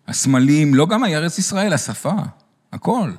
הסמלים, 0.09 0.75
לא 0.75 0.87
גם 0.87 1.05
ארץ 1.05 1.39
ישראל, 1.39 1.73
השפה, 1.73 2.13
הכל. 2.73 3.11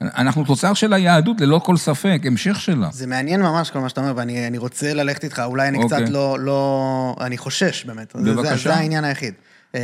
אנחנו 0.00 0.44
תוצר 0.44 0.74
של 0.74 0.92
היהדות, 0.92 1.40
ללא 1.40 1.60
כל 1.64 1.76
ספק, 1.76 2.20
המשך 2.24 2.60
שלה. 2.60 2.88
זה 2.92 3.06
מעניין 3.06 3.42
ממש 3.42 3.70
כל 3.70 3.78
מה 3.78 3.88
שאתה 3.88 4.00
אומר, 4.00 4.12
ואני 4.16 4.58
רוצה 4.58 4.94
ללכת 4.94 5.24
איתך, 5.24 5.42
אולי 5.46 5.68
אני 5.68 5.78
okay. 5.78 5.86
קצת 5.86 5.92
אוקיי. 5.92 6.12
לא, 6.12 6.36
לא... 6.40 7.16
אני 7.20 7.38
חושש 7.38 7.84
באמת. 7.84 8.16
בבקשה. 8.16 8.56
זה, 8.56 8.62
זה 8.62 8.74
העניין 8.74 9.04
היחיד. 9.04 9.34
אה, 9.74 9.80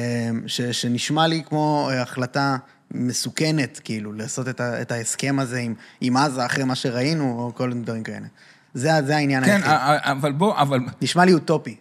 ש, 0.47 0.61
שנשמע 0.61 1.27
לי 1.27 1.43
כמו 1.49 1.91
החלטה 2.03 2.57
מסוכנת, 2.91 3.81
כאילו, 3.85 4.13
לעשות 4.13 4.49
את, 4.49 4.61
ה, 4.61 4.83
את 4.83 4.93
ההסכם 4.93 5.39
הזה 5.39 5.59
עם, 5.59 5.75
עם 6.01 6.17
עזה 6.17 6.47
אחרי 6.47 6.65
מה 6.65 6.75
שראינו, 6.75 7.39
או 7.39 7.55
כל 7.55 7.69
מיני 7.69 7.83
דברים 7.83 8.03
כאלה. 8.03 8.27
זה, 8.75 8.91
זה 9.07 9.17
העניין 9.17 9.45
כן, 9.45 9.51
היחיד. 9.51 9.65
כן, 9.67 10.11
אבל 10.11 10.33
בוא, 10.33 10.57
אבל... 10.57 10.81
נשמע 11.03 11.25
לי 11.25 11.33
אוטופי. 11.33 11.77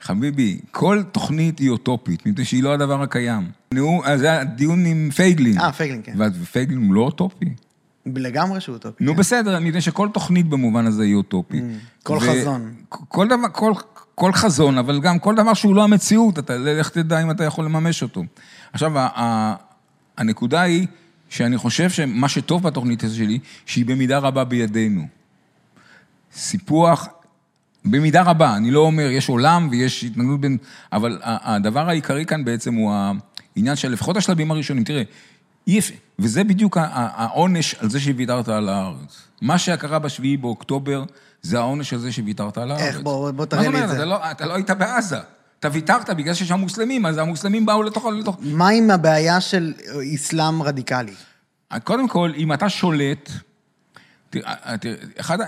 חביבי, 0.00 0.60
כל 0.70 1.02
תוכנית 1.12 1.58
היא 1.58 1.70
אוטופית, 1.70 2.26
מפני 2.26 2.44
שהיא 2.44 2.62
לא 2.62 2.72
הדבר 2.72 3.02
הקיים. 3.02 3.50
נו, 3.74 4.02
זה 4.16 4.30
היה 4.30 4.44
דיון 4.44 4.86
עם 4.86 5.10
פייגלין. 5.16 5.58
אה, 5.58 5.72
פייגלין, 5.72 6.00
כן. 6.04 6.12
ופייגלין 6.42 6.86
הוא 6.86 6.94
לא 6.94 7.00
אוטופי. 7.00 7.54
לגמרי 8.06 8.60
שהוא 8.60 8.74
אוטופי. 8.74 9.04
נו, 9.04 9.12
כן. 9.12 9.18
בסדר, 9.18 9.60
מפני 9.60 9.80
שכל 9.80 10.08
תוכנית 10.12 10.46
במובן 10.46 10.86
הזה 10.86 11.02
היא 11.02 11.14
אוטופית. 11.14 11.62
Mm, 11.62 12.02
כל 12.02 12.20
חזון. 12.20 12.74
כל 12.88 13.28
דבר, 13.28 13.48
כל, 13.52 13.72
כל 14.14 14.32
חזון, 14.32 14.78
אבל 14.78 15.00
גם 15.00 15.18
כל 15.18 15.34
דבר 15.34 15.54
שהוא 15.54 15.74
לא 15.74 15.84
המציאות, 15.84 16.38
אתה, 16.38 16.56
לך 16.58 16.88
תדע 16.88 17.22
אם 17.22 17.30
אתה 17.30 17.44
יכול 17.44 17.64
לממש 17.64 18.02
אותו. 18.02 18.22
עכשיו, 18.72 18.92
הנקודה 20.18 20.60
היא 20.60 20.86
שאני 21.28 21.58
חושב 21.58 21.90
שמה 21.90 22.28
שטוב 22.28 22.62
בתוכנית 22.62 23.04
הזאת 23.04 23.16
שלי, 23.16 23.38
שהיא 23.66 23.86
במידה 23.86 24.18
רבה 24.18 24.44
בידינו. 24.44 25.06
סיפוח 26.32 27.08
במידה 27.84 28.22
רבה, 28.22 28.56
אני 28.56 28.70
לא 28.70 28.80
אומר, 28.80 29.10
יש 29.10 29.28
עולם 29.28 29.68
ויש 29.70 30.04
התנגדות 30.04 30.40
בין... 30.40 30.56
אבל 30.92 31.18
הדבר 31.22 31.88
העיקרי 31.88 32.26
כאן 32.26 32.44
בעצם 32.44 32.74
הוא 32.74 32.92
העניין 33.56 33.76
של 33.76 33.92
לפחות 33.92 34.16
השלבים 34.16 34.50
הראשונים. 34.50 34.84
תראה, 34.84 35.02
אי 35.66 35.80
וזה 36.18 36.44
בדיוק 36.44 36.76
העונש 36.92 37.74
על 37.74 37.90
זה 37.90 38.00
שוויתרת 38.00 38.48
על 38.48 38.68
הארץ. 38.68 39.22
מה 39.42 39.58
שקרה 39.58 39.98
בשביעי 39.98 40.36
באוקטובר, 40.36 41.04
זה 41.42 41.58
העונש 41.58 41.92
על 41.92 41.98
זה 41.98 42.12
שוויתרת 42.12 42.58
על 42.58 42.70
הארץ. 42.70 42.82
איך? 42.82 43.00
בוא, 43.00 43.30
בוא 43.30 43.46
תראה 43.46 43.62
לי 43.62 43.68
את 43.68 43.72
זה. 43.72 43.80
מה 43.80 43.86
זאת 43.86 44.02
אומרת? 44.02 44.36
אתה 44.36 44.46
לא 44.46 44.54
היית 44.54 44.70
בעזה. 44.70 45.18
אתה 45.60 45.68
ויתרת 45.72 46.10
בגלל 46.10 46.34
שיש 46.34 46.48
שם 46.48 46.60
מוסלמים, 46.60 47.06
אז 47.06 47.18
המוסלמים 47.18 47.66
באו 47.66 47.82
לתוך... 47.82 48.06
לתוך... 48.06 48.36
מה 48.42 48.68
עם 48.68 48.90
הבעיה 48.90 49.40
של 49.40 49.74
אסלאם 50.14 50.62
רדיקלי? 50.62 51.14
קודם 51.84 52.08
כל, 52.08 52.32
אם 52.36 52.52
אתה 52.52 52.68
שולט... 52.68 53.30
תראה, 54.30 54.54
אחד... 55.20 55.38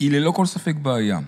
היא 0.00 0.10
ללא 0.10 0.30
כל 0.30 0.46
ספק 0.46 0.74
בעיה. 0.82 1.18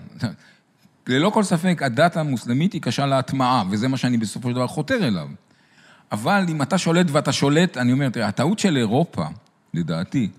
ללא 1.07 1.29
כל 1.29 1.43
ספק, 1.43 1.81
הדת 1.85 2.17
המוסלמית 2.17 2.73
היא 2.73 2.81
קשה 2.81 3.05
להטמעה, 3.05 3.63
וזה 3.69 3.87
מה 3.87 3.97
שאני 3.97 4.17
בסופו 4.17 4.49
של 4.49 4.55
דבר 4.55 4.67
חותר 4.67 5.07
אליו. 5.07 5.27
אבל 6.11 6.45
אם 6.49 6.61
אתה 6.61 6.77
שולט 6.77 7.07
ואתה 7.11 7.31
שולט, 7.31 7.77
אני 7.77 7.91
אומר, 7.91 8.09
תראה, 8.09 8.27
הטעות 8.27 8.59
של 8.59 8.77
אירופה, 8.77 9.25
לדעתי, 9.73 10.29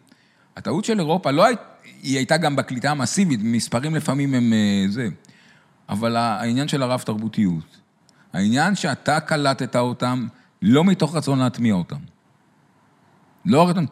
הטעות 0.56 0.84
של 0.84 0.98
אירופה, 0.98 1.30
לא 1.30 1.44
היית, 1.44 1.58
היא 2.02 2.16
הייתה 2.16 2.36
גם 2.36 2.56
בקליטה 2.56 2.90
המסיבית, 2.90 3.40
מספרים 3.42 3.94
לפעמים 3.94 4.34
הם 4.34 4.52
אה, 4.52 4.84
זה, 4.88 5.08
אבל 5.88 6.16
העניין 6.16 6.68
של 6.68 6.82
הרב-תרבותיות, 6.82 7.78
העניין 8.32 8.74
שאתה 8.74 9.20
קלטת 9.20 9.76
אותם 9.76 10.26
לא 10.62 10.84
מתוך 10.84 11.16
רצון 11.16 11.38
להטמיע 11.38 11.74
אותם. 11.74 12.00
לא 13.44 13.68
רצון... 13.68 13.86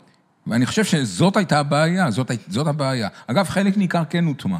ואני 0.46 0.66
חושב 0.66 0.85
שזאת 0.85 1.37
הייתה 1.37 1.59
הבעיה, 1.59 2.11
זאת, 2.11 2.31
זאת 2.48 2.66
הבעיה. 2.66 3.09
אגב, 3.26 3.48
חלק 3.48 3.76
ניכר 3.76 4.03
כן 4.05 4.24
הוטמע. 4.24 4.59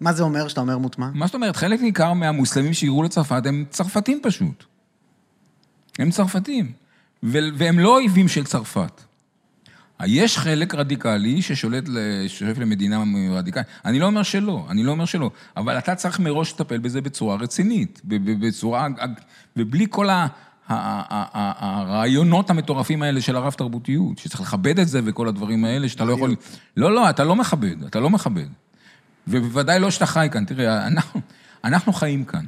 מה 0.00 0.12
זה 0.12 0.22
אומר 0.22 0.48
שאתה 0.48 0.60
אומר 0.60 0.78
מוטמע? 0.78 1.08
מה 1.14 1.26
זאת 1.26 1.34
אומרת? 1.34 1.56
חלק 1.56 1.80
ניכר 1.80 2.12
מהמוסלמים 2.12 2.74
שהיגרו 2.74 3.02
לצרפת 3.02 3.46
הם 3.46 3.64
צרפתים 3.70 4.20
פשוט. 4.22 4.64
הם 5.98 6.10
צרפתים. 6.10 6.72
והם 7.22 7.78
לא 7.78 7.94
אויבים 7.94 8.28
של 8.28 8.44
צרפת. 8.44 9.00
יש 10.06 10.38
חלק 10.38 10.74
רדיקלי 10.74 11.42
ששולט, 11.42 11.84
שואף 12.28 12.58
למדינה 12.58 13.04
רדיקלית. 13.30 13.66
אני 13.84 13.98
לא 13.98 14.06
אומר 14.06 14.22
שלא, 14.22 14.66
אני 14.70 14.82
לא 14.82 14.90
אומר 14.90 15.04
שלא, 15.04 15.30
אבל 15.56 15.78
אתה 15.78 15.94
צריך 15.94 16.20
מראש 16.20 16.52
לטפל 16.52 16.78
בזה 16.78 17.00
בצורה 17.00 17.36
רצינית, 17.36 18.00
בצורה... 18.04 18.88
ובלי 19.56 19.86
כל 19.90 20.10
ה... 20.10 20.26
הרעיונות 20.68 22.50
המטורפים 22.50 23.02
האלה 23.02 23.20
של 23.20 23.36
הרב 23.36 23.52
תרבותיות, 23.52 24.18
שצריך 24.18 24.40
לכבד 24.40 24.78
את 24.78 24.88
זה 24.88 25.00
וכל 25.04 25.28
הדברים 25.28 25.64
האלה, 25.64 25.88
שאתה 25.88 26.04
לא 26.04 26.12
יכול... 26.12 26.36
לא, 26.76 26.94
לא, 26.94 27.10
אתה 27.10 27.24
לא 27.24 27.36
מכבד, 27.36 27.82
אתה 27.84 28.00
לא 28.00 28.10
מכבד. 28.10 28.46
ובוודאי 29.28 29.80
לא 29.80 29.90
שאתה 29.90 30.06
חי 30.06 30.28
כאן. 30.32 30.44
תראה, 30.44 30.86
אנחנו, 30.86 31.20
אנחנו 31.64 31.92
חיים 31.92 32.24
כאן. 32.24 32.44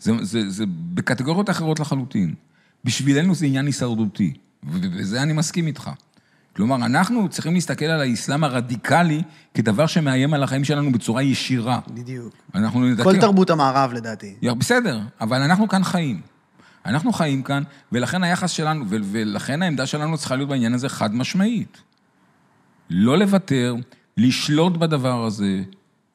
זה, 0.00 0.12
זה, 0.22 0.50
זה 0.50 0.64
בקטגוריות 0.68 1.50
אחרות 1.50 1.80
לחלוטין. 1.80 2.34
בשבילנו 2.84 3.34
זה 3.34 3.46
עניין 3.46 3.66
הישרדותי, 3.66 4.32
ובזה 4.64 5.22
אני 5.22 5.32
מסכים 5.32 5.66
איתך. 5.66 5.90
כלומר, 6.56 6.76
אנחנו 6.76 7.28
צריכים 7.28 7.54
להסתכל 7.54 7.84
על 7.84 8.00
האסלאם 8.00 8.44
הרדיקלי 8.44 9.22
כדבר 9.54 9.86
שמאיים 9.86 10.34
על 10.34 10.42
החיים 10.42 10.64
שלנו 10.64 10.92
בצורה 10.92 11.22
ישירה. 11.22 11.78
בדיוק. 11.94 12.34
אנחנו 12.54 12.84
נדכא... 12.84 13.04
כל 13.04 13.20
תרבות 13.20 13.50
המערב, 13.50 13.92
לדעתי. 13.92 14.34
בסדר, 14.58 15.00
אבל 15.20 15.42
אנחנו 15.42 15.68
כאן 15.68 15.84
חיים. 15.84 16.20
אנחנו 16.86 17.12
חיים 17.12 17.42
כאן, 17.42 17.62
ולכן 17.92 18.24
היחס 18.24 18.50
שלנו, 18.50 18.84
ולכן 18.88 19.62
העמדה 19.62 19.86
שלנו 19.86 20.18
צריכה 20.18 20.36
להיות 20.36 20.48
בעניין 20.48 20.74
הזה 20.74 20.88
חד 20.88 21.14
משמעית. 21.14 21.82
לא 22.90 23.18
לוותר, 23.18 23.74
לשלוט 24.16 24.76
בדבר 24.76 25.24
הזה, 25.24 25.62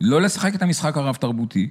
לא 0.01 0.21
לשחק 0.21 0.55
את 0.55 0.61
המשחק 0.61 0.97
הרב-תרבותי. 0.97 1.69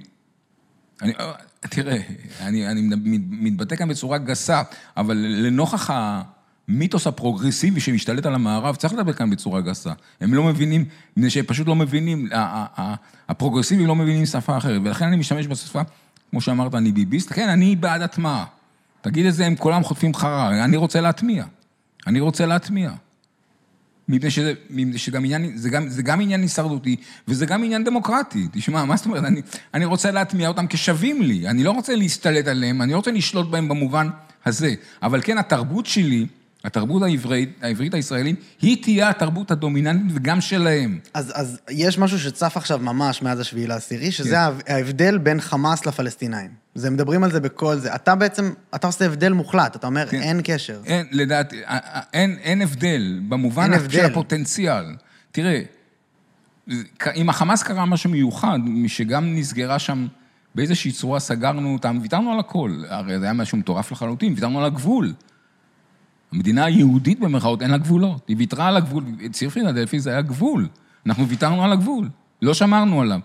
אני, 1.01 1.13
תראה, 1.61 1.97
אני, 2.41 2.67
אני 2.67 2.81
מתבטא 3.29 3.75
כאן 3.75 3.89
בצורה 3.89 4.17
גסה, 4.17 4.61
אבל 4.97 5.17
לנוכח 5.17 5.89
המיתוס 5.93 7.07
הפרוגרסיבי 7.07 7.79
שמשתלט 7.79 8.25
על 8.25 8.35
המערב, 8.35 8.75
צריך 8.75 8.93
לדבר 8.93 9.13
כאן 9.13 9.29
בצורה 9.29 9.61
גסה. 9.61 9.93
הם 10.21 10.33
לא 10.33 10.43
מבינים, 10.43 10.85
מפני 11.17 11.29
שהם 11.29 11.45
פשוט 11.45 11.67
לא 11.67 11.75
מבינים, 11.75 12.29
הפרוגרסיבים 13.29 13.87
לא 13.87 13.95
מבינים 13.95 14.25
שפה 14.25 14.57
אחרת, 14.57 14.81
ולכן 14.83 15.05
אני 15.05 15.15
משתמש 15.15 15.47
בשפה, 15.47 15.81
כמו 16.29 16.41
שאמרת, 16.41 16.75
אני 16.75 16.91
ביביסט, 16.91 17.33
כן, 17.33 17.49
אני 17.49 17.75
בעד 17.75 18.01
הטמעה. 18.01 18.45
תגיד 19.01 19.25
את 19.25 19.33
זה, 19.33 19.45
הם 19.45 19.55
כולם 19.55 19.83
חוטפים 19.83 20.13
חררה, 20.13 20.63
אני 20.63 20.77
רוצה 20.77 21.01
להטמיע. 21.01 21.43
אני 22.07 22.19
רוצה 22.19 22.45
להטמיע. 22.45 22.91
מפני 24.09 24.31
שזה, 24.31 24.53
מפני 24.69 24.97
שגם 24.97 25.25
עניין, 25.25 25.57
זה 25.57 25.69
גם, 25.69 25.89
זה 25.89 26.01
גם 26.01 26.21
עניין 26.21 26.41
הישרדותי, 26.41 26.95
וזה 27.27 27.45
גם 27.45 27.63
עניין 27.63 27.83
דמוקרטי. 27.83 28.47
תשמע, 28.51 28.85
מה 28.85 28.97
זאת 28.97 29.05
אומרת? 29.05 29.23
אני, 29.23 29.41
אני 29.73 29.85
רוצה 29.85 30.11
להטמיע 30.11 30.47
אותם 30.47 30.67
כשווים 30.67 31.21
לי, 31.21 31.47
אני 31.47 31.63
לא 31.63 31.71
רוצה 31.71 31.95
להשתלט 31.95 32.47
עליהם, 32.47 32.81
אני 32.81 32.91
לא 32.91 32.97
רוצה 32.97 33.11
לשלוט 33.11 33.49
בהם 33.49 33.69
במובן 33.69 34.09
הזה. 34.45 34.73
אבל 35.03 35.21
כן, 35.21 35.37
התרבות 35.37 35.85
שלי, 35.85 36.27
התרבות 36.63 37.03
העברית, 37.03 37.59
העברית 37.61 37.93
הישראלית, 37.93 38.39
היא 38.61 38.83
תהיה 38.83 39.09
התרבות 39.09 39.51
הדומיננטית 39.51 40.11
וגם 40.13 40.41
שלהם. 40.41 40.99
אז, 41.13 41.31
אז 41.35 41.59
יש 41.69 41.97
משהו 41.97 42.19
שצף 42.19 42.57
עכשיו 42.57 42.79
ממש 42.79 43.21
מאז 43.21 43.39
השביעי 43.39 43.67
לעשירי, 43.67 44.11
שזה 44.11 44.35
כן. 44.65 44.73
ההבדל 44.73 45.17
בין 45.17 45.41
חמאס 45.41 45.85
לפלסטינאים. 45.85 46.49
זה, 46.75 46.89
מדברים 46.89 47.23
על 47.23 47.31
זה 47.31 47.39
בכל 47.39 47.75
זה. 47.75 47.95
אתה 47.95 48.15
בעצם, 48.15 48.51
אתה 48.75 48.87
עושה 48.87 49.05
הבדל 49.05 49.33
מוחלט, 49.33 49.75
אתה 49.75 49.87
אומר, 49.87 50.07
כן. 50.07 50.21
אין 50.21 50.41
קשר. 50.43 50.81
אין, 50.85 51.07
לדעתי, 51.11 51.61
אין, 52.13 52.37
אין 52.41 52.61
הבדל, 52.61 53.19
במובן 53.29 53.63
אין 53.63 53.73
הבדל. 53.73 53.89
של 53.89 54.05
הפוטנציאל. 54.05 54.85
תראה, 55.31 55.61
אם 57.15 57.29
החמאס 57.29 57.63
קרה 57.63 57.85
משהו 57.85 58.09
מיוחד, 58.09 58.59
שגם 58.87 59.35
נסגרה 59.35 59.79
שם 59.79 60.07
באיזושהי 60.55 60.91
צורה, 60.91 61.19
סגרנו 61.19 61.73
אותם, 61.73 61.99
ויתרנו 62.01 62.33
על 62.33 62.39
הכל. 62.39 62.83
הרי 62.89 63.19
זה 63.19 63.25
היה 63.25 63.33
משהו 63.33 63.57
מטורף 63.57 63.91
לחלוטין, 63.91 64.33
ויתרנו 64.33 64.59
על 64.59 64.65
הגבול. 64.65 65.13
המדינה 66.33 66.65
היהודית 66.65 67.19
במרכאות, 67.19 67.61
אין 67.61 67.71
לה 67.71 67.77
גבולות. 67.77 68.27
היא 68.27 68.37
ויתרה 68.37 68.67
על 68.67 68.77
הגבול, 68.77 69.03
ציר 69.31 69.49
פילדלפי 69.49 69.99
זה 69.99 70.09
היה 70.09 70.21
גבול. 70.21 70.67
אנחנו 71.05 71.27
ויתרנו 71.27 71.63
על 71.63 71.71
הגבול, 71.71 72.09
לא 72.41 72.53
שמרנו 72.53 73.01
עליו. 73.01 73.19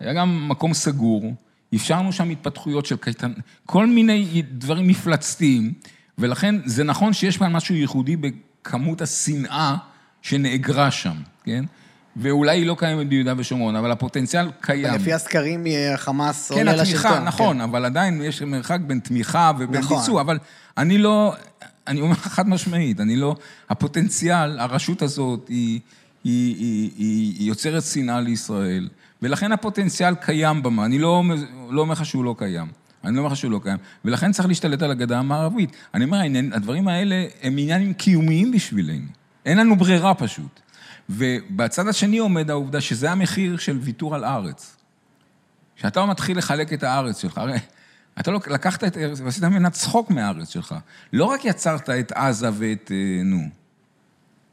היה 0.00 0.12
גם 0.12 0.48
מקום 0.48 0.74
סגור, 0.74 1.34
אפשרנו 1.74 2.12
שם 2.12 2.30
התפתחויות 2.30 2.86
של 2.86 2.96
קייטן, 2.96 3.32
כל 3.66 3.86
מיני 3.86 4.42
דברים 4.52 4.88
מפלצתיים, 4.88 5.72
ולכן 6.18 6.54
זה 6.64 6.84
נכון 6.84 7.12
שיש 7.12 7.36
כאן 7.36 7.52
משהו 7.52 7.74
ייחודי 7.74 8.16
בכמות 8.16 9.02
השנאה 9.02 9.76
שנאגרה 10.22 10.90
שם, 10.90 11.14
כן? 11.44 11.64
ואולי 12.16 12.58
היא 12.58 12.66
לא 12.66 12.76
קיימת 12.78 13.08
ביהודה 13.08 13.34
ושומרון, 13.36 13.76
אבל 13.76 13.90
הפוטנציאל 13.90 14.50
קיים. 14.60 14.94
ולפי 14.94 15.12
הסקרים, 15.12 15.64
חמאס 15.96 16.52
כן, 16.52 16.58
עולה 16.58 16.76
לשלטון. 16.76 17.10
כן, 17.10 17.24
נכון, 17.24 17.56
כן. 17.56 17.60
אבל 17.60 17.84
עדיין 17.84 18.22
יש 18.22 18.42
מרחק 18.42 18.78
בין 18.86 19.00
תמיכה 19.00 19.52
ובין 19.58 19.80
נכון. 19.80 19.98
ביצוע, 19.98 20.20
אבל 20.20 20.38
אני 20.78 20.98
לא, 20.98 21.34
אני 21.90 22.00
אומר 22.00 22.12
לך 22.12 22.28
חד 22.28 22.48
משמעית, 22.48 23.00
אני 23.00 23.16
לא... 23.16 23.36
הפוטנציאל, 23.70 24.58
הרשות 24.58 25.02
הזאת, 25.02 25.48
היא, 25.48 25.80
היא, 26.24 26.56
היא, 26.56 26.90
היא, 26.96 27.34
היא 27.38 27.48
יוצרת 27.48 27.82
שנאה 27.82 28.20
לישראל, 28.20 28.88
ולכן 29.22 29.52
הפוטנציאל 29.52 30.14
קיים 30.14 30.62
במה, 30.62 30.84
אני 30.84 30.98
לא, 30.98 31.22
לא 31.70 31.80
אומר 31.80 31.92
לך 31.92 32.04
שהוא 32.04 32.24
לא 32.24 32.34
קיים. 32.38 32.66
אני 33.04 33.14
לא 33.14 33.18
אומר 33.18 33.30
לך 33.30 33.36
שהוא 33.36 33.52
לא 33.52 33.60
קיים, 33.62 33.78
ולכן 34.04 34.32
צריך 34.32 34.48
להשתלט 34.48 34.82
על 34.82 34.90
הגדה 34.90 35.18
המערבית. 35.18 35.76
אני 35.94 36.04
אומר, 36.04 36.20
הדברים 36.52 36.88
האלה 36.88 37.26
הם 37.42 37.58
עניינים 37.58 37.92
קיומיים 37.92 38.52
בשבילנו. 38.52 39.06
אין 39.46 39.58
לנו 39.58 39.76
ברירה 39.76 40.14
פשוט. 40.14 40.60
ובצד 41.10 41.88
השני 41.88 42.18
עומד 42.18 42.50
העובדה 42.50 42.80
שזה 42.80 43.10
המחיר 43.10 43.56
של 43.56 43.78
ויתור 43.80 44.14
על 44.14 44.24
ארץ. 44.24 44.76
כשאתה 45.76 46.06
מתחיל 46.06 46.38
לחלק 46.38 46.72
את 46.72 46.82
הארץ 46.82 47.20
שלך, 47.20 47.38
הרי 47.38 47.58
אתה 48.20 48.30
לא, 48.30 48.40
לקחת 48.46 48.84
את 48.84 48.96
ארץ 48.96 49.20
ועשית 49.20 49.44
ממנה 49.44 49.70
צחוק 49.70 50.10
מהארץ 50.10 50.48
שלך. 50.48 50.74
לא 51.12 51.24
רק 51.24 51.44
יצרת 51.44 51.90
את 51.90 52.12
עזה 52.12 52.50
ואת, 52.54 52.92
אה, 52.94 53.22
נו, 53.24 53.48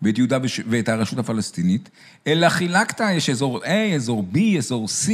ואת 0.01 0.17
יהודה 0.17 0.37
וש... 0.43 0.61
ואת 0.69 0.89
הרשות 0.89 1.19
הפלסטינית, 1.19 1.89
אלא 2.27 2.49
חילקת, 2.49 3.01
יש 3.11 3.29
אזור 3.29 3.63
A, 3.63 3.95
אזור 3.95 4.25
B, 4.33 4.37
אזור 4.57 4.85
C, 4.85 5.09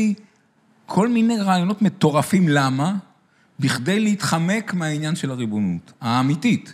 כל 0.85 1.07
מיני 1.07 1.37
רעיונות 1.37 1.81
מטורפים. 1.81 2.49
למה? 2.49 2.95
בכדי 3.59 3.99
להתחמק 3.99 4.73
מהעניין 4.73 5.15
של 5.15 5.31
הריבונות, 5.31 5.93
האמיתית. 6.01 6.73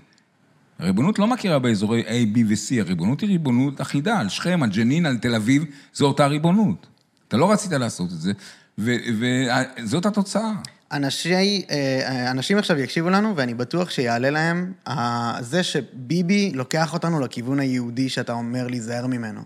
הריבונות 0.80 1.20
לא 1.20 1.28
מכירה 1.28 1.60
באזורי 1.60 2.04
A, 2.04 2.36
B 2.36 2.40
ו-C, 2.48 2.82
הריבונות 2.82 3.22
היא 3.22 3.30
ריבונות 3.30 3.82
אחידה, 3.82 4.20
על 4.20 4.30
שכם, 4.30 4.64
על 4.64 4.70
ג'נין, 4.70 5.06
על 5.06 5.18
תל 5.18 5.36
אביב, 5.36 5.66
זו 5.94 6.06
אותה 6.06 6.28
ריבונות. 6.28 6.88
אתה 7.28 7.38
לא 7.38 7.52
רצית 7.52 7.72
לעשות 7.72 8.12
את 8.12 8.22
זה, 8.22 8.32
וזאת 8.78 10.06
התוצאה. 10.06 10.52
אנשי, 10.92 11.64
אה, 11.70 12.32
אנשים 12.32 12.58
עכשיו 12.58 12.80
יקשיבו 12.80 13.10
לנו, 13.10 13.36
ואני 13.36 13.54
בטוח 13.54 13.90
שיעלה 13.90 14.30
להם 14.30 14.74
זה 15.40 15.64
שביבי 15.64 16.52
לוקח 16.56 16.94
אותנו 16.94 17.20
לכיוון 17.20 17.60
היהודי 17.60 18.10
שאתה 18.10 18.34
אומר 18.34 18.68
להיזהר 18.68 19.08
ממנו. 19.08 19.42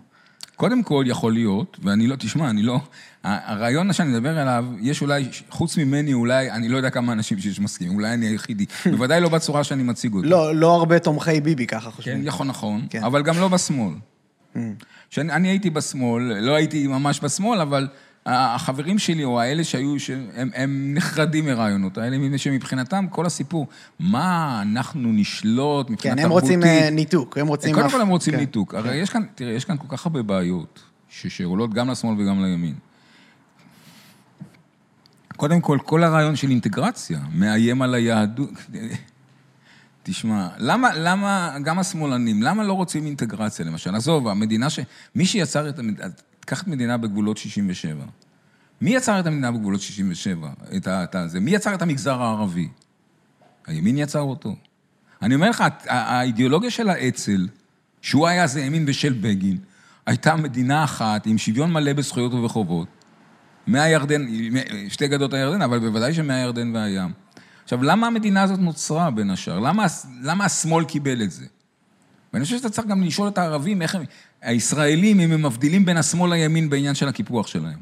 קודם 0.56 0.82
כל, 0.82 1.04
יכול 1.06 1.32
להיות, 1.32 1.78
ואני 1.82 2.06
לא, 2.06 2.16
תשמע, 2.16 2.50
אני 2.50 2.62
לא... 2.62 2.78
הרעיון 3.24 3.92
שאני 3.92 4.10
מדבר 4.10 4.38
עליו, 4.38 4.64
יש 4.80 5.02
אולי, 5.02 5.28
חוץ 5.50 5.76
ממני, 5.76 6.12
אולי, 6.12 6.50
אני 6.50 6.68
לא 6.68 6.76
יודע 6.76 6.90
כמה 6.90 7.12
אנשים 7.12 7.38
שיש 7.38 7.60
מסכימים, 7.60 7.94
אולי 7.94 8.14
אני 8.14 8.26
היחידי. 8.26 8.66
בוודאי 8.90 9.20
לא 9.20 9.28
בצורה 9.28 9.64
שאני 9.64 9.82
מציג 9.82 10.14
אותו. 10.14 10.28
לא, 10.28 10.54
לא 10.54 10.74
הרבה 10.74 10.98
תומכי 10.98 11.40
ביבי 11.40 11.66
ככה 11.66 11.90
חושבים. 11.90 12.20
כן, 12.20 12.26
יכול, 12.26 12.46
נכון, 12.46 12.86
כן. 12.90 13.04
אבל 13.04 13.22
גם 13.22 13.38
לא 13.38 13.48
בשמאל. 13.48 13.94
mm. 14.56 14.58
הייתי 15.44 15.70
בשמאל, 15.70 16.22
לא 16.22 16.54
הייתי 16.54 16.86
ממש 16.86 17.20
בשמאל, 17.22 17.60
אבל 17.60 17.88
החברים 18.26 18.98
שלי, 18.98 19.24
או 19.24 19.40
האלה 19.40 19.64
שהיו, 19.64 19.96
הם, 20.34 20.50
הם 20.54 20.92
נחרדים 20.94 21.44
מרעיונות 21.44 21.98
האלה, 21.98 22.18
מפני 22.18 22.38
שמבחינתם 22.38 23.06
כל 23.10 23.26
הסיפור, 23.26 23.66
מה 23.98 24.62
אנחנו 24.62 25.12
נשלוט 25.12 25.90
מבחינה 25.90 26.22
תרבותית. 26.22 26.48
כן, 26.48 26.54
הם 26.54 26.60
רוצים 26.60 26.84
אה, 26.84 26.90
ניתוק, 26.90 27.38
הם 27.38 27.46
רוצים... 27.46 27.74
קודם 27.74 27.90
כל 27.90 28.00
הם 28.00 28.08
רוצים 28.08 28.34
כן. 28.34 28.40
ניתוק. 28.40 28.72
כן. 28.72 28.78
הרי 28.78 28.96
יש 28.96 29.10
כאן, 29.10 29.22
תראה, 29.34 29.52
יש 29.52 29.64
כאן 29.64 29.76
כל 29.76 29.96
כך 29.96 30.06
הרבה 30.06 30.22
בעיות, 30.22 30.82
שעולות 31.08 31.74
גם 31.74 31.90
לשמאל 31.90 32.20
וגם 32.20 32.44
לימין. 32.44 32.74
קודם 35.36 35.60
כל, 35.60 35.78
כל 35.84 36.04
הרעיון 36.04 36.36
של 36.36 36.50
אינטגרציה 36.50 37.18
מאיים 37.32 37.82
על 37.82 37.94
היהדות. 37.94 38.50
תשמע, 40.02 40.48
למה, 40.58 40.94
למה, 40.94 41.56
גם 41.62 41.78
השמאלנים, 41.78 42.42
למה 42.42 42.64
לא 42.64 42.72
רוצים 42.72 43.06
אינטגרציה 43.06 43.64
למשל? 43.64 43.94
עזוב, 43.94 44.28
המדינה 44.28 44.70
ש... 44.70 44.80
מי 45.14 45.26
שיצר 45.26 45.68
את 45.68 45.78
קח 46.44 46.62
את 46.62 46.68
מדינה 46.68 46.96
בגבולות 46.96 47.36
67. 47.36 48.04
מי 48.80 48.94
יצר 48.94 49.20
את 49.20 49.26
המדינה 49.26 49.52
בגבולות 49.52 49.80
67? 49.80 50.48
את 50.76 51.14
ה... 51.14 51.28
זה? 51.28 51.40
מי 51.40 51.50
יצר 51.50 51.74
את 51.74 51.82
המגזר 51.82 52.22
הערבי? 52.22 52.68
הימין 53.66 53.98
יצר 53.98 54.20
אותו. 54.20 54.56
אני 55.22 55.34
אומר 55.34 55.50
לך, 55.50 55.64
האידיאולוגיה 55.86 56.70
של 56.70 56.88
האצ"ל, 56.88 57.48
שהוא 58.02 58.28
היה 58.28 58.46
זה 58.46 58.60
ימין 58.60 58.84
ושל 58.88 59.12
בגין, 59.12 59.58
הייתה 60.06 60.36
מדינה 60.36 60.84
אחת 60.84 61.26
עם 61.26 61.38
שוויון 61.38 61.72
מלא 61.72 61.92
בזכויות 61.92 62.34
ובחובות. 62.34 62.88
מהירדן, 63.66 64.26
שתי 64.88 65.08
גדות 65.08 65.32
הירדן, 65.32 65.62
אבל 65.62 65.78
בוודאי 65.78 66.14
שמהירדן 66.14 66.76
והים. 66.76 67.12
עכשיו, 67.64 67.82
למה 67.82 68.06
המדינה 68.06 68.42
הזאת 68.42 68.58
נוצרה 68.58 69.10
בין 69.10 69.30
השאר? 69.30 69.58
למה, 69.58 69.86
למה 70.22 70.44
השמאל 70.44 70.84
קיבל 70.84 71.22
את 71.22 71.30
זה? 71.30 71.46
ואני 72.32 72.44
חושב 72.44 72.56
שאתה 72.56 72.70
צריך 72.70 72.86
גם 72.86 73.02
לשאול 73.02 73.28
את 73.28 73.38
הערבים, 73.38 73.82
איך 73.82 73.94
הם, 73.94 74.04
הישראלים, 74.44 75.20
אם 75.20 75.32
הם 75.32 75.46
מבדילים 75.46 75.84
בין 75.84 75.96
השמאל 75.96 76.34
לימין 76.34 76.70
בעניין 76.70 76.94
של 76.94 77.08
הקיפוח 77.08 77.46
שלהם. 77.46 77.78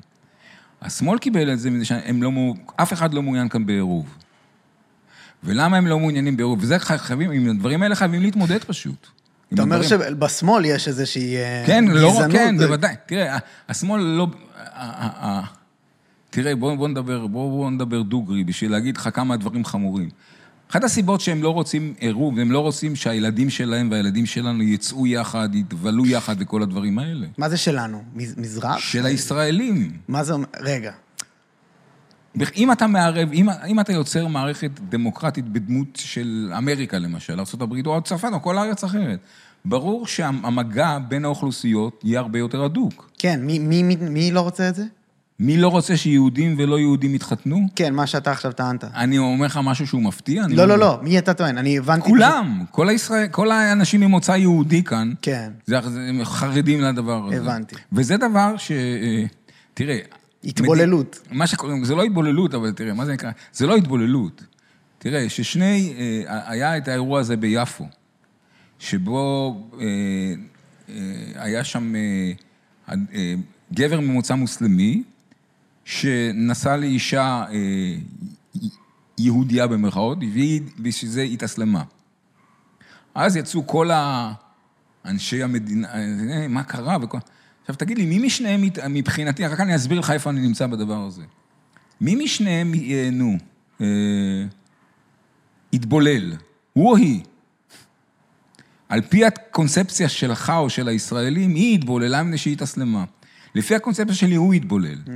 השמאל 0.82 1.18
קיבל 1.18 1.52
את 1.52 1.58
זה 1.58 1.70
מזה 1.70 1.84
שהם 1.84 2.22
לא, 2.22 2.30
אף 2.76 2.92
אחד 2.92 3.14
לא 3.14 3.22
מעוניין 3.22 3.48
כאן 3.48 3.66
בעירוב. 3.66 4.06
ולמה 5.44 5.76
הם 5.76 5.86
לא 5.86 5.98
מעוניינים 5.98 6.36
בעירוב? 6.36 6.58
וזה 6.62 6.78
חייבים, 6.78 7.30
עם 7.30 7.50
הדברים 7.50 7.82
האלה 7.82 7.94
חייבים 7.94 8.22
להתמודד 8.22 8.64
פשוט. 8.64 9.06
אתה 9.54 9.62
אומר 9.62 9.82
שבשמאל 9.82 10.64
יש 10.64 10.88
איזושהי 10.88 11.36
גזענות. 11.62 11.66
כן, 11.66 11.84
לא, 11.88 12.12
כן, 12.32 12.58
בוודאי. 12.58 12.94
תראה, 13.06 13.38
השמאל 13.68 14.00
לא... 14.00 14.26
תראה, 16.30 16.56
בואו 16.56 16.76
בוא 16.76 16.88
נדבר, 16.88 17.26
בוא 17.26 17.70
נדבר 17.70 18.02
דוגרי 18.02 18.44
בשביל 18.44 18.70
להגיד 18.70 18.96
לך 18.96 19.08
כמה 19.14 19.36
דברים 19.36 19.64
חמורים. 19.64 20.10
אחת 20.72 20.84
הסיבות 20.84 21.20
שהם 21.20 21.42
לא 21.42 21.50
רוצים 21.50 21.94
עירוב, 21.98 22.38
הם 22.38 22.52
לא 22.52 22.58
רוצים 22.60 22.96
שהילדים 22.96 23.50
שלהם 23.50 23.88
והילדים 23.90 24.26
שלנו 24.26 24.62
יצאו 24.62 25.06
יחד, 25.06 25.54
יתבלו 25.54 26.06
יחד 26.06 26.36
וכל 26.38 26.62
הדברים 26.62 26.98
האלה. 26.98 27.26
מה 27.38 27.48
זה 27.48 27.56
שלנו? 27.56 28.02
מז- 28.14 28.34
מזרח? 28.38 28.78
של 28.78 29.06
הישראלים. 29.06 29.92
מה 30.08 30.24
זה 30.24 30.32
אומר? 30.32 30.46
רגע. 30.60 30.92
אם 32.56 32.72
אתה 32.72 32.86
מערב, 32.86 33.28
אם, 33.32 33.46
אם 33.68 33.80
אתה 33.80 33.92
יוצר 33.92 34.26
מערכת 34.26 34.70
דמוקרטית 34.88 35.48
בדמות 35.48 35.88
של 35.96 36.52
אמריקה 36.58 36.98
למשל, 36.98 37.40
ארה"ב 37.40 37.86
או 37.86 38.02
צרפת 38.02 38.28
או 38.32 38.42
כל 38.42 38.58
ארץ 38.58 38.84
אחרת, 38.84 39.18
ברור 39.64 40.06
שהמגע 40.06 40.98
בין 41.08 41.24
האוכלוסיות 41.24 42.00
יהיה 42.04 42.20
הרבה 42.20 42.38
יותר 42.38 42.64
הדוק. 42.64 43.10
כן, 43.18 43.40
מי, 43.42 43.58
מי, 43.58 43.82
מי, 43.82 43.96
מי 43.96 44.30
לא 44.30 44.40
רוצה 44.40 44.68
את 44.68 44.74
זה? 44.74 44.84
מי 45.42 45.56
לא 45.56 45.68
רוצה 45.68 45.96
שיהודים 45.96 46.54
ולא 46.58 46.78
יהודים 46.78 47.14
יתחתנו? 47.14 47.66
כן, 47.76 47.94
מה 47.94 48.06
שאתה 48.06 48.30
עכשיו 48.30 48.52
טענת. 48.52 48.84
אני 48.84 49.18
אומר 49.18 49.46
לך 49.46 49.60
משהו 49.64 49.86
שהוא 49.86 50.02
מפתיע? 50.02 50.44
אני 50.44 50.56
לא, 50.56 50.64
לא, 50.64 50.78
לא, 50.78 50.98
מי 51.02 51.18
אתה 51.18 51.34
טוען? 51.34 51.58
אני 51.58 51.78
הבנתי... 51.78 52.08
כולם, 52.08 52.64
כל, 52.70 52.88
הישראל, 52.88 53.28
כל 53.28 53.50
האנשים 53.50 54.00
ממוצא 54.00 54.32
יהודי 54.32 54.84
כאן, 54.84 55.12
כן, 55.22 55.50
זה, 55.66 55.78
הם 55.78 56.24
חרדים 56.24 56.80
לדבר 56.80 57.26
הזה. 57.26 57.36
הבנתי. 57.36 57.76
וזה 57.92 58.16
דבר 58.16 58.56
ש... 58.56 58.72
אה, 58.72 59.24
תראה... 59.74 59.98
התבוללות. 60.44 61.20
מד... 61.30 61.36
מה 61.36 61.46
שקוראים, 61.46 61.84
זה 61.84 61.94
לא 61.94 62.02
התבוללות, 62.02 62.54
אבל 62.54 62.72
תראה, 62.72 62.94
מה 62.94 63.04
זה 63.04 63.12
נקרא? 63.12 63.30
זה 63.52 63.66
לא 63.66 63.76
התבוללות. 63.76 64.44
תראה, 64.98 65.28
ששני, 65.28 65.94
אה, 65.98 66.40
היה 66.50 66.76
את 66.76 66.88
האירוע 66.88 67.20
הזה 67.20 67.36
ביפו, 67.36 67.84
שבו 68.78 69.56
אה, 69.80 69.86
אה, 70.88 70.94
היה 71.34 71.64
שם 71.64 71.94
גבר 73.72 74.00
ממוצא 74.00 74.34
מוסלמי, 74.34 75.02
שנסע 75.84 76.76
לאישה 76.76 77.44
אה, 77.50 77.94
יהודייה 79.18 79.66
במרכאות, 79.66 80.18
והיא 80.18 80.62
בשביל 80.78 81.10
זה 81.10 81.22
התאסלמה. 81.22 81.82
אז 83.14 83.36
יצאו 83.36 83.66
כל 83.66 83.90
האנשי 85.04 85.42
המדינה, 85.42 85.88
אה, 85.94 86.48
מה 86.48 86.62
קרה 86.62 86.96
וכל... 87.02 87.18
עכשיו 87.60 87.76
תגיד 87.76 87.98
לי, 87.98 88.06
מי 88.06 88.26
משניהם, 88.26 88.64
מבחינתי, 88.90 89.46
רק 89.46 89.60
אני 89.60 89.76
אסביר 89.76 89.98
לך 89.98 90.10
איפה 90.10 90.30
אני 90.30 90.40
נמצא 90.40 90.66
בדבר 90.66 90.98
הזה. 91.06 91.22
מי 92.00 92.24
משניהם, 92.24 92.72
אה, 92.74 93.08
נו, 93.12 93.36
אה, 93.80 93.86
התבולל? 95.72 96.32
הוא 96.72 96.90
או 96.90 96.96
היא? 96.96 97.20
על 98.88 99.00
פי 99.02 99.24
הקונספציה 99.24 100.08
שלך 100.08 100.52
או 100.56 100.70
של 100.70 100.88
הישראלים, 100.88 101.54
היא 101.54 101.74
התבוללה 101.78 102.22
מפני 102.22 102.38
שהיא 102.38 102.52
התאסלמה. 102.52 103.04
לפי 103.54 103.74
הקונספציה 103.74 104.14
שלי, 104.14 104.34
הוא 104.34 104.54
התבולל. 104.54 104.98
Mm. 105.06 105.10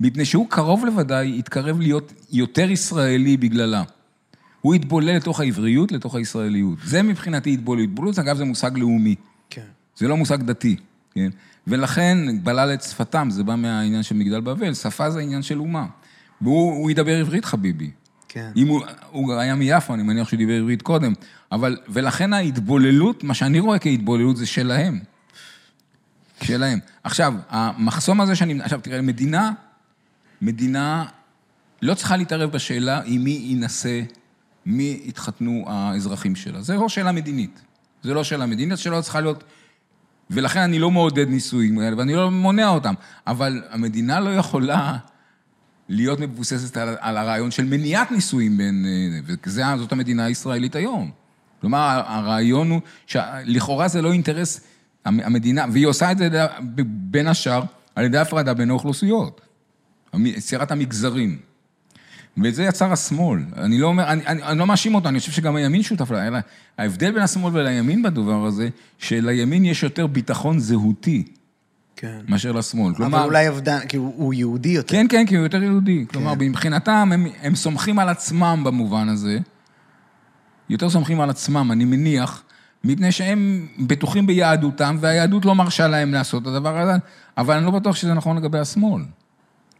מפני 0.00 0.24
שהוא 0.24 0.46
קרוב 0.48 0.84
לוודאי 0.84 1.38
התקרב 1.38 1.80
להיות 1.80 2.12
יותר 2.32 2.70
ישראלי 2.70 3.36
בגללה. 3.36 3.82
הוא 4.60 4.74
התבולל 4.74 5.16
לתוך 5.16 5.40
העבריות, 5.40 5.92
לתוך 5.92 6.14
הישראליות. 6.14 6.78
זה 6.84 7.02
מבחינתי 7.02 7.52
התבוללות. 7.52 7.88
התבוללות, 7.88 8.18
אגב, 8.18 8.36
זה 8.36 8.44
מושג 8.44 8.78
לאומי. 8.78 9.14
כן. 9.50 9.66
זה 9.96 10.08
לא 10.08 10.16
מושג 10.16 10.42
דתי, 10.42 10.76
כן? 11.14 11.30
ולכן 11.66 12.18
בלל 12.42 12.74
את 12.74 12.82
שפתם, 12.82 13.28
זה 13.30 13.44
בא 13.44 13.56
מהעניין 13.56 14.02
של 14.02 14.14
מגדל 14.14 14.40
בבל, 14.40 14.74
שפה 14.74 15.10
זה 15.10 15.20
עניין 15.20 15.42
של 15.42 15.58
אומה. 15.58 15.86
והוא 16.40 16.90
ידבר 16.90 17.20
עברית, 17.20 17.44
חביבי. 17.44 17.90
כן. 18.28 18.50
אם 18.56 18.68
הוא, 18.68 18.82
הוא 19.10 19.32
היה 19.32 19.54
מיפו, 19.54 19.94
אני 19.94 20.02
מניח 20.02 20.28
שהוא 20.28 20.38
דיבר 20.38 20.52
עברית 20.52 20.82
קודם, 20.82 21.12
אבל, 21.52 21.76
ולכן 21.88 22.32
ההתבוללות, 22.32 23.24
מה 23.24 23.34
שאני 23.34 23.60
רואה 23.60 23.78
כהתבוללות 23.78 24.36
זה 24.36 24.46
שלהם. 24.46 25.00
שלהם. 26.42 26.78
עכשיו, 27.04 27.34
המחסום 27.48 28.20
הזה 28.20 28.36
שאני... 28.36 28.60
עכשיו, 28.62 28.80
תראה, 28.80 29.02
מדינה, 29.02 29.52
מדינה 30.42 31.04
לא 31.82 31.94
צריכה 31.94 32.16
להתערב 32.16 32.50
בשאלה 32.50 33.00
עם 33.04 33.24
מי 33.24 33.30
יינשא, 33.30 34.00
מי 34.66 35.00
יתחתנו 35.04 35.64
האזרחים 35.66 36.36
שלה. 36.36 36.62
זה 36.62 36.74
לא 36.74 36.88
שאלה 36.88 37.12
מדינית. 37.12 37.62
זה 38.02 38.14
לא 38.14 38.24
שאלה 38.24 38.46
מדינית, 38.46 38.78
שלא 38.78 39.00
צריכה 39.00 39.20
להיות... 39.20 39.44
ולכן 40.30 40.60
אני 40.60 40.78
לא 40.78 40.90
מעודד 40.90 41.28
נישואים, 41.28 41.76
ואני 41.76 42.14
לא 42.14 42.30
מונע 42.30 42.68
אותם. 42.68 42.94
אבל 43.26 43.62
המדינה 43.70 44.20
לא 44.20 44.30
יכולה 44.30 44.96
להיות 45.88 46.20
מבוססת 46.20 46.76
על, 46.76 46.96
על 47.00 47.16
הרעיון 47.16 47.50
של 47.50 47.64
מניעת 47.64 48.10
נישואים 48.10 48.56
בין... 48.56 48.86
וזאת 49.46 49.92
המדינה 49.92 50.24
הישראלית 50.24 50.74
היום. 50.74 51.10
כלומר, 51.60 52.02
הרעיון 52.06 52.70
הוא 52.70 52.80
שלכאורה 53.06 53.88
זה 53.88 54.02
לא 54.02 54.12
אינטרס 54.12 54.60
המדינה, 55.04 55.64
והיא 55.72 55.86
עושה 55.86 56.12
את 56.12 56.18
זה 56.18 56.28
בין 56.86 57.26
השאר 57.26 57.62
על 57.94 58.04
ידי 58.04 58.18
הפרדה 58.18 58.54
בין 58.54 58.70
האוכלוסיות, 58.70 59.40
יצירת 60.14 60.70
המגזרים. 60.70 61.38
וזה 62.42 62.64
יצר 62.64 62.92
השמאל. 62.92 63.40
אני 63.56 63.78
לא 63.78 63.86
אומר, 63.86 64.04
אני, 64.04 64.26
אני, 64.26 64.42
אני 64.42 64.58
לא 64.58 64.66
מאשים 64.66 64.94
אותו, 64.94 65.08
אני 65.08 65.20
חושב 65.20 65.32
שגם 65.32 65.56
הימין 65.56 65.82
שותף 65.82 66.10
לה. 66.10 66.40
ההבדל 66.78 67.12
בין 67.12 67.22
השמאל 67.22 67.56
ולימין 67.56 68.02
בדבר 68.02 68.46
הזה, 68.46 68.68
שלימין 68.98 69.64
יש 69.64 69.82
יותר 69.82 70.06
ביטחון 70.06 70.58
זהותי. 70.58 71.24
כן. 71.96 72.20
מאשר 72.28 72.52
לשמאל. 72.52 72.94
כלומר... 72.94 73.18
אבל 73.18 73.26
אולי 73.26 73.48
אובדן, 73.48 73.80
כי 73.88 73.96
הוא, 73.96 74.14
הוא 74.16 74.34
יהודי 74.34 74.68
יותר. 74.68 74.92
כן, 74.92 75.06
כן, 75.08 75.26
כי 75.26 75.36
הוא 75.36 75.42
יותר 75.42 75.62
יהודי. 75.62 75.98
כן. 75.98 76.12
כלומר, 76.12 76.34
מבחינתם, 76.38 77.10
הם, 77.12 77.26
הם 77.42 77.54
סומכים 77.54 77.98
על 77.98 78.08
עצמם 78.08 78.62
במובן 78.64 79.08
הזה. 79.08 79.38
יותר 80.68 80.90
סומכים 80.90 81.20
על 81.20 81.30
עצמם, 81.30 81.72
אני 81.72 81.84
מניח, 81.84 82.42
מפני 82.84 83.12
שהם 83.12 83.66
בטוחים 83.78 84.26
ביהדותם, 84.26 84.96
והיהדות 85.00 85.44
לא 85.44 85.54
מרשה 85.54 85.88
להם 85.88 86.12
לעשות 86.12 86.42
את 86.42 86.46
הדבר 86.46 86.78
הזה, 86.78 86.92
אבל 87.38 87.56
אני 87.56 87.66
לא 87.66 87.70
בטוח 87.70 87.96
שזה 87.96 88.14
נכון 88.14 88.36
לגבי 88.36 88.58
השמאל. 88.58 89.02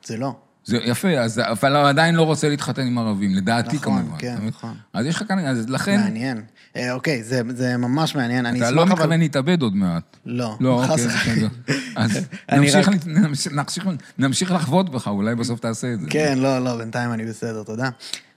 זה 0.04 0.16
לא. 0.16 0.34
זה 0.64 0.76
יפה, 0.84 1.18
אז, 1.18 1.40
אבל 1.44 1.76
הוא 1.76 1.88
עדיין 1.88 2.14
לא 2.14 2.22
רוצה 2.22 2.48
להתחתן 2.48 2.86
עם 2.86 2.98
ערבים, 2.98 3.34
לדעתי 3.34 3.76
נכון, 3.76 4.02
כמובן. 4.02 4.18
כן, 4.18 4.36
נכון. 4.46 4.74
אז 4.92 5.06
יש 5.06 5.16
לך 5.16 5.28
כאן, 5.28 5.38
אז 5.38 5.68
לכן... 5.68 6.00
מעניין. 6.00 6.42
אה, 6.76 6.92
אוקיי, 6.92 7.22
זה, 7.22 7.42
זה 7.48 7.76
ממש 7.76 8.14
מעניין. 8.14 8.46
אני 8.46 8.58
אתה 8.58 8.70
לא 8.70 8.82
אבל... 8.82 8.92
מתכוון 8.92 9.20
להתאבד 9.20 9.62
עוד 9.62 9.76
מעט. 9.76 10.16
לא. 10.26 10.56
לא, 10.60 10.84
אוקיי, 10.84 11.06
בסדר. 11.06 11.48
אז 11.96 12.26
נמשיך, 12.52 12.88
רק... 12.88 12.94
נמשיך, 13.06 13.86
נמשיך 14.18 14.52
לחוות 14.52 14.90
בך, 14.90 15.08
אולי 15.08 15.34
בסוף 15.34 15.60
תעשה 15.60 15.92
את 15.92 16.00
זה. 16.00 16.06
כן, 16.10 16.38
לא, 16.38 16.64
לא, 16.64 16.76
בינתיים 16.76 17.12
אני 17.12 17.26
בסדר, 17.26 17.62
תודה. 17.62 17.88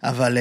אבל... 0.03 0.37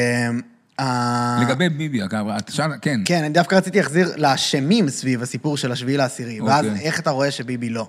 אה, 0.81 1.39
לגבי 1.43 1.69
ביבי, 1.69 2.05
אגב, 2.05 2.29
אתה 2.29 2.53
שאל, 2.53 2.71
כן. 2.83 3.01
כן, 3.05 3.19
אני 3.25 3.29
דווקא 3.29 3.55
רציתי 3.55 3.79
להחזיר 3.79 4.13
לאשמים 4.17 4.89
סביב 4.89 5.23
הסיפור 5.23 5.57
של 5.57 5.73
השביעי 5.73 5.97
לעשירי, 5.97 6.41
ואז 6.41 6.67
אוקיי. 6.67 6.81
איך 6.81 7.01
אתה 7.01 7.11
רואה 7.11 7.31
שביבי 7.31 7.69
לא? 7.69 7.89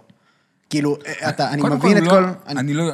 כאילו, 0.74 0.98
אתה, 1.30 1.50
אני 1.50 1.62
מבין 1.62 1.98
את 1.98 2.04
לא, 2.04 2.10
כל... 2.10 2.24
אני, 2.48 2.60
אני 2.60 2.74
לא... 2.74 2.92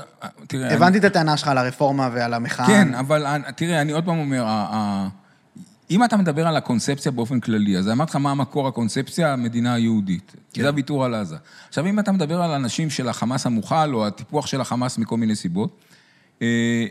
תראה... 0.47 0.73
הבנתי 0.73 0.97
אני... 0.97 0.97
את 0.97 1.03
הטענה 1.03 1.37
שלך 1.37 1.47
על 1.47 1.57
הרפורמה 1.57 2.09
ועל 2.13 2.33
המחאה. 2.33 2.67
כן, 2.67 2.95
אבל 2.95 3.25
תראה, 3.55 3.81
אני 3.81 3.91
עוד 3.91 4.05
פעם 4.05 4.19
אומר, 4.19 4.45
אם 5.91 6.03
אתה 6.03 6.17
מדבר 6.17 6.47
על 6.47 6.57
הקונספציה 6.57 7.11
באופן 7.11 7.39
כללי, 7.39 7.77
אז 7.77 7.89
אמרתי 7.89 8.09
לך 8.09 8.15
מה 8.15 8.31
המקור 8.31 8.67
הקונספציה, 8.67 9.33
המדינה 9.33 9.73
היהודית. 9.73 10.35
כן. 10.53 10.61
זה 10.61 10.67
הוויתור 10.67 11.05
על 11.05 11.13
עזה. 11.13 11.35
עכשיו, 11.67 11.85
אם 11.85 11.99
אתה 11.99 12.11
מדבר 12.11 12.41
על 12.41 12.51
אנשים 12.51 12.89
של 12.89 13.09
החמאס 13.09 13.45
המוכל, 13.45 13.93
או 13.93 14.07
הטיפוח 14.07 14.47
של 14.47 14.61
החמאס 14.61 14.97
מכל 14.97 15.17
מיני 15.17 15.35
סיבות, 15.35 15.77
אה, 16.41 16.85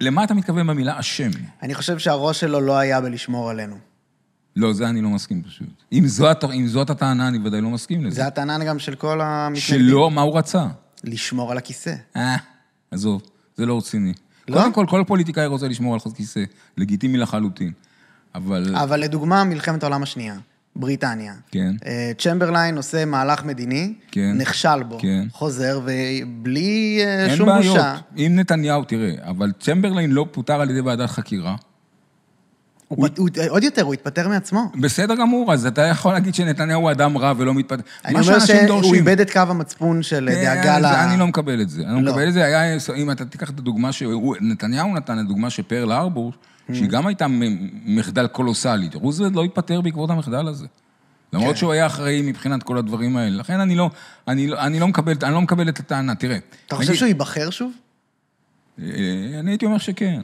למה 0.00 0.24
אתה 0.24 0.34
מתכוון 0.34 0.66
במילה 0.66 1.00
אשם? 1.00 1.30
אני 1.62 1.74
חושב 1.74 1.98
שהראש 1.98 2.40
שלו 2.40 2.60
לא 2.60 2.78
היה 2.78 3.00
בלשמור 3.00 3.50
עלינו. 3.50 3.76
לא, 4.56 4.72
זה 4.72 4.88
אני 4.88 5.00
לא 5.00 5.08
מסכים 5.08 5.42
פשוט. 5.42 5.82
אם 5.92 6.06
זאת, 6.06 6.44
אם 6.44 6.66
זאת 6.66 6.90
הטענה, 6.90 7.28
אני 7.28 7.38
ודאי 7.44 7.60
לא 7.60 7.70
מסכים 7.70 8.04
לזה. 8.04 8.16
זה 8.16 8.26
הטענה 8.26 8.64
גם 8.64 8.78
של 8.78 8.94
כל 8.94 9.20
המתנגדים. 9.20 9.60
שלא, 9.60 10.10
מה 10.10 10.20
הוא 10.20 10.38
רצה? 10.38 10.66
לשמור 11.04 11.52
על 11.52 11.58
הכיסא. 11.58 11.94
אה, 12.16 12.36
עזוב, 12.90 13.22
זה 13.56 13.66
לא 13.66 13.78
רציני. 13.78 14.12
לא? 14.48 14.60
קודם 14.60 14.72
כל, 14.72 14.86
כל 14.88 15.04
פוליטיקאי 15.06 15.46
רוצה 15.46 15.68
לשמור 15.68 15.94
על 15.94 16.00
כיסא. 16.14 16.44
לגיטימי 16.76 17.18
לחלוטין. 17.18 17.72
אבל... 18.34 18.76
אבל 18.76 19.00
לדוגמה, 19.00 19.44
מלחמת 19.44 19.82
העולם 19.82 20.02
השנייה, 20.02 20.34
בריטניה. 20.76 21.34
כן. 21.50 21.76
אה, 21.86 22.12
צ'מברליין 22.18 22.76
עושה 22.76 23.04
מהלך 23.04 23.44
מדיני, 23.44 23.94
כן. 24.10 24.32
נכשל 24.38 24.82
בו, 24.82 24.98
כן. 24.98 25.26
חוזר, 25.32 25.80
ובלי 25.84 26.98
אה, 27.00 27.26
אין 27.26 27.36
שום 27.36 27.48
בעיות. 27.48 27.76
בושה. 27.76 27.96
אם 28.16 28.32
נתניהו, 28.34 28.84
תראה, 28.84 29.12
אבל 29.20 29.52
צ'מברליין 29.60 30.10
לא 30.10 30.26
פוטר 30.30 30.60
על 30.60 30.70
ידי 30.70 30.80
ועדת 30.80 31.10
חקירה. 31.10 31.56
הוא, 32.88 32.98
הוא, 32.98 33.28
הוא, 33.36 33.44
עוד 33.48 33.62
יותר, 33.64 33.82
הוא 33.82 33.94
התפטר 33.94 34.28
מעצמו. 34.28 34.72
בסדר 34.80 35.14
גמור, 35.14 35.52
אז 35.52 35.66
אתה 35.66 35.82
יכול 35.82 36.12
להגיד 36.12 36.34
שנתניהו 36.34 36.80
הוא 36.80 36.90
אדם 36.90 37.18
רע 37.18 37.32
ולא 37.36 37.54
מתפטר. 37.54 37.82
אני 38.04 38.14
אומר 38.20 38.38
שהוא. 38.38 38.94
איבד 38.94 39.20
את 39.20 39.30
קו 39.30 39.38
המצפון 39.38 40.02
של 40.02 40.28
כן, 40.32 40.44
דאגה 40.44 40.78
ל... 40.78 40.82
זה- 40.82 41.04
אני 41.04 41.16
לא 41.20 41.26
מקבל 41.26 41.60
את 41.60 41.68
זה. 41.70 41.82
אני 41.82 41.94
לא. 41.94 42.00
לא 42.02 42.10
מקבל 42.12 42.28
את 42.28 42.32
זה. 42.32 42.44
היה, 42.44 42.76
אם 42.96 43.10
אתה 43.10 43.24
תיקח 43.24 43.50
את 43.50 43.58
הדוגמה 43.58 43.92
שנתניהו 43.92 44.94
נתן, 44.94 45.18
הדוגמה 45.18 45.50
של 45.50 45.62
פרל 45.62 45.92
ארבור, 45.92 46.32
Mm. 46.70 46.74
שהיא 46.74 46.88
גם 46.88 47.06
הייתה 47.06 47.26
מחדל 47.84 48.26
קולוסלי. 48.26 48.88
רוזוולט 48.94 49.32
לא 49.34 49.44
התפטר 49.44 49.80
בעקבות 49.80 50.10
המחדל 50.10 50.48
הזה. 50.48 50.66
למרות 51.32 51.50
כן. 51.50 51.56
שהוא 51.56 51.72
היה 51.72 51.86
אחראי 51.86 52.22
מבחינת 52.22 52.62
כל 52.62 52.78
הדברים 52.78 53.16
האלה. 53.16 53.36
לכן 53.36 53.60
אני 53.60 53.74
לא, 53.74 53.90
אני 54.28 54.46
לא, 54.46 54.60
אני 54.60 54.80
לא 54.80 54.88
מקבל, 54.88 55.12
אני 55.22 55.34
לא 55.34 55.40
מקבל 55.40 55.68
את 55.68 55.78
הטענה. 55.80 56.14
תראה. 56.14 56.38
אתה 56.66 56.76
חושב 56.76 56.88
נגיד- 56.88 56.98
שהוא 56.98 57.06
ייבחר 57.08 57.50
שוב? 57.50 57.72
אה, 58.82 58.84
אני 59.40 59.50
הייתי 59.50 59.66
אומר 59.66 59.78
שכן. 59.78 60.20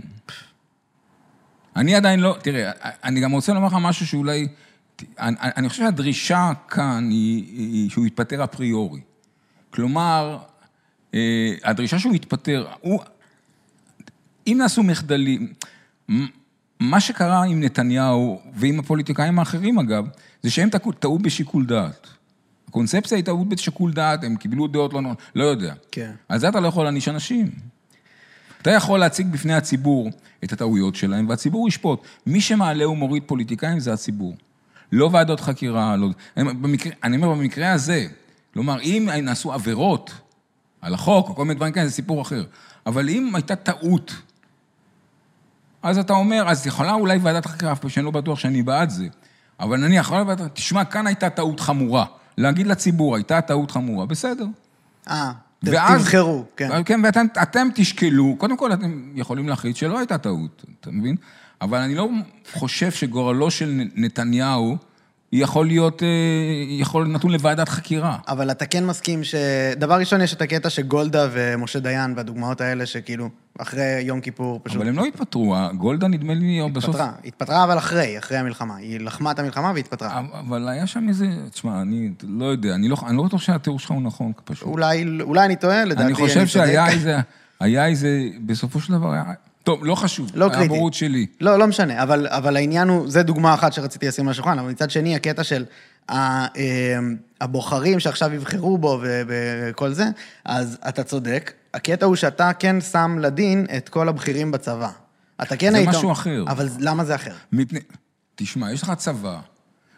אני 1.77 1.95
עדיין 1.95 2.21
לא, 2.21 2.37
תראה, 2.43 2.71
אני 3.05 3.21
גם 3.21 3.33
רוצה 3.33 3.53
לומר 3.53 3.67
לך 3.67 3.77
משהו 3.81 4.07
שאולי, 4.07 4.49
אני, 5.19 5.37
אני 5.41 5.69
חושב 5.69 5.83
שהדרישה 5.83 6.53
כאן 6.69 7.09
היא, 7.11 7.45
היא 7.59 7.91
שהוא 7.91 8.07
יתפטר 8.07 8.45
אפריורי. 8.45 9.01
כלומר, 9.71 10.39
אה, 11.15 11.55
הדרישה 11.65 11.99
שהוא 11.99 12.15
יתפטר, 12.15 12.67
הוא, 12.81 13.01
אם 14.47 14.57
נעשו 14.59 14.83
מחדלים, 14.83 15.53
מה 16.81 17.01
שקרה 17.01 17.45
עם 17.45 17.61
נתניהו, 17.61 18.41
ועם 18.55 18.79
הפוליטיקאים 18.79 19.39
האחרים 19.39 19.79
אגב, 19.79 20.07
זה 20.43 20.51
שהם 20.51 20.69
טעו- 21.01 21.19
בשיקול 21.19 21.67
דעת. 21.67 22.07
הקונספציה 22.69 23.17
היא 23.17 23.25
טעות 23.25 23.49
בשיקול 23.49 23.93
דעת, 23.93 24.25
הם 24.25 24.37
קיבלו 24.37 24.67
דעות 24.67 24.93
לא 24.93 25.01
נכונות, 25.01 25.19
לא 25.35 25.45
יודע. 25.45 25.75
כן. 25.93 26.13
על 26.29 26.39
זה 26.39 26.49
אתה 26.49 26.61
לא 26.61 26.69
יכול 26.69 26.85
להעניש 26.85 27.09
אנשים. 27.09 27.51
אתה 28.63 28.71
יכול 28.71 29.01
להציג 29.01 29.27
בפני 29.27 29.55
הציבור 29.55 30.11
את 30.45 30.53
הטעויות 30.53 30.95
שלהם, 30.95 31.29
והציבור 31.29 31.69
ישפוט. 31.69 32.03
מי 32.27 32.41
שמעלה 32.41 32.89
ומוריד 32.89 33.23
פוליטיקאים 33.27 33.81
זה 33.81 33.93
הציבור. 33.93 34.35
לא 34.93 35.09
ועדות 35.13 35.41
חקירה, 35.41 35.97
לא... 35.97 36.09
הם, 36.37 36.63
במקרה, 36.63 36.93
אני 37.05 37.17
אומר, 37.17 37.29
במקרה 37.31 37.73
הזה, 37.73 38.07
כלומר, 38.55 38.81
אם 38.81 39.09
נעשו 39.23 39.53
עבירות 39.53 40.11
על 40.81 40.95
החוק, 40.95 41.29
או 41.29 41.35
כל 41.35 41.45
מיני 41.45 41.55
דברים 41.55 41.73
כאלה, 41.73 41.87
זה 41.87 41.93
סיפור 41.93 42.23
אחר. 42.23 42.45
אבל 42.87 43.09
אם 43.09 43.35
הייתה 43.35 43.57
טעות, 43.57 44.15
אז 45.83 45.99
אתה 45.99 46.13
אומר, 46.13 46.45
אז 46.49 46.67
יכולה 46.67 46.93
אולי 46.93 47.19
ועדת 47.19 47.47
חקירה, 47.47 47.73
אף 47.73 47.79
פעם 47.81 47.91
שאני 47.91 48.05
לא 48.05 48.11
בטוח 48.11 48.39
שאני 48.39 48.63
בעד 48.63 48.91
זה, 48.91 49.07
אבל 49.61 49.77
נניח, 49.81 50.07
יכולה 50.07 50.23
ועדת- 50.27 50.55
תשמע, 50.55 50.85
כאן 50.85 51.07
הייתה 51.07 51.31
טעות 51.31 51.61
חמורה. 51.61 52.05
להגיד 52.39 52.67
לציבור, 52.67 53.15
הייתה 53.17 53.41
טעות 53.41 53.71
חמורה, 53.71 54.07
בסדר. 54.07 54.47
אה, 55.11 55.33
ואז- 55.65 56.01
תבחרו, 56.03 56.45
כן. 56.57 56.71
כן, 56.85 57.01
ואתם 57.05 57.27
אתם 57.43 57.69
תשקלו, 57.75 58.35
קודם 58.39 58.57
כל 58.57 58.73
אתם 58.73 59.13
יכולים 59.15 59.49
להחליט 59.49 59.77
שלא 59.77 59.99
הייתה 59.99 60.19
טעות, 60.19 60.65
אתה 60.81 60.91
מבין? 60.91 61.17
אבל 61.61 61.79
אני 61.79 61.95
לא 61.95 62.09
חושב 62.53 62.91
שגורלו 62.91 63.51
של 63.51 63.81
נתניהו 63.95 64.77
יכול 65.33 65.67
להיות, 65.67 66.03
אה, 66.03 66.09
יכול 66.69 67.07
נתון 67.07 67.31
לוועדת 67.31 67.69
חקירה. 67.69 68.19
אבל 68.29 68.51
אתה 68.51 68.67
כן 68.67 68.87
מסכים 68.87 69.25
ש... 69.25 69.35
דבר 69.77 69.95
ראשון, 69.95 70.21
יש 70.21 70.35
את 70.35 70.43
הקטע 70.43 70.71
שגולדה 70.71 71.29
ומשה 71.33 71.81
דיין 71.81 72.15
והדוגמאות 72.17 72.61
האלה, 72.61 72.87
שכאילו, 72.87 73.29
אחרי 73.59 74.01
יום 74.01 74.21
כיפור 74.21 74.61
פשוט 74.63 74.77
אבל 74.77 74.89
הם 74.89 74.97
לא 74.97 75.05
התפטרו, 75.05 75.57
גולדה 75.77 76.09
נדמה 76.09 76.35
לי 76.35 76.61
או 76.61 76.71
בסוף... 76.71 76.89
התפטרה. 76.89 77.13
התפטרה, 77.25 77.65
אבל 77.65 77.79
אחרי, 77.79 78.19
אחרי 78.19 78.39
המלחמה. 78.39 78.77
היא 78.77 79.01
לחמה 79.01 79.31
את 79.31 79.39
המלחמה 79.39 79.73
והתפטרה. 79.75 80.23
אבל 80.49 80.69
היה 80.69 80.87
שם 80.87 81.09
איזה, 81.09 81.27
תשמע, 81.51 81.83
אני 81.83 82.11
לא 82.23 82.45
יודע, 82.45 82.75
אני 82.75 82.89
לא, 82.89 82.97
אני 83.07 83.17
לא 83.17 83.23
בטוח 83.23 83.41
שהתיאור 83.41 83.79
שלך 83.79 83.91
הוא 83.91 84.03
נכון, 84.03 84.33
פשוט. 84.45 84.69
אולי, 84.69 85.05
אולי 85.21 85.45
אני 85.45 85.57
טועה, 85.57 85.85
לדעתי 85.85 86.03
אני 86.03 86.07
אני 86.07 86.15
חושב 86.15 86.47
שהיה 86.47 86.85
צודק. 86.85 86.97
איזה, 86.97 87.17
היה 87.61 87.87
איזה, 87.87 88.09
בסופו 88.47 88.81
של 88.81 88.93
דבר 88.93 89.13
היה... 89.13 89.25
טוב, 89.65 89.85
לא 89.85 89.95
חשוב. 89.95 90.31
לא 90.35 90.49
קריטי. 90.49 90.65
הבורות 90.65 90.95
שלי. 90.95 91.27
לא, 91.41 91.59
לא 91.59 91.67
משנה, 91.67 92.03
אבל, 92.03 92.27
אבל 92.31 92.57
העניין 92.57 92.89
הוא, 92.89 93.11
זה 93.11 93.23
דוגמה 93.23 93.55
אחת 93.55 93.73
שרציתי 93.73 94.09
לשים 94.09 94.29
על 94.29 94.31
השולחן, 94.31 94.59
אבל 94.59 94.71
מצד 94.71 94.91
שני, 94.91 95.17
הקטע 95.17 95.45
של 95.45 95.65
ה, 96.09 96.47
אה, 96.57 96.99
הבוחרים 97.41 98.01
שעכשיו 98.01 98.35
יבחרו 98.35 98.79
בו 98.79 99.01
וכל 99.03 99.93
זה, 99.93 100.05
אז 100.45 100.79
אתה 100.89 101.05
צודק. 101.05 101.53
הקטע 101.75 102.07
הוא 102.07 102.17
שאתה 102.17 102.53
כן 102.53 102.81
שם 102.81 103.19
לדין 103.21 103.67
את 103.77 103.89
כל 103.89 104.09
הבכירים 104.09 104.51
בצבא. 104.51 104.91
אתה 105.43 105.57
כן 105.57 105.71
זה 105.71 105.77
היית... 105.77 105.89
משהו 105.89 106.13
אחר. 106.13 106.45
אבל 106.49 106.69
למה 106.79 107.05
זה 107.05 107.15
אחר? 107.15 107.35
מפני... 107.53 107.81
תשמע, 108.35 108.73
יש 108.73 108.83
לך 108.83 108.93
צבא. 108.97 109.39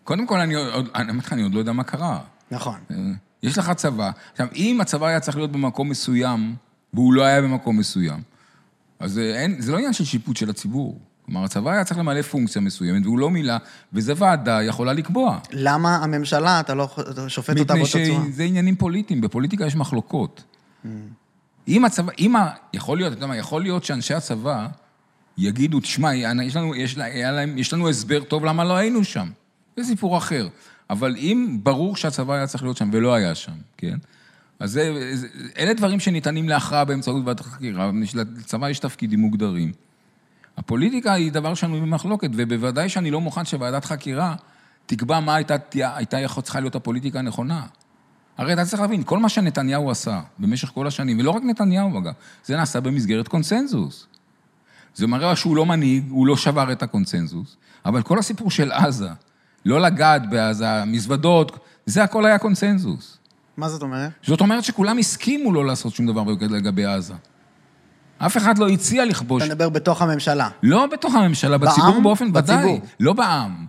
קודם 0.05 0.27
כל, 0.27 0.41
אני 0.41 0.55
עוד, 0.55 0.89
אני 0.95 1.11
אומר 1.11 1.19
לך, 1.19 1.33
אני 1.33 1.43
עוד 1.43 1.55
לא 1.55 1.59
יודע 1.59 1.73
מה 1.73 1.85
קרה. 1.85 2.21
נכון. 2.51 2.77
אה, 2.91 2.97
יש 3.43 3.59
לך 3.59 3.71
צבא. 3.71 4.11
עכשיו, 4.33 4.47
אם 4.55 4.81
הצבא 4.81 5.07
היה 5.07 5.21
צריך 5.21 5.37
להיות 5.37 5.53
במקום 5.53 5.89
מסוים, 5.89 6.55
והוא 6.95 7.15
לא 7.15 7.23
היה 7.23 7.43
במקום 7.43 7.79
מסוים, 7.79 8.21
אז 8.99 9.19
אה, 9.19 9.41
אין, 9.41 9.61
זה 9.61 9.73
לא 9.73 9.77
עניין 9.77 9.93
של 9.93 10.05
שיפוט 10.05 10.37
של 10.37 10.51
הציבור. 10.51 11.01
כלומר, 11.27 11.45
הצבא 11.45 11.71
היה 11.71 11.85
צריך 11.85 11.99
למלא 11.99 12.23
פונקציה 12.23 12.63
מסוימת, 12.63 13.07
והוא 13.07 13.19
לא 13.19 13.31
מילא, 13.31 13.55
וזה 13.93 14.13
ועדה 14.17 14.63
יכולה 14.63 14.93
לקבוע. 14.93 15.39
למה 15.53 15.97
הממשלה, 15.97 16.61
אתה 16.61 16.75
לא 16.75 16.89
שופט 17.29 17.59
אותה 17.59 17.75
מפני 17.75 17.93
באותה 17.93 18.09
צורה? 18.15 18.27
שזה 18.33 18.43
עניינים 18.43 18.77
פוליטיים, 18.77 19.21
בפוליטיקה 19.21 19.67
יש 19.67 19.77
מחלוקות. 19.77 20.45
אם 21.69 21.85
הצבא, 21.85 22.13
אם 22.19 22.37
ה... 22.37 22.51
יכול 22.73 22.99
להיות, 22.99 23.13
אתה 23.13 23.19
יודע 23.19 23.27
מה, 23.27 23.37
יכול 23.37 23.63
להיות 23.63 23.85
שאנשי 23.85 24.15
הצבא 24.15 24.67
יגידו, 25.39 25.81
תשמע, 25.81 26.15
יש 26.15 26.57
לנו, 26.57 26.75
יש, 26.75 26.99
להם, 26.99 27.59
יש 27.59 27.73
לנו 27.73 27.89
הסבר 27.89 28.25
טוב 28.25 28.45
למה 28.45 28.65
לא 28.65 28.77
היינו 28.77 29.05
שם. 29.05 29.29
זה 29.77 29.85
סיפור 29.85 30.19
אחר. 30.19 30.49
אבל 30.91 31.17
אם 31.17 31.59
ברור 31.63 31.97
שהצבא 31.97 32.35
היה 32.35 32.47
צריך 32.47 32.63
להיות 32.63 32.77
שם 32.77 32.91
ולא 32.93 33.15
היה 33.15 33.35
שם, 33.35 33.53
כן? 33.77 33.97
אז 34.59 34.71
זה, 34.71 34.93
אלה 35.59 35.75
דברים 35.75 36.01
שניתנים 36.01 36.49
להכרעה 36.49 36.85
באמצעות 36.85 37.27
ועדת 37.27 37.41
חקירה, 37.41 37.91
לצבא 38.15 38.71
יש 38.71 38.79
תפקידים 38.79 39.21
מוגדרים. 39.21 39.73
הפוליטיקה 40.57 41.13
היא 41.13 41.33
דבר 41.33 41.55
שנוי 41.55 41.81
במחלוקת, 41.81 42.31
ובוודאי 42.37 42.89
שאני 42.89 43.11
לא 43.11 43.21
מוכן 43.21 43.45
שוועדת 43.45 43.85
חקירה 43.85 44.35
תקבע 44.87 45.21
מה 45.21 45.35
הייתה, 45.35 45.57
הייתה 45.75 46.17
צריכה 46.43 46.61
להיות 46.61 46.75
הפוליטיקה 46.75 47.19
הנכונה. 47.19 47.67
הרי 48.39 48.53
אתה 48.53 48.65
צריך 48.65 48.83
להבין, 48.83 49.03
כל 49.03 49.19
מה 49.19 49.29
שנתניהו 49.29 49.91
עשה 49.91 50.21
במשך 50.39 50.69
כל 50.69 50.87
השנים, 50.87 51.19
ולא 51.19 51.31
רק 51.31 51.43
נתניהו 51.43 51.99
אגב, 51.99 52.13
זה 52.45 52.57
נעשה 52.57 52.81
במסגרת 52.81 53.29
קונסנזוס. 53.29 54.07
זה 54.95 55.07
מראה 55.07 55.37
שהוא 55.37 55.57
לא 55.57 55.67
מנהיג, 55.67 56.05
הוא 56.11 56.27
לא 56.27 56.37
שבר 56.37 56.73
את 56.73 56.83
הקונסנזוס, 56.83 57.57
אבל 57.85 58.03
כל 58.03 58.19
הסיפור 58.19 58.51
של 58.51 58.73
עזה, 58.73 59.09
לא 59.65 59.81
לגעת 59.81 60.31
בעזה, 60.31 60.85
מזוודות, 60.85 61.59
זה 61.87 62.05
הכל 62.05 62.27
היה 62.27 62.39
קונסנזוס. 62.39 63.19
מה 63.57 63.69
זאת 63.69 63.83
אומרת? 63.83 64.11
זאת 64.23 64.41
אומרת 64.41 64.65
שכולם 64.65 64.99
הסכימו 64.99 65.53
לא 65.53 65.67
לעשות 65.67 65.95
שום 65.95 66.07
דבר 66.07 66.23
לגבי 66.41 66.85
עזה. 66.85 67.15
אף 68.19 68.37
אחד 68.37 68.59
לא 68.59 68.69
הציע 68.69 69.05
לכבוש. 69.05 69.43
אתה 69.43 69.55
מדבר 69.55 69.69
בתוך 69.69 70.03
הממשלה. 70.03 70.49
לא 70.63 70.87
בתוך 70.87 71.15
הממשלה, 71.15 71.59
בציבור 71.59 71.93
בעם? 71.93 72.03
באופן 72.03 72.27
ודאי. 72.35 72.57
בציבור. 72.57 72.81
לא 73.01 73.13
בעם. 73.13 73.67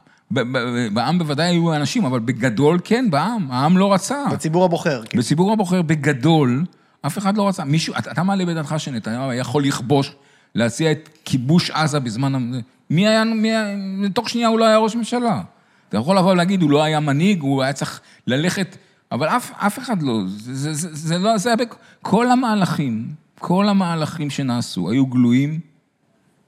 בעם 0.94 1.20
בוודאי 1.20 1.48
היו 1.48 1.76
אנשים, 1.76 2.06
אבל 2.06 2.20
בגדול 2.20 2.80
כן, 2.84 3.06
בעם. 3.12 3.48
העם 3.52 3.78
לא 3.78 3.94
רצה. 3.94 4.24
בציבור 4.32 4.66
הבוחר, 4.66 5.04
כן. 5.10 5.20
בציבור 5.20 5.54
הבוחר 5.54 5.82
בגדול, 5.82 6.66
אף 7.02 7.18
אחד 7.18 7.38
לא 7.38 7.48
רצה. 7.48 7.64
מישהו, 7.64 7.94
אתה, 7.98 8.24
מעלה 8.24 8.46
בדעתך 8.46 8.76
שנתניהו 8.78 9.30
היה 9.30 9.40
יכול 9.40 9.64
לכבוש, 9.64 10.16
להציע 10.56 10.92
את 10.92 11.10
כיבוש 11.26 11.72
עזה 11.72 12.00
בזמן... 12.00 12.52
מי 12.90 13.08
היה, 13.08 13.24
מי 13.24 13.50
היה, 13.50 13.76
תוך 14.14 14.30
שנייה 14.30 14.48
הוא 14.48 14.60
לא 14.60 14.66
היה 14.66 14.78
ראש 14.78 14.96
ממשלה. 14.96 15.42
אתה 15.90 15.98
יכול 15.98 16.18
לבוא 16.18 16.32
ולהגיד, 16.32 16.62
הוא 16.62 16.72
לא 16.72 16.84
היה 16.84 17.00
מנהיג, 17.00 17.42
הוא 17.42 17.64
היה 17.64 17.74
צריך 17.74 18.02
ללכת, 18.28 18.78
אבל 19.12 19.28
אף, 19.28 19.52
אף 19.58 19.80
אחד 19.80 20.02
לא, 20.02 20.22
זה, 20.28 20.54
זה, 20.56 20.74
זה, 20.74 20.96
זה 20.96 21.18
לא, 21.18 21.38
זה 21.38 21.50
היה, 21.50 21.58
כל 22.02 22.32
המהלכים, 22.32 23.08
כל 23.40 23.70
המהלכים 23.70 24.30
שנעשו 24.30 24.90
היו 24.92 25.06
גלויים, 25.06 25.60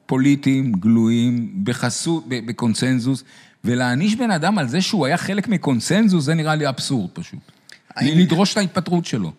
פוליטיים, 0.05 0.71
גלויים, 0.71 1.63
בחסות, 1.63 2.23
ב- 2.27 2.45
בקונסנזוס, 2.45 3.23
ולהעניש 3.63 4.15
בן 4.15 4.31
אדם 4.31 4.57
על 4.57 4.67
זה 4.67 4.81
שהוא 4.81 5.05
היה 5.05 5.17
חלק 5.17 5.47
מקונסנזוס, 5.47 6.23
זה 6.25 6.33
נראה 6.33 6.55
לי 6.55 6.69
אבסורד 6.69 7.09
פשוט. 7.13 7.39
האם- 7.95 8.17
לדרוש 8.19 8.51
את 8.53 8.57
ההתפטרות 8.57 9.05
שלו. 9.05 9.31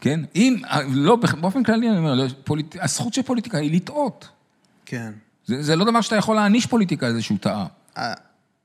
כן? 0.00 0.20
אם, 0.36 0.56
לא, 0.92 1.16
באופן 1.40 1.62
כללי 1.62 1.88
אני 1.90 1.98
אומר, 1.98 2.14
לא, 2.14 2.24
פוליט... 2.44 2.76
הזכות 2.80 3.14
של 3.14 3.22
פוליטיקה 3.22 3.58
היא 3.58 3.72
לטעות. 3.76 4.28
כן. 4.86 5.12
זה, 5.46 5.62
זה 5.62 5.76
לא 5.76 5.84
דבר 5.84 6.00
שאתה 6.00 6.16
יכול 6.16 6.36
להעניש 6.36 6.66
פוליטיקה 6.66 7.06
על 7.06 7.12
זה 7.12 7.22
שהוא 7.22 7.38
טעה. 7.38 7.66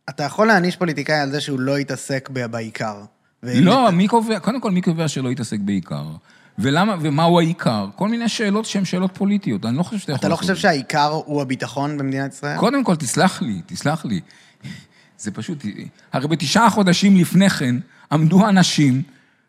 אתה 0.10 0.24
יכול 0.24 0.48
להעניש 0.48 0.76
פוליטיקאי 0.76 1.20
על 1.20 1.32
זה 1.32 1.42
שהוא 1.42 1.60
לא 1.60 1.80
יתעסק 1.80 2.30
בעיקר. 2.52 2.96
לא, 3.44 3.92
מי 3.92 4.08
קובע, 4.08 4.40
קודם 4.40 4.62
כל, 4.62 4.72
מי 4.72 4.82
קובע 4.82 5.08
שלא 5.08 5.30
יתעסק 5.30 5.60
בעיקר? 5.60 6.04
ולמה, 6.60 6.96
ומהו 7.02 7.40
העיקר? 7.40 7.88
כל 7.96 8.08
מיני 8.10 8.30
שאלות 8.30 8.66
שהן 8.66 8.86
שאלות 8.86 9.12
פוליטיות, 9.14 9.66
אני 9.66 9.78
לא 9.78 9.84
חושב 9.84 9.98
שאתה 9.98 10.12
יכול 10.12 10.20
אתה 10.20 10.30
לא 10.30 10.36
חושב. 10.36 10.56
שהעיקר 10.56 11.22
הוא 11.26 11.42
הביטחון 11.42 11.98
במדינת 11.98 12.34
ישראל? 12.34 12.58
קודם 12.58 12.84
כל, 12.84 12.96
תסלח 12.96 13.42
לי, 13.42 13.62
תסלח 13.66 14.06
לי. 14.06 14.20
זה 15.18 15.32
פשוט, 15.32 15.66
הרי 16.14 16.28
בתשעה 16.28 16.70
חודשים 16.70 17.18
לפני 17.18 17.50
כן 17.50 17.76
עמדו 18.12 18.50
אנשים 18.50 19.02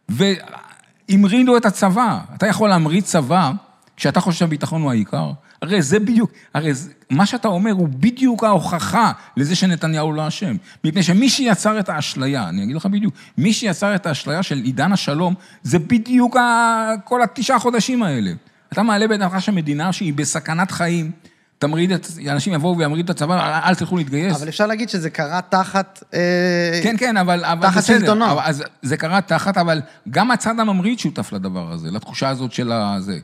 והמרידו 0.09 1.57
את 1.57 1.67
הצבא. 1.67 2.21
אתה 2.35 2.47
יכול 2.47 2.69
להמריד 2.69 3.05
צבא 3.05 3.53
כשאתה 3.97 4.21
חושב 4.21 4.39
שהביטחון 4.39 4.83
הוא 4.83 4.91
העיקר? 4.91 5.31
הרי 5.63 5.83
זה 5.83 5.99
בדיוק, 5.99 6.31
הרי 6.55 6.75
זה, 6.75 6.91
מה 7.11 7.27
שאתה 7.27 7.49
אומר 7.49 7.73
הוא 7.73 7.89
בדיוק 7.89 8.45
ההוכחה 8.45 9.13
לזה 9.37 9.57
שנתניהו 9.57 10.13
לא 10.13 10.29
אשם. 10.29 10.57
מפני 10.85 11.03
שמי 11.03 11.29
שיצר 11.29 11.81
את 11.81 11.89
האשליה, 11.89 12.49
אני 12.49 12.65
אגיד 12.65 12.77
לך 12.77 12.87
בדיוק, 12.87 13.15
מי 13.39 13.53
שיצר 13.53 13.95
את 13.95 14.07
האשליה 14.07 14.43
של 14.43 14.59
עידן 14.59 14.93
השלום, 14.93 15.35
זה 15.63 15.79
בדיוק 15.79 16.37
ה, 16.37 16.93
כל 17.05 17.23
התשעה 17.23 17.59
חודשים 17.59 18.03
האלה. 18.03 18.33
אתה 18.73 18.83
מעלה 18.83 19.09
בדעתך 19.09 19.43
שמדינה 19.43 19.93
שהיא 19.93 20.15
בסכנת 20.15 20.71
חיים, 20.71 21.11
תמריד 21.59 21.93
את, 21.93 22.07
אנשים 22.31 22.53
יבואו 22.53 22.79
וימרידו 22.79 23.13
את 23.13 23.17
הצבא, 23.17 23.61
אל 23.69 23.75
תלכו 23.75 23.97
להתגייס. 23.97 24.37
אבל 24.37 24.49
אפשר 24.49 24.67
להגיד 24.67 24.89
שזה 24.89 25.11
קרה 25.11 25.41
תחת... 25.41 26.03
אה, 26.15 26.81
כן, 26.83 26.97
כן, 26.99 27.17
אבל... 27.17 27.45
אבל 27.45 27.69
תחת. 27.69 27.85
שלטונו. 27.85 28.41
אז 28.41 28.65
זה 28.83 28.97
קרה 28.97 29.21
תחת, 29.21 29.59
אבל 29.59 29.81
גם 30.11 30.31
הצד 30.31 30.61
הממריד 30.61 30.99
שותף 30.99 31.33
לדבר 31.33 31.73
הזה, 31.73 31.91
לתחושה 31.91 32.29
הזאת 32.29 32.53
של 32.53 32.73
הזה. 32.73 33.19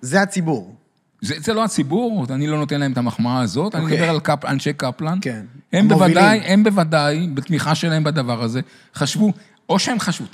זה 0.00 0.22
הציבור. 0.22 0.74
זה, 1.20 1.34
זה 1.38 1.54
לא 1.54 1.64
הציבור, 1.64 2.26
אני 2.30 2.46
לא 2.46 2.58
נותן 2.58 2.80
להם 2.80 2.92
את 2.92 2.98
המחמאה 2.98 3.40
הזאת, 3.42 3.74
אני 3.74 3.84
אוקיי. 3.84 3.96
מדבר 3.96 4.10
על 4.10 4.20
קפ, 4.20 4.44
אנשי 4.44 4.72
קפלן. 4.72 5.18
כן. 5.20 5.42
הם 5.72 5.84
המובילים. 5.90 6.14
בוודאי, 6.14 6.38
הם 6.38 6.64
בוודאי, 6.64 7.28
בתמיכה 7.34 7.74
שלהם 7.74 8.04
בדבר 8.04 8.42
הזה, 8.42 8.60
חשבו, 8.94 9.32
או 9.68 9.78
שהם 9.78 10.00
חשבו... 10.00 10.26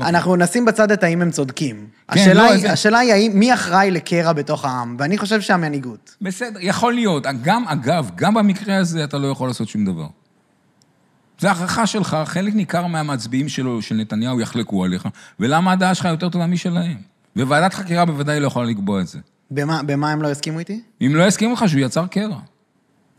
אנחנו 0.00 0.36
נשים 0.36 0.64
בצד 0.64 0.90
את 0.90 1.02
האם 1.02 1.22
הם 1.22 1.30
צודקים. 1.30 1.76
כן, 2.12 2.20
השאלה 2.20 2.34
לא, 2.42 2.50
היא- 2.52 2.60
זה- 2.60 2.72
השאלה 2.72 2.98
היא 2.98 3.12
האם- 3.12 3.32
מי 3.38 3.54
אחראי 3.54 3.90
לקרע 3.90 4.32
בתוך 4.32 4.64
העם, 4.64 4.96
ואני 4.98 5.18
חושב 5.18 5.40
שהמנהיגות. 5.40 6.16
בסדר, 6.20 6.58
יכול 6.62 6.92
להיות. 6.94 7.26
גם, 7.42 7.64
אגב, 7.68 8.10
גם 8.14 8.34
במקרה 8.34 8.76
הזה 8.76 9.04
אתה 9.04 9.18
לא 9.18 9.26
יכול 9.26 9.48
לעשות 9.48 9.68
שום 9.68 9.84
דבר. 9.84 10.06
זה 11.38 11.50
הערכה 11.50 11.86
שלך, 11.86 12.16
חלק 12.24 12.54
ניכר 12.54 12.86
מהמצביעים 12.86 13.48
שלו, 13.48 13.82
של 13.82 13.94
נתניהו 13.94 14.40
יחלקו 14.40 14.84
עליך, 14.84 15.08
ולמה 15.40 15.72
הדעה 15.72 15.94
שלך 15.94 16.04
יותר 16.04 16.28
טובה 16.28 16.46
משלהם? 16.46 17.13
וועדת 17.36 17.74
חקירה 17.74 18.04
בוודאי 18.04 18.40
לא 18.40 18.46
יכולה 18.46 18.66
לקבוע 18.66 19.00
את 19.00 19.06
זה. 19.06 19.18
במה 19.50 19.82
במה 19.82 20.10
הם 20.10 20.22
לא 20.22 20.30
הסכימו 20.30 20.58
איתי? 20.58 20.80
אם 21.00 21.12
לא 21.14 21.24
יסכימו 21.24 21.52
לך 21.52 21.68
שהוא 21.68 21.80
יצר 21.80 22.06
קרע. 22.06 22.38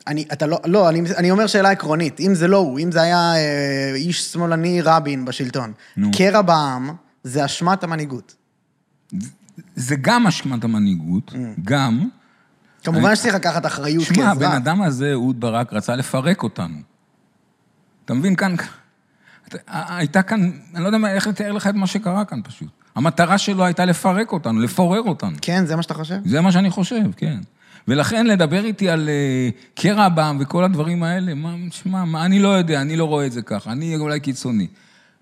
אני, 0.08 0.26
אתה 0.34 0.46
לא, 0.46 0.60
לא, 0.66 0.90
אני, 0.90 1.02
אני 1.18 1.32
אומר 1.32 1.48
שאלה 1.48 1.70
עקרונית, 1.70 2.20
אם 2.20 2.36
זה 2.36 2.48
לא 2.48 2.58
הוא, 2.58 2.80
אם 2.80 2.92
זה 2.92 3.02
היה 3.02 3.36
אה, 3.36 3.96
איש 3.96 4.32
שמאלני 4.32 4.82
רבין 4.82 5.26
בשלטון, 5.26 5.74
נו. 5.98 6.12
קרע 6.18 6.42
בעם 6.42 6.90
זה 7.24 7.46
אשמת 7.46 7.84
המנהיגות. 7.84 8.36
זה 9.76 9.96
גם 10.02 10.28
אשמת 10.28 10.64
המנהיגות, 10.64 11.34
גם... 11.64 12.10
כמובן 12.84 13.16
שצריך 13.16 13.36
לקחת 13.36 13.66
אחריות 13.66 14.04
שמע, 14.04 14.16
כאזרח. 14.16 14.32
הבן 14.32 14.56
אדם 14.56 14.82
הזה, 14.82 15.12
אהוד 15.12 15.40
ברק, 15.40 15.74
רצה 15.74 15.96
לפרק 15.96 16.44
אותנו. 16.44 16.78
אתה 18.06 18.14
מבין, 18.14 18.36
כאן... 18.36 18.56
הייתה 19.68 20.22
כאן, 20.22 20.52
אני 20.76 20.84
לא 20.84 20.88
יודע 20.88 21.08
איך 21.08 21.28
לתאר 21.28 21.52
לך 21.52 21.68
את 21.68 21.76
מה 21.76 21.88
שקרה 21.88 22.26
כאן 22.26 22.40
פשוט. 22.44 22.85
המטרה 22.96 23.38
שלו 23.38 23.66
הייתה 23.66 23.86
לפרק 23.86 24.32
אותנו, 24.32 24.60
לפורר 24.60 25.02
אותנו. 25.02 25.38
כן, 25.42 25.66
זה 25.66 25.76
מה 25.76 25.84
שאתה 25.84 25.94
חושב? 25.94 26.16
זה 26.26 26.42
מה 26.42 26.52
שאני 26.52 26.70
חושב, 26.70 27.12
כן. 27.18 27.40
ולכן 27.88 28.28
לדבר 28.28 28.66
איתי 28.66 28.90
על 28.90 29.10
אה, 29.10 29.50
קרע 29.76 30.10
בעם 30.10 30.38
וכל 30.40 30.64
הדברים 30.64 31.04
האלה, 31.04 31.34
מה, 31.34 31.56
שמע, 31.72 32.06
מה, 32.06 32.26
אני 32.26 32.40
לא 32.40 32.48
יודע, 32.48 32.82
אני 32.82 32.96
לא 32.96 33.06
רואה 33.06 33.26
את 33.26 33.32
זה 33.32 33.42
ככה, 33.42 33.72
אני 33.72 33.96
אולי 33.96 34.20
קיצוני. 34.20 34.68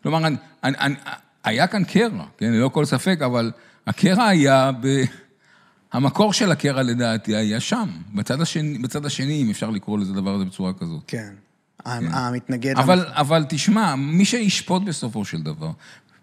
כלומר, 0.03 0.27
אני, 0.27 0.35
אני, 0.63 0.77
אני, 0.79 0.95
היה 1.43 1.67
כאן 1.67 1.83
קרע, 1.83 2.25
כן, 2.37 2.51
ללא 2.51 2.69
כל 2.69 2.85
ספק, 2.85 3.19
אבל 3.25 3.51
הקרע 3.87 4.23
היה 4.23 4.71
ב... 4.81 5.03
המקור 5.93 6.33
של 6.33 6.51
הקרע 6.51 6.83
לדעתי 6.83 7.35
היה 7.35 7.59
שם, 7.59 7.89
בצד 8.13 8.41
השני, 8.41 8.77
בצד 8.77 9.05
השני, 9.05 9.41
אם 9.41 9.49
אפשר 9.49 9.69
לקרוא 9.69 9.99
לזה 9.99 10.13
דבר 10.13 10.35
הזה 10.35 10.45
בצורה 10.45 10.73
כזאת. 10.73 11.01
כן. 11.07 11.33
המתנגד... 11.85 12.77
אבל, 12.77 13.05
אבל 13.07 13.45
תשמע, 13.49 13.95
מי 13.95 14.25
שישפוט 14.25 14.83
בסופו 14.83 15.25
של 15.25 15.41
דבר, 15.41 15.71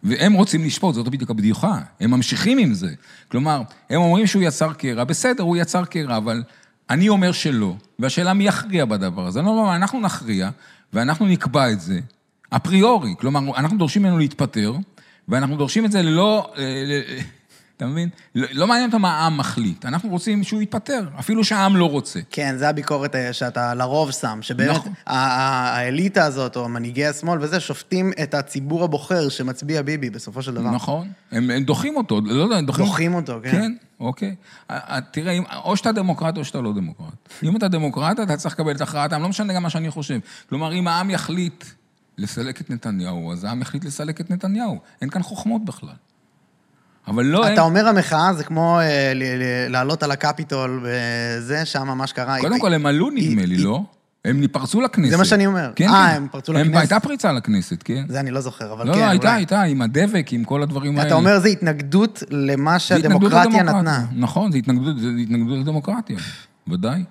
והם 0.03 0.33
רוצים 0.33 0.65
לשפוט, 0.65 0.95
זאת 0.95 1.09
בדיוק 1.09 1.31
הבדיחה, 1.31 1.79
הם 2.01 2.11
ממשיכים 2.11 2.59
עם 2.59 2.75
זה. 2.75 2.89
כלומר, 3.31 3.63
הם 3.91 4.01
אומרים 4.01 4.27
שהוא 4.27 4.43
יצר 4.43 4.73
קרע, 4.73 5.05
בסדר, 5.05 5.43
הוא 5.43 5.57
יצר 5.57 5.85
קרע, 5.85 6.17
אבל 6.17 6.43
אני 6.91 7.09
אומר 7.09 7.33
שלא, 7.33 7.75
והשאלה 7.99 8.35
מי 8.35 8.45
יכריע 8.45 8.85
בדבר 8.85 9.27
הזה. 9.27 9.43
לא, 9.43 9.57
לא, 9.57 9.75
אנחנו 9.77 10.01
נכריע, 10.01 10.51
ואנחנו 10.93 11.27
נקבע 11.27 11.73
את 11.73 11.81
זה, 11.81 12.01
אפריורי. 12.51 13.15
כלומר, 13.19 13.57
אנחנו 13.57 13.79
דורשים 13.79 14.03
ממנו 14.03 14.19
להתפטר, 14.19 14.73
ואנחנו 15.29 15.57
דורשים 15.57 15.85
את 15.85 15.93
זה 15.93 16.03
ללא... 16.03 16.53
אתה 17.81 17.89
מבין? 17.89 18.09
לא, 18.35 18.47
לא 18.53 18.67
מעניין 18.67 18.91
אותם 18.91 19.03
מה 19.03 19.19
העם 19.19 19.37
מחליט, 19.37 19.85
אנחנו 19.85 20.09
רוצים 20.09 20.45
שהוא 20.45 20.63
יתפטר, 20.63 21.09
אפילו 21.19 21.45
שהעם 21.45 21.77
לא 21.77 21.91
רוצה. 21.91 22.21
כן, 22.31 22.55
זה 22.59 22.69
הביקורת 22.69 23.15
אה, 23.15 23.33
שאתה 23.33 23.75
לרוב 23.75 24.11
שם, 24.11 24.39
שבאמת 24.43 24.77
נכון. 24.77 24.93
האליטה 25.07 26.25
הזאת, 26.25 26.57
או 26.57 26.69
מנהיגי 26.69 27.07
השמאל 27.07 27.39
וזה, 27.41 27.61
שופטים 27.61 28.13
את 28.23 28.35
הציבור 28.35 28.85
הבוחר 28.85 29.29
שמצביע 29.29 29.83
ביבי 29.83 30.11
בסופו 30.11 30.43
של 30.43 30.55
דבר. 30.55 30.71
נכון, 30.71 31.09
הם, 31.33 31.51
הם 31.51 31.65
דוחים 31.65 31.97
אותו, 31.97 32.21
לא 32.25 32.43
יודע, 32.43 32.57
הם 32.57 32.67
דוחים, 32.67 32.85
דוחים 32.85 33.15
אותו, 33.15 33.41
כן. 33.43 33.51
כן, 33.51 33.73
אוקיי. 34.01 34.35
תראה, 35.11 35.39
או 35.65 35.77
שאתה 35.77 35.93
דמוקרט 35.93 36.37
או 36.37 36.45
שאתה 36.45 36.61
לא 36.61 36.73
דמוקרט. 36.73 37.29
אם 37.43 37.57
אתה 37.57 37.69
דמוקרט, 37.69 38.21
אתה 38.21 38.37
צריך 38.37 38.55
לקבל 38.55 38.77
את 38.77 38.81
הכרעת 38.81 39.13
העם, 39.13 39.23
לא 39.23 39.29
משנה 39.29 39.53
גם 39.53 39.63
מה 39.63 39.71
שאני 39.71 39.91
חושב. 39.91 40.19
כלומר, 40.49 40.73
אם 40.73 40.89
העם 40.89 41.11
יחליט 41.11 41.65
לסלק 42.19 42.61
את 42.61 42.71
נתניהו, 42.71 43.33
אז 43.33 43.45
העם 43.45 43.63
יחליט 43.63 43.85
לסלק 43.85 44.21
את 44.21 44.31
נתניהו. 44.31 44.79
אין 45.01 45.11
כאן 45.11 45.23
חוכמות 45.23 45.65
בכלל. 45.65 45.95
אבל 47.09 47.25
לא 47.25 47.47
הם... 47.47 47.53
אתה 47.53 47.61
אומר 47.61 47.89
המחאה 47.89 48.33
זה 48.35 48.45
כמו 48.45 48.81
אה, 48.81 49.13
ל- 49.15 49.23
ל- 49.23 49.73
לעלות 49.73 50.03
על 50.03 50.11
הקפיטול 50.11 50.85
וזה, 50.85 51.65
שם 51.65 51.99
מה 51.99 52.07
שקרה. 52.07 52.41
קודם 52.41 52.61
כל, 52.61 52.73
הם 52.75 52.87
עלו, 52.87 53.11
נדמה 53.11 53.47
לי, 53.47 53.57
לא? 53.57 53.83
הם 54.25 54.47
פרצו 54.53 54.81
לכנסת. 54.81 55.11
זה 55.11 55.17
מה 55.17 55.25
שאני 55.25 55.47
אומר. 55.47 55.73
כן, 55.77 55.89
אה, 55.89 56.09
כן. 56.11 56.17
הם 56.17 56.27
פרצו 56.31 56.53
לכנסת? 56.53 56.77
הייתה 56.77 57.01
פריצה 57.01 57.33
לכנסת, 57.33 57.83
כן. 57.85 58.05
זה 58.09 58.21
אני 58.21 58.31
לא 58.31 58.41
זוכר, 58.41 58.73
אבל 58.73 58.87
לא, 58.89 58.95
כן, 58.95 59.01
לא, 59.01 59.05
הייתה, 59.09 59.29
אולי. 59.29 59.37
הייתה, 59.41 59.63
עם 59.63 59.83
הדבק, 59.83 60.33
עם 60.33 60.45
כל 60.45 60.63
הדברים 60.63 60.99
האלה. 60.99 61.07
אתה 61.09 61.15
אומר 61.15 61.39
זה 61.39 61.49
התנגדות 61.49 62.23
למה 62.31 62.79
שהדמוקרטיה. 62.79 63.63
נתנה. 63.63 64.05
נכון, 64.17 64.53
זה 64.53 64.59
התנגדות, 64.59 64.99
זה 64.99 65.09
התנגדות 65.23 65.59
לדמוקרטיה, 65.59 66.17
ודאי. 66.69 67.05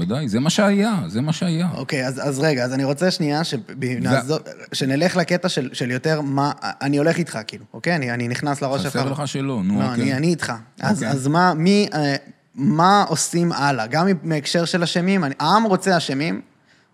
ודאי, 0.00 0.28
זה 0.28 0.40
מה 0.40 0.50
שהיה, 0.50 0.98
זה 1.06 1.20
מה 1.20 1.32
שהיה. 1.32 1.68
אוקיי, 1.74 2.06
אז, 2.06 2.28
אז 2.28 2.40
רגע, 2.40 2.64
אז 2.64 2.74
אני 2.74 2.84
רוצה 2.84 3.10
שנייה 3.10 3.44
שנעזור, 3.44 4.38
שנלך 4.72 5.16
לקטע 5.16 5.48
של, 5.48 5.70
של 5.72 5.90
יותר 5.90 6.20
מה, 6.20 6.52
אני 6.62 6.98
הולך 6.98 7.16
איתך, 7.16 7.38
כאילו, 7.46 7.64
אוקיי? 7.74 7.96
אני, 7.96 8.12
אני 8.12 8.28
נכנס 8.28 8.62
לראש 8.62 8.82
שלך. 8.82 8.92
חסר 8.92 9.12
לך 9.12 9.28
שלא, 9.28 9.62
נו, 9.64 9.80
לא, 9.80 9.84
אוקיי. 9.84 10.02
אני, 10.02 10.12
אני 10.12 10.26
איתך. 10.26 10.52
אז, 10.80 10.96
אוקיי. 10.96 11.08
אז 11.08 11.26
מה, 11.26 11.54
מי, 11.54 11.88
אה, 11.94 12.16
מה 12.54 13.04
עושים 13.08 13.52
הלאה? 13.52 13.86
גם 13.86 14.06
מהקשר 14.22 14.64
של 14.64 14.82
אשמים, 14.82 15.24
העם 15.38 15.64
רוצה 15.64 15.96
אשמים, 15.96 16.40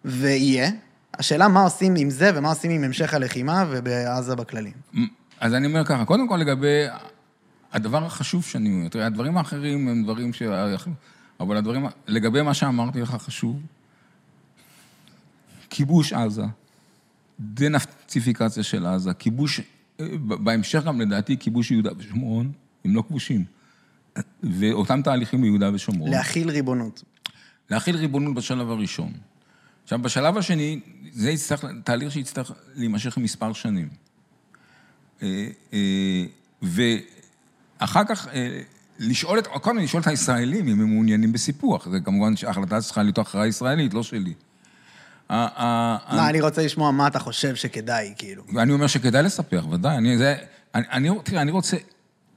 ויהיה. 0.05 0.71
השאלה 1.19 1.49
מה 1.49 1.63
עושים 1.63 1.95
עם 1.97 2.11
זה 2.11 2.31
ומה 2.35 2.49
עושים 2.49 2.71
עם 2.71 2.85
המשך 2.85 3.15
הלחימה 3.15 3.65
ובעזה 3.71 4.35
בכללי. 4.35 4.73
אז 5.41 5.55
אני 5.55 5.67
אומר 5.67 5.85
ככה, 5.85 6.05
קודם 6.05 6.29
כל 6.29 6.37
לגבי 6.37 6.85
הדבר 7.73 8.05
החשוב 8.05 8.45
שאני 8.45 8.69
אומר, 8.69 9.07
הדברים 9.07 9.39
האחרים 9.39 9.89
הם 9.89 10.03
דברים 10.03 10.33
ש... 10.33 10.43
אבל 11.41 11.57
הדברים, 11.57 11.87
לגבי 12.07 12.43
מה 12.43 12.55
שאמרתי 12.55 13.01
לך 13.01 13.11
חשוב, 13.11 13.63
כיבוש 15.71 16.13
עזה, 16.13 16.45
דנאציפיקציה 17.41 18.63
של 18.63 18.87
עזה, 18.87 19.15
כיבוש, 19.15 19.61
אה, 20.01 20.07
בהמשך 20.21 20.85
גם 20.85 21.01
לדעתי 21.01 21.37
כיבוש 21.37 21.71
יהודה 21.71 21.91
ושומרון, 21.99 22.53
הם 22.85 22.97
לא 22.97 23.03
כבושים, 23.09 23.45
ואותם 24.43 25.03
תהליכים 25.03 25.43
ביהודה 25.43 25.71
ושומרון. 25.75 26.11
להכיל 26.11 26.51
ריבונות. 26.51 27.05
להכיל 27.71 27.97
ריבונות 27.97 28.35
בשלב 28.35 28.71
הראשון. 28.71 29.13
עכשיו, 29.85 29.99
בשלב 29.99 30.37
השני, 30.37 30.81
זה 31.13 31.31
יצטרך, 31.31 31.65
תהליך 31.85 32.13
שיצטרך 32.13 32.53
להימשך 32.75 33.19
מספר 33.19 33.53
שנים. 33.53 33.89
אה, 35.23 35.49
אה, 35.73 36.25
ואחר 36.63 38.05
כך, 38.05 38.29
לשאול 38.99 39.39
את, 39.39 39.47
קודם 39.47 39.79
לשאול 39.79 40.03
את 40.03 40.07
הישראלים 40.07 40.69
אם 40.69 40.81
הם 40.81 40.91
מעוניינים 40.93 41.33
בסיפוח. 41.33 41.89
זה 41.89 42.01
כמובן 42.01 42.37
שההחלטה 42.37 42.81
צריכה 42.81 43.03
להיות 43.03 43.19
הכרעה 43.19 43.47
ישראלית, 43.47 43.95
לא 43.95 44.03
שלי. 44.03 44.35
מה, 45.31 45.99
אני 46.29 46.41
רוצה 46.41 46.65
לשמוע 46.65 46.91
מה 46.91 47.07
אתה 47.07 47.19
חושב 47.19 47.55
שכדאי, 47.55 48.15
כאילו. 48.19 48.43
ואני 48.55 48.73
אומר 48.73 48.87
שכדאי 48.87 49.23
לספח, 49.23 49.65
ודאי. 49.71 49.97
אני, 49.97 50.19
זה, 50.19 50.37
אני, 50.75 50.85
אני, 50.93 51.11
תראה, 51.25 51.43
אני 51.43 51.51
רוצה, 51.51 51.77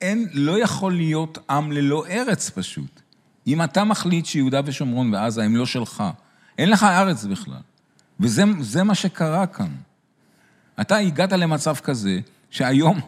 אין, 0.01 0.28
לא 0.34 0.60
יכול 0.60 0.93
להיות 0.93 1.38
עם 1.49 1.72
ללא 1.72 2.05
ארץ 2.10 2.49
פשוט. 2.49 3.01
אם 3.47 3.64
אתה 3.64 3.84
מחליט 3.84 4.26
שיהודה 4.26 4.62
ושומרון 4.66 5.14
ועזה 5.14 5.43
הם 5.43 5.55
לא 5.55 5.66
שלך, 5.66 6.03
אין 6.57 6.70
לך 6.70 6.84
ארץ 6.84 7.24
בכלל. 7.24 7.62
וזה 8.20 8.43
זה 8.60 8.84
מה 8.84 8.95
שקרה 8.95 9.47
כאן. 9.47 9.72
אתה 10.82 10.97
הגעת 10.97 11.32
למצב 11.32 11.76
כזה, 11.76 12.20
שהיום 12.49 12.99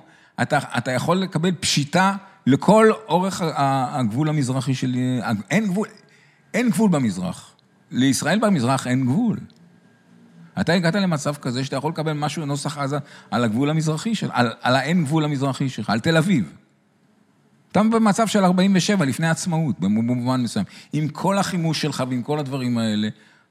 אתה, 0.41 0.60
אתה 0.78 0.91
יכול 0.91 1.18
לקבל 1.18 1.52
פשיטה 1.60 2.16
לכל 2.47 2.91
אורך 3.07 3.41
הגבול 3.55 4.29
המזרחי 4.29 4.73
של... 4.73 4.95
אין 5.49 5.67
גבול, 5.67 5.87
אין 6.53 6.69
גבול 6.69 6.89
במזרח. 6.89 7.55
לישראל 7.91 8.39
במזרח 8.39 8.87
אין 8.87 9.05
גבול. 9.05 9.39
אתה 10.61 10.73
הגעת 10.73 10.95
למצב 10.95 11.35
כזה 11.35 11.63
שאתה 11.63 11.75
יכול 11.75 11.91
לקבל 11.91 12.13
משהו 12.13 12.41
לנוסח 12.41 12.77
עזה 12.77 12.97
על 13.31 13.43
הגבול 13.43 13.69
המזרחי 13.69 14.15
שלך, 14.15 14.31
על, 14.33 14.53
על 14.61 14.75
האין 14.75 15.03
גבול 15.03 15.25
המזרחי 15.25 15.69
שלך, 15.69 15.89
על 15.89 15.99
תל 15.99 16.17
אביב. 16.17 16.53
אתה 17.71 17.83
במצב 17.83 18.27
של 18.27 18.43
47, 18.43 19.05
לפני 19.05 19.29
עצמאות, 19.29 19.79
במובן 19.79 20.41
מסוים. 20.41 20.65
עם 20.93 21.07
כל 21.07 21.37
החימוש 21.37 21.81
שלך 21.81 22.03
ועם 22.09 22.21
כל 22.21 22.39
הדברים 22.39 22.77
האלה, 22.77 23.07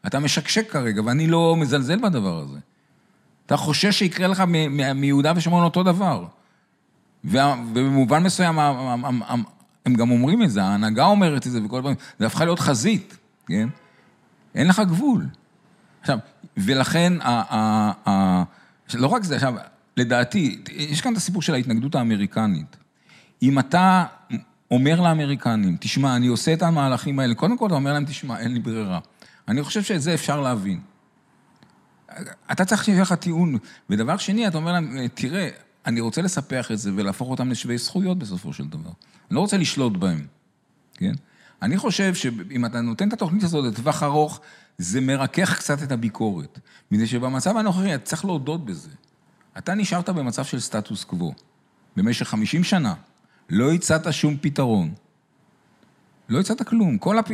אתה 0.07 0.18
משקשק 0.18 0.70
כרגע, 0.70 1.03
ואני 1.05 1.26
לא 1.26 1.57
מזלזל 1.57 1.99
בדבר 1.99 2.38
הזה. 2.38 2.59
אתה 3.47 3.57
חושש 3.57 3.99
שיקרה 3.99 4.28
לך 4.28 4.43
מיהודה 4.95 5.32
ושומרון 5.36 5.64
אותו 5.64 5.82
דבר. 5.82 6.26
ובמובן 7.25 8.23
מסוים, 8.23 8.59
הם 9.87 9.95
גם 9.95 10.11
אומרים 10.11 10.43
את 10.43 10.51
זה, 10.51 10.62
ההנהגה 10.62 11.05
אומרת 11.05 11.47
את 11.47 11.53
זה 11.53 11.64
וכל 11.64 11.77
הדברים, 11.77 11.97
זה 12.18 12.27
הפכה 12.27 12.45
להיות 12.45 12.61
חזית, 12.61 13.16
כן? 13.47 13.68
אין 14.55 14.68
לך 14.68 14.83
גבול. 14.87 15.27
עכשיו, 16.01 16.18
ולכן, 16.57 17.12
ה, 17.21 17.43
ה, 17.57 17.93
ה, 18.09 18.43
לא 18.95 19.07
רק 19.07 19.23
זה, 19.25 19.35
עכשיו, 19.35 19.55
לדעתי, 19.97 20.62
יש 20.71 21.01
כאן 21.01 21.12
את 21.12 21.16
הסיפור 21.16 21.43
של 21.43 21.55
ההתנגדות 21.55 21.95
האמריקנית. 21.95 22.77
אם 23.43 23.59
אתה 23.59 24.05
אומר 24.71 25.01
לאמריקנים, 25.01 25.77
תשמע, 25.81 26.16
אני 26.16 26.27
עושה 26.27 26.53
את 26.53 26.62
המהלכים 26.62 27.18
האלה, 27.18 27.35
קודם 27.35 27.59
כל 27.59 27.66
אתה 27.66 27.75
אומר 27.75 27.93
להם, 27.93 28.05
תשמע, 28.05 28.39
אין 28.39 28.55
לי 28.55 28.61
ברירה. 28.61 28.99
אני 29.49 29.62
חושב 29.62 29.83
שאת 29.83 30.03
זה 30.03 30.14
אפשר 30.14 30.41
להבין. 30.41 30.81
אתה 32.53 32.64
צריך 32.64 32.85
שיהיה 32.85 33.03
לך 33.03 33.12
טיעון. 33.12 33.59
ודבר 33.91 34.16
שני, 34.16 34.49
אתה 34.49 34.57
אומר 34.59 34.73
להם, 34.73 34.97
תראה, 35.14 35.49
אני 35.87 36.01
רוצה 36.01 36.22
לספח 36.22 36.70
את 36.70 36.78
זה 36.78 36.91
ולהפוך 36.95 37.31
אותם 37.31 37.51
לשווי 37.51 37.78
זכויות 37.78 38.18
בסופו 38.18 38.53
של 38.53 38.68
דבר. 38.68 38.91
אני 39.31 39.37
לא 39.37 39.41
רוצה 39.41 39.57
לשלוט 39.57 39.97
בהם, 39.97 40.26
כן? 40.95 41.12
אני 41.62 41.76
חושב 41.76 42.14
שאם 42.14 42.66
אתה 42.66 42.81
נותן 42.81 43.09
את 43.09 43.12
התוכנית 43.12 43.43
הזאת 43.43 43.72
לטווח 43.72 44.03
ארוך, 44.03 44.41
זה 44.78 45.01
מרכך 45.01 45.59
קצת 45.59 45.83
את 45.83 45.93
הביקורת. 45.93 46.59
מפני 46.91 47.07
שבמצב 47.07 47.57
הנוכחי, 47.57 47.95
אתה 47.95 48.05
צריך 48.05 48.24
להודות 48.24 48.64
בזה. 48.64 48.91
אתה 49.59 49.74
נשארת 49.74 50.09
במצב 50.09 50.45
של 50.45 50.61
סטטוס 50.61 51.05
קוו. 51.05 51.35
במשך 51.97 52.28
50 52.28 52.64
שנה. 52.64 52.95
לא 53.51 53.72
הצעת 53.72 54.12
שום 54.12 54.37
פתרון. 54.41 54.95
לא 56.28 56.41
הצעת 56.41 56.62
כלום. 56.62 56.99
כל 56.99 57.18
הפ... 57.18 57.28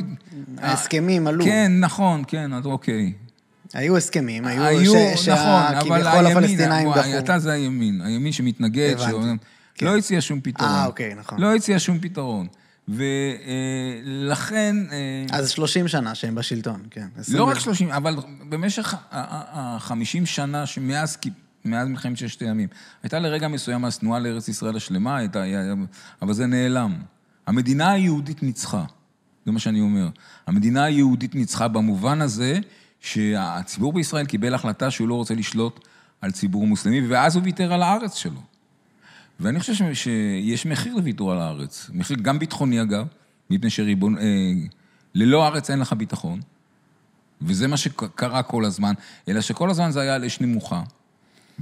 ההסכמים 0.58 1.26
עלו. 1.26 1.44
כן, 1.44 1.72
נכון, 1.80 2.22
כן, 2.26 2.52
אז 2.52 2.66
אוקיי. 2.66 3.12
היו 3.74 3.96
הסכמים, 3.96 4.46
היו, 4.46 4.62
היו, 4.62 4.92
ש- 5.16 5.28
נכון, 5.28 5.50
אבל 5.92 6.06
הימין, 6.06 6.36
הפלסטינאים 6.36 6.88
דחו. 6.94 7.18
אתה 7.18 7.38
זה 7.38 7.52
הימין, 7.52 8.00
הימין 8.00 8.32
שמתנגד, 8.32 8.90
הבנתי. 8.92 9.10
שאומר- 9.10 9.32
כן. 9.74 9.86
לא 9.86 9.96
הציע 9.96 10.20
שום 10.20 10.40
פתרון. 10.40 10.68
אה, 10.70 10.86
אוקיי, 10.86 11.14
נכון. 11.14 11.40
לא 11.40 11.54
הציע 11.54 11.78
שום 11.78 11.98
פתרון. 11.98 12.46
ולכן... 12.88 14.76
אה, 14.92 15.36
אז 15.38 15.48
30 15.50 15.88
שנה 15.88 16.14
שהם 16.14 16.34
בשלטון, 16.34 16.82
כן. 16.90 17.06
לא 17.28 17.44
רק 17.44 17.58
30, 17.58 17.90
אבל 17.90 18.16
במשך 18.48 18.94
ה-50 19.12 19.94
שנה 20.26 20.66
שמאז... 20.66 21.16
מאז 21.64 21.88
מלחמת 21.88 22.16
ששת 22.16 22.42
הימים. 22.42 22.68
הייתה 23.02 23.18
לרגע 23.18 23.48
מסוים 23.48 23.84
השנואה 23.84 24.18
לארץ 24.18 24.48
ישראל 24.48 24.76
השלמה, 24.76 25.16
הייתה, 25.16 25.42
אבל 26.22 26.32
זה 26.34 26.46
נעלם. 26.46 26.94
המדינה 27.46 27.90
היהודית 27.90 28.42
ניצחה, 28.42 28.84
זה 29.46 29.52
מה 29.52 29.58
שאני 29.58 29.80
אומר. 29.80 30.08
המדינה 30.46 30.84
היהודית 30.84 31.34
ניצחה 31.34 31.68
במובן 31.68 32.20
הזה 32.20 32.58
שהציבור 33.06 33.92
בישראל 33.92 34.26
קיבל 34.26 34.54
החלטה 34.54 34.90
שהוא 34.90 35.08
לא 35.08 35.14
רוצה 35.14 35.34
לשלוט 35.34 35.88
על 36.20 36.30
ציבור 36.30 36.66
מוסלמי, 36.66 37.06
ואז 37.06 37.36
הוא 37.36 37.44
ויתר 37.44 37.72
על 37.72 37.82
הארץ 37.82 38.14
שלו. 38.14 38.40
ואני 39.40 39.60
חושב 39.60 39.94
שיש 39.94 40.66
מחיר 40.66 40.94
לוויתור 40.94 41.32
על 41.32 41.38
הארץ, 41.38 41.90
מחיר 41.94 42.16
גם 42.22 42.38
ביטחוני 42.38 42.82
אגב, 42.82 43.06
מפני 43.50 43.70
שריבון... 43.70 44.18
אה, 44.18 44.22
ללא 45.14 45.46
ארץ 45.46 45.70
אין 45.70 45.78
לך 45.78 45.92
ביטחון, 45.92 46.40
וזה 47.42 47.68
מה 47.68 47.76
שקרה 47.76 48.42
כל 48.42 48.64
הזמן, 48.64 48.92
אלא 49.28 49.40
שכל 49.40 49.70
הזמן 49.70 49.90
זה 49.90 50.00
היה 50.00 50.14
על 50.14 50.24
אש 50.24 50.40
נמוכה, 50.40 50.82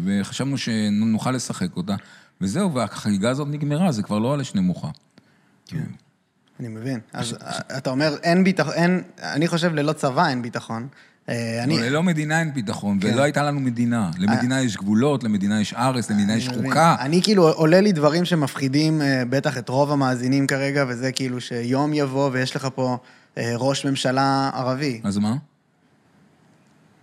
וחשבנו 0.04 0.58
שנוכל 0.58 1.30
לשחק 1.30 1.76
אותה, 1.76 1.94
וזהו, 2.40 2.74
והחגיגה 2.74 3.30
הזאת 3.30 3.48
נגמרה, 3.50 3.92
זה 3.92 4.02
כבר 4.02 4.18
לא 4.18 4.34
על 4.34 4.40
אש 4.40 4.54
נמוכה. 4.54 4.88
כן, 5.66 5.86
אני 6.60 6.68
מבין. 6.68 7.00
אז 7.12 7.36
אתה 7.78 7.90
אומר, 7.90 8.16
אין 8.22 8.44
ביטחון, 8.44 8.74
אני 9.18 9.48
חושב 9.48 9.74
ללא 9.74 9.92
צבא 9.92 10.28
אין 10.28 10.42
ביטחון. 10.42 10.88
אה, 11.28 11.64
אני... 11.64 11.78
ללא 11.78 12.02
מדינה 12.02 12.40
אין 12.40 12.54
ביטחון, 12.54 12.98
כן. 13.00 13.08
ולא 13.12 13.22
הייתה 13.22 13.42
לנו 13.42 13.60
מדינה. 13.60 14.10
למדינה 14.18 14.62
יש 14.62 14.76
גבולות, 14.76 15.24
למדינה 15.24 15.60
יש 15.60 15.74
ארץ, 15.74 16.10
למדינה 16.10 16.36
יש 16.36 16.48
חוקה. 16.48 16.96
אני 17.00 17.22
כאילו, 17.22 17.48
עולה 17.48 17.80
לי 17.80 17.92
דברים 17.92 18.24
שמפחידים 18.24 19.02
אה, 19.02 19.22
בטח 19.30 19.58
את 19.58 19.68
רוב 19.68 19.90
המאזינים 19.90 20.46
כרגע, 20.46 20.84
וזה 20.88 21.12
כאילו 21.12 21.40
שיום 21.40 21.94
יבוא 21.94 22.30
ויש 22.32 22.56
לך 22.56 22.68
פה 22.74 22.96
אה, 23.38 23.52
ראש 23.56 23.86
ממשלה 23.86 24.50
ערבי. 24.54 25.00
אז 25.04 25.18
מה? 25.18 25.36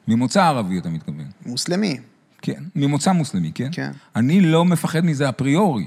ממוצא 0.08 0.44
ערבי 0.44 0.80
אתה 0.80 0.90
מתכוון. 0.90 1.26
מוסלמי. 1.46 1.98
כן, 2.42 2.64
ממוצא 2.76 3.12
מוסלמי, 3.12 3.52
כן? 3.56 3.70
כן. 3.72 3.92
אני 4.16 4.42
לא 4.42 4.66
מפחד 4.66 5.06
מזה 5.06 5.30
אפריורי. 5.30 5.86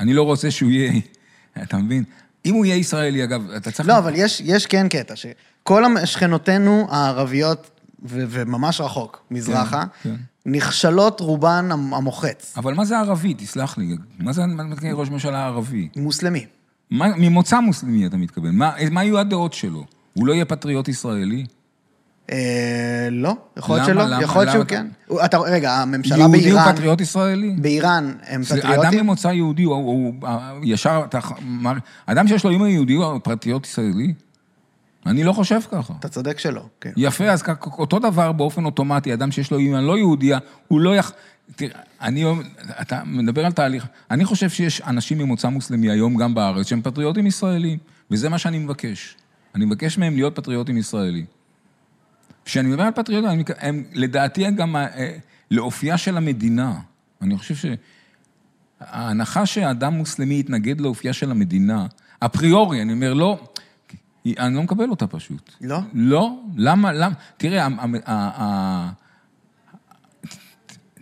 אני 0.00 0.14
לא 0.14 0.22
רוצה 0.22 0.50
שהוא 0.50 0.70
יהיה, 0.70 0.92
אתה 1.62 1.76
מבין? 1.76 2.04
אם 2.46 2.54
הוא 2.54 2.64
יהיה 2.64 2.76
ישראלי, 2.76 3.24
אגב, 3.24 3.50
אתה 3.50 3.70
צריך... 3.70 3.88
לא, 3.88 3.98
אבל 3.98 4.12
יש, 4.16 4.42
יש 4.44 4.66
כן 4.66 4.88
קטע, 4.88 5.14
שכל 5.16 5.84
שכנותינו 6.04 6.86
הערביות, 6.90 7.70
ו- 8.04 8.24
וממש 8.28 8.80
רחוק, 8.80 9.22
מזרחה, 9.30 9.84
כן, 10.02 10.10
כן. 10.10 10.16
נכשלות 10.46 11.20
רובן 11.20 11.68
המוחץ. 11.72 12.54
אבל 12.56 12.74
מה 12.74 12.84
זה 12.84 12.98
ערבי? 12.98 13.34
תסלח 13.34 13.78
לי. 13.78 13.96
מה 14.18 14.32
זה 14.32 14.42
ראש 14.92 15.10
ממשלה 15.10 15.46
ערבי? 15.46 15.88
מוסלמי. 15.96 16.46
מה, 16.90 17.06
ממוצא 17.16 17.60
מוסלמי 17.60 18.06
אתה 18.06 18.16
מתכוון. 18.16 18.56
מה, 18.56 18.72
מה 18.90 19.04
יהיו 19.04 19.18
הדעות 19.18 19.52
שלו? 19.52 19.84
הוא 20.14 20.26
לא 20.26 20.32
יהיה 20.32 20.44
פטריוט 20.44 20.88
ישראלי? 20.88 21.46
אה, 22.32 23.08
לא, 23.10 23.36
יכול 23.56 23.76
להיות 23.76 23.86
שלא, 23.86 24.02
יכול 24.22 24.42
להיות 24.42 24.52
שהוא 24.52 24.64
כן. 24.64 24.86
אתה, 25.24 25.38
רגע, 25.38 25.72
הממשלה 25.72 26.28
באיראן... 26.28 26.34
יהודי 26.34 26.50
הוא 26.50 26.72
פטריוט 26.72 27.00
ישראלי? 27.00 27.50
באיראן 27.58 28.14
הם 28.26 28.42
פטריוטים? 28.42 28.80
אדם 28.80 28.96
ממוצא 28.96 29.28
יהודי, 29.28 29.62
הוא 29.62 30.14
ישר, 30.62 31.04
אדם 32.06 32.28
שיש 32.28 32.44
לו 32.44 32.50
אימא 32.50 32.66
יהודי 32.66 32.92
הוא 32.92 33.20
פטריוט 33.24 33.66
ישראלי? 33.66 34.14
אני 35.06 35.24
לא 35.24 35.32
חושב 35.32 35.60
ככה. 35.70 35.94
אתה 36.00 36.08
צודק 36.08 36.38
שלא, 36.38 36.62
כן. 36.80 36.90
יפה, 36.96 37.24
אז 37.24 37.42
אותו 37.78 37.98
דבר 37.98 38.32
באופן 38.32 38.64
אוטומטי, 38.64 39.14
אדם 39.14 39.30
שיש 39.30 39.50
לו 39.50 39.58
אימא 39.58 39.76
לא 39.76 39.98
יהודייה, 39.98 40.38
הוא 40.68 40.80
לא 40.80 40.96
יח... 40.96 41.12
תראה, 41.56 41.80
אני, 42.00 42.24
אתה 42.80 43.02
מדבר 43.06 43.46
על 43.46 43.52
תהליך, 43.52 43.86
אני 44.10 44.24
חושב 44.24 44.50
שיש 44.50 44.80
אנשים 44.80 45.18
ממוצא 45.18 45.48
מוסלמי 45.48 45.90
היום 45.90 46.16
גם 46.16 46.34
בארץ 46.34 46.68
שהם 46.68 46.82
פטריוטים 46.82 47.26
ישראלים, 47.26 47.78
וזה 48.10 48.28
מה 48.28 48.38
שאני 48.38 48.58
מבקש. 48.58 49.16
אני 49.54 49.64
מבקש 49.64 49.98
מהם 49.98 50.14
להיות 50.14 50.36
פטריוטים 50.36 50.76
ישראלים. 50.76 51.24
כשאני 52.44 52.68
מדבר 52.68 52.82
על 52.82 52.92
פטריוטים, 52.92 53.30
הם, 53.30 53.42
הם 53.58 53.84
לדעתי 53.92 54.50
גם 54.50 54.76
אה, 54.76 55.16
לאופייה 55.50 55.98
של 55.98 56.16
המדינה. 56.16 56.80
אני 57.22 57.38
חושב 57.38 57.54
שההנחה 58.80 59.46
שאדם 59.46 59.94
מוסלמי 59.94 60.40
יתנגד 60.40 60.80
לאופייה 60.80 61.12
של 61.12 61.30
המדינה, 61.30 61.86
אפריורי, 62.18 62.82
אני 62.82 62.92
אומר, 62.92 63.14
לא, 63.14 63.44
אני 64.26 64.54
לא 64.54 64.62
מקבל 64.62 64.90
אותה 64.90 65.06
פשוט. 65.06 65.50
לא? 65.60 65.78
לא, 65.94 66.40
למה, 66.56 66.92
למה, 66.92 67.14
תראה, 67.36 67.68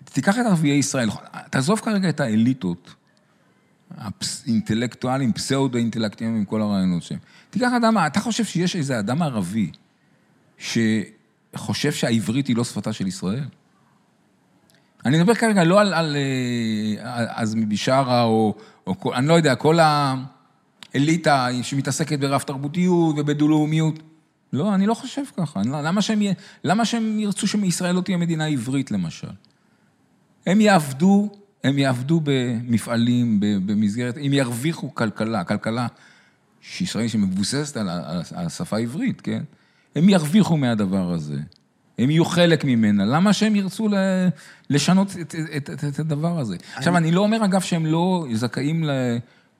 תיקח 0.04 0.38
את 0.38 0.46
ערביי 0.46 0.70
ישראל, 0.70 1.08
תעזוב 1.50 1.80
כרגע 1.80 2.08
את 2.08 2.20
האליטות, 2.20 2.94
האינטלקטואלים, 3.96 5.32
פסאודו-אינטלקטואלים 5.32 6.36
עם 6.36 6.44
כל 6.44 6.62
הרעיונות 6.62 7.02
שלהם. 7.02 7.20
תיקח 7.50 7.70
אדם, 7.76 7.98
אתה 7.98 8.20
חושב 8.20 8.44
שיש 8.44 8.76
איזה 8.76 8.98
אדם 8.98 9.22
ערבי 9.22 9.70
ש... 10.58 10.78
חושב 11.56 11.92
שהעברית 11.92 12.46
היא 12.46 12.56
לא 12.56 12.64
שפתה 12.64 12.92
של 12.92 13.06
ישראל? 13.06 13.44
אני 15.06 15.18
מדבר 15.18 15.34
כרגע 15.34 15.64
לא 15.64 15.80
על, 15.80 16.16
אה, 16.16 17.40
עזמי 17.40 17.66
בשארה, 17.66 18.22
או, 18.22 18.54
או 18.86 19.14
אני 19.14 19.28
לא 19.28 19.34
יודע, 19.34 19.54
כל 19.54 19.78
האליטה 20.94 21.48
שמתעסקת 21.62 22.18
ברב 22.18 22.40
תרבותיות 22.40 23.14
ובדו-לאומיות. 23.18 23.98
לא, 24.52 24.74
אני 24.74 24.86
לא 24.86 24.94
חושב 24.94 25.22
ככה. 25.36 25.60
לא, 25.64 25.80
למה 25.80 26.02
שהם, 26.02 26.20
למה 26.64 26.84
שהם 26.84 27.18
ירצו 27.18 27.46
שמישראל 27.46 27.94
לא 27.94 28.00
תהיה 28.00 28.16
מדינה 28.16 28.46
עברית, 28.46 28.90
למשל? 28.90 29.28
הם 30.46 30.60
יעבדו, 30.60 31.30
הם 31.64 31.78
יעבדו 31.78 32.20
במפעלים, 32.24 33.40
במסגרת, 33.40 34.16
הם 34.16 34.32
ירוויחו 34.32 34.94
כלכלה, 34.94 35.44
כלכלה 35.44 35.86
שישראל 36.60 37.08
שמבוססת 37.08 37.76
על, 37.76 37.88
על, 37.88 38.22
על 38.34 38.46
השפה 38.46 38.76
העברית, 38.76 39.20
כן? 39.20 39.42
הם 39.96 40.08
ירוויחו 40.08 40.56
מהדבר 40.56 41.12
הזה. 41.12 41.36
הם 41.98 42.10
יהיו 42.10 42.24
חלק 42.24 42.64
ממנה. 42.64 43.04
למה 43.04 43.32
שהם 43.32 43.56
ירצו 43.56 43.88
לשנות 44.70 45.16
את, 45.20 45.34
את, 45.56 45.70
את, 45.70 45.84
את 45.84 45.98
הדבר 45.98 46.38
הזה? 46.38 46.54
אני... 46.54 46.62
עכשיו, 46.76 46.96
אני 46.96 47.10
לא 47.10 47.20
אומר, 47.20 47.44
אגב, 47.44 47.60
שהם 47.60 47.86
לא 47.86 48.26
זכאים 48.32 48.84
ל... 48.84 48.90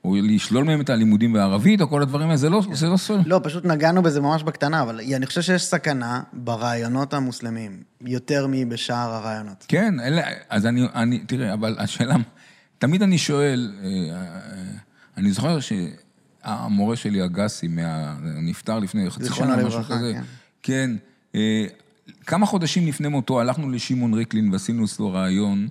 או 0.05 0.17
לשלול 0.23 0.65
מהם 0.65 0.81
את 0.81 0.91
הלימודים 0.91 1.33
בערבית, 1.33 1.81
או 1.81 1.89
כל 1.89 2.03
הדברים 2.03 2.27
האלה, 2.27 2.37
זה 2.37 2.51
לא... 2.51 2.63
זה 2.73 2.89
לא... 2.89 2.97
לא, 3.27 3.41
פשוט 3.43 3.65
נגענו 3.65 4.03
בזה 4.03 4.21
ממש 4.21 4.43
בקטנה, 4.43 4.83
אבל 4.83 5.01
אני 5.17 5.27
חושב 5.27 5.43
שיש 5.43 5.65
סכנה 5.65 6.23
ברעיונות 6.33 7.15
המוסלמים, 7.15 7.83
יותר 8.01 8.47
מבשאר 8.51 9.15
הרעיונות. 9.15 9.65
כן, 9.69 10.01
אלה, 10.01 10.23
אז 10.49 10.67
אני, 10.67 10.87
אני, 10.95 11.19
תראה, 11.19 11.53
אבל 11.53 11.77
השאלה, 11.79 12.15
תמיד 12.79 13.03
אני 13.03 13.19
שואל, 13.19 13.73
אה, 13.83 14.17
אה, 14.17 14.21
אני 15.17 15.33
זוכר 15.33 15.61
ש... 15.61 15.73
המורה 16.43 16.97
שלי, 16.97 17.25
אגסי, 17.25 17.69
מה... 17.69 18.17
נפטר 18.23 18.79
לפני 18.79 19.11
חצי 19.11 19.35
שנה, 19.35 19.57
משהו 19.57 19.85
כזה. 19.85 20.13
כן. 20.13 20.23
כן. 20.63 20.91
אה, 21.35 21.67
כמה 22.27 22.47
חודשים 22.47 22.87
לפני 22.87 23.09
מותו 23.09 23.41
הלכנו 23.41 23.71
לשמעון 23.71 24.15
ריקלין 24.15 24.53
ועשינו 24.53 24.85
אצלו 24.85 25.13
רעיון, 25.13 25.69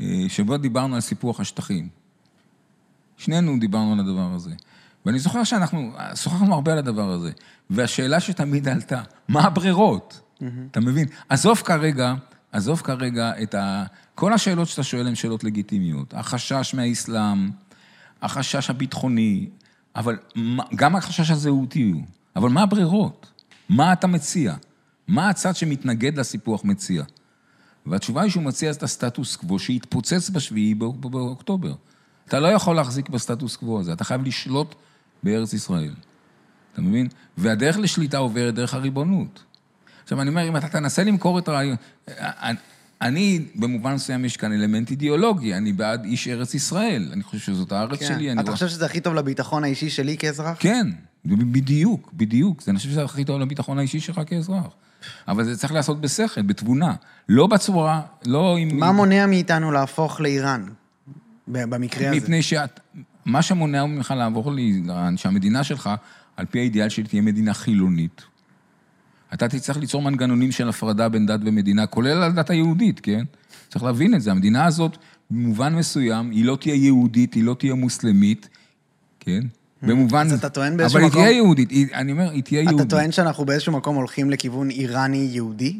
אה, 0.00 0.24
שבו 0.28 0.56
דיברנו 0.56 0.94
על 0.94 1.00
סיפוח 1.00 1.40
השטחים. 1.40 1.88
שנינו 3.16 3.58
דיברנו 3.60 3.92
על 3.92 4.00
הדבר 4.00 4.32
הזה. 4.34 4.50
ואני 5.06 5.18
זוכר 5.18 5.44
שאנחנו 5.44 5.92
שוחחנו 6.14 6.54
הרבה 6.54 6.72
על 6.72 6.78
הדבר 6.78 7.10
הזה. 7.10 7.30
והשאלה 7.70 8.20
שתמיד 8.20 8.68
עלתה, 8.68 9.02
מה 9.28 9.40
הברירות? 9.40 10.20
Mm-hmm. 10.20 10.44
אתה 10.70 10.80
מבין? 10.80 11.08
עזוב 11.28 11.58
כרגע, 11.58 12.14
עזוב 12.52 12.80
כרגע 12.80 13.32
את 13.42 13.54
ה... 13.54 13.84
כל 14.14 14.32
השאלות 14.32 14.68
שאתה 14.68 14.82
שואל 14.82 15.06
הן 15.06 15.14
שאלות 15.14 15.44
לגיטימיות. 15.44 16.14
החשש 16.14 16.74
מהאסלאם, 16.74 17.50
החשש 18.22 18.70
הביטחוני, 18.70 19.48
אבל 19.96 20.16
גם 20.74 20.96
החשש 20.96 21.30
הזהותי 21.30 21.90
הוא. 21.90 22.02
אבל 22.36 22.48
מה 22.48 22.62
הברירות? 22.62 23.26
מה 23.68 23.92
אתה 23.92 24.06
מציע? 24.06 24.54
מה 25.08 25.28
הצד 25.28 25.56
שמתנגד 25.56 26.18
לסיפוח 26.18 26.64
מציע? 26.64 27.04
והתשובה 27.86 28.22
היא 28.22 28.30
שהוא 28.30 28.42
מציע 28.42 28.70
את 28.70 28.82
הסטטוס 28.82 29.36
קוו 29.36 29.58
שהתפוצץ 29.58 30.30
בשביעי 30.30 30.74
באוקטובר. 30.74 31.74
אתה 32.28 32.40
לא 32.40 32.48
יכול 32.48 32.76
להחזיק 32.76 33.08
בסטטוס 33.08 33.56
קוו 33.56 33.80
הזה, 33.80 33.92
אתה 33.92 34.04
חייב 34.04 34.22
לשלוט 34.22 34.74
בארץ 35.22 35.52
ישראל. 35.52 35.94
אתה 36.72 36.80
מבין? 36.80 37.08
והדרך 37.36 37.78
לשליטה 37.78 38.18
עוברת 38.18 38.54
דרך 38.54 38.74
הריבונות. 38.74 39.44
עכשיו, 40.02 40.20
אני 40.20 40.30
אומר, 40.30 40.48
אם 40.48 40.56
אתה 40.56 40.68
תנסה 40.68 41.04
למכור 41.04 41.38
את 41.38 41.48
הרעיון... 41.48 41.76
אני, 43.02 43.40
במובן 43.54 43.94
מסוים, 43.94 44.24
יש 44.24 44.36
כאן 44.36 44.52
אלמנט 44.52 44.90
אידיאולוגי, 44.90 45.54
אני 45.54 45.72
בעד 45.72 46.04
איש 46.04 46.28
ארץ 46.28 46.54
ישראל. 46.54 47.08
אני 47.12 47.22
חושב 47.22 47.38
שזאת 47.38 47.72
הארץ 47.72 47.98
כן. 47.98 48.06
שלי. 48.06 48.32
אתה 48.32 48.52
חושב 48.52 48.68
שזה 48.68 48.86
הכי 48.86 49.00
טוב 49.00 49.14
לביטחון 49.14 49.64
האישי 49.64 49.90
שלי 49.90 50.16
כאזרח? 50.18 50.56
כן, 50.60 50.86
בדיוק, 51.24 52.10
בדיוק. 52.14 52.62
אני 52.68 52.76
חושב 52.78 52.90
שזה 52.90 53.04
הכי 53.04 53.24
טוב 53.24 53.40
לביטחון 53.40 53.78
האישי 53.78 54.00
שלך 54.00 54.20
כאזרח. 54.26 54.66
אבל 55.28 55.44
זה 55.44 55.56
צריך 55.56 55.72
לעשות 55.72 56.00
בשכל, 56.00 56.42
בתבונה. 56.42 56.94
לא 57.28 57.46
בצורה, 57.46 58.00
לא 58.26 58.56
עם... 58.56 58.78
מה 58.78 58.92
מונע 58.92 59.26
מאיתנו 59.26 59.72
להפוך 59.72 60.20
לאיראן, 60.20 60.64
במקרה 61.48 62.08
הזה? 62.08 62.16
מפני 62.16 62.42
שאת... 62.42 62.80
מה 63.24 63.42
שמונע 63.42 63.86
ממך 63.86 64.14
לעבור 64.16 64.52
לאיראן, 64.52 65.16
שהמדינה 65.16 65.64
שלך, 65.64 65.90
על 66.36 66.46
פי 66.46 66.58
האידיאל 66.58 66.88
שלי, 66.88 67.04
תהיה 67.04 67.22
מדינה 67.22 67.54
חילונית. 67.54 68.22
אתה 69.34 69.48
תצטרך 69.48 69.76
ליצור 69.76 70.02
מנגנונים 70.02 70.52
של 70.52 70.68
הפרדה 70.68 71.08
בין 71.08 71.26
דת 71.26 71.40
ומדינה, 71.44 71.86
כולל 71.86 72.22
הדת 72.22 72.50
היהודית, 72.50 73.00
כן? 73.00 73.24
צריך 73.68 73.84
להבין 73.84 74.14
את 74.14 74.22
זה. 74.22 74.30
המדינה 74.30 74.64
הזאת, 74.64 74.96
במובן 75.30 75.74
מסוים, 75.74 76.30
היא 76.30 76.44
לא 76.44 76.56
תהיה 76.60 76.74
יהודית, 76.74 77.34
היא 77.34 77.44
לא 77.44 77.54
תהיה 77.58 77.74
מוסלמית, 77.74 78.48
כן? 79.20 79.40
במובן... 79.82 80.26
אז 80.26 80.32
אתה 80.32 80.48
טוען 80.48 80.76
באיזשהו 80.76 80.96
אבל 80.96 81.04
היא 81.04 81.10
מקום- 81.10 81.22
תהיה 81.22 81.36
יהודית, 81.36 81.70
היא- 81.70 81.86
אני 81.94 82.12
אומר, 82.12 82.30
היא 82.30 82.42
תהיה 82.42 82.60
יהודית. 82.62 82.80
אתה 82.80 82.90
טוען 82.90 83.12
שאנחנו 83.12 83.44
באיזשהו 83.44 83.72
מקום 83.72 83.96
הולכים 83.96 84.30
לכיוון 84.30 84.70
איראני-יהודי? 84.70 85.76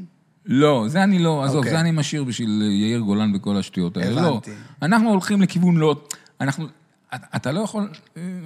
לא, 0.47 0.85
זה 0.89 1.03
אני 1.03 1.19
לא, 1.19 1.45
עזוב, 1.45 1.57
אוקיי. 1.57 1.71
זה 1.73 1.81
אני 1.81 1.91
משאיר 1.91 2.25
בשביל 2.25 2.63
יאיר 2.83 3.01
גולן 3.01 3.33
וכל 3.35 3.57
השטויות 3.57 3.97
האלה. 3.97 4.21
הבנתי. 4.29 4.51
לא, 4.51 4.57
אנחנו 4.87 5.09
הולכים 5.11 5.43
לכיוון 5.43 5.77
לא... 5.77 6.01
אנחנו... 6.41 6.67
אתה 7.15 7.53
לא 7.53 7.61
יכול... 7.61 7.89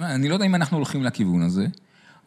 אני 0.01 0.29
לא 0.29 0.33
יודע 0.33 0.45
אם 0.45 0.55
אנחנו 0.55 0.77
הולכים 0.77 1.03
לכיוון 1.03 1.41
הזה, 1.41 1.67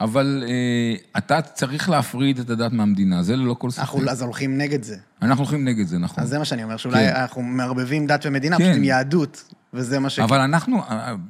אבל 0.00 0.44
אה, 0.46 1.18
אתה 1.18 1.42
צריך 1.42 1.88
להפריד 1.88 2.38
את 2.38 2.50
הדת 2.50 2.72
מהמדינה, 2.72 3.22
זה 3.22 3.36
ללא 3.36 3.54
כל 3.54 3.70
ספק. 3.70 3.80
אנחנו 3.80 4.10
אז 4.10 4.22
הולכים 4.22 4.58
נגד 4.58 4.82
זה. 4.82 4.96
אנחנו 5.22 5.44
הולכים 5.44 5.64
נגד 5.64 5.86
זה, 5.86 5.98
נכון. 5.98 6.24
אז 6.24 6.28
זה 6.28 6.38
מה 6.38 6.44
שאני 6.44 6.64
אומר, 6.64 6.76
שאולי 6.76 7.10
כן. 7.10 7.20
אנחנו 7.20 7.42
מערבבים 7.42 8.06
דת 8.06 8.26
ומדינה, 8.26 8.58
כן. 8.58 8.64
פשוט 8.64 8.76
עם 8.76 8.84
יהדות, 8.84 9.54
וזה 9.74 9.98
מה 9.98 10.10
ש... 10.10 10.18
אבל 10.18 10.40
אנחנו, 10.40 10.82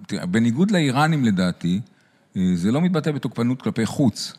תראה, 0.07 0.27
בניגוד 0.27 0.71
לאיראנים 0.71 1.25
לדעתי, 1.25 1.81
אה, 2.37 2.43
זה 2.55 2.73
לא 2.73 2.81
מתבטא 2.81 3.12
בתוקפנות 3.12 3.62
כלפי 3.62 3.87
חוץ, 3.87 4.33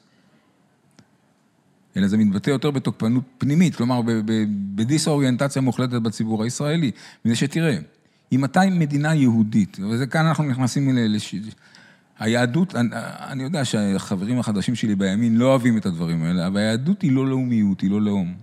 אלא 1.98 2.08
זה 2.08 2.18
מתבטא 2.18 2.50
יותר 2.50 2.72
בתוקפנות 2.72 3.24
פנימית, 3.38 3.76
כלומר 3.76 4.02
בדיסאוריינטציה 4.76 5.62
מוחלטת 5.62 6.02
בציבור 6.02 6.44
הישראלי. 6.44 6.92
מפני 7.20 7.36
שתראה, 7.36 7.78
אם 8.32 8.46
אתה 8.46 8.62
מדינה 8.72 9.16
יהודית, 9.16 9.78
וכאן 9.92 10.26
אנחנו 10.26 10.44
נכנסים. 10.44 10.90
לש... 10.98 11.36
היהדות, 12.20 12.76
אני, 12.76 12.90
אני 13.20 13.44
יודע 13.44 13.66
שהחברים 13.66 14.40
החדשים 14.40 14.76
שלי 14.76 14.96
בימין 14.96 15.38
לא 15.38 15.46
אוהבים 15.46 15.78
את 15.78 15.86
הדברים 15.86 16.24
האלה, 16.24 16.48
אבל 16.48 16.58
היהדות 16.58 17.02
היא 17.02 17.12
לא 17.12 17.28
לאומיות, 17.28 17.82
היא 17.82 17.92
לא 17.92 18.02
לאום. 18.02 18.36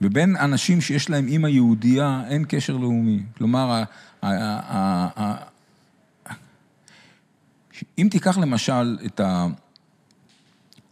ובין 0.00 0.36
אנשים 0.36 0.80
שיש 0.80 1.10
להם 1.10 1.26
אימא 1.26 1.48
יהודייה, 1.48 2.22
אין 2.28 2.44
קשר 2.48 2.76
לאומי. 2.76 3.22
כלומר, 3.36 3.70
ה- 3.70 3.84
ה- 4.22 4.60
ה- 4.76 5.22
ה- 5.22 5.44
אם 7.98 8.08
תיקח 8.10 8.38
למשל 8.38 8.98
את 9.06 9.20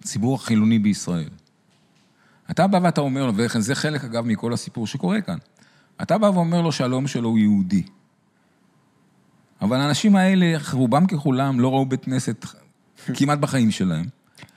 הציבור 0.03 0.35
החילוני 0.35 0.79
בישראל, 0.79 1.29
אתה 2.51 2.67
בא 2.67 2.81
ואתה 2.83 3.01
אומר 3.01 3.27
לו, 3.27 3.33
וזה 3.37 3.75
חלק 3.75 4.05
אגב 4.05 4.27
מכל 4.27 4.53
הסיפור 4.53 4.87
שקורה 4.87 5.21
כאן, 5.21 5.39
אתה 6.03 6.19
בא 6.19 6.27
ואומר 6.27 6.63
לו 6.63 6.73
שהלאום 6.73 7.07
שלו 7.07 7.29
הוא 7.29 7.39
יהודי. 7.39 7.83
אבל 9.63 9.81
האנשים 9.81 10.17
האלה, 10.17 10.57
רובם 10.73 11.07
ככולם, 11.07 11.61
לא 11.61 11.69
ראו 11.69 11.87
בית 11.87 12.05
כנסת 12.05 12.47
כמעט 13.15 13.39
בחיים 13.39 13.71
שלהם. 13.71 14.05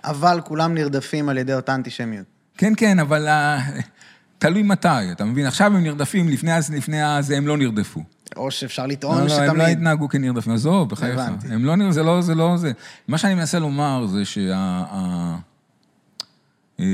אבל 0.03 0.41
כולם 0.45 0.73
נרדפים 0.73 1.29
על 1.29 1.37
ידי 1.37 1.53
אותה 1.53 1.75
אנטישמיות. 1.75 2.25
כן, 2.57 2.73
כן, 2.77 2.99
אבל 2.99 3.27
ה- 3.27 3.59
תלוי 4.37 4.63
מתי, 4.63 5.11
אתה 5.11 5.25
מבין? 5.25 5.45
עכשיו 5.45 5.67
הם 5.75 5.83
נרדפים, 5.83 6.29
לפני 6.29 6.51
לפני 6.73 7.05
אז 7.05 7.31
הם 7.31 7.47
לא 7.47 7.57
נרדפו. 7.57 8.03
או 8.35 8.51
שאפשר 8.51 8.83
לא, 8.83 8.89
לטעון 8.89 9.15
לא, 9.17 9.21
הם 9.21 9.27
לא 9.27 9.35
שתמיד... 9.35 9.77
התנהגו 9.77 10.09
כנרדפים, 10.09 10.53
עזוב, 10.53 10.89
בחייך. 10.89 11.19
הבנתי. 11.19 11.47
הם 11.47 11.65
לא 11.65 11.75
נרדפים, 11.75 11.91
זה 11.91 12.03
לא, 12.03 12.21
זה 12.21 12.35
לא 12.35 12.57
זה. 12.57 12.71
מה 13.07 13.17
שאני 13.17 13.35
מנסה 13.35 13.59
לומר 13.59 14.07
זה 14.07 14.25
שה... 14.25 14.83
אה, 16.79 16.85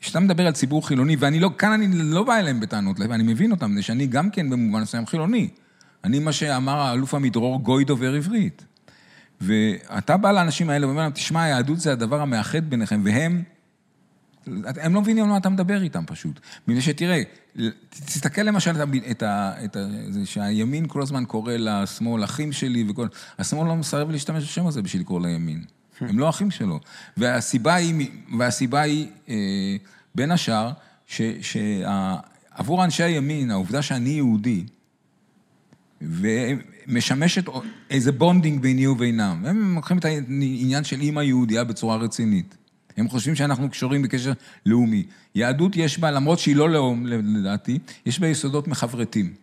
כשאתה 0.00 0.20
מדבר 0.20 0.46
על 0.46 0.52
ציבור 0.52 0.86
חילוני, 0.86 1.16
ואני 1.18 1.40
לא, 1.40 1.50
כאן 1.58 1.72
אני 1.72 1.88
לא 1.92 2.24
בא 2.24 2.36
אליהם 2.38 2.60
בטענות, 2.60 3.00
אני 3.14 3.22
מבין 3.22 3.50
אותם, 3.50 3.74
מפני 3.74 3.82
שאני 3.82 4.06
גם 4.06 4.30
כן 4.30 4.50
במובן 4.50 4.80
מסוים 4.80 5.06
חילוני. 5.06 5.48
אני 6.06 6.18
מה 6.18 6.32
שאמר 6.32 6.78
האלוף 6.78 7.14
עמידרור, 7.14 7.60
גוי 7.60 7.84
דובר 7.84 8.14
עברית. 8.14 8.64
ואתה 9.40 10.16
בא 10.16 10.32
לאנשים 10.32 10.70
האלה 10.70 10.86
ואומר 10.86 11.02
להם, 11.02 11.12
תשמע, 11.12 11.42
היהדות 11.42 11.80
זה 11.80 11.92
הדבר 11.92 12.20
המאחד 12.20 12.70
ביניכם, 12.70 13.00
והם, 13.04 13.42
הם 14.66 14.94
לא 14.94 15.00
מבינים 15.00 15.24
על 15.24 15.30
מה 15.30 15.36
אתה 15.36 15.48
מדבר 15.48 15.82
איתם 15.82 16.04
פשוט. 16.06 16.40
מפני 16.68 16.80
שתראה, 16.80 17.22
תסתכל 17.90 18.42
למשל 18.42 18.70
את, 18.70 18.80
ה- 18.80 19.10
את, 19.10 19.22
ה, 19.22 19.52
את 19.64 19.76
ה, 19.76 19.80
זה 20.10 20.26
שהימין 20.26 20.88
כל 20.88 21.02
הזמן 21.02 21.24
קורא 21.24 21.52
לשמאל 21.56 22.24
אחים 22.24 22.52
שלי 22.52 22.84
וכל... 22.88 23.06
השמאל 23.38 23.68
לא 23.68 23.76
מסרב 23.76 24.10
להשתמש 24.10 24.44
בשם 24.44 24.66
הזה 24.66 24.82
בשביל 24.82 25.02
לקרוא 25.02 25.20
לימין. 25.20 25.64
הם 26.00 26.18
לא 26.18 26.28
אחים 26.28 26.50
שלו. 26.50 26.80
והסיבה 27.16 27.74
היא, 27.74 28.08
והסיבה 28.38 28.80
היא 28.80 29.08
אה, 29.28 29.76
בין 30.14 30.30
השאר, 30.30 30.70
שעבור 31.06 32.84
אנשי 32.84 33.02
הימין, 33.02 33.50
העובדה 33.50 33.82
שאני 33.82 34.10
יהודי, 34.10 34.64
ומשמשת 36.02 37.44
איזה 37.90 38.12
bonding 38.12 38.60
ביני 38.60 38.86
ובינם. 38.86 39.42
הם 39.46 39.74
לוקחים 39.74 39.98
את 39.98 40.04
העניין 40.04 40.84
של 40.84 41.00
אימא 41.00 41.20
יהודייה 41.20 41.64
בצורה 41.64 41.96
רצינית. 41.96 42.56
הם 42.96 43.08
חושבים 43.08 43.34
שאנחנו 43.34 43.70
קשורים 43.70 44.02
בקשר 44.02 44.32
לאומי. 44.66 45.04
יהדות 45.34 45.76
יש 45.76 45.98
בה, 45.98 46.10
למרות 46.10 46.38
שהיא 46.38 46.56
לא 46.56 46.70
לאום, 46.70 47.06
לדעתי, 47.06 47.78
יש 48.06 48.20
בה 48.20 48.28
יסודות 48.28 48.68
מחברתים. 48.68 49.34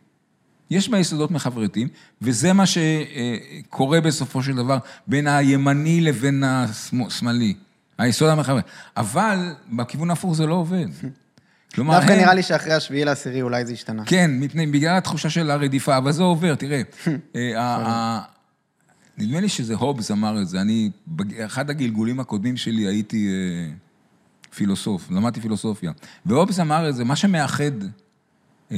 יש 0.72 0.90
בה 0.90 1.00
יסודות 1.00 1.32
מחברתים, 1.32 1.88
וזה 2.22 2.54
מה 2.54 2.64
שקורה 2.66 4.02
בסופו 4.02 4.44
של 4.44 4.56
דבר 4.56 4.78
בין 5.08 5.28
הימני 5.28 6.02
לבין 6.02 6.44
השמאלי. 6.44 7.54
היסוד 7.98 8.30
המחבר. 8.30 8.60
אבל 8.98 9.54
בכיוון 9.72 10.10
ההפוך 10.10 10.36
זה 10.36 10.46
לא 10.46 10.54
עובד. 10.54 10.88
כלומר, 11.76 11.98
דווקא 12.00 12.12
הם- 12.12 12.20
נראה 12.20 12.34
לי 12.34 12.44
שאחרי 12.44 12.74
השביעי 12.74 13.06
לעשירי 13.06 13.42
אולי 13.42 13.66
זה 13.66 13.74
השתנה. 13.74 14.04
כן, 14.06 14.32
מפני, 14.40 14.68
בגלל 14.68 14.98
התחושה 14.98 15.30
של 15.30 15.52
הרדיפה, 15.52 15.98
אבל 15.98 16.12
זה 16.12 16.24
עובר, 16.24 16.56
תראה. 16.56 16.82
אה, 17.36 17.62
ה- 17.62 17.88
ה- 17.88 18.22
נדמה 19.18 19.40
לי 19.40 19.50
שזה 19.50 19.76
הובס 19.76 20.12
אמר 20.12 20.42
את 20.42 20.48
זה, 20.48 20.62
אני, 20.62 20.90
באחד 21.08 21.70
הגלגולים 21.70 22.20
הקודמים 22.20 22.58
שלי 22.58 22.88
הייתי 22.88 23.28
אה, 23.28 23.72
פילוסוף, 24.56 25.12
למדתי 25.12 25.42
פילוסופיה. 25.42 25.92
והובס 26.26 26.60
אמר 26.60 26.90
את 26.90 26.96
זה, 26.96 27.04
מה 27.04 27.16
שמאחד 27.16 27.64
אה, 27.84 27.88
אה, 28.72 28.78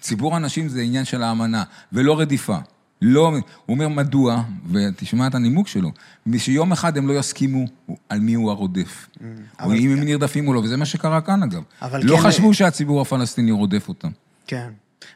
ציבור 0.00 0.36
אנשים 0.36 0.68
זה 0.68 0.80
עניין 0.80 1.04
של 1.04 1.22
האמנה, 1.22 1.62
ולא 1.92 2.20
רדיפה. 2.20 2.58
לא, 3.02 3.28
הוא 3.28 3.38
אומר 3.74 3.88
מדוע, 3.88 4.42
ותשמע 4.72 5.26
את 5.26 5.34
הנימוק 5.34 5.68
שלו, 5.68 5.90
שיום 6.38 6.72
אחד 6.72 6.96
הם 6.96 7.08
לא 7.08 7.12
יסכימו 7.18 7.64
על 8.08 8.20
מי 8.20 8.34
הוא 8.34 8.50
הרודף. 8.50 9.08
או 9.20 9.24
Mm, 9.24 9.62
אבל- 9.64 9.74
אם 9.76 9.92
הם 9.92 10.00
נרדפים 10.04 10.48
או 10.48 10.54
לא, 10.54 10.58
וזה 10.60 10.76
מה 10.76 10.84
שקרה 10.86 11.20
כאן 11.20 11.42
אגב. 11.42 11.62
לא 12.02 12.16
כן- 12.16 12.22
חשבו 12.22 12.54
שהציבור 12.54 13.00
הפלסטיני 13.00 13.50
רודף 13.52 13.88
אותם. 13.88 14.08
כן. 14.46 14.70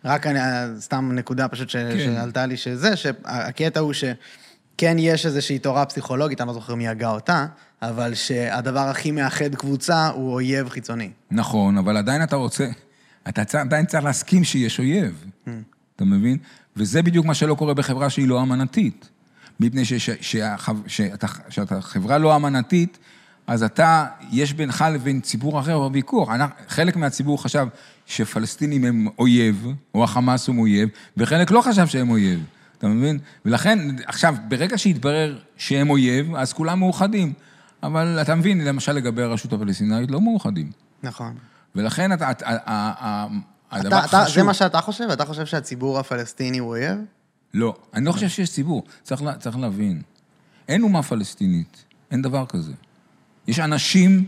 רק 0.05 0.27
אני, 0.27 0.39
סתם 0.81 1.13
נקודה 1.13 1.49
פשוט 1.49 1.69
ש... 1.69 1.77
כן. 1.77 1.99
שעלתה 1.99 2.47
לי 2.47 2.57
שזה, 2.57 2.97
שהקטע 2.97 3.81
הוא 3.81 3.93
שכן 3.93 4.97
יש 4.99 5.27
איזושהי 5.27 5.59
תורה 5.59 5.87
פסיכולוגית, 5.87 6.41
אני 6.41 6.49
לא 6.49 6.55
זוכר 6.55 6.75
מי 6.75 6.89
הגה 6.89 7.11
אותה, 7.11 7.47
אבל 7.83 8.15
שהדבר 8.15 8.81
הכי 8.81 9.11
מאחד 9.11 9.55
קבוצה 9.55 10.09
הוא 10.09 10.33
אויב 10.33 10.69
חיצוני. 10.69 11.11
נכון, 11.31 11.79
אבל 11.79 11.97
עדיין 11.97 12.23
אתה 12.23 12.37
רוצה, 12.37 12.69
אתה 13.29 13.61
עדיין 13.61 13.87
צריך 13.87 14.05
להסכים 14.05 14.45
שיש 14.45 14.79
אויב, 14.79 15.25
אתה 15.97 16.05
מבין? 16.05 16.39
וזה 16.77 17.03
בדיוק 17.03 17.27
מה 17.27 17.35
שלא 17.35 17.55
קורה 17.55 17.75
בחברה 17.75 18.11
שהיא 18.11 18.29
לא 18.29 18.43
אמנתית. 18.43 19.09
מפני 19.61 19.85
שאתה 21.49 21.81
חברה 21.81 22.19
לא 22.19 22.37
אמנתית, 22.37 22.99
אז 23.47 23.63
אתה, 23.63 24.07
יש 24.31 24.53
בינך 24.53 24.85
לבין 24.95 25.21
ציבור 25.21 25.61
אחר 25.61 25.79
בוויכוח. 25.79 26.29
חלק 26.69 26.97
מהציבור 26.97 27.43
חשב 27.43 27.67
שפלסטינים 28.07 28.85
הם 28.85 29.07
אויב, 29.19 29.67
או 29.95 30.05
החמאס 30.05 30.49
הוא 30.49 30.61
אויב, 30.61 30.89
וחלק 31.17 31.51
לא 31.51 31.61
חשב 31.61 31.87
שהם 31.87 32.11
אויב, 32.11 32.45
אתה 32.79 32.89
מבין? 32.89 33.19
ולכן, 33.45 33.79
עכשיו, 34.07 34.35
ברגע 34.49 34.79
שהתברר 34.79 35.39
שהם 35.57 35.91
אויב, 35.91 36.35
אז 36.35 36.53
כולם 36.53 36.79
מאוחדים. 36.79 37.33
אבל 37.83 38.19
אתה 38.23 38.35
מבין, 38.35 38.65
למשל 38.65 38.93
לגבי 38.93 39.23
הרשות 39.23 39.53
הפלסטינאית, 39.53 40.11
לא 40.11 40.21
מאוחדים. 40.21 40.71
נכון. 41.03 41.35
ולכן 41.75 42.13
אתה, 42.13 42.31
אתה, 43.81 44.05
אתה. 44.05 44.25
זה 44.35 44.43
מה 44.43 44.55
שאתה 44.55 44.81
חושב? 44.81 45.05
אתה 45.13 45.25
חושב 45.25 45.47
שהציבור 45.47 45.99
הפלסטיני 45.99 46.59
הוא 46.59 46.69
אויב? 46.69 46.99
לא, 47.55 47.75
אני 47.95 48.05
לא 48.05 48.13
חושב 48.13 48.29
שיש 48.29 48.51
ציבור. 48.51 48.85
צריך, 49.03 49.23
לה, 49.23 49.37
צריך 49.37 49.59
להבין. 49.59 50.03
אין 50.69 50.83
אומה 50.83 51.03
פלסטינית, 51.03 51.85
אין 52.11 52.23
דבר 52.23 52.47
כזה. 52.47 52.73
יש 53.47 53.59
אנשים 53.59 54.27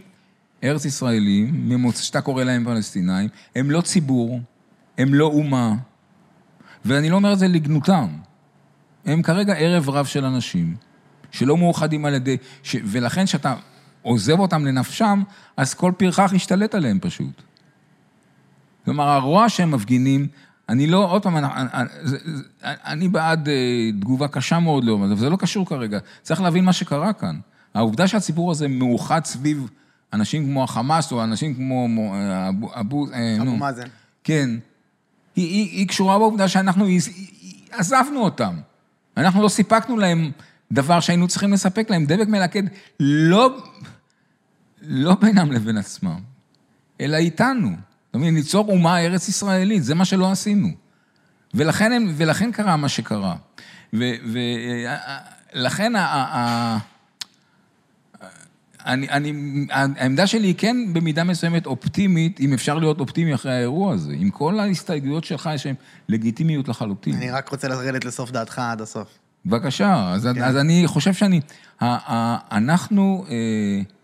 ארץ 0.64 0.84
ישראלים, 0.84 1.68
ממוצא 1.68 2.02
שאתה 2.02 2.20
קורא 2.20 2.44
להם 2.44 2.64
פלסטינאים, 2.64 3.28
הם 3.56 3.70
לא 3.70 3.80
ציבור, 3.80 4.40
הם 4.98 5.14
לא 5.14 5.26
אומה, 5.26 5.74
ואני 6.84 7.10
לא 7.10 7.16
אומר 7.16 7.32
את 7.32 7.38
זה 7.38 7.48
לגנותם. 7.48 8.08
הם 9.04 9.22
כרגע 9.22 9.54
ערב 9.54 9.90
רב 9.90 10.06
של 10.06 10.24
אנשים, 10.24 10.76
שלא 11.30 11.56
מאוחדים 11.56 12.04
על 12.04 12.14
ידי... 12.14 12.36
ש... 12.62 12.76
ולכן 12.84 13.24
כשאתה 13.24 13.54
עוזב 14.02 14.38
אותם 14.38 14.64
לנפשם, 14.64 15.22
אז 15.56 15.74
כל 15.74 15.92
פרחח 15.96 16.32
ישתלט 16.34 16.74
עליהם 16.74 16.98
פשוט. 17.00 17.42
כלומר, 18.86 19.08
הרוע 19.08 19.48
שהם 19.48 19.70
מפגינים, 19.70 20.26
אני 20.68 20.86
לא, 20.86 21.10
עוד 21.10 21.22
פעם, 21.22 21.36
אני, 21.36 21.46
אני, 21.74 21.88
אני 22.64 23.08
בעד 23.08 23.48
אה, 23.48 23.54
תגובה 24.00 24.28
קשה 24.28 24.58
מאוד 24.58 24.84
לאום, 24.84 25.02
אבל 25.02 25.16
זה 25.16 25.30
לא 25.30 25.36
קשור 25.36 25.66
כרגע. 25.66 25.98
צריך 26.22 26.40
להבין 26.40 26.64
מה 26.64 26.72
שקרה 26.72 27.12
כאן. 27.12 27.38
העובדה 27.74 28.08
שהציבור 28.08 28.50
הזה 28.50 28.68
מאוחד 28.68 29.24
סביב 29.24 29.68
אנשים 30.12 30.44
כמו 30.44 30.64
החמאס, 30.64 31.12
או 31.12 31.24
אנשים 31.24 31.54
כמו 31.54 31.88
מו- 31.88 32.14
אה, 32.14 32.48
אבו... 32.48 32.70
אבו, 32.80 33.06
אה, 33.12 33.36
אבו. 33.42 33.56
מאזן. 33.56 33.86
כן. 34.24 34.50
היא, 35.36 35.46
היא, 35.46 35.78
היא 35.78 35.88
קשורה 35.88 36.18
בעובדה 36.18 36.48
שאנחנו 36.48 36.84
היא- 36.84 37.00
היא- 37.14 37.52
עזבנו 37.70 38.20
אותם. 38.20 38.54
אנחנו 39.16 39.42
לא 39.42 39.48
סיפקנו 39.48 39.96
להם 39.96 40.30
דבר 40.72 41.00
שהיינו 41.00 41.28
צריכים 41.28 41.52
לספק 41.52 41.90
להם, 41.90 42.06
דבק 42.06 42.28
מלכד, 42.28 42.62
לא, 43.00 43.56
לא 44.82 45.14
בינם 45.14 45.52
לבין 45.52 45.76
עצמם, 45.78 46.18
אלא 47.00 47.16
איתנו. 47.16 47.70
אתה 48.16 48.22
מבין, 48.22 48.34
ליצור 48.34 48.68
אומה 48.68 49.00
ארץ 49.00 49.28
ישראלית, 49.28 49.84
זה 49.84 49.94
מה 49.94 50.04
שלא 50.04 50.30
עשינו. 50.30 50.68
ולכן, 51.54 51.92
הם, 51.92 52.12
ולכן 52.16 52.52
קרה 52.52 52.76
מה 52.76 52.88
שקרה. 52.88 53.36
לכן 55.52 55.96
ה- 55.96 56.06
ה- 56.06 56.78
אני, 58.86 59.08
אני, 59.08 59.32
העמדה 59.70 60.26
שלי 60.26 60.46
היא 60.46 60.54
כן 60.58 60.76
במידה 60.92 61.24
מסוימת 61.24 61.66
אופטימית, 61.66 62.40
אם 62.40 62.52
אפשר 62.52 62.78
להיות 62.78 63.00
אופטימי 63.00 63.34
אחרי 63.34 63.52
האירוע 63.52 63.94
הזה. 63.94 64.12
עם 64.18 64.30
כל 64.30 64.60
ההסתייגויות 64.60 65.24
שלך, 65.24 65.50
יש 65.54 65.66
להן 65.66 65.74
לגיטימיות 66.08 66.68
לחלוטין. 66.68 67.14
אני 67.14 67.30
רק 67.30 67.48
רוצה 67.48 67.68
לרדת 67.68 68.04
לסוף 68.04 68.30
דעתך 68.30 68.58
עד 68.58 68.80
הסוף. 68.80 69.08
בבקשה, 69.46 70.12
אז, 70.12 70.28
כן. 70.34 70.42
אז 70.42 70.56
אני 70.56 70.82
חושב 70.86 71.12
שאני, 71.12 71.40
ה, 71.80 71.86
ה, 71.86 72.38
אנחנו 72.56 73.24
אה, 73.28 73.34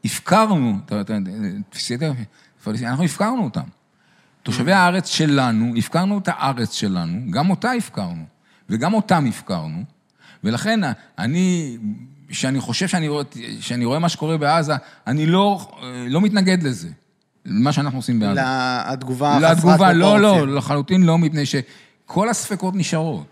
הפקרנו, 0.05 0.79
אתה 0.85 0.95
יודע, 0.95 1.17
אנחנו 2.83 3.05
הפקרנו 3.05 3.45
אותם. 3.45 3.82
תושבי 4.43 4.73
הארץ 4.73 5.09
שלנו, 5.09 5.75
הפקרנו 5.77 6.19
את 6.19 6.29
הארץ 6.33 6.73
שלנו, 6.73 7.31
גם 7.31 7.51
אותה 7.51 7.73
הפקרנו, 7.73 8.25
וגם 8.69 8.95
אותם 8.95 9.27
הפקרנו, 9.29 9.83
ולכן 10.45 10.81
אני, 11.19 11.77
שאני 12.31 12.61
חושב 12.61 12.89
שאני 12.89 13.09
רואה, 13.09 13.25
שאני 13.61 13.85
רואה 13.85 13.99
מה 13.99 14.09
שקורה 14.09 14.37
בעזה, 14.37 14.75
אני 15.07 15.27
לא, 15.27 15.73
לא 16.09 16.21
מתנגד 16.21 16.63
לזה, 16.63 16.89
מה 17.45 17.73
שאנחנו 17.73 17.99
עושים 17.99 18.21
בעזה. 18.21 18.41
לתגובה 18.93 19.37
חסרת 19.37 19.57
לתגובה, 19.57 19.93
לא, 19.93 20.05
פרופורציה. 20.05 20.45
לא, 20.45 20.57
לחלוטין 20.57 21.03
לא, 21.03 21.19
מפני 21.19 21.47
שכל 21.47 22.29
הספקות 22.29 22.75
נשארות. 22.75 23.27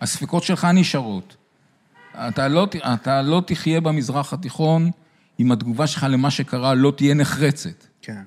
הספקות 0.00 0.42
שלך 0.42 0.64
נשארות. 0.74 1.36
אתה 2.14 2.48
לא, 2.48 2.66
אתה 2.94 3.22
לא 3.22 3.42
תחיה 3.46 3.80
במזרח 3.80 4.32
התיכון 4.32 4.90
אם 5.40 5.52
התגובה 5.52 5.86
שלך 5.86 6.06
למה 6.10 6.30
שקרה 6.30 6.74
לא 6.74 6.92
תהיה 6.96 7.14
נחרצת. 7.14 7.84
כן. 8.02 8.22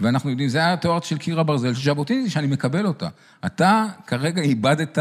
ואנחנו 0.00 0.30
יודעים, 0.30 0.48
זה 0.48 0.58
היה 0.58 0.72
התיאוריה 0.72 1.02
של 1.02 1.18
קיר 1.18 1.40
הברזל 1.40 1.74
של 1.74 1.90
ז'בוטינסקי, 1.90 2.30
שאני 2.30 2.46
מקבל 2.46 2.86
אותה. 2.86 3.08
אתה 3.46 3.86
כרגע 4.06 4.42
איבדת 4.42 4.98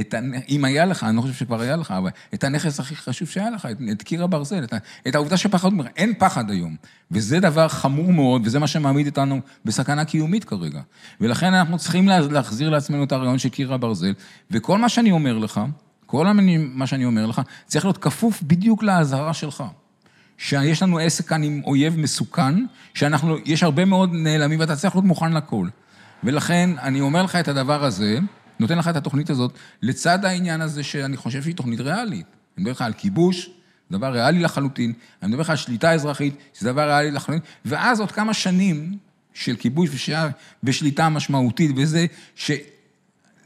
את. 0.00 0.14
אם 0.48 0.64
היה 0.64 0.84
לך, 0.84 1.04
אני 1.04 1.16
לא 1.16 1.20
חושב 1.22 1.34
שכבר 1.34 1.60
היה 1.60 1.76
לך, 1.76 1.90
אבל 1.90 2.10
את 2.34 2.44
הנכס 2.44 2.80
הכי 2.80 2.96
חשוב 2.96 3.28
שהיה 3.28 3.50
לך, 3.50 3.66
את, 3.70 3.76
את 3.92 4.02
קיר 4.02 4.24
הברזל, 4.24 4.64
את, 4.64 4.74
את 5.08 5.14
העובדה 5.14 5.36
שפחד, 5.36 5.70
אין 5.96 6.12
פחד 6.18 6.50
היום. 6.50 6.76
וזה 7.10 7.40
דבר 7.40 7.68
חמור 7.68 8.12
מאוד, 8.12 8.42
וזה 8.44 8.58
מה 8.58 8.66
שמעמיד 8.66 9.06
אותנו 9.06 9.40
בסכנה 9.64 10.04
קיומית 10.04 10.44
כרגע. 10.44 10.80
ולכן 11.20 11.54
אנחנו 11.54 11.78
צריכים 11.78 12.08
לה- 12.08 12.20
להחזיר 12.20 12.70
לעצמנו 12.70 13.04
את 13.04 13.12
הרעיון 13.12 13.38
של 13.38 13.48
קיר 13.48 13.74
הברזל, 13.74 14.12
וכל 14.50 14.78
מה 14.78 14.88
שאני 14.88 15.10
אומר 15.10 15.38
לך, 15.38 15.60
כל 16.06 16.26
מה 16.74 16.86
שאני 16.86 17.04
אומר 17.04 17.26
לך, 17.26 17.40
צריך 17.66 17.84
להיות 17.84 17.98
כפוף 17.98 18.42
בדיוק 18.42 18.82
לאזהרה 18.82 19.34
שלך. 19.34 19.64
שיש 20.38 20.82
לנו 20.82 20.98
עסק 20.98 21.28
כאן 21.28 21.42
עם 21.42 21.62
אויב 21.64 21.96
מסוכן, 21.98 22.54
שאנחנו, 22.94 23.36
יש 23.44 23.62
הרבה 23.62 23.84
מאוד 23.84 24.10
נעלמים 24.12 24.60
ואתה 24.60 24.76
צריך 24.76 24.94
להיות 24.94 25.04
מוכן 25.04 25.32
לכל. 25.32 25.68
ולכן 26.24 26.70
אני 26.82 27.00
אומר 27.00 27.22
לך 27.22 27.36
את 27.36 27.48
הדבר 27.48 27.84
הזה, 27.84 28.18
נותן 28.60 28.78
לך 28.78 28.88
את 28.88 28.96
התוכנית 28.96 29.30
הזאת, 29.30 29.52
לצד 29.82 30.24
העניין 30.24 30.60
הזה 30.60 30.82
שאני 30.82 31.16
חושב 31.16 31.42
שהיא 31.42 31.54
תוכנית 31.54 31.80
ריאלית. 31.80 32.26
אני 32.56 32.62
מדבר 32.62 32.70
לך 32.70 32.82
על 32.82 32.92
כיבוש, 32.92 33.50
זה 33.90 33.98
דבר 33.98 34.06
ריאלי 34.12 34.38
לחלוטין, 34.38 34.92
אני 35.22 35.30
מדבר 35.30 35.40
לך 35.42 35.50
על 35.50 35.56
שליטה 35.56 35.92
אזרחית, 35.92 36.34
שזה 36.54 36.72
דבר 36.72 36.88
ריאלי 36.88 37.10
לחלוטין, 37.10 37.42
ואז 37.64 38.00
עוד 38.00 38.12
כמה 38.12 38.34
שנים 38.34 38.98
של 39.34 39.56
כיבוש 39.56 39.90
וש- 39.92 40.10
ושליטה 40.64 41.08
משמעותית 41.08 41.70
וזה, 41.76 42.06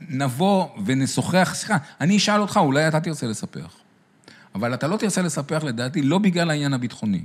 שנבוא 0.08 0.68
ונשוחח, 0.84 1.52
סליחה, 1.54 1.76
אני 2.00 2.16
אשאל 2.16 2.40
אותך, 2.40 2.56
אולי 2.56 2.88
אתה 2.88 3.00
תרצה 3.00 3.26
לספח. 3.26 3.79
אבל 4.54 4.74
אתה 4.74 4.86
לא 4.86 4.96
תרצה 4.96 5.22
לספח 5.22 5.62
לדעתי, 5.64 6.02
לא 6.02 6.18
בגלל 6.18 6.50
העניין 6.50 6.72
הביטחוני, 6.74 7.22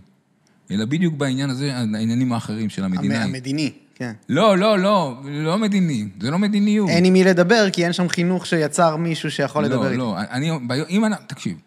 אלא 0.71 0.85
בדיוק 0.85 1.13
בעניין 1.13 1.49
הזה, 1.49 1.75
העניינים 1.75 2.33
האחרים 2.33 2.69
של 2.69 2.83
המדינה. 2.83 3.15
המ- 3.23 3.29
המדיני, 3.29 3.71
כן. 3.95 4.11
לא, 4.29 4.57
לא, 4.57 4.79
לא, 4.79 5.17
לא 5.25 5.57
מדיני, 5.57 6.07
זה 6.21 6.31
לא 6.31 6.37
מדיניות. 6.39 6.89
אין 6.89 7.05
עם 7.05 7.13
מי 7.13 7.23
לדבר, 7.23 7.67
כי 7.73 7.83
אין 7.85 7.93
שם 7.93 8.09
חינוך 8.09 8.45
שיצר 8.45 8.95
מישהו 8.95 9.31
שיכול 9.31 9.63
לדבר 9.63 9.81
לא, 9.81 9.85
איתו. 9.91 9.97
לא, 9.97 10.17
אני, 10.31 10.51
ביו- 10.67 10.85
אם 10.89 11.03
תקשיב, 11.27 11.57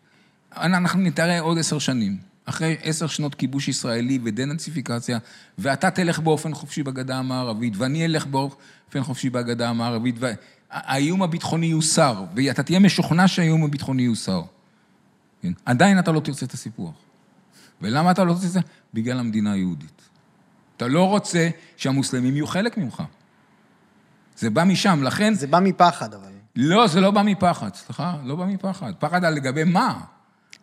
אנחנו 0.56 1.00
נתראה 1.00 1.40
עוד 1.40 1.59
עשר 1.59 1.78
שנים, 1.78 2.16
אחרי 2.44 2.76
עשר 2.82 3.06
שנות 3.06 3.34
כיבוש 3.34 3.68
ישראלי 3.68 4.18
ודה-נאציפיקציה, 4.24 5.18
ואתה 5.59 5.90
תלך 5.90 6.18
באופן 6.18 6.54
חופשי 6.54 6.82
בגדה 6.82 7.16
המערבית, 7.16 7.74
ואני 7.76 8.04
אלך 8.04 8.26
באופן 8.26 9.02
חופשי 9.02 9.30
בגדה 9.30 9.68
המערבית, 9.68 10.14
והאיום 10.18 11.22
הביטחוני 11.22 11.66
יוסר, 11.66 12.24
ואתה 12.34 12.62
תהיה 12.62 12.78
משוכנע 12.78 13.28
שהאיום 13.28 13.64
הביטחוני 13.64 14.02
יוסר. 14.02 14.42
כן? 15.43 15.53
עדיין 15.64 15.99
אתה 15.99 16.12
לא 16.12 16.20
תרצה 16.20 16.47
את 16.47 16.53
הסיפוח. 16.53 16.95
ולמה 17.82 18.11
אתה 18.11 18.24
לא 18.24 18.32
תרצה? 18.32 18.47
את 18.47 18.51
זה? 18.53 18.61
בגלל 18.95 19.18
המדינה 19.18 19.53
היהודית. 19.53 20.03
אתה 20.76 20.86
לא 20.86 21.09
רוצה 21.09 21.49
שהמוסלמים 21.76 22.34
יהיו 22.34 22.47
חלק 22.47 22.78
ממך. 22.78 23.03
זה 24.36 24.51
בא 24.51 24.64
משם, 24.64 25.03
לכן... 25.03 25.34
זה 25.34 25.47
בא 25.47 25.61
מפחד, 25.61 26.14
אבל. 26.14 26.28
לא, 26.57 26.86
זה 26.86 27.01
לא 27.01 27.11
בא 27.11 27.22
מפחד, 27.22 27.74
סליחה, 27.74 28.16
לא 28.24 28.36
בא 28.36 28.45
מפחד. 28.47 28.93
פחד 28.99 29.24
על 29.24 29.34
לגבי 29.34 29.64
מה? 29.64 30.01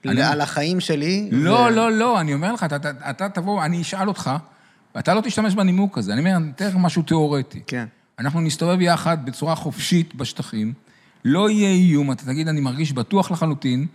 אני- 0.06 0.22
על 0.22 0.42
החיים 0.42 0.80
שלי. 0.80 1.30
לא, 1.32 1.52
ו- 1.52 1.70
לא, 1.70 1.92
לא, 1.92 2.20
אני 2.22 2.34
אומר 2.34 2.54
לך, 2.54 2.64
אתה, 2.64 2.76
אתה, 2.76 3.10
אתה 3.10 3.30
תבוא, 3.30 3.66
אני 3.66 3.82
אשאל 3.82 4.08
אותך, 4.08 4.32
ואתה 4.96 5.14
לא 5.14 5.22
תשתמש 5.22 5.56
בנימוק 5.56 5.98
הזה. 5.98 6.14
אני 6.14 6.20
אומר, 6.20 6.36
אני 6.36 6.52
אתן 6.52 6.68
לך 6.68 6.76
משהו 6.76 7.02
תיאורטי. 7.04 7.62
כן. 7.68 7.86
אנחנו 8.20 8.42
נסתובב 8.42 8.82
יחד 8.82 9.26
בצורה 9.26 9.56
חופשית 9.56 10.16
בשטחים, 10.16 10.74
לא 11.26 11.50
יהיה 11.50 11.70
איום, 11.70 12.12
אתה 12.12 12.26
תגיד, 12.26 12.48
אני 12.48 12.62
מרגיש 12.62 12.94
בטוח 12.94 13.32
לחלוטין, 13.32 13.88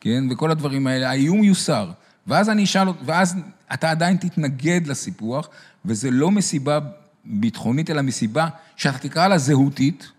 כן, 0.00 0.24
וכל 0.30 0.50
הדברים 0.50 0.86
האלה, 0.86 1.10
האיום 1.10 1.44
יוסר. 1.44 1.90
ואז 2.26 2.48
אני 2.48 2.64
אשאל, 2.64 2.88
ואז 3.04 3.34
אתה 3.72 3.90
עדיין 3.90 4.16
תתנגד 4.16 4.86
לסיפוח, 4.86 5.48
וזה 5.84 6.10
לא 6.10 6.30
מסיבה 6.30 6.78
ביטחונית, 7.24 7.90
אלא 7.90 8.02
מסיבה 8.02 8.48
שאתה 8.76 8.98
תקרא 8.98 9.28
לה 9.28 9.38
זהותית, 9.38 10.10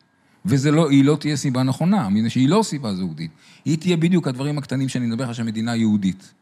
והיא 0.46 0.72
לא, 0.72 0.90
לא 1.04 1.16
תהיה 1.16 1.36
סיבה 1.36 1.64
נכונה, 1.64 2.10
מפני 2.10 2.30
שהיא 2.30 2.50
לא 2.50 2.62
סיבה 2.64 2.96
זהותית. 2.96 3.32
היא 3.66 3.78
תהיה 3.78 3.98
בדיוק 3.98 4.28
הדברים 4.28 4.58
הקטנים 4.58 4.90
שאני 4.90 5.06
מדבר 5.06 5.30
לך, 5.30 5.36
שהמדינה 5.36 5.76
יהודית. 5.76 6.34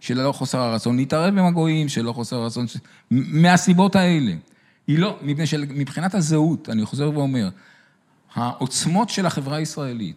של 0.00 0.22
לא 0.22 0.32
חוסר 0.32 0.58
הרצון 0.58 0.96
להתערב 0.96 1.38
עם 1.38 1.44
הגויים, 1.44 1.88
של 1.88 2.02
לא 2.02 2.12
חוסר 2.12 2.36
הרצון... 2.36 2.66
ש... 2.66 2.76
מהסיבות 3.10 3.96
האלה. 3.96 4.32
היא 4.86 4.98
לא, 4.98 5.18
מפני 5.22 5.46
שמבחינת 5.46 6.14
הזהות, 6.14 6.68
אני 6.68 6.84
חוזר 6.84 7.10
ואומר, 7.10 7.48
העוצמות 8.34 9.10
של 9.10 9.26
החברה 9.26 9.56
הישראלית 9.56 10.16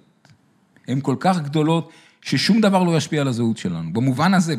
הן 0.88 1.00
כל 1.02 1.16
כך 1.20 1.40
גדולות, 1.40 1.92
ששום 2.22 2.62
דבר 2.62 2.84
לא 2.84 2.98
ישפיע 2.98 3.22
על 3.22 3.28
הזהות 3.28 3.58
שלנו. 3.58 3.94
במובן 3.94 4.34
הזה, 4.34 4.56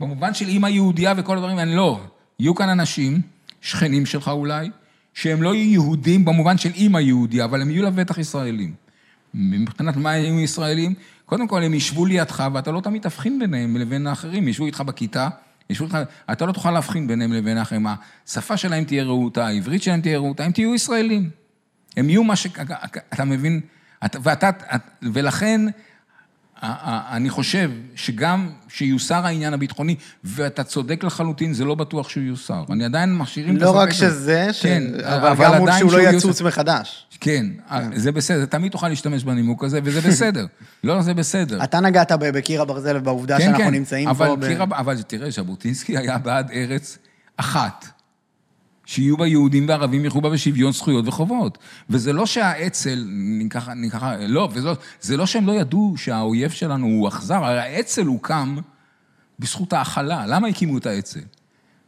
במובן 0.00 0.34
של 0.34 0.48
אימא 0.48 0.66
יהודייה 0.66 1.14
וכל 1.16 1.36
הדברים 1.36 1.58
האלה, 1.58 1.74
לא. 1.74 2.00
יהיו 2.38 2.54
כאן 2.54 2.68
אנשים, 2.68 3.20
שכנים 3.60 4.06
שלך 4.06 4.28
אולי, 4.28 4.70
שהם 5.14 5.42
לא 5.42 5.54
יהיו 5.54 5.72
יהודים 5.72 6.24
במובן 6.24 6.58
של 6.58 6.70
אימא 6.74 6.98
יהודייה, 6.98 7.44
אבל 7.44 7.62
הם 7.62 7.70
יהיו 7.70 7.82
לבטח 7.82 8.18
ישראלים. 8.18 8.74
מבחינת 9.34 9.96
מה 9.96 10.12
הם 10.12 10.38
ישראלים? 10.38 10.94
קודם 11.26 11.48
כל, 11.48 11.62
הם 11.62 11.74
ישבו 11.74 12.06
לידך, 12.06 12.44
ואתה 12.54 12.70
לא 12.70 12.80
תמיד 12.80 13.02
תבחין 13.02 13.38
ביניהם 13.38 13.76
לבין 13.76 14.06
האחרים. 14.06 14.48
ישבו 14.48 14.66
איתך 14.66 14.80
בכיתה, 14.80 15.28
ישבו 15.70 15.84
איתך, 15.84 15.98
אתה 16.32 16.46
לא 16.46 16.52
תוכל 16.52 16.70
להבחין 16.70 17.06
ביניהם 17.06 17.32
לבין 17.32 17.58
האחרים. 17.58 17.86
השפה 18.28 18.56
שלהם 18.56 18.84
תהיה 18.84 19.04
רהוטה, 19.04 19.46
העברית 19.46 19.82
שלהם 19.82 20.00
תהיה 20.00 20.18
רהוטה, 20.18 20.44
הם 20.44 20.52
תהיו 20.52 20.74
ישראלים. 20.74 21.30
הם 21.96 22.10
יהיו 22.10 22.24
מה 22.24 22.36
ש... 22.36 22.46
אתה 23.14 23.24
מבין? 23.24 23.60
אתה- 24.04 24.18
ואתה... 24.22 24.50
ולכן, 25.02 25.60
אני 26.62 27.30
חושב 27.30 27.70
שגם 27.94 28.48
שיוסר 28.68 29.26
העניין 29.26 29.54
הביטחוני, 29.54 29.94
ואתה 30.24 30.64
צודק 30.64 31.04
לחלוטין, 31.04 31.52
זה 31.52 31.64
לא 31.64 31.74
בטוח 31.74 32.08
שהוא 32.08 32.24
יוסר. 32.24 32.64
אני 32.70 32.84
עדיין 32.84 33.16
משאירים 33.16 33.56
את 33.56 33.62
לא 33.62 33.70
רק 33.70 33.88
הזה. 33.88 33.98
שזה, 33.98 34.48
ש- 34.52 34.62
כן, 34.62 34.82
אבל 35.04 35.44
גם 35.44 35.54
מול 35.58 35.68
עדיין 35.68 35.88
שהוא 35.88 35.98
לא. 35.98 36.16
יצוץ 36.16 36.42
מחדש. 36.42 37.06
כן, 37.20 37.46
זה 37.94 38.12
בסדר, 38.12 38.44
תמיד 38.44 38.72
תוכל 38.72 38.88
להשתמש 38.88 39.24
בנימוק 39.24 39.64
הזה, 39.64 39.80
וזה 39.84 40.00
בסדר. 40.00 40.46
לא, 40.84 41.02
זה 41.02 41.14
בסדר. 41.14 41.64
אתה 41.64 41.80
נגעת 41.80 42.12
בקיר 42.12 42.62
הברזל 42.62 42.96
ובעובדה 42.96 43.40
שאנחנו 43.40 43.70
נמצאים 43.70 44.04
כן, 44.04 44.10
אבל 44.10 44.26
פה... 44.26 44.36
ב- 44.36 44.46
קיר 44.46 44.62
אבל 44.62 45.02
תראה, 45.02 45.30
ז'בוטינסקי 45.30 45.98
היה 45.98 46.18
בעד 46.18 46.50
ארץ 46.50 46.98
אחת. 47.36 47.99
שיהיו 48.90 49.16
בה 49.16 49.26
יהודים 49.26 49.68
וערבים, 49.68 50.04
יחו 50.04 50.20
בה 50.20 50.30
בשוויון 50.30 50.72
זכויות 50.72 51.08
וחובות. 51.08 51.58
וזה 51.90 52.12
לא 52.12 52.26
שהאצ"ל, 52.26 53.04
ניקח, 53.08 53.68
ניקח, 53.68 54.02
לא, 54.28 54.48
וזה, 54.52 54.68
זה 55.00 55.16
לא 55.16 55.26
שהם 55.26 55.46
לא 55.46 55.52
ידעו 55.52 55.94
שהאויב 55.96 56.50
שלנו 56.50 56.86
הוא 56.86 57.08
אכזר, 57.08 57.44
הרי 57.44 57.60
האצ"ל 57.60 58.06
הוקם 58.06 58.56
בזכות 59.38 59.72
ההכלה. 59.72 60.26
למה 60.26 60.48
הקימו 60.48 60.78
את 60.78 60.86
האצ"ל? 60.86 61.20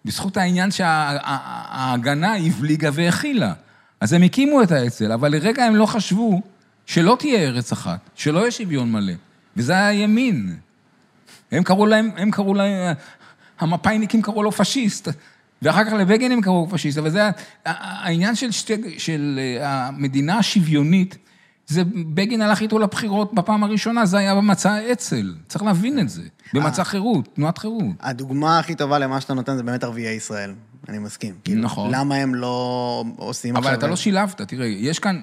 בזכות 0.05 0.37
העניין 0.37 0.71
שההגנה 0.71 2.37
הבליגה 2.37 2.91
והכילה. 2.93 3.53
אז 4.01 4.13
הם 4.13 4.23
הקימו 4.23 4.63
את 4.63 4.73
האצ"ל, 4.73 5.13
אבל 5.13 5.33
לרגע 5.33 5.65
הם 5.65 5.77
לא 5.77 5.87
חשבו 5.87 6.43
שלא 6.87 7.17
תהיה 7.19 7.41
ארץ 7.41 7.73
אחת, 7.73 8.11
שלא 8.15 8.39
יהיה 8.39 8.51
שוויון 8.51 8.93
מלא. 8.93 9.15
וזה 9.57 9.73
היה 9.73 9.89
הימין. 9.89 10.57
הם 11.53 11.63
קראו 11.63 11.87
להם, 11.87 12.11
הם 12.17 12.31
קראו 12.31 12.55
להם, 12.55 12.95
המפאיניקים 13.61 14.23
קראו 14.23 14.43
לו 14.43 14.53
פשיסט, 14.53 15.09
ואחר 15.63 15.85
כך 15.85 15.93
לבגין 15.93 16.33
הם 16.33 16.41
קראו 16.41 16.69
פשיסט, 16.71 16.99
אבל 16.99 17.11
זה 17.11 17.31
העניין 17.65 18.35
של, 18.35 18.51
שתי, 18.51 18.99
של 18.99 19.41
אה, 19.43 19.87
המדינה 19.87 20.39
השוויונית, 20.39 21.19
זה 21.67 21.83
בגין 22.15 22.43
הלך 22.43 22.61
איתו 22.61 22.79
לבחירות 22.79 23.35
בפעם 23.35 23.65
הראשונה, 23.65 24.07
זה 24.07 24.19
היה 24.19 24.35
במצע 24.35 24.73
האצ"ל, 24.73 25.35
צריך 25.49 25.65
להבין 25.65 25.99
את 25.99 26.09
זה, 26.09 26.23
במצע 26.55 26.85
חירות, 26.85 27.29
תנועת 27.35 27.59
חירות. 27.59 27.85
הדוגמה 28.01 28.59
הכי 28.59 28.75
טובה 28.75 28.99
למה 28.99 29.21
שאתה 29.21 29.35
נותן 29.35 29.57
זה 29.57 29.63
באמת 29.63 29.85
ערביי 29.85 30.15
ישראל, 30.15 30.55
אני 30.89 30.99
מסכים. 30.99 31.35
כאילו, 31.45 31.63
נכון. 31.63 31.91
למה 31.95 32.15
הם 32.15 32.35
לא 32.35 33.05
עושים 33.17 33.57
אבל 33.57 33.75
אתה 33.75 33.87
לא 33.87 33.97
שילבת, 33.97 34.41
תראה, 34.43 34.67
יש 34.67 34.99
כאן, 34.99 35.21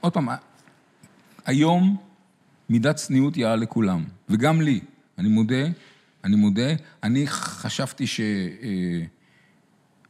עוד 0.00 0.12
פעם, 0.12 0.28
היום 1.46 1.96
מידת 2.68 2.96
צניעות 2.96 3.36
יאה 3.36 3.56
לכולם, 3.56 4.04
וגם 4.28 4.60
לי. 4.60 4.80
אני 5.18 5.28
מודה, 5.28 5.64
אני 6.24 6.36
מודה. 6.36 6.72
אני 7.02 7.26
חשבתי 7.26 8.04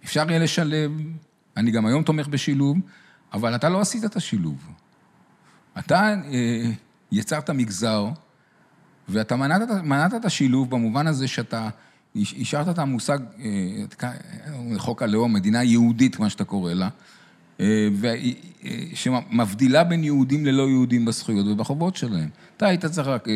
שאפשר 0.03 0.31
יהיה 0.31 0.39
לשלב, 0.39 0.93
אני 1.57 1.71
גם 1.71 1.87
היום 1.87 2.03
תומך 2.03 2.29
בשילוב, 2.29 2.79
אבל 3.33 3.55
אתה 3.55 3.69
לא 3.69 3.81
עשית 3.81 4.05
את 4.05 4.17
השילוב. 4.17 4.57
אתה 5.79 6.15
אה, 6.33 6.71
יצרת 7.13 7.51
מגזר, 7.51 8.09
ואתה 9.09 9.37
מנעת, 9.37 9.71
מנעת 9.71 10.15
את 10.15 10.25
השילוב 10.25 10.71
במובן 10.71 11.07
הזה 11.07 11.29
שאתה 11.29 11.69
השארת 12.17 12.69
את 12.69 12.79
המושג, 12.79 13.19
אה, 13.41 14.09
חוק 14.79 15.03
הלאום, 15.03 15.33
מדינה 15.33 15.65
יהודית, 15.65 16.17
כמו 16.17 16.31
שאתה 16.31 16.45
קורא 16.45 16.73
לה, 16.73 16.89
אה, 17.61 17.89
שמבדילה 18.95 19.85
בין 19.85 20.05
יהודים 20.05 20.47
ללא 20.47 20.69
יהודים 20.69 21.05
בזכויות 21.05 21.47
ובחובות 21.47 21.97
שלהם. 21.97 22.29
אתה 22.57 22.67
היית 22.67 22.87
צריך 22.87 23.09
רק 23.09 23.29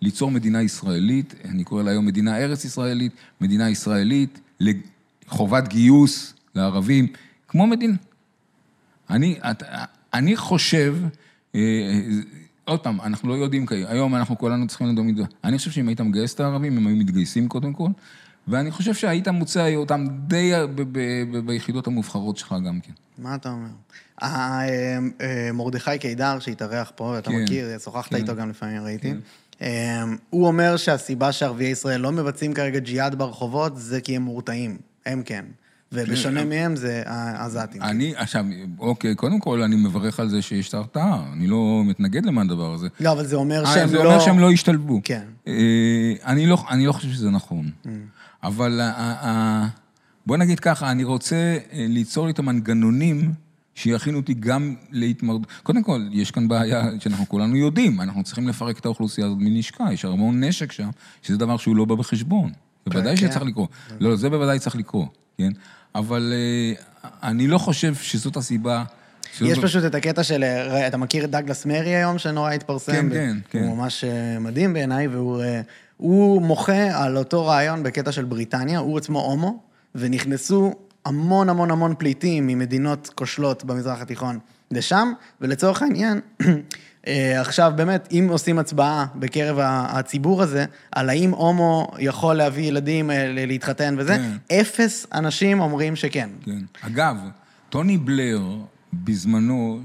ליצור 0.00 0.30
מדינה 0.30 0.62
ישראלית, 0.62 1.34
אני 1.44 1.64
קורא 1.64 1.82
לה 1.82 1.90
היום 1.90 2.06
מדינה 2.06 2.38
ארץ 2.38 2.64
ישראלית, 2.64 3.12
מדינה 3.40 3.70
ישראלית, 3.70 4.40
לחובת 5.28 5.68
גיוס 5.68 6.34
לערבים, 6.54 7.06
כמו 7.48 7.66
מדינה. 7.66 7.96
אני, 9.10 9.38
אני 10.14 10.36
חושב, 10.36 10.96
עוד 12.64 12.80
פעם, 12.80 13.00
אנחנו 13.00 13.28
לא 13.28 13.34
יודעים, 13.34 13.66
היום 13.86 14.14
אנחנו 14.14 14.38
כולנו 14.38 14.66
צריכים 14.66 14.86
לדום 14.86 15.16
זה. 15.16 15.22
אני 15.44 15.58
חושב 15.58 15.70
שאם 15.70 15.88
היית 15.88 16.00
מגייס 16.00 16.34
את 16.34 16.40
הערבים, 16.40 16.76
הם 16.76 16.86
היו 16.86 16.96
מתגייסים 16.96 17.48
קודם 17.48 17.72
כל, 17.72 17.88
ואני 18.48 18.70
חושב 18.70 18.94
שהיית 18.94 19.28
מוצא 19.28 19.74
אותם 19.74 20.06
די 20.26 20.52
ביחידות 21.44 21.86
המובחרות 21.86 22.36
שלך 22.36 22.54
גם 22.66 22.80
כן. 22.80 22.92
מה 23.18 23.34
אתה 23.34 23.48
אומר? 23.48 23.68
אה, 24.22 24.60
אה, 25.20 25.52
מרדכי 25.52 25.98
קידר 25.98 26.38
שהתארח 26.38 26.92
פה, 26.94 27.18
אתה 27.18 27.30
כן, 27.30 27.42
מכיר, 27.42 27.78
שוחחת 27.78 28.10
כן. 28.10 28.16
איתו 28.16 28.36
גם 28.36 28.50
לפעמים, 28.50 28.82
ראיתי. 28.82 29.12
כן. 29.58 29.66
הוא 30.30 30.46
אומר 30.46 30.76
שהסיבה 30.76 31.32
שערביי 31.32 31.66
ישראל 31.66 32.00
לא 32.00 32.12
מבצעים 32.12 32.54
כרגע 32.54 32.78
ג'יהאד 32.78 33.14
ברחובות 33.14 33.72
זה 33.76 34.00
כי 34.00 34.16
הם 34.16 34.22
מורתעים. 34.22 34.78
הם 35.06 35.22
כן. 35.24 35.44
ובשונה 35.92 36.40
כן, 36.40 36.48
מהם 36.48 36.76
זה 36.76 37.02
העזתים. 37.06 37.82
אני, 37.82 38.12
עכשיו, 38.16 38.46
אוקיי, 38.78 39.14
קודם 39.14 39.40
כל 39.40 39.62
אני 39.62 39.76
מברך 39.76 40.20
על 40.20 40.28
זה 40.28 40.42
שיש 40.42 40.68
את 40.68 40.74
ההרתעה, 40.74 41.32
אני 41.32 41.46
לא 41.46 41.82
מתנגד 41.86 42.26
למה 42.26 42.40
הדבר 42.40 42.74
הזה. 42.74 42.88
לא, 43.00 43.12
אבל 43.12 43.26
זה 43.26 43.36
אומר 43.36 43.64
אה, 43.64 43.74
שהם 43.74 43.82
לא... 43.82 43.88
זה 43.88 43.98
אומר 43.98 44.20
שהם 44.20 44.38
לא 44.38 44.50
השתלבו. 44.50 45.00
כן. 45.04 45.22
אה, 45.46 46.12
אני 46.24 46.46
לא, 46.46 46.64
אני 46.70 46.86
לא 46.86 46.92
חושב 46.92 47.08
שזה 47.08 47.30
נכון. 47.30 47.70
אבל 48.42 48.80
בוא 50.26 50.36
נגיד 50.36 50.60
ככה, 50.60 50.90
אני 50.90 51.04
רוצה 51.04 51.36
אה, 51.36 51.86
ליצור 51.88 52.26
לי 52.26 52.32
את 52.32 52.38
המנגנונים 52.38 53.32
שיכינו 53.74 54.18
אותי 54.18 54.34
גם 54.34 54.74
להתמרדות. 54.90 55.46
קודם 55.62 55.82
כל, 55.82 56.00
יש 56.12 56.30
כאן 56.30 56.48
בעיה 56.48 56.84
שאנחנו 56.98 57.28
כולנו 57.28 57.56
יודעים, 57.56 58.00
אנחנו 58.00 58.22
צריכים 58.22 58.48
לפרק 58.48 58.78
את 58.78 58.86
האוכלוסייה 58.86 59.26
הזאת 59.26 59.38
מנשקה, 59.40 59.84
יש 59.92 60.04
המון 60.04 60.44
נשק 60.44 60.72
שם, 60.72 60.88
שזה 61.22 61.38
דבר 61.38 61.56
שהוא 61.56 61.76
לא 61.76 61.84
בא 61.84 61.94
בחשבון. 61.94 62.52
בוודאי 62.86 63.16
כן, 63.16 63.26
שצריך 63.26 63.38
כן. 63.38 63.46
לקרות. 63.46 63.70
לא, 64.00 64.16
זה 64.16 64.30
בוודאי 64.30 64.58
צריך 64.58 64.76
לקרות, 64.76 65.18
כן? 65.38 65.52
אבל 65.94 66.32
אה, 66.32 66.72
אני 67.22 67.46
לא 67.46 67.58
חושב 67.58 67.94
שזאת 67.94 68.36
הסיבה. 68.36 68.84
יש 69.40 69.58
פשוט 69.58 69.84
את 69.84 69.94
הקטע 69.94 70.22
של, 70.22 70.44
אה, 70.44 70.86
אתה 70.86 70.96
מכיר 70.96 71.24
את 71.24 71.30
דגלס 71.30 71.66
מרי 71.66 71.94
היום, 71.94 72.18
שנורא 72.18 72.52
התפרסם? 72.52 72.92
כן, 72.92 73.08
כן, 73.10 73.36
כן. 73.50 73.64
הוא 73.64 73.76
ממש 73.76 74.04
אה, 74.04 74.38
מדהים 74.38 74.72
בעיניי, 74.72 75.08
והוא 75.08 76.42
מוחה 76.42 77.04
על 77.04 77.16
אותו 77.16 77.46
רעיון 77.46 77.82
בקטע 77.82 78.12
של 78.12 78.24
בריטניה, 78.24 78.78
הוא 78.78 78.98
עצמו 78.98 79.20
הומו, 79.20 79.58
ונכנסו 79.94 80.74
המון 81.04 81.48
המון 81.48 81.70
המון 81.70 81.94
פליטים 81.98 82.46
ממדינות 82.46 83.10
כושלות 83.14 83.64
במזרח 83.64 84.00
התיכון 84.00 84.38
לשם, 84.70 85.12
ולצורך 85.40 85.82
העניין, 85.82 86.20
עכשיו, 87.40 87.72
באמת, 87.76 88.08
אם 88.12 88.26
עושים 88.30 88.58
הצבעה 88.58 89.06
בקרב 89.14 89.56
הציבור 89.62 90.42
הזה, 90.42 90.64
על 90.92 91.08
האם 91.08 91.30
הומו 91.30 91.88
יכול 91.98 92.34
להביא 92.34 92.64
ילדים 92.64 93.10
אה, 93.10 93.32
להתחתן 93.32 93.94
וזה, 93.98 94.16
כן. 94.16 94.56
אפס 94.60 95.06
אנשים 95.12 95.60
אומרים 95.60 95.96
שכן. 95.96 96.28
כן. 96.44 96.58
אגב, 96.80 97.16
טוני 97.68 97.98
בלר, 97.98 98.42
בזמנו, 98.92 99.80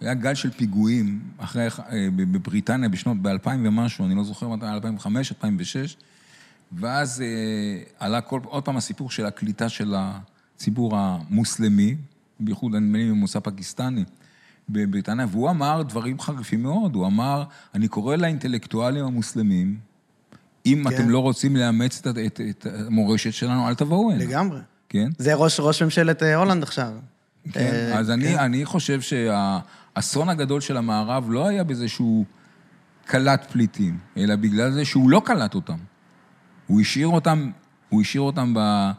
היה 0.00 0.14
גל 0.14 0.34
של 0.34 0.50
פיגועים 0.50 1.20
אחרי, 1.38 1.66
אה, 1.66 2.08
בבריטניה 2.16 2.88
בשנות, 2.88 3.16
ב-2000 3.22 3.48
ומשהו, 3.48 4.06
אני 4.06 4.14
לא 4.14 4.24
זוכר 4.24 4.48
מתי, 4.48 4.66
2005, 4.66 5.32
2006, 5.32 5.96
ואז 6.72 7.22
אה, 7.22 7.26
עלה 7.98 8.20
כל, 8.20 8.40
עוד 8.44 8.64
פעם 8.64 8.76
הסיפור 8.76 9.10
של 9.10 9.26
הקליטה 9.26 9.68
של 9.68 9.94
הציבור 9.96 10.96
המוסלמי, 10.96 11.96
בייחוד 12.40 12.74
הנמלים 12.74 13.12
ממוצא 13.12 13.40
פקיסטני. 13.40 14.04
בבריטניה, 14.68 15.26
והוא 15.30 15.50
אמר 15.50 15.82
דברים 15.82 16.20
חריפים 16.20 16.62
מאוד, 16.62 16.94
הוא 16.94 17.06
אמר, 17.06 17.44
אני 17.74 17.88
קורא 17.88 18.16
לאינטלקטואלים 18.16 19.04
המוסלמים, 19.04 19.76
אם 20.66 20.84
כן. 20.88 20.94
אתם 20.94 21.10
לא 21.10 21.18
רוצים 21.18 21.56
לאמץ 21.56 22.06
את, 22.06 22.18
את, 22.26 22.40
את 22.50 22.66
המורשת 22.86 23.32
שלנו, 23.32 23.68
אל 23.68 23.74
תבואו 23.74 24.12
הנה. 24.12 24.24
לגמרי. 24.24 24.60
כן? 24.88 25.08
זה 25.18 25.34
ראש, 25.34 25.60
ראש 25.60 25.82
ממשלת 25.82 26.22
אה, 26.22 26.36
הולנד 26.36 26.62
עכשיו. 26.62 26.92
כן, 27.52 27.60
אה, 27.60 27.98
אז 27.98 28.06
כן. 28.06 28.12
אני, 28.12 28.38
אני 28.38 28.64
חושב 28.64 29.00
שהאסון 29.00 30.28
הגדול 30.28 30.60
של 30.60 30.76
המערב 30.76 31.26
לא 31.30 31.46
היה 31.48 31.64
בזה 31.64 31.88
שהוא 31.88 32.24
קלט 33.04 33.46
פליטים, 33.52 33.98
אלא 34.16 34.36
בגלל 34.36 34.70
זה 34.70 34.84
שהוא 34.84 35.10
לא 35.10 35.22
קלט 35.24 35.54
אותם. 35.54 35.76
הוא 36.66 36.80
השאיר 36.80 37.08
אותם, 37.08 37.50
הוא 37.88 38.00
השאיר 38.00 38.22
אותם 38.22 38.54
ב... 38.56 38.90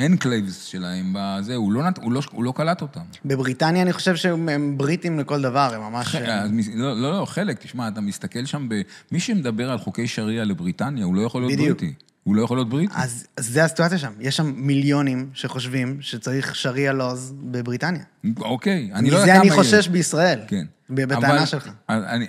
ה 0.00 0.07
enclaves 0.07 0.64
שלהם, 0.64 1.14
בזה, 1.18 1.54
הוא 1.54 1.72
לא, 1.72 1.82
הוא, 2.02 2.12
לא, 2.12 2.20
הוא 2.30 2.44
לא 2.44 2.52
קלט 2.56 2.82
אותם. 2.82 3.00
בבריטניה 3.24 3.82
אני 3.82 3.92
חושב 3.92 4.16
שהם 4.16 4.78
בריטים 4.78 5.18
לכל 5.18 5.42
דבר, 5.42 5.74
הם 5.74 5.80
ממש... 5.80 6.14
אה, 6.14 6.44
לא, 6.74 7.00
לא, 7.00 7.20
לא, 7.20 7.24
חלק, 7.24 7.58
תשמע, 7.58 7.88
אתה 7.88 8.00
מסתכל 8.00 8.44
שם 8.44 8.68
ב... 8.68 8.80
מי 9.12 9.20
שמדבר 9.20 9.70
על 9.70 9.78
חוקי 9.78 10.08
שריעה 10.08 10.44
לבריטניה, 10.44 11.04
הוא 11.04 11.14
לא 11.14 11.22
יכול 11.22 11.42
להיות 11.42 11.52
בדיוק. 11.52 11.80
בריטי. 11.80 11.94
הוא 12.24 12.36
לא 12.36 12.42
יכול 12.42 12.56
להיות 12.56 12.68
בריטי. 12.68 12.92
אז, 12.96 13.26
אז 13.36 13.46
זה 13.46 13.64
הסיטואציה 13.64 13.98
שם. 13.98 14.12
יש 14.20 14.36
שם 14.36 14.52
מיליונים 14.56 15.30
שחושבים 15.34 15.98
שצריך 16.00 16.56
שריעה 16.56 16.92
laws 16.92 17.34
בבריטניה. 17.40 18.02
אוקיי, 18.40 18.90
אני 18.94 19.10
לא 19.10 19.16
יודע 19.16 19.34
כמה... 19.34 19.44
מזה 19.44 19.54
אני 19.54 19.62
חושש 19.62 19.88
בישראל. 19.88 20.40
כן. 20.48 20.64
בטענה 20.90 21.46
שלך. 21.46 21.70
אני, 21.88 22.26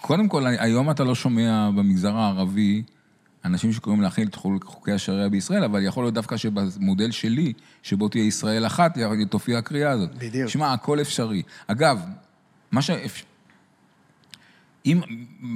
קודם 0.00 0.28
כל, 0.28 0.46
היום 0.46 0.90
אתה 0.90 1.04
לא 1.04 1.14
שומע 1.14 1.70
במגזר 1.70 2.16
הערבי 2.16 2.82
אנשים 3.46 3.72
שקוראים 3.72 4.02
להכיל 4.02 4.28
את 4.28 4.34
חוקי 4.64 4.92
השריעה 4.92 5.28
בישראל, 5.28 5.64
אבל 5.64 5.82
יכול 5.82 6.04
להיות 6.04 6.14
דווקא 6.14 6.36
שבמודל 6.36 7.10
שלי, 7.10 7.52
שבו 7.82 8.08
תהיה 8.08 8.24
ישראל 8.24 8.66
אחת, 8.66 8.98
תופיע 9.30 9.58
הקריאה 9.58 9.90
הזאת. 9.90 10.14
בדיוק. 10.14 10.48
שמע, 10.48 10.72
הכל 10.72 11.00
אפשרי. 11.00 11.42
אגב, 11.66 12.04
מה 12.70 12.82
ש... 12.82 12.90
אם... 14.86 15.00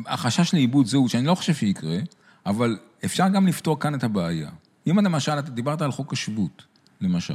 החשש 0.07 0.55
לאיבוד 0.55 0.87
זהות, 0.87 1.11
שאני 1.11 1.27
לא 1.27 1.35
חושב 1.35 1.55
שיקרה, 1.55 1.99
אבל 2.47 2.79
אפשר 3.05 3.29
גם 3.29 3.47
לפתור 3.47 3.81
כאן 3.81 3.95
את 3.95 4.05
הבעיה. 4.05 4.51
אם 4.91 4.99
למשל, 4.99 5.39
אתה 5.39 5.51
דיברת 5.51 5.83
על 5.83 5.93
חוק 5.93 6.13
השבות, 6.13 6.65
למשל, 7.01 7.35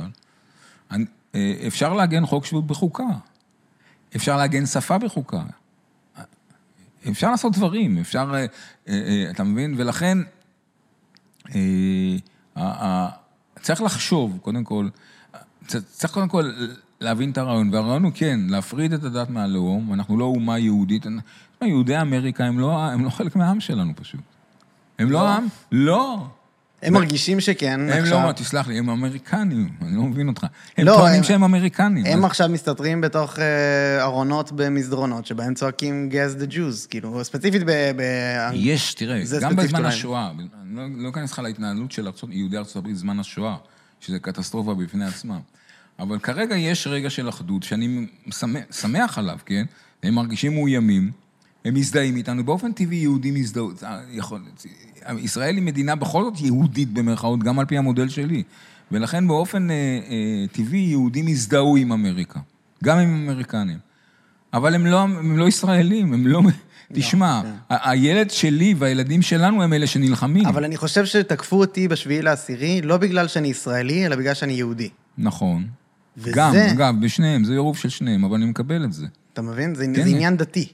אה, 0.92 0.98
אפשר 1.68 1.94
לעגן 1.94 2.26
חוק 2.26 2.46
שבות 2.46 2.68
בחוקה. 2.68 3.04
אפשר 4.16 4.38
לעגן 4.38 4.66
שפה 4.66 4.98
בחוקה. 4.98 5.44
אפשר 7.10 7.32
לעשות 7.32 7.54
דברים, 7.54 7.98
אפשר, 7.98 8.32
אה, 8.34 8.46
אה, 8.88 9.28
אתה 9.30 9.44
מבין? 9.44 9.74
ולכן, 9.78 10.18
צריך 13.62 13.82
לחשוב, 13.82 14.38
קודם 14.42 14.64
כל, 14.64 14.88
צריך 15.68 16.14
קודם 16.14 16.28
כל 16.28 16.52
להבין 17.02 17.32
את 17.32 17.38
הרעיון, 17.38 17.74
והרעיון 17.74 18.04
הוא 18.04 18.12
כן, 18.16 18.40
להפריד 18.50 18.94
את 18.94 19.04
הדת 19.04 19.30
מהלאום, 19.30 19.94
אנחנו 19.94 20.18
לא 20.18 20.26
אומה 20.26 20.60
יהודית, 20.60 21.06
יהודי 21.62 22.02
אמריקה 22.02 22.46
הם 22.46 22.60
לא, 22.60 22.80
הם 22.80 23.06
לא 23.06 23.10
חלק 23.10 23.36
מהעם 23.36 23.60
שלנו 23.60 23.94
פשוט. 23.96 24.22
הם 25.00 25.12
לא, 25.12 25.20
לא 25.20 25.28
העם, 25.28 25.48
לא. 25.72 26.28
הם 26.82 26.94
מרגישים 26.94 27.40
שכן 27.40 27.80
הם 27.80 28.04
עכשיו... 28.04 28.18
הם 28.18 28.28
לא, 28.28 28.32
תסלח 28.32 28.68
לי, 28.68 28.78
הם 28.78 28.90
אמריקנים, 28.90 29.70
אני 29.82 29.96
לא 29.96 30.04
מבין 30.04 30.28
אותך. 30.28 30.46
הם 30.78 30.86
לא, 30.86 30.94
טוענים 30.94 31.18
הם, 31.18 31.24
שהם 31.24 31.44
אמריקנים. 31.44 32.06
הם 32.06 32.20
אז... 32.20 32.26
עכשיו 32.26 32.50
מסתתרים 32.50 33.02
בתוך 33.02 33.40
אה, 33.40 34.04
ארונות 34.04 34.52
במסדרונות, 34.52 35.26
שבהם 35.26 35.54
צועקים 35.54 36.10
גז 36.10 36.36
דה 36.36 36.46
ג'וז, 36.50 36.86
כאילו, 36.86 37.24
ספציפית 37.24 37.62
ב... 37.66 37.72
ב... 37.96 38.02
יש, 38.54 38.94
תראה, 38.94 39.22
גם 39.42 39.56
בזמן 39.56 39.80
אולי. 39.80 39.90
השואה, 39.90 40.32
אני 40.62 40.76
לא, 40.76 41.04
לא 41.04 41.10
אכנס 41.10 41.32
לך 41.32 41.40
להתנהלות 41.40 41.92
של 41.92 42.08
ארצות, 42.08 42.30
יהודי 42.34 42.58
ארצות 42.58 42.76
הברית 42.76 42.96
בזמן 42.96 43.20
השואה, 43.20 43.56
שזה 44.00 44.20
קטסטרופה 44.20 44.74
בפני 44.74 45.06
עצמה. 45.06 45.38
אבל 46.00 46.20
כרגע 46.20 46.56
יש 46.56 46.88
רגע 46.88 47.10
של 47.10 47.30
אחדות, 47.30 47.64
שאני 47.64 48.08
שמח, 48.32 48.64
שמח 48.72 49.18
עליו, 49.18 49.38
כן? 49.46 49.66
הם 50.04 50.14
מרגישים 50.14 50.54
מאוימים. 50.54 51.12
הם 51.66 51.74
מזדהים 51.74 52.16
איתנו, 52.16 52.46
באופן 52.46 52.72
טבעי 52.72 52.98
יהודים 52.98 53.38
יזדהו, 53.38 53.72
יכול, 54.12 54.42
ישראל 55.18 55.56
היא 55.56 55.64
מדינה 55.64 55.96
בכל 55.96 56.24
זאת 56.24 56.42
יהודית 56.42 56.94
במרכאות, 56.94 57.44
גם 57.44 57.60
על 57.60 57.66
פי 57.66 57.78
המודל 57.78 58.10
שלי. 58.10 58.44
ולכן 58.92 59.28
באופן 59.28 59.70
אה, 59.72 59.76
אה, 59.76 60.46
טבעי 60.52 60.80
יהודים 60.80 61.28
יזדהו 61.28 61.78
עם 61.78 61.92
אמריקה, 61.92 62.40
גם 62.84 62.98
עם 62.98 63.28
אמריקנים. 63.30 63.78
אבל 64.54 64.76
הם 64.76 64.86
לא, 64.86 65.02
הם 65.02 65.38
לא 65.38 65.48
ישראלים, 65.48 66.14
הם 66.14 66.28
לא... 66.28 66.42
תשמע, 66.94 67.42
לא, 67.44 67.50
כן. 67.70 67.76
הילד 67.90 68.32
שלי 68.32 68.76
והילדים 68.78 69.22
שלנו 69.22 69.64
הם 69.64 69.74
אלה 69.74 69.88
שנלחמים. 69.88 70.46
אבל 70.46 70.64
אני 70.64 70.78
חושב 70.78 71.06
שתקפו 71.06 71.60
אותי 71.60 71.88
בשביעי 71.88 72.22
לעשירי, 72.22 72.82
לא 72.82 72.98
בגלל 72.98 73.28
שאני 73.28 73.48
ישראלי, 73.48 74.06
אלא 74.06 74.16
בגלל 74.16 74.34
שאני 74.34 74.54
יהודי. 74.54 74.90
נכון. 75.18 75.68
וזה... 76.18 76.32
גם, 76.36 76.54
אגב, 76.56 76.94
בשניהם, 77.02 77.44
זה 77.44 77.52
עירוב 77.54 77.78
של 77.78 77.90
שניהם, 77.90 78.24
אבל 78.24 78.36
אני 78.36 78.46
מקבל 78.46 78.86
את 78.86 78.94
זה. 78.94 79.06
אתה 79.34 79.42
מבין? 79.42 79.76
זה, 79.76 79.86
כן. 79.86 79.94
זה 79.94 80.10
עניין 80.10 80.38
דתי. 80.38 80.68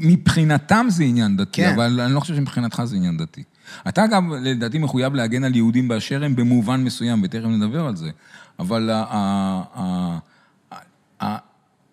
מבחינתם 0.00 0.86
זה 0.88 1.04
עניין 1.04 1.36
דתי, 1.36 1.62
כן. 1.62 1.72
אבל 1.74 2.00
אני 2.00 2.14
לא 2.14 2.20
חושב 2.20 2.34
שמבחינתך 2.34 2.82
זה 2.84 2.96
עניין 2.96 3.16
דתי. 3.16 3.42
אתה 3.88 4.06
גם, 4.06 4.32
לדעתי, 4.40 4.78
מחויב 4.78 5.14
להגן 5.14 5.44
על 5.44 5.56
יהודים 5.56 5.88
באשר 5.88 6.24
הם 6.24 6.36
במובן 6.36 6.84
מסוים, 6.84 7.20
ותכף 7.22 7.44
נדבר 7.44 7.86
על 7.86 7.96
זה. 7.96 8.10
אבל 8.58 8.90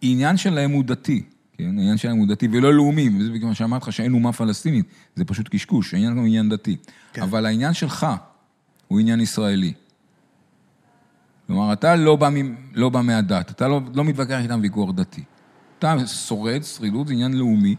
העניין 0.04 0.38
שלהם 0.38 0.72
הוא 0.72 0.84
דתי, 0.84 1.24
כן? 1.58 1.64
העניין 1.64 1.98
שלהם 1.98 2.18
הוא 2.18 2.28
דתי 2.28 2.48
ולא 2.52 2.74
לאומי, 2.74 3.10
וזה 3.20 3.32
בגלל 3.32 3.54
שאמרתי 3.54 3.84
לך 3.86 3.94
שאין 3.94 4.14
אומה 4.14 4.34
פלסטינית, 4.34 4.86
זה 5.16 5.26
פשוט 5.26 5.50
קשקוש, 5.52 5.94
העניין 5.94 6.18
הוא 6.18 6.26
עניין 6.26 6.50
דתי. 6.50 6.78
כן. 7.14 7.22
אבל 7.22 7.46
העניין 7.46 7.74
שלך 7.74 8.08
הוא 8.88 9.00
עניין 9.00 9.20
ישראלי. 9.22 9.74
כלומר, 11.48 11.74
אתה 11.74 11.96
לא 11.96 12.16
בא, 12.16 12.30
מ- 12.30 12.56
לא 12.74 12.90
בא 12.90 13.02
מהדת, 13.02 13.52
אתה 13.52 13.68
לא, 13.68 13.82
לא 13.94 14.04
מתווכח 14.04 14.40
איתם 14.44 14.60
ויכוח 14.64 14.92
דתי. 14.96 15.24
אתה 15.80 15.96
שורד, 16.08 16.64
שרידות 16.64 17.08
זה 17.08 17.14
עניין 17.14 17.34
לאומי, 17.34 17.76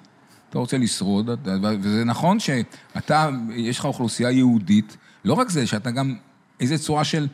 אתה 0.52 0.58
רוצה 0.58 0.78
לשרוד, 0.78 1.30
וזה 1.80 2.04
נכון 2.04 2.40
שאתה, 2.40 3.30
יש 3.54 3.78
לך 3.78 3.84
אוכלוסייה 3.84 4.30
יהודית, 4.30 4.96
לא 5.24 5.34
רק 5.34 5.48
זה, 5.48 5.66
שאתה 5.66 5.90
גם 5.90 6.14
איזה 6.60 6.78
צורה 6.78 7.04
של 7.04 7.28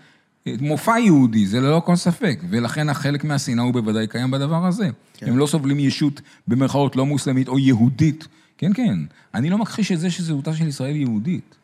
אה, 0.46 0.54
מופע 0.60 0.98
יהודי, 0.98 1.46
זה 1.46 1.60
ללא 1.60 1.82
כל 1.84 1.96
ספק, 1.96 2.40
ולכן 2.50 2.88
החלק 2.88 3.24
מהשנאה 3.24 3.64
הוא 3.64 3.72
בוודאי 3.72 4.06
קיים 4.06 4.30
בדבר 4.30 4.66
הזה. 4.66 4.88
כן. 5.14 5.28
הם 5.28 5.38
לא 5.38 5.46
סובלים 5.46 5.78
ישות 5.80 6.20
במרכאות 6.48 6.96
לא 6.96 7.06
מוסלמית 7.06 7.48
או 7.48 7.58
יהודית. 7.58 8.28
כן, 8.58 8.72
כן, 8.72 8.98
אני 9.34 9.50
לא 9.50 9.58
מכחיש 9.58 9.92
את 9.92 10.00
זה 10.00 10.10
שזהותה 10.10 10.54
של 10.54 10.66
ישראל 10.66 10.96
יהודית. 10.96 11.54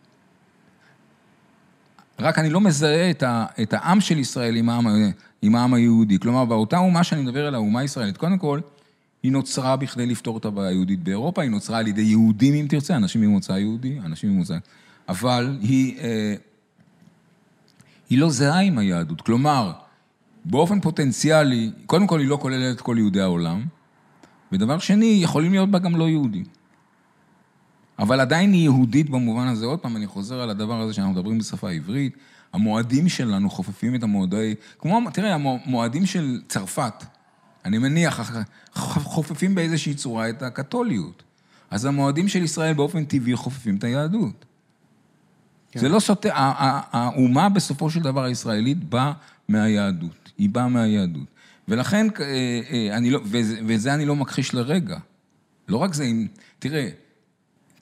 רק 2.19 2.39
אני 2.39 2.51
לא 2.51 2.61
מזהה 2.61 3.11
את, 3.11 3.23
ה, 3.23 3.47
את 3.63 3.73
העם 3.73 4.01
של 4.01 4.19
ישראל 4.19 4.57
עם 4.57 4.69
העם, 4.69 4.87
ה- 4.87 5.11
עם 5.43 5.55
העם 5.55 5.75
היהודי. 5.75 6.19
כלומר, 6.19 6.45
באותה 6.45 6.79
אומה 6.79 7.05
שאני 7.05 7.23
מדבר 7.23 7.47
על 7.47 7.55
האומה 7.55 7.81
הישראלית, 7.81 8.17
קודם 8.17 8.39
כל, 8.39 8.61
היא 9.25 9.33
נוצרה 9.33 9.77
בכדי 9.77 10.07
לפתור 10.07 10.39
את 10.39 10.45
הבעיה 10.45 10.69
היהודית 10.69 11.03
באירופה, 11.03 11.43
היא 11.43 11.51
נוצרה 11.51 11.79
על 11.79 11.87
ידי 11.87 12.03
יהודים, 12.03 12.55
אם 12.55 12.67
תרצה, 12.69 12.97
אנשים 12.97 13.21
ממוצא 13.21 13.53
יהודי, 13.53 13.99
אנשים 14.05 14.31
ממוצא... 14.31 14.57
אבל 15.09 15.59
היא, 15.61 15.99
אה, 15.99 16.35
היא 18.11 18.19
לא 18.19 18.31
זהה 18.31 18.61
עם 18.61 18.79
היהדות. 18.79 19.21
כלומר, 19.21 19.73
באופן 20.45 20.81
פוטנציאלי, 20.81 21.71
קודם 21.87 22.07
כל 22.07 22.21
היא 22.21 22.29
לא 22.29 22.37
כוללת 22.37 22.77
את 22.77 22.81
כל 22.81 22.97
יהודי 22.99 23.21
העולם, 23.21 23.65
ודבר 24.53 24.79
שני, 24.79 25.19
יכולים 25.23 25.53
להיות 25.53 25.71
בה 25.71 25.79
גם 25.79 25.97
לא 25.97 26.09
יהודים. 26.09 26.45
אבל 27.99 28.21
עדיין 28.21 28.53
היא 28.53 28.63
יהודית 28.63 29.11
במובן 29.11 29.47
הזה. 29.47 29.67
עוד 29.67 29.79
פעם, 29.79 29.97
אני 29.97 30.07
חוזר 30.07 30.41
על 30.41 30.51
הדבר 30.51 30.81
הזה 30.81 30.93
שאנחנו 30.93 31.13
מדברים 31.13 31.39
בשפה 31.39 31.69
העברית. 31.69 32.17
המועדים 32.53 33.09
שלנו 33.09 33.51
חופפים 33.51 33.95
את 33.95 34.03
המועדי... 34.03 34.55
כמו, 34.79 35.01
תראה, 35.13 35.35
המועדים 35.35 36.07
של 36.07 36.41
צרפת, 36.49 37.05
אני 37.65 37.79
מניח, 37.79 38.33
חופפים 38.75 39.55
באיזושהי 39.55 39.95
צורה 39.95 40.29
את 40.29 40.43
הקתוליות. 40.43 41.23
אז 41.71 41.85
המועדים 41.85 42.29
של 42.29 42.43
ישראל 42.43 42.75
באופן 42.75 43.05
טבעי 43.05 43.37
חופפים 43.37 43.77
את 43.77 43.85
היהדות. 43.85 44.45
כן. 45.71 45.81
זה 45.81 45.89
לא 45.89 46.01
סותר, 46.01 46.31
האומה 46.35 47.49
בסופו 47.49 47.91
של 47.91 48.01
דבר 48.01 48.25
הישראלית 48.25 48.85
באה 48.85 49.13
מהיהדות, 49.49 50.33
היא 50.39 50.51
באה 50.51 50.69
מהיהדות. 50.69 51.27
ולכן, 51.69 52.07
אה, 52.21 52.25
אה, 52.71 52.97
אני 52.97 53.11
לא, 53.11 53.21
וזה, 53.25 53.61
וזה 53.67 53.95
אני 53.95 54.05
לא 54.05 54.17
מכחיש 54.17 54.55
לרגע. 54.55 54.99
לא 55.69 55.77
רק 55.77 55.95
זה, 55.95 56.05
אם, 56.05 56.27
תראה, 56.59 56.89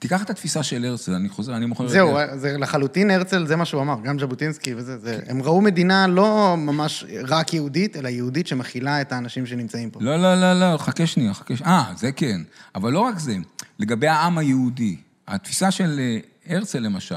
תיקח 0.03 0.23
את 0.23 0.29
התפיסה 0.29 0.63
של 0.63 0.85
הרצל, 0.85 1.13
אני 1.13 1.29
חוזר, 1.29 1.55
אני 1.55 1.65
מוכר... 1.65 1.85
את 1.85 1.89
זהו, 1.89 2.17
זה. 2.35 2.57
לחלוטין 2.57 3.11
הרצל, 3.11 3.45
זה 3.47 3.55
מה 3.55 3.65
שהוא 3.65 3.81
אמר, 3.81 3.95
גם 4.03 4.19
ז'בוטינסקי 4.19 4.73
וזה, 4.75 4.97
זה, 4.97 5.19
הם 5.27 5.41
ראו 5.41 5.61
מדינה 5.61 6.07
לא 6.07 6.55
ממש 6.57 7.05
רק 7.27 7.53
יהודית, 7.53 7.97
אלא 7.97 8.09
יהודית 8.09 8.47
שמכילה 8.47 9.01
את 9.01 9.11
האנשים 9.11 9.45
שנמצאים 9.45 9.89
פה. 9.89 9.99
לא, 10.01 10.17
לא, 10.17 10.35
לא, 10.35 10.53
לא, 10.59 10.77
חכה 10.77 11.05
שנייה, 11.05 11.33
חכה 11.33 11.55
שנייה. 11.55 11.73
אה, 11.73 11.93
זה 11.97 12.11
כן. 12.11 12.41
אבל 12.75 12.91
לא 12.91 12.99
רק 12.99 13.19
זה, 13.19 13.35
לגבי 13.79 14.07
העם 14.07 14.37
היהודי, 14.37 14.97
התפיסה 15.27 15.71
של 15.71 15.99
אה, 15.99 16.55
הרצל 16.55 16.79
למשל, 16.79 17.15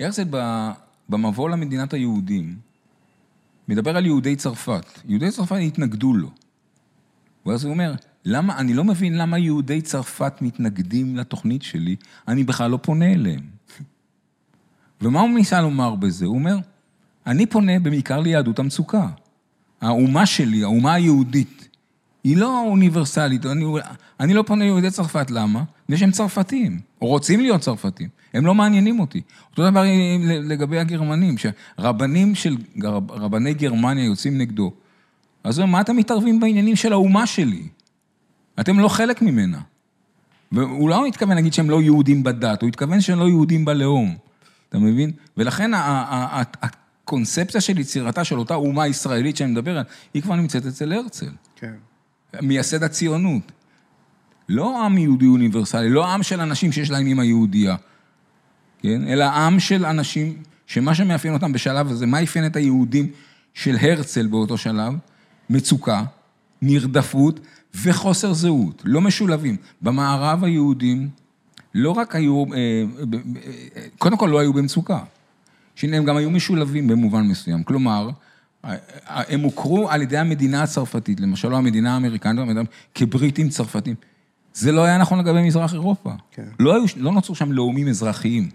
הרצל 0.00 0.24
ב- 0.30 0.70
במבוא 1.08 1.50
למדינת 1.50 1.94
היהודים, 1.94 2.56
מדבר 3.68 3.96
על 3.96 4.06
יהודי 4.06 4.36
צרפת. 4.36 4.86
יהודי 5.08 5.30
צרפת 5.30 5.56
התנגדו 5.62 6.14
לו. 6.14 6.30
ואז 7.46 7.64
הוא 7.64 7.72
אומר, 7.72 7.94
למה, 8.24 8.58
אני 8.58 8.74
לא 8.74 8.84
מבין 8.84 9.18
למה 9.18 9.38
יהודי 9.38 9.80
צרפת 9.80 10.42
מתנגדים 10.42 11.16
לתוכנית 11.16 11.62
שלי, 11.62 11.96
אני 12.28 12.44
בכלל 12.44 12.70
לא 12.70 12.78
פונה 12.82 13.12
אליהם. 13.12 13.40
ומה 15.02 15.20
הוא 15.20 15.30
ניסה 15.30 15.60
לומר 15.60 15.94
בזה? 15.94 16.26
הוא 16.26 16.34
אומר, 16.34 16.58
אני 17.26 17.46
פונה 17.46 17.78
בעיקר 17.78 18.20
ליהדות 18.20 18.58
המצוקה. 18.58 19.08
האומה 19.80 20.26
שלי, 20.26 20.62
האומה 20.62 20.94
היהודית, 20.94 21.68
היא 22.24 22.36
לא 22.36 22.64
אוניברסלית. 22.66 23.46
אני, 23.46 23.64
אני 24.20 24.34
לא 24.34 24.42
פונה 24.42 24.64
ליהודי 24.64 24.90
צרפת, 24.90 25.30
למה? 25.30 25.62
מפני 25.84 25.96
שהם 25.96 26.10
צרפתים, 26.10 26.80
או 27.02 27.06
רוצים 27.06 27.40
להיות 27.40 27.60
צרפתים. 27.60 28.08
הם 28.34 28.46
לא 28.46 28.54
מעניינים 28.54 29.00
אותי. 29.00 29.20
אותו 29.50 29.70
דבר 29.70 29.82
לגבי 30.42 30.78
הגרמנים, 30.78 31.34
שרבנים 31.38 32.34
של, 32.34 32.56
רבני 33.10 33.54
גרמניה 33.54 34.04
יוצאים 34.04 34.38
נגדו. 34.38 34.72
אז 35.44 35.58
הוא 35.58 35.62
אומר, 35.62 35.72
מה 35.72 35.80
אתם 35.80 35.96
מתערבים 35.96 36.40
בעניינים 36.40 36.76
של 36.76 36.92
האומה 36.92 37.26
שלי? 37.26 37.68
אתם 38.60 38.78
לא 38.78 38.88
חלק 38.88 39.22
ממנה. 39.22 39.60
והוא 40.52 40.90
לא 40.90 41.06
התכוון 41.06 41.36
להגיד 41.36 41.52
שהם 41.52 41.70
לא 41.70 41.82
יהודים 41.82 42.22
בדת, 42.22 42.62
הוא 42.62 42.68
התכוון 42.68 43.00
שהם 43.00 43.18
לא 43.18 43.28
יהודים 43.28 43.64
בלאום. 43.64 44.16
אתה 44.68 44.78
מבין? 44.78 45.12
ולכן 45.36 45.70
הקונספציה 45.74 47.60
של 47.60 47.78
יצירתה 47.78 48.24
של 48.24 48.38
אותה 48.38 48.54
אומה 48.54 48.86
ישראלית 48.86 49.36
שאני 49.36 49.52
מדבר 49.52 49.70
עליה, 49.70 49.82
היא 50.14 50.22
כבר 50.22 50.34
נמצאת 50.34 50.66
אצל 50.66 50.92
הרצל. 50.92 51.30
כן. 51.56 51.74
מייסד 52.42 52.82
הציונות. 52.82 53.52
לא 54.48 54.84
עם 54.84 54.98
יהודי 54.98 55.26
אוניברסלי, 55.26 55.90
לא 55.90 56.12
עם 56.12 56.22
של 56.22 56.40
אנשים 56.40 56.72
שיש 56.72 56.90
להם 56.90 57.06
אימא 57.06 57.22
יהודייה, 57.22 57.76
כן? 58.82 59.08
אלא 59.08 59.24
עם 59.24 59.60
של 59.60 59.86
אנשים 59.86 60.42
שמה 60.66 60.94
שמאפיין 60.94 61.34
אותם 61.34 61.52
בשלב 61.52 61.90
הזה, 61.90 62.06
מה 62.06 62.22
אפיין 62.22 62.46
את 62.46 62.56
היהודים 62.56 63.10
של 63.54 63.76
הרצל 63.80 64.26
באותו 64.26 64.58
שלב? 64.58 64.92
מצוקה, 65.50 66.04
נרדפות 66.62 67.40
וחוסר 67.74 68.32
זהות, 68.32 68.82
לא 68.84 69.00
משולבים. 69.00 69.56
במערב 69.82 70.44
היהודים 70.44 71.08
לא 71.74 71.90
רק 71.90 72.16
היו, 72.16 72.44
אה, 72.44 72.58
אה, 73.76 73.82
קודם 73.98 74.16
כל 74.16 74.26
לא 74.26 74.38
היו 74.38 74.52
במצוקה, 74.52 74.98
שני, 75.74 75.96
הם 75.96 76.04
גם 76.04 76.16
היו 76.16 76.30
משולבים 76.30 76.88
במובן 76.88 77.22
מסוים. 77.22 77.62
כלומר, 77.62 78.10
אה, 78.64 78.74
הם 79.06 79.40
הוכרו 79.40 79.90
על 79.90 80.02
ידי 80.02 80.18
המדינה 80.18 80.62
הצרפתית, 80.62 81.20
למשל 81.20 81.48
לא 81.48 81.56
המדינה 81.56 81.94
האמריקנית, 81.94 82.46
כבריטים 82.94 83.48
צרפתים. 83.48 83.94
זה 84.54 84.72
לא 84.72 84.84
היה 84.84 84.98
נכון 84.98 85.18
לגבי 85.18 85.42
מזרח 85.42 85.72
אירופה. 85.72 86.12
כן. 86.30 86.44
לא, 86.60 86.74
היו, 86.74 86.84
לא 86.96 87.12
נוצרו 87.12 87.34
שם 87.34 87.52
לאומים 87.52 87.88
אזרחיים. 87.88 88.48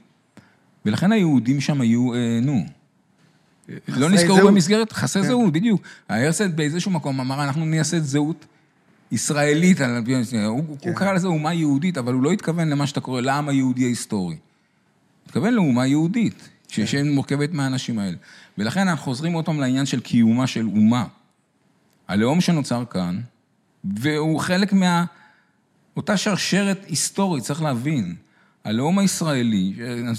ולכן 0.86 1.12
היהודים 1.12 1.62
שם 1.62 1.82
היו, 1.82 2.14
אה, 2.14 2.40
נו, 2.42 2.66
לא 3.88 4.10
נזכרו 4.10 4.36
זהות. 4.36 4.52
במסגרת, 4.52 4.92
חסרי 4.92 5.22
כן. 5.22 5.28
זהות, 5.28 5.54
בדיוק. 5.54 5.82
הרצל 6.10 6.48
באיזשהו 6.48 6.92
מקום 6.92 7.20
אמר, 7.20 7.44
אנחנו 7.44 7.66
נייסד 7.66 8.04
זהות 8.04 8.46
ישראלית, 9.12 9.78
הוא, 9.82 10.78
כן. 10.82 10.90
הוא 10.90 10.98
קרא 10.98 11.14
לזה 11.14 11.28
אומה 11.28 11.54
יהודית, 11.54 11.98
אבל 11.98 12.14
הוא 12.14 12.24
לא 12.24 12.32
התכוון 12.32 12.70
למה 12.70 12.88
שאתה 12.88 13.02
קורא 13.02 13.22
לעם 13.22 13.50
היהודי 13.50 13.84
ההיסטורי. 13.84 14.36
הוא 14.36 14.40
התכוון 15.26 15.54
לאומה 15.54 15.88
יהודית, 15.88 16.50
כן. 16.68 16.86
שמורכבת 16.86 17.54
מהאנשים 17.54 18.00
האלה. 18.00 18.18
ולכן 18.58 18.88
אנחנו 18.88 19.04
חוזרים 19.04 19.34
עוד 19.34 19.46
פעם 19.46 19.60
לעניין 19.60 19.86
של 19.86 20.00
קיומה 20.00 20.48
של 20.48 20.66
אומה. 20.66 21.06
הלאום 22.08 22.42
שנוצר 22.42 22.84
כאן, 22.90 23.22
והוא 23.84 24.40
חלק 24.40 24.74
מה... 24.74 25.06
אותה 25.98 26.18
שרשרת 26.18 26.86
היסטורית, 26.88 27.44
צריך 27.44 27.62
להבין. 27.62 28.16
הלאום 28.64 29.00
הישראלי, 29.00 29.74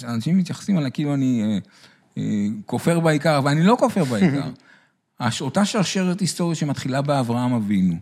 אנשים 0.05 0.39
מתייחסים 0.39 0.79
עליי 0.79 0.91
כאילו 0.93 1.15
אני 1.15 1.43
אה, 1.43 1.59
אה, 2.19 2.47
כופר 2.67 3.01
בעיקר, 3.01 3.39
אבל 3.39 3.51
אני 3.51 3.63
לא 3.63 3.77
כופר 3.79 4.05
בעיקר. 4.05 4.51
אותה 5.41 5.65
שרשרת 5.65 6.21
היסטורית 6.21 6.59
שמתחילה 6.59 7.03
באברהם 7.03 7.53
אבינו, 7.53 7.95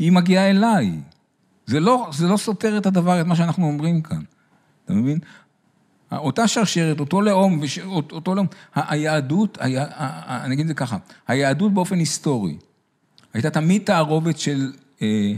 היא 0.00 0.12
מגיעה 0.12 0.50
אליי. 0.50 0.92
זה 1.66 1.80
לא, 1.80 2.08
זה 2.12 2.26
לא 2.28 2.36
סותר 2.36 2.78
את 2.78 2.86
הדבר, 2.86 3.20
את 3.20 3.26
מה 3.26 3.36
שאנחנו 3.36 3.66
אומרים 3.66 4.02
כאן. 4.02 4.20
אתה 4.84 4.92
מבין? 4.92 5.18
אותה 6.12 6.48
שרשרת, 6.48 7.00
אותו 7.00 7.20
לאום, 7.20 7.58
וש- 7.62 7.78
אות- 7.78 8.12
אותו 8.12 8.34
לאום, 8.34 8.46
היהדות, 8.74 9.58
היה, 9.60 9.86
אני 10.44 10.54
אגיד 10.54 10.60
את 10.64 10.68
זה 10.68 10.74
ככה, 10.74 10.96
היהדות 11.28 11.74
באופן 11.74 11.98
היסטורי, 11.98 12.56
הייתה 13.34 13.50
תמיד 13.50 13.82
תערובת 13.84 14.38
של 14.38 14.72
אה, 15.02 15.32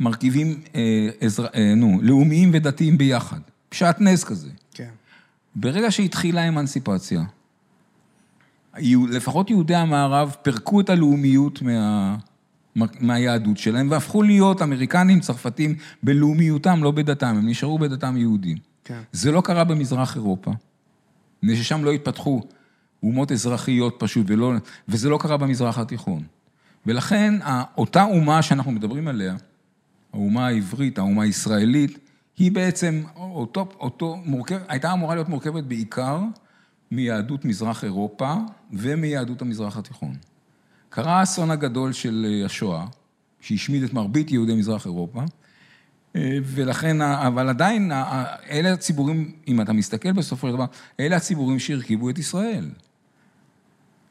מרכיבים, 0.00 0.60
אה, 0.74 1.08
אזר, 1.26 1.46
אה, 1.54 1.74
נו, 1.74 1.98
לאומיים 2.02 2.50
ודתיים 2.54 2.98
ביחד. 2.98 3.40
שעטנז 3.72 4.24
כזה. 4.24 4.48
כן. 4.74 4.88
ברגע 5.56 5.90
שהתחילה 5.90 6.42
האמנציפציה, 6.42 7.22
היהו- 8.72 9.06
לפחות 9.06 9.50
יהודי 9.50 9.74
המערב 9.74 10.36
פירקו 10.42 10.80
את 10.80 10.90
הלאומיות 10.90 11.62
מה, 11.62 12.16
מהיהדות 13.00 13.58
שלהם 13.58 13.90
והפכו 13.90 14.22
להיות 14.22 14.62
אמריקנים, 14.62 15.20
צרפתים, 15.20 15.74
בלאומיותם, 16.02 16.82
לא 16.82 16.90
בדתם, 16.90 17.26
הם 17.26 17.48
נשארו 17.48 17.78
בדתם 17.78 18.16
יהודים. 18.16 18.56
כן. 18.84 19.00
זה 19.12 19.32
לא 19.32 19.40
קרה 19.40 19.64
במזרח 19.64 20.16
אירופה, 20.16 20.52
מפני 21.42 21.56
ששם 21.56 21.84
לא 21.84 21.92
התפתחו 21.92 22.42
אומות 23.02 23.32
אזרחיות 23.32 23.96
פשוט, 23.98 24.26
ולא, 24.28 24.52
וזה 24.88 25.08
לא 25.08 25.18
קרה 25.20 25.36
במזרח 25.36 25.78
התיכון. 25.78 26.22
ולכן, 26.86 27.34
אותה 27.78 28.02
אומה 28.02 28.42
שאנחנו 28.42 28.72
מדברים 28.72 29.08
עליה, 29.08 29.36
האומה 30.12 30.46
העברית, 30.46 30.98
האומה 30.98 31.22
הישראלית, 31.22 31.98
היא 32.38 32.52
בעצם, 32.52 33.02
אותו, 33.16 33.68
אותו 33.80 34.16
מורכב, 34.24 34.58
הייתה 34.68 34.92
אמורה 34.92 35.14
להיות 35.14 35.28
מורכבת 35.28 35.64
בעיקר 35.64 36.20
מיהדות 36.90 37.44
מזרח 37.44 37.84
אירופה 37.84 38.34
ומיהדות 38.72 39.42
המזרח 39.42 39.76
התיכון. 39.76 40.14
קרה 41.02 41.20
האסון 41.20 41.50
הגדול 41.50 41.92
של 41.92 42.42
השואה, 42.44 42.84
שהשמיד 43.40 43.82
את 43.82 43.92
מרבית 43.92 44.30
יהודי 44.30 44.54
מזרח 44.54 44.86
אירופה, 44.86 45.22
ולכן, 46.44 47.00
אבל 47.02 47.48
עדיין, 47.48 47.92
אלה 48.50 48.72
הציבורים, 48.72 49.32
אם 49.48 49.60
אתה 49.60 49.72
מסתכל 49.72 50.12
בסופו 50.12 50.48
של 50.48 50.54
דבר, 50.54 50.64
אלה 51.00 51.16
הציבורים 51.16 51.58
שהרכיבו 51.58 52.10
את 52.10 52.18
ישראל. 52.18 52.70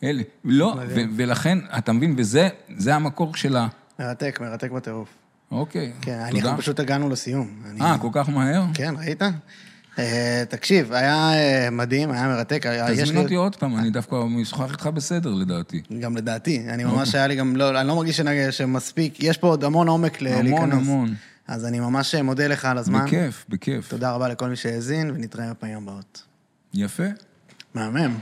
אלה, 0.03 0.23
לא, 0.43 0.75
ולכן, 1.15 1.57
אתה 1.77 1.93
מבין, 1.93 2.15
וזה 2.17 2.95
המקור 2.95 3.35
של 3.35 3.57
ה... 3.57 3.67
מרתק, 3.99 4.39
מרתק 4.41 4.71
בטירוף. 4.71 5.09
אוקיי, 5.51 5.93
כן, 6.01 6.19
אנחנו 6.19 6.57
פשוט 6.57 6.79
הגענו 6.79 7.09
לסיום. 7.09 7.63
אה, 7.81 7.97
כל 7.97 8.09
כך 8.11 8.29
מהר? 8.29 8.63
כן, 8.73 8.93
ראית? 8.97 9.21
תקשיב, 10.49 10.93
היה 10.93 11.31
מדהים, 11.71 12.11
היה 12.11 12.27
מרתק. 12.27 12.65
תזמין 12.87 13.17
אותי 13.17 13.35
עוד 13.35 13.55
פעם, 13.55 13.77
אני 13.77 13.89
דווקא 13.89 14.15
משוחח 14.15 14.71
איתך 14.71 14.87
בסדר, 14.87 15.33
לדעתי. 15.33 15.81
גם 15.99 16.17
לדעתי, 16.17 16.65
אני 16.69 16.83
ממש 16.83 17.15
היה 17.15 17.27
לי 17.27 17.35
גם, 17.35 17.61
אני 17.61 17.87
לא 17.87 17.95
מרגיש 17.95 18.21
שמספיק, 18.51 19.23
יש 19.23 19.37
פה 19.37 19.47
עוד 19.47 19.63
המון 19.63 19.87
עומק 19.87 20.21
להיכנס. 20.21 20.47
המון, 20.47 20.71
המון. 20.71 21.13
אז 21.47 21.65
אני 21.65 21.79
ממש 21.79 22.15
מודה 22.15 22.47
לך 22.47 22.65
על 22.65 22.77
הזמן. 22.77 23.05
בכיף, 23.05 23.45
בכיף. 23.49 23.89
תודה 23.89 24.11
רבה 24.11 24.27
לכל 24.27 24.49
מי 24.49 24.55
שהאזין, 24.55 25.11
ונתראה 25.11 25.49
בפעמים 25.49 25.77
הבאות. 25.77 26.23
יפה. 26.73 27.03
מהמם. 27.73 28.17